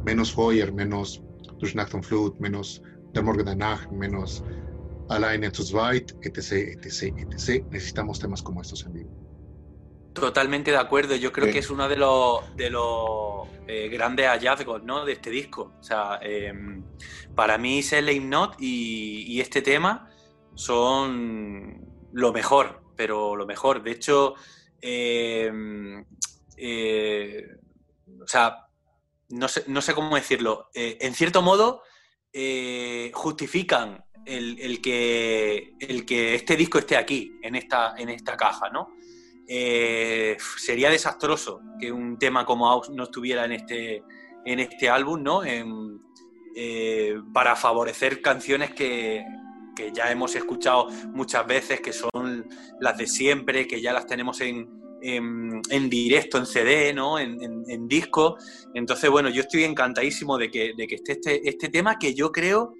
Menos 0.04 0.32
Foyer, 0.32 0.72
menos 0.72 1.22
Durch 1.58 1.74
Nacht 1.74 1.94
und 1.94 2.04
Flut, 2.04 2.38
menos 2.38 2.82
Der 3.14 3.22
Morgen 3.22 3.46
danach, 3.46 3.90
menos 3.90 4.44
Alleine 5.08 5.50
zu 5.50 5.62
zweit, 5.62 6.14
etc., 6.22 6.52
etc., 6.76 7.02
etc. 7.18 7.64
Necesitamos 7.70 8.18
temas 8.18 8.42
como 8.42 8.60
estos 8.60 8.84
en 8.84 8.92
vivo. 8.92 9.27
Totalmente 10.20 10.70
de 10.70 10.76
acuerdo. 10.76 11.14
Yo 11.16 11.32
creo 11.32 11.46
Sí. 11.46 11.52
que 11.52 11.58
es 11.60 11.70
uno 11.70 11.88
de 11.88 11.96
los, 11.96 12.56
de 12.56 12.70
los 12.70 13.48
eh, 13.66 13.88
grandes 13.88 14.26
hallazgos 14.26 14.82
¿no? 14.82 15.04
de 15.04 15.12
este 15.12 15.30
disco. 15.30 15.72
O 15.78 15.82
sea, 15.82 16.18
eh, 16.22 16.52
para 17.34 17.58
mí 17.58 17.82
Selling 17.82 18.28
Not 18.28 18.56
y, 18.58 19.24
y 19.26 19.40
este 19.40 19.62
tema 19.62 20.10
son 20.54 21.84
lo 22.12 22.32
mejor, 22.32 22.82
pero 22.96 23.36
lo 23.36 23.46
mejor. 23.46 23.82
De 23.82 23.92
hecho, 23.92 24.34
eh, 24.80 25.52
eh, 26.56 27.46
o 28.22 28.26
sea, 28.26 28.66
no 29.30 29.48
sé, 29.48 29.64
no 29.68 29.80
sé 29.82 29.94
cómo 29.94 30.16
decirlo. 30.16 30.68
Eh, 30.74 30.98
en 31.00 31.14
cierto 31.14 31.42
modo, 31.42 31.82
justifican 33.12 34.04
el, 34.24 34.58
el 34.60 34.80
que, 34.80 35.72
el 35.80 36.04
que 36.04 36.34
este 36.34 36.56
disco 36.56 36.78
esté 36.78 36.96
aquí, 36.96 37.32
en 37.42 37.54
esta, 37.54 37.94
en 37.96 38.08
esta 38.10 38.36
caja, 38.36 38.68
¿no? 38.70 38.88
Eh, 39.48 40.36
sería 40.58 40.90
desastroso 40.90 41.62
que 41.80 41.90
un 41.90 42.18
tema 42.18 42.44
como 42.44 42.68
Aus 42.68 42.90
no 42.90 43.04
estuviera 43.04 43.46
en 43.46 43.52
este, 43.52 44.02
en 44.44 44.60
este 44.60 44.90
álbum, 44.90 45.22
¿no? 45.22 45.42
Eh, 45.44 47.14
para 47.32 47.56
favorecer 47.56 48.20
canciones 48.20 48.74
que, 48.74 49.24
que 49.74 49.90
ya 49.92 50.10
hemos 50.10 50.36
escuchado 50.36 50.88
muchas 51.12 51.46
veces, 51.46 51.80
que 51.80 51.92
son 51.92 52.46
las 52.80 52.98
de 52.98 53.06
siempre, 53.06 53.66
que 53.66 53.80
ya 53.80 53.92
las 53.92 54.06
tenemos 54.06 54.40
en, 54.40 54.68
en, 55.00 55.62
en 55.70 55.88
directo, 55.88 56.36
en 56.36 56.46
CD, 56.46 56.92
¿no? 56.92 57.18
En 57.18 57.88
disco. 57.88 58.36
Entonces, 58.74 59.08
bueno, 59.08 59.30
yo 59.30 59.42
estoy 59.42 59.64
encantadísimo 59.64 60.36
de 60.36 60.50
que, 60.50 60.72
de 60.76 60.86
que 60.86 60.96
esté 60.96 61.12
este, 61.12 61.48
este 61.48 61.68
tema 61.68 61.98
que 61.98 62.14
yo 62.14 62.30
creo 62.32 62.74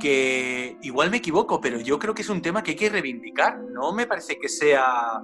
que 0.00 0.78
igual 0.82 1.10
me 1.10 1.18
equivoco, 1.18 1.60
pero 1.60 1.78
yo 1.78 1.98
creo 1.98 2.14
que 2.14 2.22
es 2.22 2.28
un 2.28 2.42
tema 2.42 2.62
que 2.62 2.72
hay 2.72 2.76
que 2.76 2.88
reivindicar. 2.88 3.60
No 3.72 3.92
me 3.92 4.06
parece 4.06 4.36
que 4.38 4.48
sea. 4.48 5.22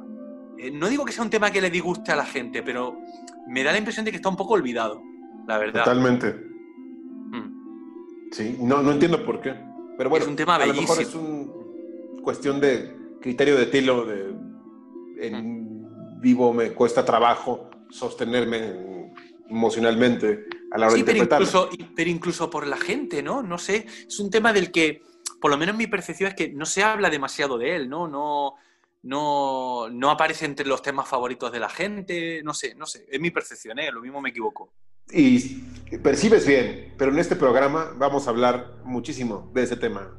Eh, 0.58 0.70
no 0.70 0.88
digo 0.88 1.04
que 1.04 1.12
sea 1.12 1.24
un 1.24 1.30
tema 1.30 1.50
que 1.50 1.60
le 1.60 1.70
disguste 1.70 2.12
a 2.12 2.16
la 2.16 2.24
gente, 2.26 2.62
pero 2.62 2.98
me 3.48 3.62
da 3.62 3.72
la 3.72 3.78
impresión 3.78 4.04
de 4.04 4.10
que 4.10 4.16
está 4.16 4.28
un 4.28 4.36
poco 4.36 4.54
olvidado, 4.54 5.02
la 5.46 5.58
verdad. 5.58 5.84
Totalmente. 5.84 6.32
Mm. 6.32 8.30
Sí, 8.32 8.56
no, 8.60 8.82
no 8.82 8.92
entiendo 8.92 9.24
por 9.24 9.40
qué. 9.40 9.54
Pero 9.96 10.10
bueno, 10.10 10.24
Es 10.24 10.30
un 10.30 10.36
tema 10.36 10.56
a 10.56 10.66
lo 10.66 10.74
mejor 10.74 11.00
es 11.00 11.12
bellísimo. 11.12 11.22
un 11.22 12.22
cuestión 12.22 12.60
de 12.60 12.94
criterio 13.20 13.56
de 13.56 13.66
tilo, 13.66 14.04
de 14.04 14.34
en 15.18 16.20
vivo 16.20 16.52
me 16.52 16.72
cuesta 16.72 17.04
trabajo 17.04 17.70
sostenerme 17.88 19.12
emocionalmente 19.48 20.46
a 20.72 20.78
la 20.78 20.86
hora 20.86 20.96
Sí, 20.96 21.02
de 21.02 21.12
pero 21.12 21.24
incluso, 21.24 21.70
pero 21.94 22.10
incluso 22.10 22.50
por 22.50 22.66
la 22.66 22.76
gente, 22.76 23.22
¿no? 23.22 23.42
No 23.42 23.58
sé, 23.58 23.86
es 24.06 24.18
un 24.18 24.30
tema 24.30 24.52
del 24.52 24.70
que, 24.72 25.02
por 25.40 25.50
lo 25.50 25.56
menos 25.56 25.76
mi 25.76 25.86
percepción 25.86 26.28
es 26.30 26.34
que 26.34 26.48
no 26.52 26.66
se 26.66 26.82
habla 26.82 27.08
demasiado 27.10 27.56
de 27.58 27.76
él, 27.76 27.88
¿no? 27.88 28.08
No, 28.08 28.54
no, 29.06 29.88
no 29.90 30.10
aparece 30.10 30.44
entre 30.44 30.66
los 30.66 30.82
temas 30.82 31.08
favoritos 31.08 31.52
de 31.52 31.60
la 31.60 31.68
gente, 31.68 32.40
no 32.44 32.52
sé, 32.54 32.74
no 32.74 32.86
sé, 32.86 33.06
es 33.10 33.20
mi 33.20 33.30
percepción, 33.30 33.78
¿eh? 33.78 33.90
Lo 33.92 34.00
mismo 34.00 34.20
me 34.20 34.30
equivoco. 34.30 34.72
Y 35.10 35.60
percibes 36.02 36.44
bien, 36.46 36.94
pero 36.98 37.12
en 37.12 37.18
este 37.20 37.36
programa 37.36 37.92
vamos 37.96 38.26
a 38.26 38.30
hablar 38.30 38.72
muchísimo 38.84 39.48
de 39.54 39.62
ese 39.62 39.76
tema. 39.76 40.10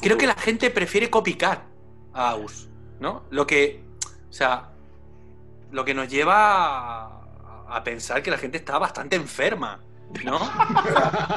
Creo 0.00 0.16
que 0.16 0.26
la 0.28 0.34
gente 0.36 0.70
prefiere 0.70 1.10
copycat 1.10 1.64
a 2.12 2.30
Aus, 2.30 2.68
¿no? 3.00 3.24
Lo 3.30 3.44
que, 3.46 3.82
o 4.28 4.32
sea, 4.32 4.70
lo 5.72 5.84
que 5.84 5.94
nos 5.94 6.08
lleva 6.08 6.36
a, 7.06 7.66
a 7.68 7.82
pensar 7.82 8.22
que 8.22 8.30
la 8.30 8.38
gente 8.38 8.58
está 8.58 8.78
bastante 8.78 9.16
enferma, 9.16 9.80
¿no? 10.24 10.38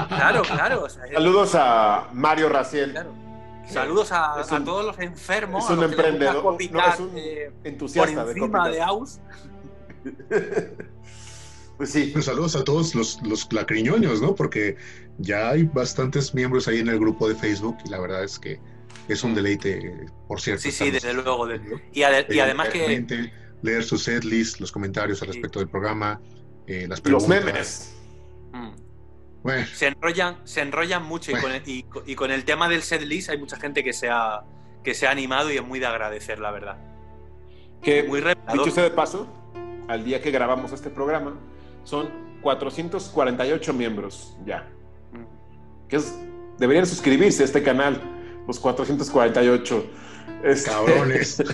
Claro, 0.10 0.44
claro. 0.44 0.84
o 0.84 0.90
sea, 0.90 1.06
es- 1.06 1.14
Saludos 1.14 1.56
a 1.56 2.10
Mario 2.14 2.50
Raciel, 2.50 2.92
claro. 2.92 3.12
Saludos 3.70 4.12
a, 4.12 4.42
Es 4.42 4.52
un- 4.52 4.62
a 4.62 4.66
todos 4.66 4.86
los 4.86 5.00
enfermos, 5.00 5.64
es 5.66 5.70
a 5.70 5.74
un 5.74 5.82
los 5.82 5.90
que 5.92 5.96
les 5.96 6.06
gusta 6.06 6.10
emprendedor, 6.10 6.36
no, 6.36 6.42
copycat, 6.52 6.94
es 6.96 7.00
un 7.00 7.12
eh, 7.18 7.52
por 7.58 7.68
entusiasta 7.68 8.26
de 8.26 8.32
encima 8.32 8.48
copycat. 8.60 8.74
de 8.74 8.82
Aus. 8.82 9.20
Pues 11.78 11.92
sí, 11.94 12.10
Pues 12.12 12.26
saludos 12.26 12.58
a 12.58 12.64
todos 12.66 12.94
los, 12.94 13.22
los 13.24 13.48
lacriñoños, 13.54 14.22
¿no? 14.22 14.36
Porque 14.36 14.76
ya 15.18 15.52
hay 15.52 15.64
bastantes 15.64 16.34
miembros 16.36 16.68
ahí 16.68 16.80
en 16.80 16.90
el 16.90 17.00
grupo 17.00 17.30
de 17.30 17.36
Facebook 17.36 17.78
y 17.86 17.90
la 17.90 18.02
verdad 18.02 18.22
es 18.26 18.38
que 18.38 18.60
es 19.08 19.24
un 19.24 19.34
deleite, 19.34 20.06
por 20.28 20.42
cierto. 20.42 20.64
Sí, 20.64 20.74
sí, 20.74 20.92
desde 20.92 21.14
luego. 21.14 21.48
de- 21.48 21.62
y, 21.94 22.02
ade- 22.02 22.26
y 22.30 22.38
Eh, 22.38 22.42
además 22.42 22.68
que 22.68 23.38
leer 23.62 23.84
su 23.86 23.98
setlist, 23.98 24.60
los 24.60 24.74
comentarios 24.74 25.22
al 25.22 25.30
Sí. 25.30 25.34
respecto 25.36 25.60
del 25.60 25.70
programa, 25.70 26.20
eh, 26.68 26.82
las 26.82 27.00
los 27.06 27.24
preguntas. 27.24 27.46
memes. 27.46 27.94
mm, 28.52 28.72
Bueno, 29.44 29.66
se 29.74 29.88
enrollan, 29.88 30.38
se 30.44 30.62
enrollan 30.62 31.04
mucho 31.06 31.32
y 31.32 31.36
con, 31.36 31.52
el, 31.52 31.62
y, 31.68 31.86
y 32.06 32.16
con 32.16 32.30
el 32.32 32.44
tema 32.46 32.68
del 32.68 32.82
setlist 32.84 33.30
hay 33.30 33.38
mucha 33.38 33.58
gente 33.58 33.84
que 33.84 33.94
se 33.94 34.10
ha, 34.10 34.42
que 34.84 34.94
se 34.94 35.08
ha 35.08 35.12
animado 35.12 35.52
y 35.52 35.56
es 35.58 35.64
muy 35.66 35.80
de 35.80 35.86
agradecer, 35.86 36.40
la 36.40 36.52
verdad. 36.52 36.78
Que, 37.82 38.04
Muy 38.04 38.22
dicho 38.22 38.72
sea 38.72 38.84
de 38.84 38.92
paso, 38.92 39.28
al 39.88 40.04
día 40.04 40.22
que 40.22 40.32
grabamos 40.32 40.74
este 40.74 40.90
programa, 40.90 41.36
son 41.86 42.10
448 42.42 43.74
miembros 43.74 44.38
ya. 44.46 44.68
Que 45.88 45.96
es, 45.96 46.14
deberían 46.58 46.86
suscribirse 46.86 47.42
a 47.44 47.46
este 47.46 47.64
canal, 47.64 48.02
los 48.48 48.60
448. 48.60 49.86
Este- 50.44 50.70
Cabrones. 50.70 51.42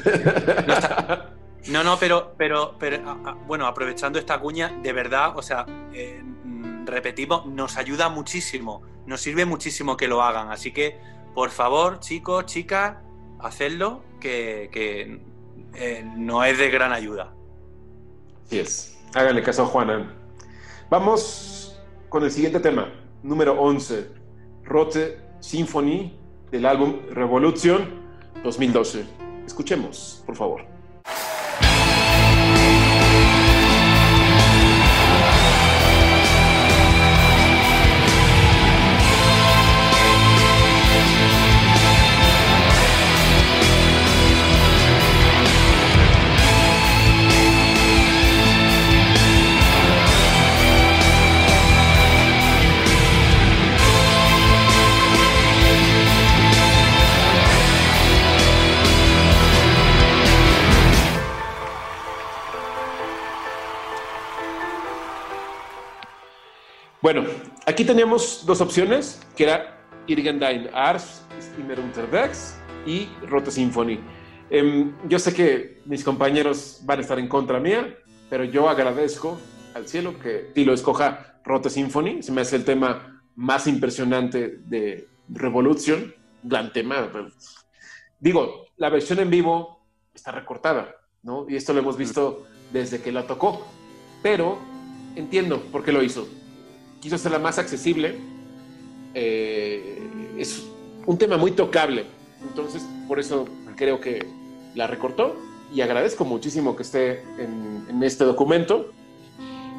No, 1.68 1.84
no, 1.84 1.98
pero, 1.98 2.36
pero, 2.38 2.76
pero 2.78 3.10
a- 3.10 3.30
a- 3.32 3.34
bueno, 3.34 3.66
aprovechando 3.66 4.20
esta 4.20 4.40
cuña, 4.40 4.78
de 4.84 4.94
verdad, 4.94 5.36
o 5.36 5.42
sea, 5.42 5.66
eh, 5.94 6.22
mm, 6.24 6.75
repetimos, 6.86 7.46
nos 7.46 7.78
ayuda 7.78 8.10
muchísimo, 8.10 8.82
nos 9.06 9.22
sirve 9.22 9.46
muchísimo 9.46 9.98
que 9.98 10.08
lo 10.08 10.22
hagan. 10.22 10.52
Así 10.52 10.72
que, 10.72 10.98
por 11.34 11.50
favor, 11.50 12.00
chicos, 12.00 12.46
chicas, 12.46 12.98
hacedlo, 13.40 14.04
que, 14.20 15.20
eh, 15.76 16.12
no 16.16 16.44
es 16.44 16.58
de 16.58 16.70
gran 16.70 16.92
ayuda. 16.92 17.34
Así 18.46 18.60
es. 18.60 18.98
Háganle 19.14 19.44
caso 19.44 19.64
a 19.64 19.66
Juana. 19.66 20.14
Vamos 20.90 21.80
con 22.10 22.24
el 22.24 22.32
siguiente 22.32 22.60
tema, 22.60 22.92
número 23.24 23.60
11, 23.60 24.10
Rote 24.64 25.20
Symphony 25.40 26.14
del 26.52 26.66
álbum 26.66 27.02
Revolution 27.12 28.02
2012. 28.44 29.06
Escuchemos, 29.46 30.24
por 30.26 30.36
favor. 30.36 30.75
Bueno, 67.06 67.24
aquí 67.68 67.86
teníamos 67.86 68.44
dos 68.48 68.62
opciones, 68.62 69.22
que 69.36 69.44
era 69.44 69.78
Irgendein 70.08 70.72
Ars, 70.74 71.22
Stimmer 71.40 71.80
Unterwegs 71.80 72.58
y 72.84 73.08
Rote 73.28 73.52
Symphony. 73.52 74.00
Em, 74.50 74.92
yo 75.08 75.20
sé 75.20 75.32
que 75.32 75.84
mis 75.86 76.04
compañeros 76.04 76.80
van 76.82 76.98
a 76.98 77.02
estar 77.04 77.20
en 77.20 77.28
contra 77.28 77.60
mía, 77.60 77.96
pero 78.28 78.44
yo 78.44 78.68
agradezco 78.68 79.40
al 79.76 79.88
cielo 79.88 80.18
que 80.18 80.50
Tilo 80.56 80.74
escoja 80.74 81.40
Rote 81.44 81.70
Symphony. 81.70 82.24
Se 82.24 82.32
me 82.32 82.42
hace 82.42 82.56
el 82.56 82.66
tema 82.66 83.22
más 83.36 83.68
impresionante 83.68 84.58
de 84.66 85.08
Revolution. 85.30 86.12
Gran 86.42 86.74
tema. 86.74 87.08
Digo, 88.20 88.66
la 88.78 88.90
versión 88.90 89.20
en 89.20 89.30
vivo 89.30 89.86
está 90.12 90.32
recortada, 90.32 90.96
¿no? 91.22 91.46
Y 91.48 91.56
esto 91.56 91.72
lo 91.72 91.82
hemos 91.82 91.98
visto 91.98 92.48
desde 92.74 93.00
que 93.00 93.12
la 93.12 93.28
tocó. 93.28 93.64
Pero 94.24 94.58
entiendo 95.16 95.62
por 95.72 95.84
qué 95.84 95.92
lo 95.92 96.02
hizo. 96.02 96.28
Quiso 97.06 97.18
hacerla 97.18 97.38
más 97.38 97.60
accesible. 97.60 98.16
Eh, 99.14 100.00
es 100.40 100.64
un 101.06 101.20
tema 101.20 101.38
muy 101.38 101.52
tocable. 101.52 102.04
Entonces, 102.42 102.84
por 103.08 103.20
eso 103.20 103.48
creo 103.76 104.02
que 104.02 104.26
la 104.74 104.88
recortó 104.88 105.36
y 105.72 105.82
agradezco 105.82 106.26
muchísimo 106.26 106.76
que 106.76 106.82
esté 106.82 107.22
en, 107.38 107.86
en 107.92 108.02
este 108.02 108.24
documento. 108.24 108.92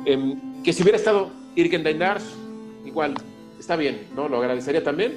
Em, 0.04 0.62
que 0.62 0.72
si 0.72 0.84
hubiera 0.84 0.96
estado 0.98 1.32
Irgen 1.56 1.82
Dars, 1.98 2.22
igual 2.84 3.14
está 3.58 3.74
bien, 3.74 4.06
¿no? 4.14 4.28
Lo 4.28 4.36
agradecería 4.36 4.84
también. 4.84 5.14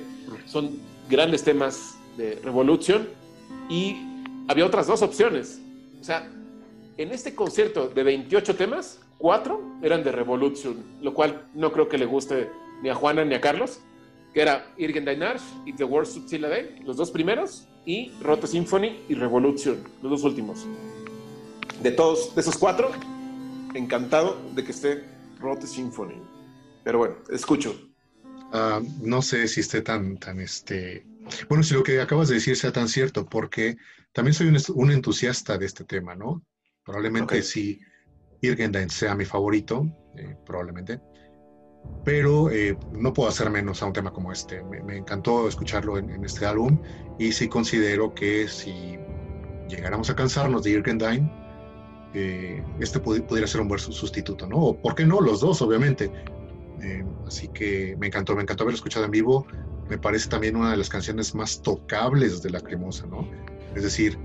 Son 0.48 0.80
grandes 1.12 1.44
temas 1.44 1.94
de 2.18 2.40
Revolution 2.44 3.08
y 3.70 3.98
había 4.48 4.66
otras 4.66 4.88
dos 4.88 5.04
opciones. 5.04 5.62
O 6.02 6.04
sea, 6.04 6.28
en 6.98 7.12
este 7.12 7.36
concierto 7.36 7.88
de 7.88 8.02
28 8.02 8.56
temas, 8.56 9.00
cuatro 9.20 9.62
eran 9.84 10.04
de 10.04 10.12
Revolution, 10.12 10.84
lo 11.02 11.14
cual 11.14 11.46
no 11.54 11.72
creo 11.72 11.88
que 11.88 12.00
le 12.00 12.06
guste 12.06 12.50
ni 12.82 12.90
a 12.90 12.96
Juana 12.96 13.24
ni 13.24 13.36
a 13.36 13.42
Carlos, 13.42 13.82
que 14.34 14.42
era 14.42 14.74
Irgen 14.78 15.06
Dainarsh 15.06 15.44
y 15.66 15.74
The 15.74 15.84
World 15.84 16.10
Subtil 16.10 16.42
Day, 16.42 16.82
los 16.84 16.98
dos 16.98 17.12
primeros, 17.12 17.68
y 17.86 18.12
Rote 18.22 18.48
Symphony 18.48 19.02
y 19.08 19.14
Revolution, 19.14 19.84
los 20.02 20.12
dos 20.12 20.24
últimos. 20.24 20.66
De 21.84 21.92
todos, 21.92 22.34
de 22.34 22.42
esos 22.42 22.58
cuatro, 22.58 22.92
encantado 23.74 24.40
de 24.56 24.64
que 24.64 24.72
esté 24.72 25.04
Rote 25.40 25.68
Symphony. 25.68 26.22
Pero 26.84 27.00
bueno, 27.00 27.16
escucho. 27.32 27.80
Ah, 28.52 28.82
no 29.02 29.22
sé 29.22 29.48
si 29.48 29.60
esté 29.60 29.82
tan, 29.82 30.18
tan, 30.18 30.40
este... 30.40 31.06
Bueno, 31.48 31.64
si 31.64 31.74
lo 31.74 31.84
que 31.84 32.02
acabas 32.02 32.30
de 32.30 32.36
decir 32.36 32.56
sea 32.56 32.72
tan 32.72 32.88
cierto, 32.88 33.26
porque 33.28 33.78
también 34.14 34.34
soy 34.34 34.48
un, 34.76 34.92
entusiasta 34.92 35.58
de 35.58 35.66
este 35.66 35.84
tema, 35.84 36.16
¿no? 36.16 36.44
Probablemente 36.84 37.44
sí, 37.44 37.80
Irgendain 38.42 38.90
sea 38.90 39.16
mi 39.16 39.26
favorito, 39.26 39.86
eh, 40.16 40.36
probablemente, 40.46 41.02
pero 42.04 42.50
eh, 42.50 42.78
no 42.92 43.14
puedo 43.14 43.30
hacer 43.30 43.50
menos 43.50 43.82
a 43.84 43.86
un 43.86 43.94
tema 43.94 44.12
como 44.12 44.32
este. 44.32 44.64
Me, 44.64 44.98
encantó 44.98 45.48
escucharlo 45.48 45.98
en, 45.98 46.24
este 46.24 46.46
álbum 46.46 46.82
y 47.18 47.32
sí 47.32 47.48
considero 47.48 48.14
que 48.14 48.48
si 48.48 48.98
llegáramos 49.68 50.10
a 50.10 50.16
cansarnos 50.16 50.64
de 50.64 50.72
Irgendain, 50.72 51.30
eh, 52.14 52.64
este 52.80 53.02
pudi- 53.02 53.26
pudiera 53.26 53.48
ser 53.48 53.62
un 53.62 53.68
buen 53.68 53.80
su- 53.80 53.92
sustituto, 53.92 54.48
¿no? 54.48 54.58
O, 54.58 54.82
¿Por 54.82 54.96
qué 54.96 55.06
no? 55.06 55.22
Los 55.22 55.42
dos, 55.42 55.62
obviamente. 55.62 56.12
Eh, 56.82 57.06
así 57.28 57.50
que 57.50 57.96
me 58.00 58.08
encantó, 58.08 58.36
me 58.36 58.42
encantó 58.42 58.68
escuchado 58.70 59.06
en 59.06 59.12
vivo. 59.12 59.46
Me 59.90 59.98
parece 59.98 60.30
también 60.30 60.56
una 60.56 60.72
de 60.72 60.78
las 60.78 60.90
canciones 60.90 61.36
más 61.36 61.62
tocables 61.62 62.42
de 62.42 62.52
Lacrimosa, 62.52 63.08
¿no? 63.08 63.28
Es 63.76 63.84
decir, 63.84 64.18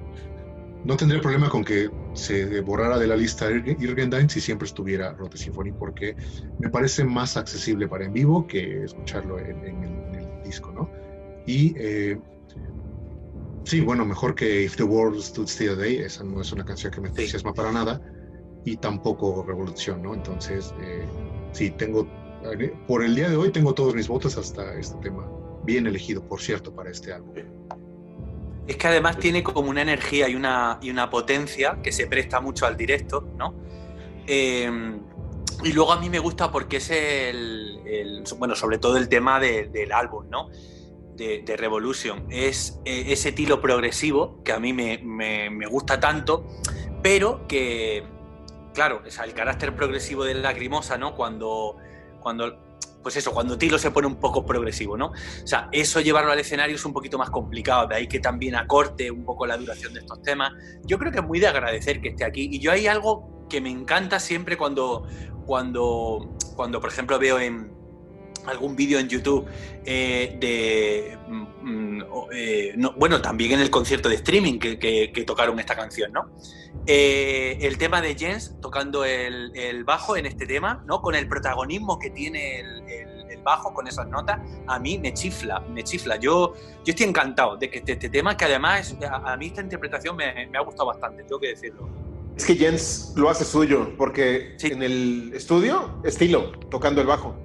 no 0.84 0.96
tendría 0.96 1.20
problema 1.20 1.48
con 1.48 1.64
que 1.64 1.90
se 2.14 2.60
borrara 2.60 2.98
de 2.98 3.06
la 3.06 3.16
lista 3.16 3.50
Ir- 3.50 3.76
Irgendain 3.80 4.28
si 4.28 4.40
siempre 4.40 4.66
estuviera 4.66 5.14
Rote 5.14 5.38
Symphony, 5.38 5.72
porque 5.72 6.16
me 6.58 6.70
parece 6.70 7.04
más 7.04 7.36
accesible 7.36 7.88
para 7.88 8.04
en 8.04 8.12
vivo 8.12 8.46
que 8.46 8.84
escucharlo 8.84 9.38
en, 9.38 9.64
en 9.64 9.82
el, 9.82 9.90
en 10.08 10.14
el 10.14 10.42
disco, 10.44 10.72
¿no? 10.72 10.90
Y 11.46 11.74
eh, 11.76 12.18
sí, 13.64 13.80
bueno, 13.80 14.04
mejor 14.04 14.34
que 14.34 14.62
If 14.64 14.76
the 14.76 14.84
World 14.84 15.20
Stood 15.20 15.48
Still 15.48 15.76
Day, 15.76 15.96
esa 15.96 16.22
no 16.24 16.40
es 16.40 16.52
una 16.52 16.64
canción 16.64 16.92
que 16.92 17.00
me 17.00 17.08
entusiasma 17.08 17.52
para 17.52 17.72
nada, 17.72 18.00
y 18.64 18.76
tampoco 18.76 19.44
Revolución, 19.46 20.02
¿no? 20.02 20.14
Entonces, 20.14 20.74
eh, 20.80 21.06
sí, 21.52 21.70
tengo, 21.70 22.08
por 22.86 23.02
el 23.04 23.14
día 23.14 23.28
de 23.28 23.36
hoy 23.36 23.50
tengo 23.50 23.74
todos 23.74 23.94
mis 23.94 24.08
votos 24.08 24.38
hasta 24.38 24.74
este 24.78 24.96
tema, 25.02 25.28
bien 25.64 25.86
elegido, 25.86 26.26
por 26.26 26.40
cierto, 26.40 26.74
para 26.74 26.90
este 26.90 27.12
álbum. 27.12 27.34
Es 28.66 28.76
que 28.76 28.86
además 28.88 29.18
tiene 29.18 29.42
como 29.42 29.68
una 29.70 29.82
energía 29.82 30.28
y 30.28 30.34
una, 30.34 30.78
y 30.80 30.90
una 30.90 31.10
potencia 31.10 31.78
que 31.82 31.92
se 31.92 32.06
presta 32.06 32.40
mucho 32.40 32.66
al 32.66 32.76
directo, 32.76 33.26
¿no? 33.36 33.54
Eh, 34.26 34.70
y 35.62 35.72
luego 35.72 35.92
a 35.92 36.00
mí 36.00 36.08
me 36.10 36.18
gusta 36.18 36.50
porque 36.50 36.78
es 36.78 36.90
el, 36.90 37.80
bueno, 38.38 38.54
sobre 38.54 38.78
todo 38.78 38.96
el 38.96 39.08
tema 39.08 39.38
de- 39.40 39.66
del 39.68 39.92
álbum, 39.92 40.28
¿no? 40.30 40.48
De, 41.14 41.42
Revolution. 41.56 42.26
Es 42.30 42.80
eh, 42.84 43.04
ese 43.08 43.28
estilo 43.30 43.60
progresivo 43.60 44.42
que 44.42 44.52
a 44.52 44.58
mí 44.58 44.72
me, 44.72 44.98
me- 44.98 45.48
me 45.50 45.66
gusta 45.66 46.00
tanto, 46.00 46.44
pero 47.02 47.46
que, 47.46 48.02
claro, 48.74 49.02
o 49.06 49.10
el 49.24 49.32
carácter 49.34 49.76
progresivo 49.76 50.24
de 50.24 50.34
Lacrimosa, 50.34 50.98
¿no? 50.98 51.14
Cuando, 51.14 51.76
cuando, 52.20 52.73
pues 53.04 53.16
eso, 53.16 53.32
cuando 53.32 53.56
Tilo 53.56 53.78
se 53.78 53.92
pone 53.92 54.08
un 54.08 54.16
poco 54.16 54.44
progresivo, 54.44 54.96
¿no? 54.96 55.08
O 55.08 55.46
sea, 55.46 55.68
eso 55.70 56.00
llevarlo 56.00 56.32
al 56.32 56.40
escenario 56.40 56.74
es 56.74 56.84
un 56.84 56.92
poquito 56.92 57.18
más 57.18 57.30
complicado, 57.30 57.86
de 57.86 57.96
ahí 57.96 58.08
que 58.08 58.18
también 58.18 58.56
acorte 58.56 59.10
un 59.10 59.24
poco 59.24 59.46
la 59.46 59.56
duración 59.58 59.92
de 59.92 60.00
estos 60.00 60.22
temas. 60.22 60.52
Yo 60.84 60.98
creo 60.98 61.12
que 61.12 61.18
es 61.18 61.24
muy 61.24 61.38
de 61.38 61.46
agradecer 61.46 62.00
que 62.00 62.08
esté 62.08 62.24
aquí. 62.24 62.48
Y 62.50 62.58
yo 62.58 62.72
hay 62.72 62.86
algo 62.86 63.46
que 63.48 63.60
me 63.60 63.70
encanta 63.70 64.18
siempre 64.18 64.56
cuando, 64.56 65.06
cuando, 65.46 66.34
cuando 66.56 66.80
por 66.80 66.90
ejemplo, 66.90 67.18
veo 67.18 67.38
en 67.38 67.73
algún 68.46 68.76
vídeo 68.76 68.98
en 68.98 69.08
YouTube 69.08 69.46
eh, 69.84 70.36
de... 70.40 71.18
mm, 71.28 71.42
mm, 71.62 72.04
eh, 72.32 72.72
no, 72.76 72.92
bueno, 72.92 73.20
también 73.22 73.52
en 73.52 73.60
el 73.60 73.70
concierto 73.70 74.08
de 74.08 74.16
streaming 74.16 74.58
que, 74.58 74.78
que- 74.78 75.12
que 75.12 75.24
tocaron 75.24 75.58
esta 75.60 75.74
canción, 75.76 76.12
¿no? 76.12 76.30
Eh, 76.86 77.58
el 77.62 77.78
tema 77.78 78.02
de 78.02 78.14
Jens 78.14 78.56
tocando 78.60 79.04
el, 79.04 79.52
el 79.56 79.84
bajo 79.84 80.16
en 80.16 80.26
este 80.26 80.46
tema, 80.46 80.82
¿no? 80.86 81.00
Con 81.00 81.14
el 81.14 81.26
protagonismo 81.28 81.98
que 81.98 82.10
tiene 82.10 82.60
el, 82.60 82.82
el- 82.88 83.14
el 83.30 83.42
bajo, 83.42 83.72
con 83.74 83.86
esas 83.88 84.06
notas, 84.08 84.38
a 84.66 84.78
mí 84.78 84.98
me 84.98 85.12
chifla, 85.14 85.60
me 85.60 85.82
chifla. 85.82 86.16
Yo, 86.16 86.54
yo 86.84 86.90
estoy 86.92 87.06
encantado 87.06 87.56
de 87.56 87.68
que 87.70 87.78
este, 87.78 87.92
este 87.92 88.08
tema, 88.10 88.36
que 88.36 88.44
además 88.44 88.96
a, 89.10 89.32
a 89.32 89.36
mí 89.36 89.46
esta 89.46 89.60
interpretación 89.62 90.16
me, 90.16 90.46
me 90.46 90.56
ha 90.58 90.60
gustado 90.62 90.86
bastante, 90.86 91.22
tengo 91.24 91.40
que 91.40 91.48
decirlo. 91.48 91.88
Es 92.36 92.44
que 92.44 92.54
Jens 92.56 93.12
lo 93.16 93.28
hace 93.30 93.44
suyo, 93.44 93.92
porque 93.96 94.54
Sí. 94.58 94.68
en 94.68 94.82
el 94.82 95.32
estudio, 95.34 96.00
estilo, 96.04 96.52
tocando 96.70 97.00
el 97.00 97.06
bajo. 97.06 97.36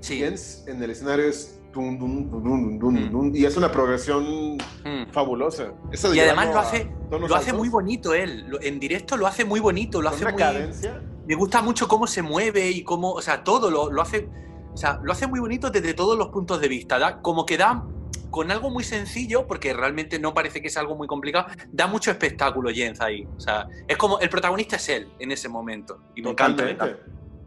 Sí. 0.00 0.18
Jens 0.18 0.64
en 0.66 0.82
el 0.82 0.90
escenario 0.90 1.26
es 1.26 1.60
dun, 1.72 1.98
dun, 1.98 2.30
dun, 2.30 2.42
dun, 2.42 2.78
dun, 2.78 2.94
Mm. 2.94 3.10
dun, 3.10 3.36
y 3.36 3.44
es 3.44 3.56
una 3.56 3.70
progresión 3.70 4.56
Mm. 4.84 5.10
fabulosa. 5.12 5.72
Y 6.14 6.18
además 6.20 6.48
lo 6.52 6.58
hace, 6.60 6.90
lo 7.10 7.34
hace 7.34 7.52
muy 7.52 7.68
bonito 7.68 8.14
él. 8.14 8.46
En 8.62 8.78
directo 8.80 9.16
lo 9.16 9.26
hace 9.26 9.44
muy 9.44 9.60
bonito, 9.60 10.00
lo 10.00 10.08
hace 10.08 10.22
una 10.22 10.32
muy. 10.32 10.38
cadencia 10.42 11.02
me 11.26 11.34
gusta 11.34 11.60
mucho 11.60 11.86
cómo 11.88 12.06
se 12.06 12.22
mueve 12.22 12.70
y 12.70 12.82
cómo, 12.82 13.12
o 13.12 13.20
sea, 13.20 13.44
todo 13.44 13.70
lo, 13.70 13.92
lo 13.92 14.00
hace, 14.00 14.30
o 14.72 14.76
sea, 14.78 14.98
lo 15.02 15.12
hace 15.12 15.26
muy 15.26 15.40
bonito 15.40 15.68
desde 15.68 15.92
todos 15.92 16.16
los 16.16 16.28
puntos 16.28 16.58
de 16.58 16.68
vista. 16.68 16.98
Da, 16.98 17.20
como 17.20 17.44
que 17.44 17.58
da 17.58 17.84
con 18.30 18.50
algo 18.50 18.70
muy 18.70 18.82
sencillo, 18.82 19.46
porque 19.46 19.74
realmente 19.74 20.18
no 20.18 20.32
parece 20.32 20.62
que 20.62 20.68
es 20.68 20.76
algo 20.78 20.96
muy 20.96 21.06
complicado, 21.06 21.46
da 21.70 21.86
mucho 21.86 22.10
espectáculo 22.10 22.70
Jens 22.70 23.02
ahí. 23.02 23.28
O 23.36 23.40
sea, 23.40 23.68
es 23.86 23.98
como 23.98 24.18
el 24.20 24.30
protagonista 24.30 24.76
es 24.76 24.88
él 24.88 25.08
en 25.18 25.30
ese 25.30 25.50
momento. 25.50 26.00
Y 26.14 26.22
me 26.22 26.30
Totalmente. 26.30 26.72
encanta. 26.72 26.96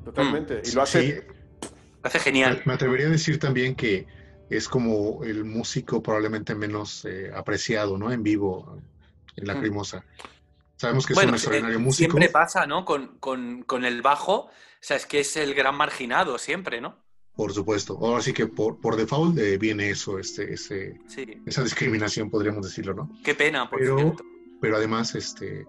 Totalmente. 0.05 0.61
Y 0.63 0.71
lo 0.73 0.81
hace. 0.83 1.01
Sí, 1.01 1.13
Lo 2.03 2.07
hace 2.07 2.19
genial. 2.19 2.61
Me 2.65 2.73
atrevería 2.73 3.07
a 3.07 3.11
decir 3.11 3.39
también 3.39 3.75
que 3.75 4.07
es 4.49 4.67
como 4.67 5.23
el 5.23 5.45
músico 5.45 6.01
probablemente 6.03 6.55
menos 6.55 7.05
eh, 7.05 7.31
apreciado, 7.33 7.97
¿no? 7.97 8.11
En 8.11 8.23
vivo, 8.23 8.77
en 9.35 9.47
la 9.47 9.55
Mm. 9.55 9.59
Crimosa. 9.59 10.03
Sabemos 10.77 11.05
que 11.05 11.13
es 11.13 11.15
Bueno, 11.15 11.29
un 11.29 11.35
extraordinario 11.35 11.77
eh, 11.77 11.81
músico. 11.81 12.11
siempre 12.13 12.29
pasa, 12.29 12.65
¿no? 12.65 12.83
Con, 12.85 13.17
con- 13.19 13.63
con 13.63 13.85
el 13.85 14.01
bajo, 14.01 14.33
o 14.45 14.49
sea, 14.79 14.97
es 14.97 15.05
que 15.05 15.19
es 15.19 15.37
el 15.37 15.53
gran 15.53 15.75
marginado 15.75 16.37
siempre, 16.39 16.81
¿no? 16.81 16.97
Por 17.35 17.53
supuesto. 17.53 17.97
Ahora 18.01 18.21
sí 18.21 18.33
que 18.33 18.47
por, 18.47 18.79
por 18.81 18.95
default 18.97 19.37
eh, 19.37 19.57
viene 19.57 19.89
eso, 19.91 20.19
este, 20.19 20.53
ese, 20.53 20.99
Sí. 21.07 21.41
esa 21.45 21.63
discriminación, 21.63 22.29
podríamos 22.29 22.65
decirlo, 22.65 22.93
¿no? 22.93 23.09
Qué 23.23 23.35
pena, 23.35 23.69
por 23.69 23.79
Pero- 23.79 23.97
cierto. 23.99 24.23
Pero 24.59 24.75
además, 24.75 25.15
este, 25.15 25.65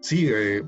sí, 0.00 0.28
eh, 0.32 0.62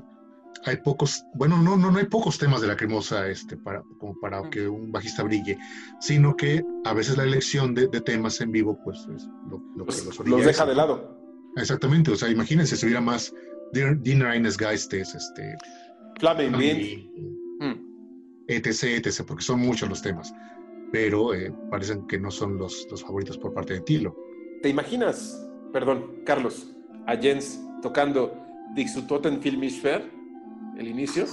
hay 0.63 0.77
pocos, 0.77 1.23
bueno, 1.35 1.61
no, 1.61 1.75
no, 1.77 1.91
no 1.91 1.97
hay 1.97 2.05
pocos 2.05 2.37
temas 2.37 2.61
de 2.61 2.67
la 2.67 2.75
cremosa 2.75 3.27
este, 3.27 3.57
para, 3.57 3.83
como 3.99 4.19
para 4.19 4.49
que 4.49 4.67
un 4.67 4.91
bajista 4.91 5.23
brille, 5.23 5.57
sino 5.99 6.35
que 6.35 6.63
a 6.85 6.93
veces 6.93 7.17
la 7.17 7.23
elección 7.23 7.75
de, 7.75 7.87
de 7.87 8.01
temas 8.01 8.39
en 8.41 8.51
vivo, 8.51 8.79
pues 8.83 8.99
es 9.15 9.27
lo, 9.49 9.61
lo 9.75 9.85
que 9.85 9.91
Los, 9.91 10.05
los 10.17 10.27
los 10.27 10.45
deja 10.45 10.65
de 10.65 10.75
lado. 10.75 11.17
Exactamente, 11.57 12.11
o 12.11 12.15
sea, 12.15 12.29
imagínense 12.29 12.75
si 12.75 12.85
hubiera 12.85 13.01
más 13.01 13.33
Din- 13.73 14.01
Dinner 14.01 14.27
Eines 14.29 14.57
Geistes, 14.57 15.13
este, 15.15 15.55
Flamen 16.19 16.51
Mm. 17.59 17.73
etc, 18.47 18.83
etc, 19.05 19.23
porque 19.25 19.43
son 19.43 19.59
muchos 19.61 19.87
los 19.89 20.01
temas, 20.01 20.33
pero 20.91 21.33
eh, 21.33 21.53
parecen 21.71 22.05
que 22.07 22.19
no 22.19 22.29
son 22.31 22.57
los, 22.57 22.85
los 22.91 23.01
favoritos 23.01 23.37
por 23.37 23.53
parte 23.53 23.73
de 23.75 23.81
Tilo. 23.81 24.15
¿Te 24.61 24.69
imaginas, 24.69 25.47
perdón, 25.71 26.21
Carlos, 26.25 26.75
a 27.07 27.15
Jens 27.15 27.61
tocando 27.81 28.45
Dixutoten 28.75 29.41
Filmisch 29.41 29.79
Fair, 29.81 30.11
el 30.77 30.87
inicio? 30.87 31.25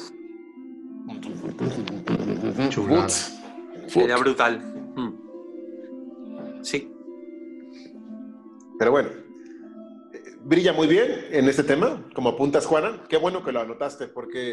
Chulada. 2.69 3.09
Sería 3.89 4.17
brutal. 4.17 4.61
Mm. 4.97 6.63
Sí. 6.65 6.93
Pero 8.79 8.91
bueno, 8.93 9.11
brilla 10.43 10.73
muy 10.73 10.87
bien 10.87 11.27
en 11.31 11.49
este 11.49 11.63
tema, 11.65 12.05
como 12.15 12.31
apuntas, 12.31 12.67
Juana. 12.67 13.05
Qué 13.09 13.17
bueno 13.17 13.45
que 13.45 13.53
lo 13.53 13.61
anotaste, 13.61 14.09
porque 14.09 14.53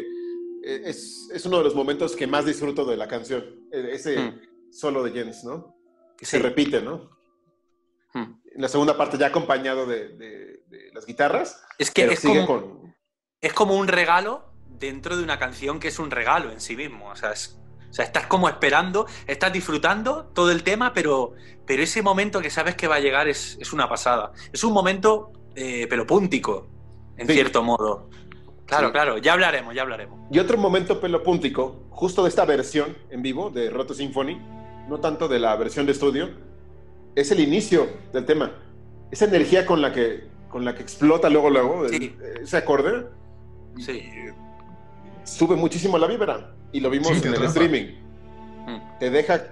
eh, 0.62 0.82
es, 0.84 1.30
es 1.32 1.46
uno 1.46 1.58
de 1.58 1.64
los 1.64 1.74
momentos 1.74 2.14
que 2.16 2.26
más 2.26 2.44
disfruto 2.44 2.84
de 2.84 2.96
la 2.96 3.08
canción. 3.08 3.44
eh, 3.72 3.90
Ese 3.92 4.18
Mm. 4.18 4.40
solo 4.72 5.02
de 5.02 5.12
Jens, 5.12 5.44
¿no? 5.44 5.76
Que 6.16 6.24
Sí. 6.26 6.32
se 6.36 6.42
repite, 6.42 6.82
¿no? 6.82 7.10
Mm. 8.14 8.40
En 8.54 8.62
la 8.62 8.68
segunda 8.68 8.96
parte 8.96 9.16
ya 9.16 9.28
acompañado 9.28 9.86
de, 9.86 10.08
de- 10.16 10.62
de 10.68 10.90
las 10.92 11.06
guitarras, 11.06 11.62
Es 11.78 11.90
que 11.90 12.04
es 12.04 12.18
sigue 12.20 12.44
como, 12.44 12.60
con... 12.80 12.94
es 13.40 13.52
como 13.52 13.76
un 13.78 13.88
regalo 13.88 14.44
dentro 14.80 15.16
de 15.16 15.22
una 15.22 15.38
canción 15.38 15.78
que 15.78 15.88
es 15.88 15.98
un 15.98 16.10
regalo 16.10 16.50
en 16.50 16.60
sí 16.60 16.74
mismo. 16.76 17.08
O 17.10 17.16
sea, 17.16 17.32
es- 17.32 17.56
o 17.90 17.92
sea, 17.92 18.04
estás 18.04 18.26
como 18.26 18.48
esperando, 18.48 19.06
estás 19.26 19.52
disfrutando 19.52 20.26
todo 20.34 20.50
el 20.52 20.62
tema, 20.62 20.92
pero, 20.94 21.34
pero 21.66 21.82
ese 21.82 22.02
momento 22.02 22.40
que 22.40 22.48
sabes 22.50 22.76
que 22.76 22.86
va 22.88 22.96
a 22.96 23.00
llegar 23.00 23.28
es, 23.28 23.58
es 23.60 23.72
una 23.72 23.88
pasada. 23.88 24.32
Es 24.52 24.62
un 24.64 24.72
momento, 24.72 25.32
eh, 25.56 25.86
pero 25.90 26.06
púntico, 26.06 26.68
en 27.16 27.26
Sí. 27.26 27.34
cierto 27.34 27.62
modo. 27.62 28.08
Claro, 28.66 28.86
Sí. 28.88 28.92
claro, 28.92 29.18
ya 29.18 29.32
hablaremos, 29.32 29.74
ya 29.74 29.82
hablaremos. 29.82 30.20
Y 30.30 30.38
otro 30.38 30.56
momento 30.56 31.00
pelopúntico, 31.00 31.82
justo 31.90 32.22
de 32.22 32.28
esta 32.28 32.44
versión 32.44 32.96
en 33.10 33.22
vivo 33.22 33.50
de 33.50 33.68
Roto 33.70 33.92
Symphony, 33.92 34.38
no 34.88 35.00
tanto 35.00 35.26
de 35.26 35.40
la 35.40 35.56
versión 35.56 35.84
de 35.86 35.92
estudio, 35.92 36.30
es 37.16 37.32
el 37.32 37.40
inicio 37.40 37.88
del 38.12 38.24
tema. 38.24 38.52
Esa 39.10 39.24
energía 39.24 39.66
con 39.66 39.82
la 39.82 39.92
que, 39.92 40.28
con 40.48 40.64
la 40.64 40.76
que 40.76 40.82
explota 40.82 41.28
luego, 41.28 41.50
luego, 41.50 41.88
Sí. 41.88 42.14
ese 42.40 42.56
acorde, 42.56 43.06
Sí. 43.78 44.00
Sube 45.24 45.56
muchísimo 45.56 45.98
la 45.98 46.06
vibra. 46.06 46.54
Y 46.72 46.80
lo 46.80 46.90
vimos 46.90 47.08
Sí, 47.08 47.14
en 47.22 47.28
el 47.28 47.34
atrapa. 47.34 47.48
streaming. 47.48 47.86
Mm. 48.66 48.98
Te 48.98 49.10
deja 49.10 49.42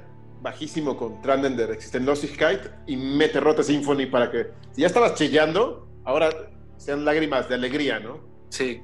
bajísimo 0.41 0.97
con 0.97 1.21
Tranden 1.21 1.57
der 1.57 1.71
Existenlosigkeit 1.73 2.61
y 2.87 2.97
mete 2.97 3.41
Rote 3.41 3.63
Symphony 3.65 4.07
para 4.07 4.31
que, 4.31 4.47
si 4.73 4.83
ya 4.83 4.87
estabas 4.87 5.15
chillando, 5.15 5.89
ahora 6.05 6.31
sean 6.77 7.05
lágrimas 7.05 7.49
de 7.49 7.57
alegría, 7.57 7.99
¿no? 7.99 8.19
Sí. 8.51 8.81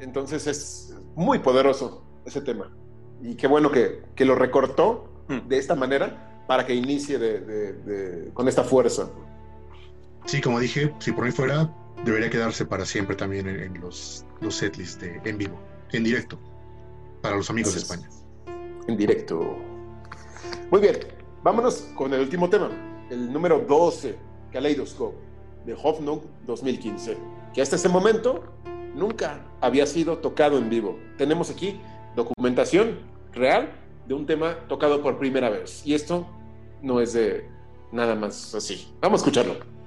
Entonces 0.00 0.46
es 0.46 0.94
muy 1.14 1.38
poderoso 1.38 2.04
ese 2.26 2.40
tema. 2.42 2.70
Y 3.22 3.34
qué 3.36 3.46
bueno 3.46 3.70
que, 3.70 4.02
que 4.14 4.24
lo 4.24 4.34
recortó 4.34 5.04
Mm. 5.28 5.48
de 5.48 5.58
esta 5.58 5.74
manera 5.74 6.44
para 6.46 6.64
que 6.66 6.74
inicie 6.74 7.18
de- 7.18 7.40
de- 7.40 7.72
de- 7.72 8.32
con 8.34 8.48
esta 8.48 8.64
fuerza. 8.64 9.10
Sí, 10.26 10.40
como 10.40 10.60
dije, 10.60 10.92
si 10.98 11.12
por 11.12 11.24
mí 11.24 11.30
fuera, 11.32 11.70
debería 12.04 12.30
quedarse 12.30 12.64
para 12.66 12.84
siempre 12.84 13.16
también 13.16 13.48
en, 13.48 13.60
en 13.60 13.80
los, 13.80 14.24
los 14.40 14.54
setlists 14.54 15.00
de, 15.00 15.20
en 15.24 15.38
vivo, 15.38 15.58
en 15.92 16.04
directo, 16.04 16.38
para 17.22 17.36
los 17.36 17.48
amigos 17.50 17.74
de. 17.74 17.80
España. 17.80 18.08
En 18.86 18.96
directo. 18.96 19.56
Muy 20.70 20.80
bien, 20.80 20.98
vámonos 21.42 21.88
con 21.94 22.12
el 22.12 22.20
último 22.20 22.48
tema, 22.48 22.70
el 23.10 23.32
número 23.32 23.60
12, 23.60 24.16
Kaleidoscope, 24.52 25.16
de 25.64 25.74
Hoffnung 25.74 26.20
2015, 26.46 27.16
que 27.54 27.62
hasta 27.62 27.76
ese 27.76 27.88
momento 27.88 28.44
nunca 28.94 29.46
había 29.60 29.86
sido 29.86 30.18
tocado 30.18 30.58
en 30.58 30.68
vivo. 30.68 30.98
Tenemos 31.16 31.50
aquí 31.50 31.80
documentación 32.16 32.98
real 33.32 33.72
de 34.06 34.14
un 34.14 34.26
tema 34.26 34.56
tocado 34.68 35.02
por 35.02 35.18
primera 35.18 35.50
vez. 35.50 35.82
Y 35.86 35.94
esto 35.94 36.26
no 36.82 37.00
es 37.00 37.12
de 37.12 37.48
nada 37.92 38.14
más 38.14 38.54
así. 38.54 38.92
Vamos 39.00 39.20
a 39.20 39.24
escucharlo. 39.24 39.77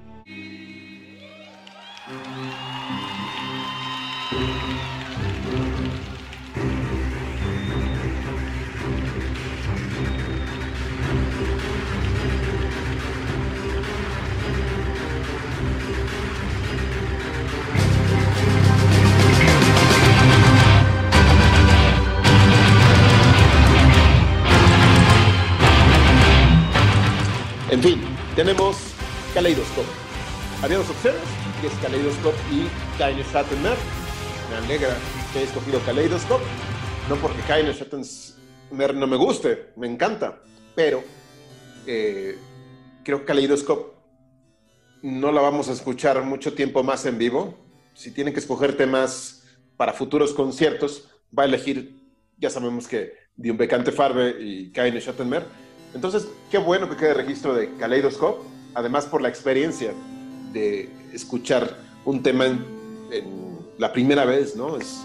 En 27.72 27.82
fin, 27.82 28.02
tenemos 28.36 28.76
Kaleidoscope. 29.32 29.88
Había 30.62 30.76
dos 30.76 30.90
opciones, 30.90 31.22
que 31.58 31.68
es 31.68 31.72
Kaleidoscope 31.76 32.36
y 32.52 32.68
Keine 32.98 33.24
Schattenmer. 33.24 33.78
Me 34.50 34.56
alegra 34.56 34.94
que 35.32 35.38
haya 35.38 35.48
escogido 35.48 35.80
Kaleidoscope. 35.86 36.44
No 37.08 37.16
porque 37.16 37.40
Keine 37.48 37.72
Schattenmer 37.72 38.94
no 38.94 39.06
me 39.06 39.16
guste, 39.16 39.72
me 39.76 39.86
encanta. 39.86 40.42
Pero 40.74 41.02
eh, 41.86 42.36
creo 43.04 43.20
que 43.20 43.24
Kaleidoscope 43.24 43.96
no 45.00 45.32
la 45.32 45.40
vamos 45.40 45.70
a 45.70 45.72
escuchar 45.72 46.22
mucho 46.24 46.52
tiempo 46.52 46.82
más 46.82 47.06
en 47.06 47.16
vivo. 47.16 47.54
Si 47.94 48.10
tienen 48.10 48.34
que 48.34 48.40
escoger 48.40 48.76
temas 48.76 49.44
para 49.78 49.94
futuros 49.94 50.34
conciertos, 50.34 51.08
va 51.36 51.44
a 51.44 51.46
elegir, 51.46 52.02
ya 52.36 52.50
sabemos 52.50 52.86
que 52.86 53.14
Die 53.34 53.50
Unbekannte 53.50 53.92
Farbe 53.92 54.36
y 54.38 54.70
Keine 54.72 55.00
Schattenmer. 55.00 55.61
Entonces, 55.94 56.28
qué 56.50 56.58
bueno 56.58 56.88
que 56.88 56.96
quede 56.96 57.14
registro 57.14 57.54
de 57.54 57.74
Kaleidoscope, 57.76 58.42
además 58.74 59.06
por 59.06 59.20
la 59.20 59.28
experiencia 59.28 59.92
de 60.52 60.90
escuchar 61.12 61.78
un 62.04 62.22
tema 62.22 62.46
en, 62.46 62.64
en 63.10 63.58
la 63.78 63.92
primera 63.92 64.24
vez, 64.24 64.56
¿no? 64.56 64.76
Es 64.76 65.02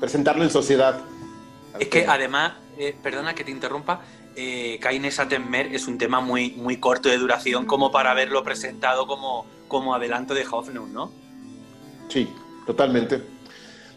presentarlo 0.00 0.42
en 0.42 0.50
sociedad. 0.50 1.00
Es 1.78 1.88
que 1.88 2.06
además, 2.06 2.54
eh, 2.78 2.94
perdona 3.02 3.34
que 3.34 3.44
te 3.44 3.50
interrumpa, 3.50 4.00
eh, 4.34 4.78
Kaine 4.80 5.10
Satenmer 5.10 5.74
es 5.74 5.88
un 5.88 5.98
tema 5.98 6.20
muy, 6.20 6.52
muy 6.52 6.78
corto 6.78 7.08
de 7.08 7.16
duración 7.16 7.66
como 7.66 7.90
para 7.90 8.10
haberlo 8.10 8.42
presentado 8.44 9.06
como, 9.06 9.46
como 9.68 9.94
adelanto 9.94 10.34
de 10.34 10.46
Hoffnung, 10.50 10.92
¿no? 10.92 11.10
Sí, 12.08 12.28
totalmente. 12.66 13.22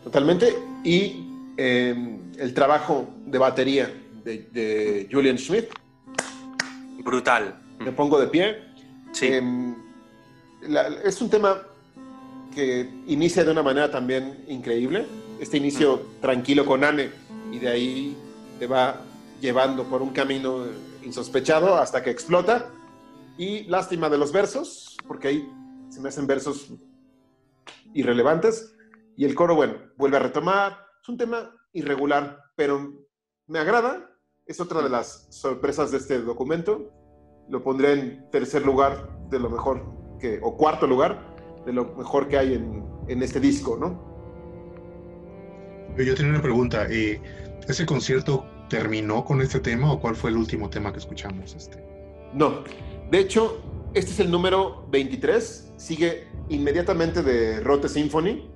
Totalmente. 0.04 0.58
Y 0.84 1.26
eh, 1.58 2.20
el 2.38 2.54
trabajo 2.54 3.10
de 3.26 3.38
batería 3.38 3.94
de, 4.30 4.50
de 4.52 5.10
Julian 5.12 5.38
Schmidt, 5.38 5.70
Brutal. 7.04 7.60
me 7.80 7.92
pongo 7.92 8.20
de 8.20 8.28
pie. 8.28 8.64
Sí. 9.12 9.28
Eh, 9.32 9.76
la- 10.68 10.88
es 11.04 11.22
un 11.22 11.30
tema 11.30 11.64
que 12.54 12.90
inicia 13.08 13.44
de 13.44 13.52
una 13.52 13.64
manera 13.64 13.90
también 13.90 14.44
increíble. 14.48 15.06
Este 15.40 15.58
inicio 15.58 16.02
tranquilo 16.22 16.66
con 16.66 16.84
Anne 16.84 17.10
y 17.52 17.60
de 17.60 17.68
ahí 17.70 18.18
te 18.60 18.68
va 18.68 19.02
llevando 19.42 19.84
por 19.86 20.02
un 20.02 20.12
camino 20.12 20.66
insospechado 21.04 21.76
hasta 21.78 22.04
que 22.04 22.10
explota. 22.12 22.70
Y 23.38 23.64
lástima 23.64 24.10
de 24.10 24.18
los 24.18 24.34
versos, 24.34 24.98
porque 25.08 25.30
ahí 25.30 25.50
se 25.90 26.02
me 26.02 26.10
hacen 26.10 26.28
versos 26.28 26.74
irrelevantes. 27.94 28.76
Y 29.16 29.24
el 29.26 29.34
coro, 29.34 29.56
bueno, 29.56 29.76
vuelve 29.98 30.18
a 30.18 30.20
retomar. 30.20 30.78
Es 31.02 31.08
un 31.10 31.18
tema 31.18 31.50
irregular, 31.74 32.38
pero 32.56 33.06
me 33.48 33.60
agrada. 33.60 34.09
Es 34.50 34.60
otra 34.60 34.82
de 34.82 34.90
las 34.90 35.28
sorpresas 35.30 35.92
de 35.92 35.98
este 35.98 36.20
documento. 36.24 36.92
Lo 37.50 37.64
pondré 37.64 37.94
en 37.94 38.32
tercer 38.32 38.66
lugar 38.66 39.08
de 39.30 39.38
lo 39.38 39.48
mejor 39.48 39.86
que, 40.20 40.40
o 40.42 40.58
cuarto 40.58 40.88
lugar 40.88 41.36
de 41.68 41.72
lo 41.72 41.94
mejor 41.96 42.28
que 42.28 42.40
hay 42.40 42.56
en, 42.56 42.84
en 43.08 43.22
este 43.22 43.40
disco, 43.40 43.78
¿no? 43.80 44.02
Yo 45.96 46.16
tenía 46.16 46.32
una 46.32 46.42
pregunta. 46.42 46.88
eh, 46.90 47.22
¿Ese 47.68 47.86
concierto 47.86 48.44
terminó 48.70 49.24
con 49.24 49.40
este 49.42 49.60
tema 49.60 49.94
o 49.94 50.00
cuál 50.00 50.16
fue 50.16 50.32
el 50.32 50.38
último 50.38 50.68
tema 50.68 50.92
que 50.92 50.98
escuchamos? 50.98 51.54
Este? 51.54 51.86
No. 52.34 52.64
De 53.12 53.20
hecho, 53.20 53.62
este 53.94 54.10
es 54.10 54.20
el 54.20 54.32
número 54.32 54.88
23. 54.90 55.74
Sigue 55.78 56.28
inmediatamente 56.50 57.22
de 57.22 57.60
Rote 57.60 57.88
Symphony. 57.88 58.50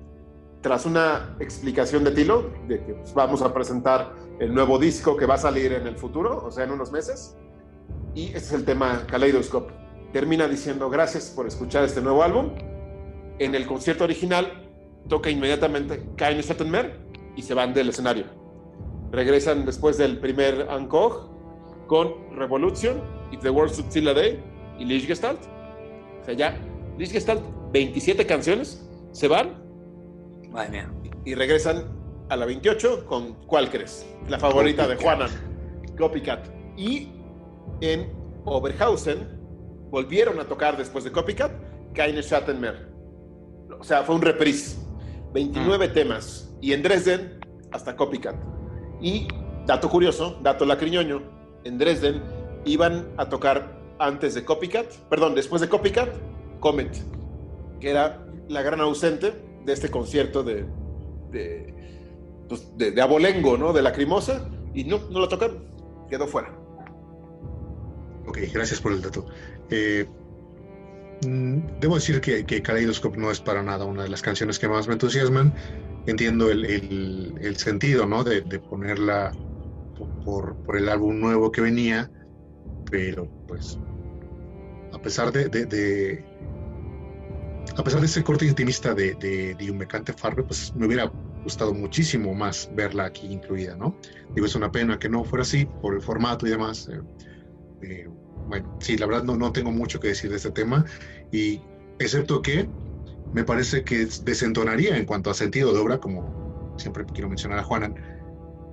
Tras 0.61 0.87
una 0.87 1.35
explicación 1.39 2.03
de 2.03 2.11
Tilo, 2.11 2.49
de 2.67 2.83
que 2.83 2.93
pues, 2.95 3.13
vamos 3.13 3.43
a 3.43 3.53
presentar 3.53 4.22
el 4.39 4.53
nuevo 4.53 4.77
disco 4.80 5.15
que 5.15 5.26
va 5.26 5.35
a 5.35 5.38
salir 5.38 5.73
en 5.73 5.88
el 5.88 5.95
futuro, 5.95 6.43
o 6.45 6.51
sea, 6.51 6.64
en 6.64 6.72
unos 6.72 6.91
meses. 6.91 7.38
Y 8.15 8.27
este 8.27 8.38
es 8.38 8.53
el 8.53 8.65
tema 8.65 9.05
Kaleidoscope. 9.07 9.73
Termina 10.11 10.47
diciendo 10.47 10.89
gracias 10.89 11.31
por 11.35 11.47
escuchar 11.47 11.84
este 11.84 12.01
nuevo 12.01 12.23
álbum. 12.23 12.51
En 13.39 13.55
el 13.55 13.65
concierto 13.65 14.03
original 14.03 14.69
toca 15.07 15.30
inmediatamente 15.30 16.03
Keine 16.15 16.43
Schattenmeer 16.43 16.99
y 17.35 17.41
se 17.41 17.53
van 17.53 17.73
del 17.73 17.89
escenario. 17.89 18.26
Regresan 19.11 19.65
después 19.65 19.97
del 19.97 20.19
primer 20.19 20.68
encore 20.69 21.31
con 21.88 22.35
Revolution, 22.35 23.01
If 23.31 23.41
the 23.41 23.49
World 23.49 23.73
Stood 23.73 23.88
Still 23.88 24.07
a 24.10 24.14
Day 24.14 24.43
y 24.80 24.85
Lichtgestalt. 24.85 25.39
O 26.22 26.26
sea, 26.26 26.34
ya 26.34 26.57
Lichtgestalt, 26.97 27.41
27 27.72 28.26
canciones, 28.26 28.88
se 29.11 29.27
van 29.27 29.64
Madre 30.51 30.69
mía. 30.69 30.91
y 31.26 31.34
regresan 31.34 32.02
a 32.29 32.35
la 32.35 32.45
28 32.45 33.05
con 33.05 33.33
¿Cuál 33.45 33.69
crees? 33.69 34.05
La 34.27 34.39
favorita 34.39 34.87
de. 34.87 34.95
Juanan, 34.95 35.29
Copycat. 35.97 36.47
Y 36.77 37.09
en 37.81 38.11
Oberhausen 38.45 39.27
volvieron 39.89 40.39
a 40.39 40.45
tocar 40.45 40.77
después 40.77 41.03
de 41.03 41.11
Copycat 41.11 41.51
Keine 41.93 42.21
Schattenmeer. 42.21 42.89
O 43.79 43.83
sea, 43.83 44.03
fue 44.03 44.15
un 44.15 44.21
reprise. 44.21 44.77
29 45.33 45.89
temas. 45.89 46.53
Y 46.61 46.73
en 46.73 46.83
Dresden 46.83 47.39
hasta 47.71 47.95
Copycat. 47.95 48.35
Y, 49.01 49.27
dato 49.65 49.89
curioso, 49.89 50.39
dato 50.41 50.65
lacriñoño, 50.65 51.21
en 51.63 51.77
Dresden 51.77 52.21
iban 52.65 53.09
a 53.17 53.27
tocar 53.27 53.79
antes 53.99 54.33
de 54.33 54.45
Copycat, 54.45 54.87
perdón, 55.09 55.35
después 55.35 55.61
de 55.61 55.69
Copycat, 55.69 56.09
Comet, 56.59 56.95
que 57.79 57.89
era 57.89 58.25
la 58.47 58.61
gran 58.61 58.79
ausente 58.81 59.33
de 59.65 59.73
este 59.73 59.89
concierto 59.89 60.43
de, 60.43 60.65
de, 61.31 61.73
pues, 62.53 62.77
de, 62.77 63.01
abolengo, 63.01 63.57
¿no? 63.57 63.73
De 63.73 63.81
lacrimosa, 63.81 64.47
y 64.73 64.84
no, 64.84 64.99
no 65.09 65.21
lo 65.21 65.27
tocaron, 65.27 65.63
quedó 66.09 66.27
fuera. 66.27 66.55
Ok, 68.27 68.38
gracias 68.53 68.80
por 68.80 68.91
el 68.91 69.01
dato. 69.01 69.25
Eh, 69.69 70.05
mm, 71.25 71.80
debo 71.80 71.95
decir 71.95 72.21
que, 72.21 72.45
que 72.45 72.61
Kaleidoscope 72.61 73.17
no 73.17 73.31
es 73.31 73.39
para 73.39 73.63
nada 73.63 73.85
una 73.85 74.03
de 74.03 74.09
las 74.09 74.21
canciones 74.21 74.59
que 74.59 74.67
más 74.67 74.88
me 74.88 74.93
entusiasman. 74.93 75.53
Entiendo 76.05 76.51
el, 76.51 76.65
el- 76.65 77.55
sentido, 77.57 78.05
¿no? 78.05 78.23
De, 78.23 78.41
ponerla 78.59 79.31
po- 79.97 80.07
por, 80.23 80.55
por 80.57 80.77
el 80.77 80.89
álbum 80.89 81.19
nuevo 81.19 81.51
que 81.51 81.61
venía, 81.61 82.11
pero 82.91 83.27
pues 83.47 83.80
a 84.91 85.01
pesar 85.01 85.31
de, 85.31 85.47
de- 85.47 85.65
de- 85.65 86.25
a 87.77 87.84
pesar 87.84 88.01
de 88.01 88.05
ese 88.05 88.23
corte 88.23 88.45
intimista 88.45 88.93
de, 88.93 89.15
de, 89.15 89.55
de 89.55 89.71
Un 89.71 89.77
Mecante 89.77 90.13
Farbe, 90.13 90.43
pues 90.43 90.73
me 90.75 90.85
hubiera 90.85 91.11
gustado 91.43 91.73
muchísimo 91.73 92.33
más 92.33 92.69
verla 92.73 93.05
aquí 93.05 93.27
incluida, 93.27 93.75
¿no? 93.75 93.97
Digo, 94.33 94.45
es 94.47 94.55
una 94.55 94.71
pena 94.71 94.97
que 94.97 95.09
no 95.09 95.23
fuera 95.23 95.43
así 95.43 95.65
por 95.81 95.93
el 95.93 96.01
formato 96.01 96.47
y 96.47 96.49
demás. 96.51 96.87
eh, 96.87 97.01
eh, 97.81 98.07
bueno, 98.47 98.77
sí, 98.79 98.97
la 98.97 99.05
verdad 99.05 99.23
no, 99.23 99.35
no 99.37 99.51
tengo 99.51 99.71
mucho 99.71 99.99
que 99.99 100.09
decir 100.09 100.29
de 100.29 100.37
este 100.37 100.51
tema, 100.51 100.85
y 101.31 101.61
excepto 101.99 102.41
que 102.41 102.69
me 103.33 103.43
parece 103.43 103.83
que 103.83 104.07
desentonaría 104.23 104.97
en 104.97 105.05
cuanto 105.05 105.29
a 105.29 105.33
sentido 105.33 105.73
de 105.73 105.79
obra, 105.79 105.97
como 105.97 106.75
siempre 106.77 107.05
quiero 107.05 107.29
mencionar 107.29 107.59
a 107.59 107.63
Juanan, 107.63 107.95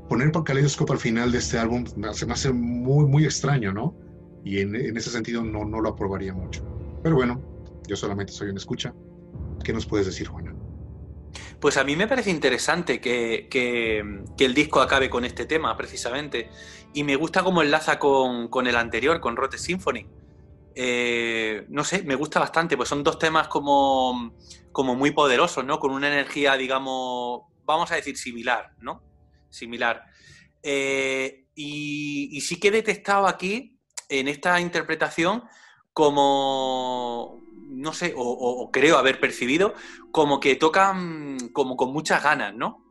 poner 0.09 0.33
por 0.33 0.45
Kaleidoscope 0.45 0.93
al 0.93 0.99
final 0.99 1.31
de 1.33 1.39
este 1.39 1.59
álbum 1.59 1.85
me- 1.97 2.13
se 2.15 2.27
me 2.27 2.33
hace 2.33 2.53
muy, 2.53 3.07
muy 3.07 3.25
extraño, 3.25 3.73
¿no? 3.73 3.97
Y 4.45 4.61
en, 4.61 4.75
en 4.75 4.97
ese 4.97 5.11
sentido 5.11 5.43
no, 5.45 5.65
no 5.65 5.81
lo 5.81 5.91
aprobaría 5.91 6.33
mucho. 6.35 6.63
Pero 7.03 7.15
bueno, 7.17 7.43
yo 7.87 7.97
solamente 7.97 8.33
soy 8.33 8.51
un 8.51 8.57
escucha. 8.57 8.93
¿Qué 9.63 9.73
nos 9.73 9.87
puedes 9.87 10.07
decir, 10.07 10.27
Juana? 10.27 10.50
Pues 11.61 11.77
a 11.77 11.85
mí 11.85 11.97
me 11.97 12.07
parece 12.07 12.31
interesante 12.31 13.01
que, 13.01 13.49
el 14.39 14.55
disco 14.55 14.81
acabe 14.81 15.11
con 15.11 15.25
este 15.25 15.47
tema, 15.47 15.77
precisamente. 15.77 16.51
Y 16.95 17.05
me 17.05 17.17
gusta 17.17 17.43
cómo 17.43 17.63
enlaza 17.63 17.99
con, 17.99 18.49
con 18.49 18.67
el 18.67 18.77
anterior, 18.77 19.21
con 19.21 19.37
Rote 19.37 19.59
Symphony. 19.59 20.07
Eh, 20.75 21.67
no 21.69 21.85
sé, 21.85 22.03
me 22.05 22.15
gusta 22.15 22.41
bastante, 22.41 22.77
pues 22.77 22.89
son 22.89 23.03
dos 23.03 23.19
temas 23.19 23.49
como, 23.49 24.35
como 24.73 24.95
muy 24.95 25.11
poderosos, 25.11 25.65
¿no? 25.65 25.79
Con 25.79 25.93
una 25.93 26.09
energía, 26.09 26.57
digamos, 26.57 27.43
vamos 27.65 27.91
a 27.93 27.97
decir 27.97 28.17
similar, 28.17 28.73
¿no? 28.79 29.03
Similar. 29.51 30.05
Eh, 30.63 31.47
y, 31.55 32.29
y 32.33 32.41
sí 32.41 32.59
que 32.59 32.69
he 32.69 32.73
detectado 32.73 33.27
aquí, 33.27 33.79
en 34.09 34.29
esta 34.29 34.61
interpretación, 34.61 35.45
como, 35.93 37.40
no 37.71 37.93
sé, 37.93 38.13
o- 38.17 38.23
o- 38.23 38.63
o 38.63 38.71
creo 38.71 38.99
haber 38.99 39.21
percibido, 39.21 39.75
como 40.11 40.41
que 40.41 40.57
tocan 40.57 41.39
como 41.53 41.77
con 41.77 41.93
muchas 41.93 42.23
ganas, 42.23 42.55
¿no? 42.55 42.85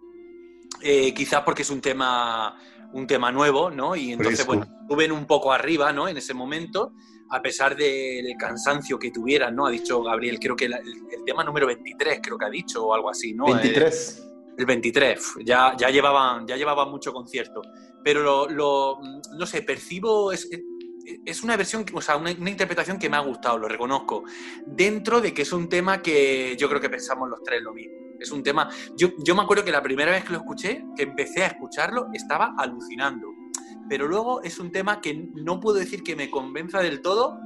Eh, 0.81 1.13
quizás 1.13 1.41
porque 1.43 1.63
es 1.63 1.69
un 1.69 1.81
tema, 1.81 2.57
un 2.93 3.05
tema 3.05 3.31
nuevo, 3.31 3.69
¿no? 3.69 3.95
Y 3.95 4.11
entonces, 4.13 4.45
bueno, 4.45 4.65
suben 4.89 5.11
un 5.11 5.25
poco 5.25 5.51
arriba, 5.51 5.91
¿no? 5.91 6.07
En 6.07 6.17
ese 6.17 6.33
momento, 6.33 6.93
a 7.31 7.41
pesar 7.41 7.75
del 7.75 8.25
cansancio 8.39 8.97
que 8.97 9.11
tuvieran, 9.11 9.55
¿no? 9.55 9.65
Ha 9.67 9.71
dicho 9.71 10.01
Gabriel, 10.01 10.39
creo 10.39 10.55
que 10.55 10.65
el, 10.65 10.73
el 10.73 11.23
tema 11.25 11.43
número 11.43 11.67
23, 11.67 12.19
creo 12.23 12.37
que 12.37 12.45
ha 12.45 12.49
dicho, 12.49 12.85
o 12.85 12.93
algo 12.93 13.09
así, 13.09 13.33
¿no? 13.33 13.47
Eh, 13.49 13.53
23. 13.55 14.25
el 14.57 14.65
23, 14.65 15.19
uf, 15.19 15.37
ya, 15.45 15.75
ya, 15.77 15.89
llevaban, 15.89 16.47
ya 16.47 16.55
llevaban 16.57 16.89
mucho 16.89 17.11
concierto. 17.13 17.61
Pero 18.03 18.23
lo, 18.23 18.49
lo, 18.49 18.99
no 19.37 19.45
sé, 19.45 19.61
percibo, 19.61 20.31
es, 20.31 20.47
es 21.25 21.43
una 21.43 21.57
versión, 21.57 21.85
o 21.93 22.01
sea, 22.01 22.17
una 22.17 22.31
interpretación 22.31 22.99
que 22.99 23.09
me 23.09 23.17
ha 23.17 23.21
gustado, 23.21 23.57
lo 23.57 23.67
reconozco. 23.67 24.23
Dentro 24.65 25.21
de 25.21 25.33
que 25.33 25.43
es 25.43 25.51
un 25.51 25.69
tema 25.69 26.01
que 26.01 26.55
yo 26.57 26.69
creo 26.69 26.81
que 26.81 26.89
pensamos 26.89 27.29
los 27.29 27.43
tres 27.43 27.61
lo 27.61 27.73
mismo. 27.73 27.95
Es 28.19 28.31
un 28.31 28.43
tema, 28.43 28.69
yo, 28.97 29.11
yo 29.23 29.33
me 29.33 29.41
acuerdo 29.41 29.63
que 29.63 29.71
la 29.71 29.81
primera 29.81 30.11
vez 30.11 30.25
que 30.25 30.33
lo 30.33 30.39
escuché, 30.39 30.83
que 30.95 31.03
empecé 31.03 31.43
a 31.43 31.47
escucharlo, 31.47 32.07
estaba 32.13 32.53
alucinando. 32.57 33.33
Pero 33.87 34.07
luego 34.07 34.43
es 34.43 34.59
un 34.59 34.71
tema 34.71 35.01
que 35.01 35.29
no 35.33 35.59
puedo 35.59 35.77
decir 35.77 36.03
que 36.03 36.15
me 36.15 36.29
convenza 36.29 36.79
del 36.79 37.01
todo, 37.01 37.39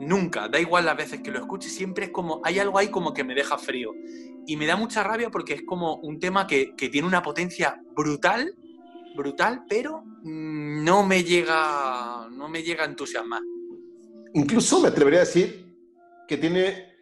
nunca. 0.00 0.48
Da 0.48 0.58
igual 0.58 0.86
las 0.86 0.96
veces 0.96 1.20
que 1.20 1.30
lo 1.30 1.38
escuche, 1.38 1.68
siempre 1.68 2.06
es 2.06 2.10
como, 2.10 2.40
hay 2.42 2.58
algo 2.58 2.78
ahí 2.78 2.88
como 2.88 3.12
que 3.12 3.22
me 3.22 3.34
deja 3.34 3.58
frío. 3.58 3.92
Y 4.46 4.56
me 4.56 4.66
da 4.66 4.76
mucha 4.76 5.02
rabia 5.02 5.30
porque 5.30 5.54
es 5.54 5.62
como 5.62 5.96
un 5.96 6.18
tema 6.18 6.46
que, 6.46 6.74
que 6.74 6.88
tiene 6.88 7.06
una 7.06 7.22
potencia 7.22 7.80
brutal, 7.94 8.56
brutal, 9.14 9.64
pero 9.68 10.02
mm, 10.02 10.84
no 10.84 11.04
me 11.06 11.24
llega, 11.24 12.28
no 12.30 12.48
me 12.48 12.62
llega 12.62 12.84
a 12.84 12.86
entusiasmar. 12.86 13.42
Incluso 14.34 14.80
me 14.80 14.88
atrevería 14.88 15.20
a 15.20 15.24
decir 15.24 15.76
que 16.28 16.36
tiene, 16.36 16.92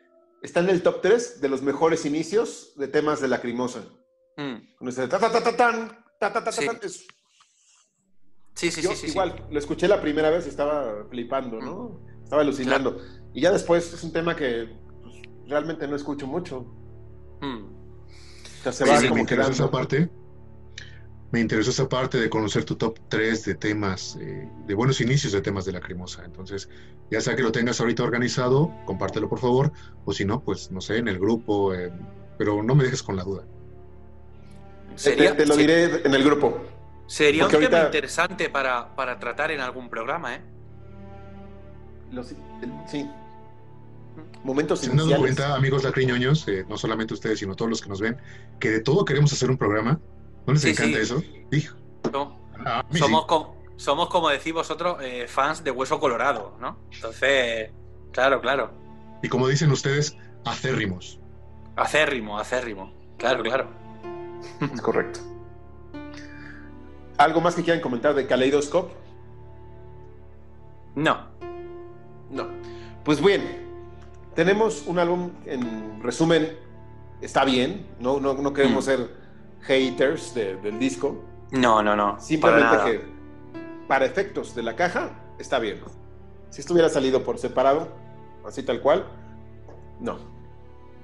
está 0.42 0.60
en 0.60 0.68
el 0.68 0.82
top 0.82 1.00
3 1.00 1.40
de 1.40 1.48
los 1.48 1.62
mejores 1.62 2.04
inicios 2.04 2.72
de 2.76 2.88
temas 2.88 3.20
de 3.20 3.28
Lacrimosa. 3.28 3.84
Mm. 4.36 4.76
Con 4.78 4.88
ese 4.88 5.08
ta 5.08 5.18
ta 5.18 5.30
ta 5.30 5.42
ta 5.42 5.56
tan, 5.56 5.88
ta 6.20 6.32
ta 6.32 6.44
ta 6.44 6.50
ta 6.50 6.88
Sí. 6.88 7.06
Sí, 8.54 8.70
sí, 8.70 8.82
yo 8.82 8.94
sí, 8.94 9.06
igual, 9.06 9.46
lo 9.50 9.58
escuché 9.58 9.88
la 9.88 10.00
primera 10.02 10.28
vez 10.28 10.44
y 10.46 10.50
estaba 10.50 11.06
flipando, 11.08 11.58
¿no? 11.58 12.00
Estaba 12.22 12.42
alucinando. 12.42 13.00
Y 13.32 13.40
ya 13.40 13.50
después 13.50 13.92
es 13.94 14.04
un 14.04 14.12
tema 14.12 14.36
que 14.36 14.68
pues, 15.02 15.14
realmente 15.46 15.88
no 15.88 15.96
escucho 15.96 16.26
mucho. 16.26 16.60
Mm. 17.40 17.64
O 17.64 18.62
sea, 18.62 18.72
se 18.72 18.84
va 18.84 18.98
sí, 18.98 19.04
me 19.04 19.08
como 19.08 19.20
interesó 19.22 19.48
quedando. 19.48 19.64
esa 19.64 19.70
parte. 19.70 20.10
Me 21.32 21.40
interesó 21.40 21.70
esa 21.70 21.88
parte 21.88 22.18
de 22.20 22.28
conocer 22.28 22.64
tu 22.64 22.76
top 22.76 22.98
3 23.08 23.44
de 23.46 23.54
temas, 23.54 24.18
eh, 24.20 24.46
de 24.66 24.74
buenos 24.74 25.00
inicios 25.00 25.32
de 25.32 25.40
temas 25.40 25.64
de 25.64 25.72
Lacrimosa. 25.72 26.24
Entonces, 26.26 26.68
ya 27.10 27.22
sea 27.22 27.34
que 27.34 27.42
lo 27.42 27.50
tengas 27.50 27.80
ahorita 27.80 28.02
organizado, 28.02 28.70
compártelo 28.84 29.30
por 29.30 29.38
favor, 29.40 29.72
o 30.04 30.12
si 30.12 30.26
no, 30.26 30.42
pues 30.42 30.70
no 30.70 30.82
sé, 30.82 30.98
en 30.98 31.08
el 31.08 31.18
grupo, 31.18 31.72
eh, 31.74 31.90
pero 32.36 32.62
no 32.62 32.74
me 32.74 32.84
dejes 32.84 33.02
con 33.02 33.16
la 33.16 33.24
duda. 33.24 33.44
Te, 34.92 34.98
Sería, 34.98 35.34
te 35.34 35.46
lo 35.46 35.56
diré 35.56 36.06
en 36.06 36.14
el 36.14 36.22
grupo. 36.22 36.60
sería 37.06 37.46
un 37.46 37.50
tema 37.50 37.64
ahorita- 37.64 37.84
interesante 37.86 38.50
para, 38.50 38.94
para 38.94 39.18
tratar 39.18 39.50
en 39.52 39.60
algún 39.60 39.88
programa, 39.88 40.34
¿eh? 40.34 40.42
Los- 42.12 42.32
el- 42.32 42.72
sí. 42.90 43.08
Momentos 44.44 44.86
cuenta, 45.18 45.54
amigos 45.54 45.82
lacriñoños, 45.84 46.46
eh, 46.48 46.66
no 46.68 46.76
solamente 46.76 47.14
ustedes, 47.14 47.38
sino 47.38 47.54
todos 47.56 47.70
los 47.70 47.80
que 47.80 47.88
nos 47.88 48.02
ven, 48.02 48.18
que 48.60 48.68
de 48.70 48.80
todo 48.80 49.06
queremos 49.06 49.32
hacer 49.32 49.48
un 49.50 49.56
programa. 49.56 49.98
¿No 50.46 50.52
les 50.52 50.62
Sí, 50.62 50.70
encanta 50.70 50.96
sí. 50.98 51.02
eso? 51.02 51.22
Hijo. 51.50 51.76
¿no? 52.12 52.38
Ah, 52.64 52.84
Somos, 52.92 53.20
sí. 53.22 53.26
co- 53.28 53.56
somos, 53.76 54.08
como 54.08 54.28
decís 54.28 54.52
vosotros, 54.52 54.98
eh, 55.02 55.26
fans 55.28 55.62
de 55.64 55.70
Hueso 55.70 55.98
Colorado, 56.00 56.56
¿no? 56.60 56.78
Entonces, 56.92 57.70
claro, 58.12 58.40
claro. 58.40 58.70
Y 59.22 59.28
como 59.28 59.48
dicen 59.48 59.70
ustedes, 59.70 60.16
acérrimos. 60.44 61.18
Acérrimo, 61.76 62.38
acérrimo. 62.38 62.92
Claro, 63.18 63.42
claro. 63.42 63.68
Es 64.72 64.80
correcto. 64.80 65.20
¿Algo 67.18 67.40
más 67.40 67.54
que 67.54 67.62
quieran 67.62 67.80
comentar 67.82 68.14
de 68.14 68.26
Kaleidoscope? 68.26 68.92
No. 70.94 71.26
No. 72.30 72.48
Pues 73.04 73.22
bien, 73.22 73.66
tenemos 74.34 74.84
un 74.86 74.98
álbum, 74.98 75.30
en 75.46 76.02
resumen, 76.02 76.56
está 77.20 77.44
bien, 77.44 77.86
no, 78.00 78.20
no, 78.20 78.34
no 78.34 78.52
queremos 78.52 78.84
Mm. 78.84 78.88
ser 78.88 79.21
haters 79.62 80.34
de- 80.34 80.56
del 80.56 80.78
disco, 80.78 81.22
No, 81.50 81.82
no, 81.82 81.94
no. 81.96 82.18
simplemente 82.20 82.68
para 82.68 82.84
que 82.84 83.00
para 83.88 84.04
efectos 84.06 84.54
de 84.54 84.62
la 84.62 84.74
caja 84.76 85.10
está 85.38 85.58
bien. 85.58 85.80
Si 86.50 86.60
estuviera 86.60 86.88
salido 86.88 87.22
por 87.24 87.38
separado, 87.38 87.88
así 88.46 88.62
tal 88.62 88.80
cual, 88.80 89.06
no. 90.00 90.18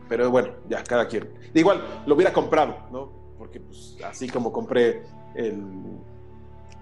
Pero 0.09 0.31
bueno, 0.31 0.51
ya, 0.69 0.83
cada 0.85 1.07
quien. 1.09 1.29
Igual, 1.55 1.83
lo 2.07 2.15
hubiera 2.15 2.33
comprado, 2.33 2.77
¿no? 2.91 3.13
Porque 3.39 3.61
pues 3.61 3.97
así 4.05 4.29
como 4.29 4.53
compré 4.53 5.03
el 5.35 5.63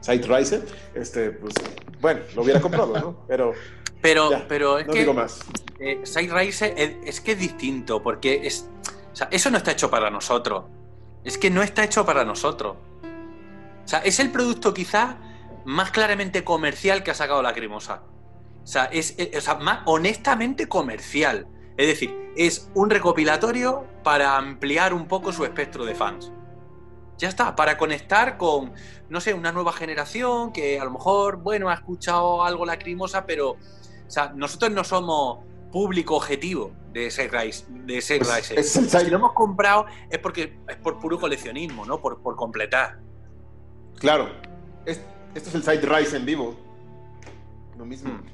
Side 0.00 0.26
Riser, 0.26 0.64
este, 0.94 1.30
pues, 1.32 1.54
bueno, 2.00 2.20
lo 2.34 2.42
hubiera 2.42 2.60
comprado, 2.60 2.98
¿no? 2.98 3.16
Pero 3.28 3.52
Pero, 4.02 4.30
Ya, 4.30 4.46
pero 4.46 4.78
es 4.78 4.86
no 4.86 4.92
que 4.92 5.00
digo 5.00 5.14
más. 5.14 5.40
eh, 5.80 6.00
Side 6.04 6.28
Racer 6.32 6.74
es, 6.76 6.96
es 7.04 7.20
que 7.20 7.32
es 7.32 7.38
distinto, 7.40 8.00
porque 8.02 8.46
es. 8.46 8.68
O 9.12 9.16
sea, 9.16 9.28
eso 9.30 9.50
no 9.50 9.56
está 9.56 9.72
hecho 9.72 9.90
para 9.90 10.10
nosotros. 10.10 10.64
Es 11.26 11.38
que 11.38 11.50
no 11.50 11.62
está 11.62 11.82
hecho 11.84 12.06
para 12.06 12.24
nosotros. 12.24 12.76
O 13.84 13.88
sea, 13.88 13.98
es 13.98 14.20
el 14.20 14.30
producto 14.30 14.72
quizás 14.72 15.16
más 15.64 15.90
claramente 15.90 16.44
comercial 16.44 17.02
que 17.02 17.10
ha 17.10 17.14
sacado 17.14 17.42
la 17.42 17.52
cremosa. 17.52 18.02
O 18.62 18.66
sea, 18.66 18.84
es, 18.86 19.14
es- 19.18 19.36
o 19.36 19.40
sea, 19.40 19.56
más 19.56 19.80
honestamente 19.86 20.68
comercial. 20.68 21.48
Es 21.76 21.88
decir, 21.88 22.32
es 22.36 22.70
un 22.74 22.90
recopilatorio 22.90 23.84
para 24.02 24.36
ampliar 24.36 24.94
un 24.94 25.06
poco 25.08 25.32
su 25.32 25.44
espectro 25.44 25.84
de 25.84 25.94
fans. 25.94 26.32
Ya 27.18 27.28
está, 27.28 27.56
para 27.56 27.76
conectar 27.76 28.36
con, 28.36 28.72
no 29.08 29.20
sé, 29.20 29.34
una 29.34 29.50
nueva 29.50 29.72
generación 29.72 30.52
que 30.52 30.78
a 30.78 30.84
lo 30.84 30.90
mejor, 30.92 31.38
bueno, 31.38 31.68
ha 31.70 31.74
escuchado 31.74 32.44
algo 32.44 32.66
lacrimosa, 32.66 33.26
pero, 33.26 33.52
o 33.52 33.58
sea, 34.10 34.32
nosotros 34.34 34.70
no 34.70 34.84
somos 34.84 35.38
público 35.76 36.16
objetivo 36.16 36.72
de 36.90 37.10
Side 37.10 37.28
Rise, 37.28 37.66
de 37.68 38.00
Side 38.00 38.20
Pues, 38.20 38.34
Riser. 38.34 38.58
es 38.58 38.76
el 38.76 38.88
Si 38.88 39.10
lo 39.10 39.16
hemos 39.18 39.32
comprado 39.34 39.84
es 40.08 40.18
porque 40.20 40.58
es 40.66 40.76
por 40.76 40.98
puro 40.98 41.20
coleccionismo, 41.20 41.84
¿no? 41.84 42.00
Por, 42.00 42.22
por 42.22 42.34
completar. 42.34 42.98
Claro, 43.98 44.30
es- 44.86 45.02
este 45.34 45.50
es 45.50 45.54
el 45.54 45.62
Side 45.62 45.82
Rise 45.82 46.16
en 46.16 46.24
vivo. 46.24 46.56
Lo 47.76 47.84
mismo. 47.84 48.08
Hmm. 48.10 48.24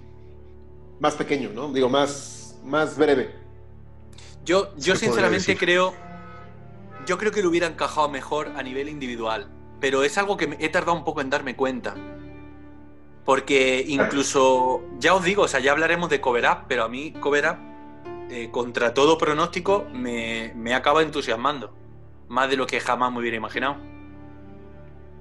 Más 1.00 1.14
pequeño, 1.16 1.50
¿no? 1.52 1.72
Digo, 1.72 1.88
más, 1.88 2.60
más 2.62 2.96
breve. 2.96 3.34
Yo, 4.44 4.72
yo 4.76 4.94
sinceramente 4.94 5.56
creo. 5.56 5.94
Yo 7.08 7.18
creo 7.18 7.32
que 7.32 7.42
lo 7.42 7.48
hubiera 7.48 7.66
encajado 7.66 8.08
mejor 8.08 8.52
a 8.54 8.62
nivel 8.62 8.88
individual. 8.88 9.50
Pero 9.80 10.04
es 10.04 10.16
algo 10.16 10.36
que 10.36 10.56
he 10.60 10.68
tardado 10.68 10.96
un 10.96 11.02
poco 11.02 11.20
en 11.20 11.28
darme 11.28 11.56
cuenta. 11.56 11.96
Porque 13.24 13.84
incluso, 13.86 14.82
ya 14.98 15.14
os 15.14 15.22
digo, 15.24 15.42
o 15.42 15.48
sea, 15.48 15.60
ya 15.60 15.72
hablaremos 15.72 16.10
de 16.10 16.20
Cover 16.20 16.44
Up, 16.44 16.64
pero 16.66 16.84
a 16.84 16.88
mí 16.88 17.12
Cover 17.12 17.46
Up, 17.46 17.56
eh, 18.30 18.50
contra 18.50 18.94
todo 18.94 19.16
pronóstico, 19.16 19.86
me, 19.92 20.52
me 20.56 20.74
acaba 20.74 21.02
entusiasmando. 21.02 21.72
Más 22.28 22.50
de 22.50 22.56
lo 22.56 22.66
que 22.66 22.80
jamás 22.80 23.12
me 23.12 23.20
hubiera 23.20 23.36
imaginado. 23.36 23.76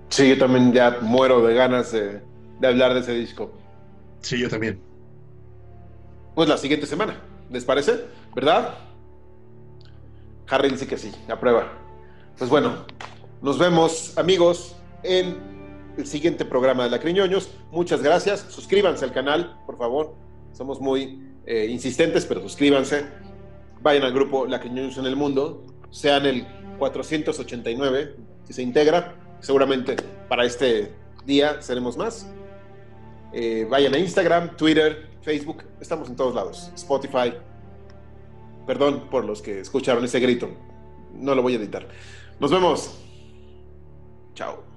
Sí, 0.10 0.30
yo 0.30 0.38
también 0.38 0.74
ya 0.74 0.98
muero 1.02 1.42
de 1.46 1.54
ganas 1.54 1.92
de, 1.92 2.22
de 2.60 2.68
hablar 2.68 2.94
de 2.94 3.02
ese 3.02 3.14
disco. 3.14 3.52
Sí, 4.22 4.40
yo 4.40 4.50
también. 4.50 4.82
Pues 6.36 6.48
la 6.48 6.58
siguiente 6.58 6.88
semana, 6.88 7.20
¿les 7.50 7.66
parece? 7.66 8.06
¿Verdad? 8.34 8.76
Harry 10.50 10.70
dice 10.70 10.88
que 10.88 10.98
sí, 10.98 11.12
aprueba. 11.30 11.68
Pues 12.38 12.50
bueno, 12.50 12.86
nos 13.42 13.58
vemos, 13.58 14.18
amigos, 14.18 14.76
en 15.04 15.51
el 15.98 16.06
siguiente 16.08 16.46
programa 16.46 16.84
de 16.84 16.90
La 16.90 17.00
Criñoños. 17.00 17.50
Muchas 17.72 18.02
gracias. 18.02 18.46
Suscríbanse 18.50 19.06
al 19.06 19.14
canal, 19.14 19.60
por 19.66 19.78
favor. 19.78 20.16
Somos 20.54 20.80
muy 20.80 21.22
eh, 21.46 21.68
insistentes, 21.70 22.26
pero 22.26 22.42
suscríbanse. 22.42 23.06
Vayan 23.82 24.04
al 24.04 24.14
grupo 24.14 24.46
La 24.46 24.60
Criñoños 24.60 24.98
en 24.98 25.06
el 25.06 25.16
Mundo. 25.16 25.64
Sean 25.90 26.26
el 26.26 26.46
489, 26.78 28.16
si 28.46 28.54
se 28.54 28.62
integra. 28.62 29.16
Seguramente 29.40 29.96
para 30.30 30.46
este 30.46 30.94
día 31.26 31.62
seremos 31.62 31.98
más. 31.98 32.28
Eh, 33.34 33.66
vayan 33.70 33.94
a 33.94 33.98
Instagram, 33.98 34.56
Twitter, 34.56 35.10
Facebook, 35.22 35.64
estamos 35.80 36.10
en 36.10 36.16
todos 36.16 36.36
lados. 36.36 36.72
Spotify. 36.76 37.34
Perdón 38.68 39.08
por 39.10 39.26
los 39.26 39.42
que 39.42 39.60
escucharon 39.60 40.04
ese 40.06 40.20
grito. 40.20 40.50
No 41.14 41.36
lo 41.36 41.42
voy 41.42 41.54
a 41.54 41.58
editar. 41.58 41.88
Nos 42.40 42.52
vemos. 42.52 42.98
Chao. 44.34 44.71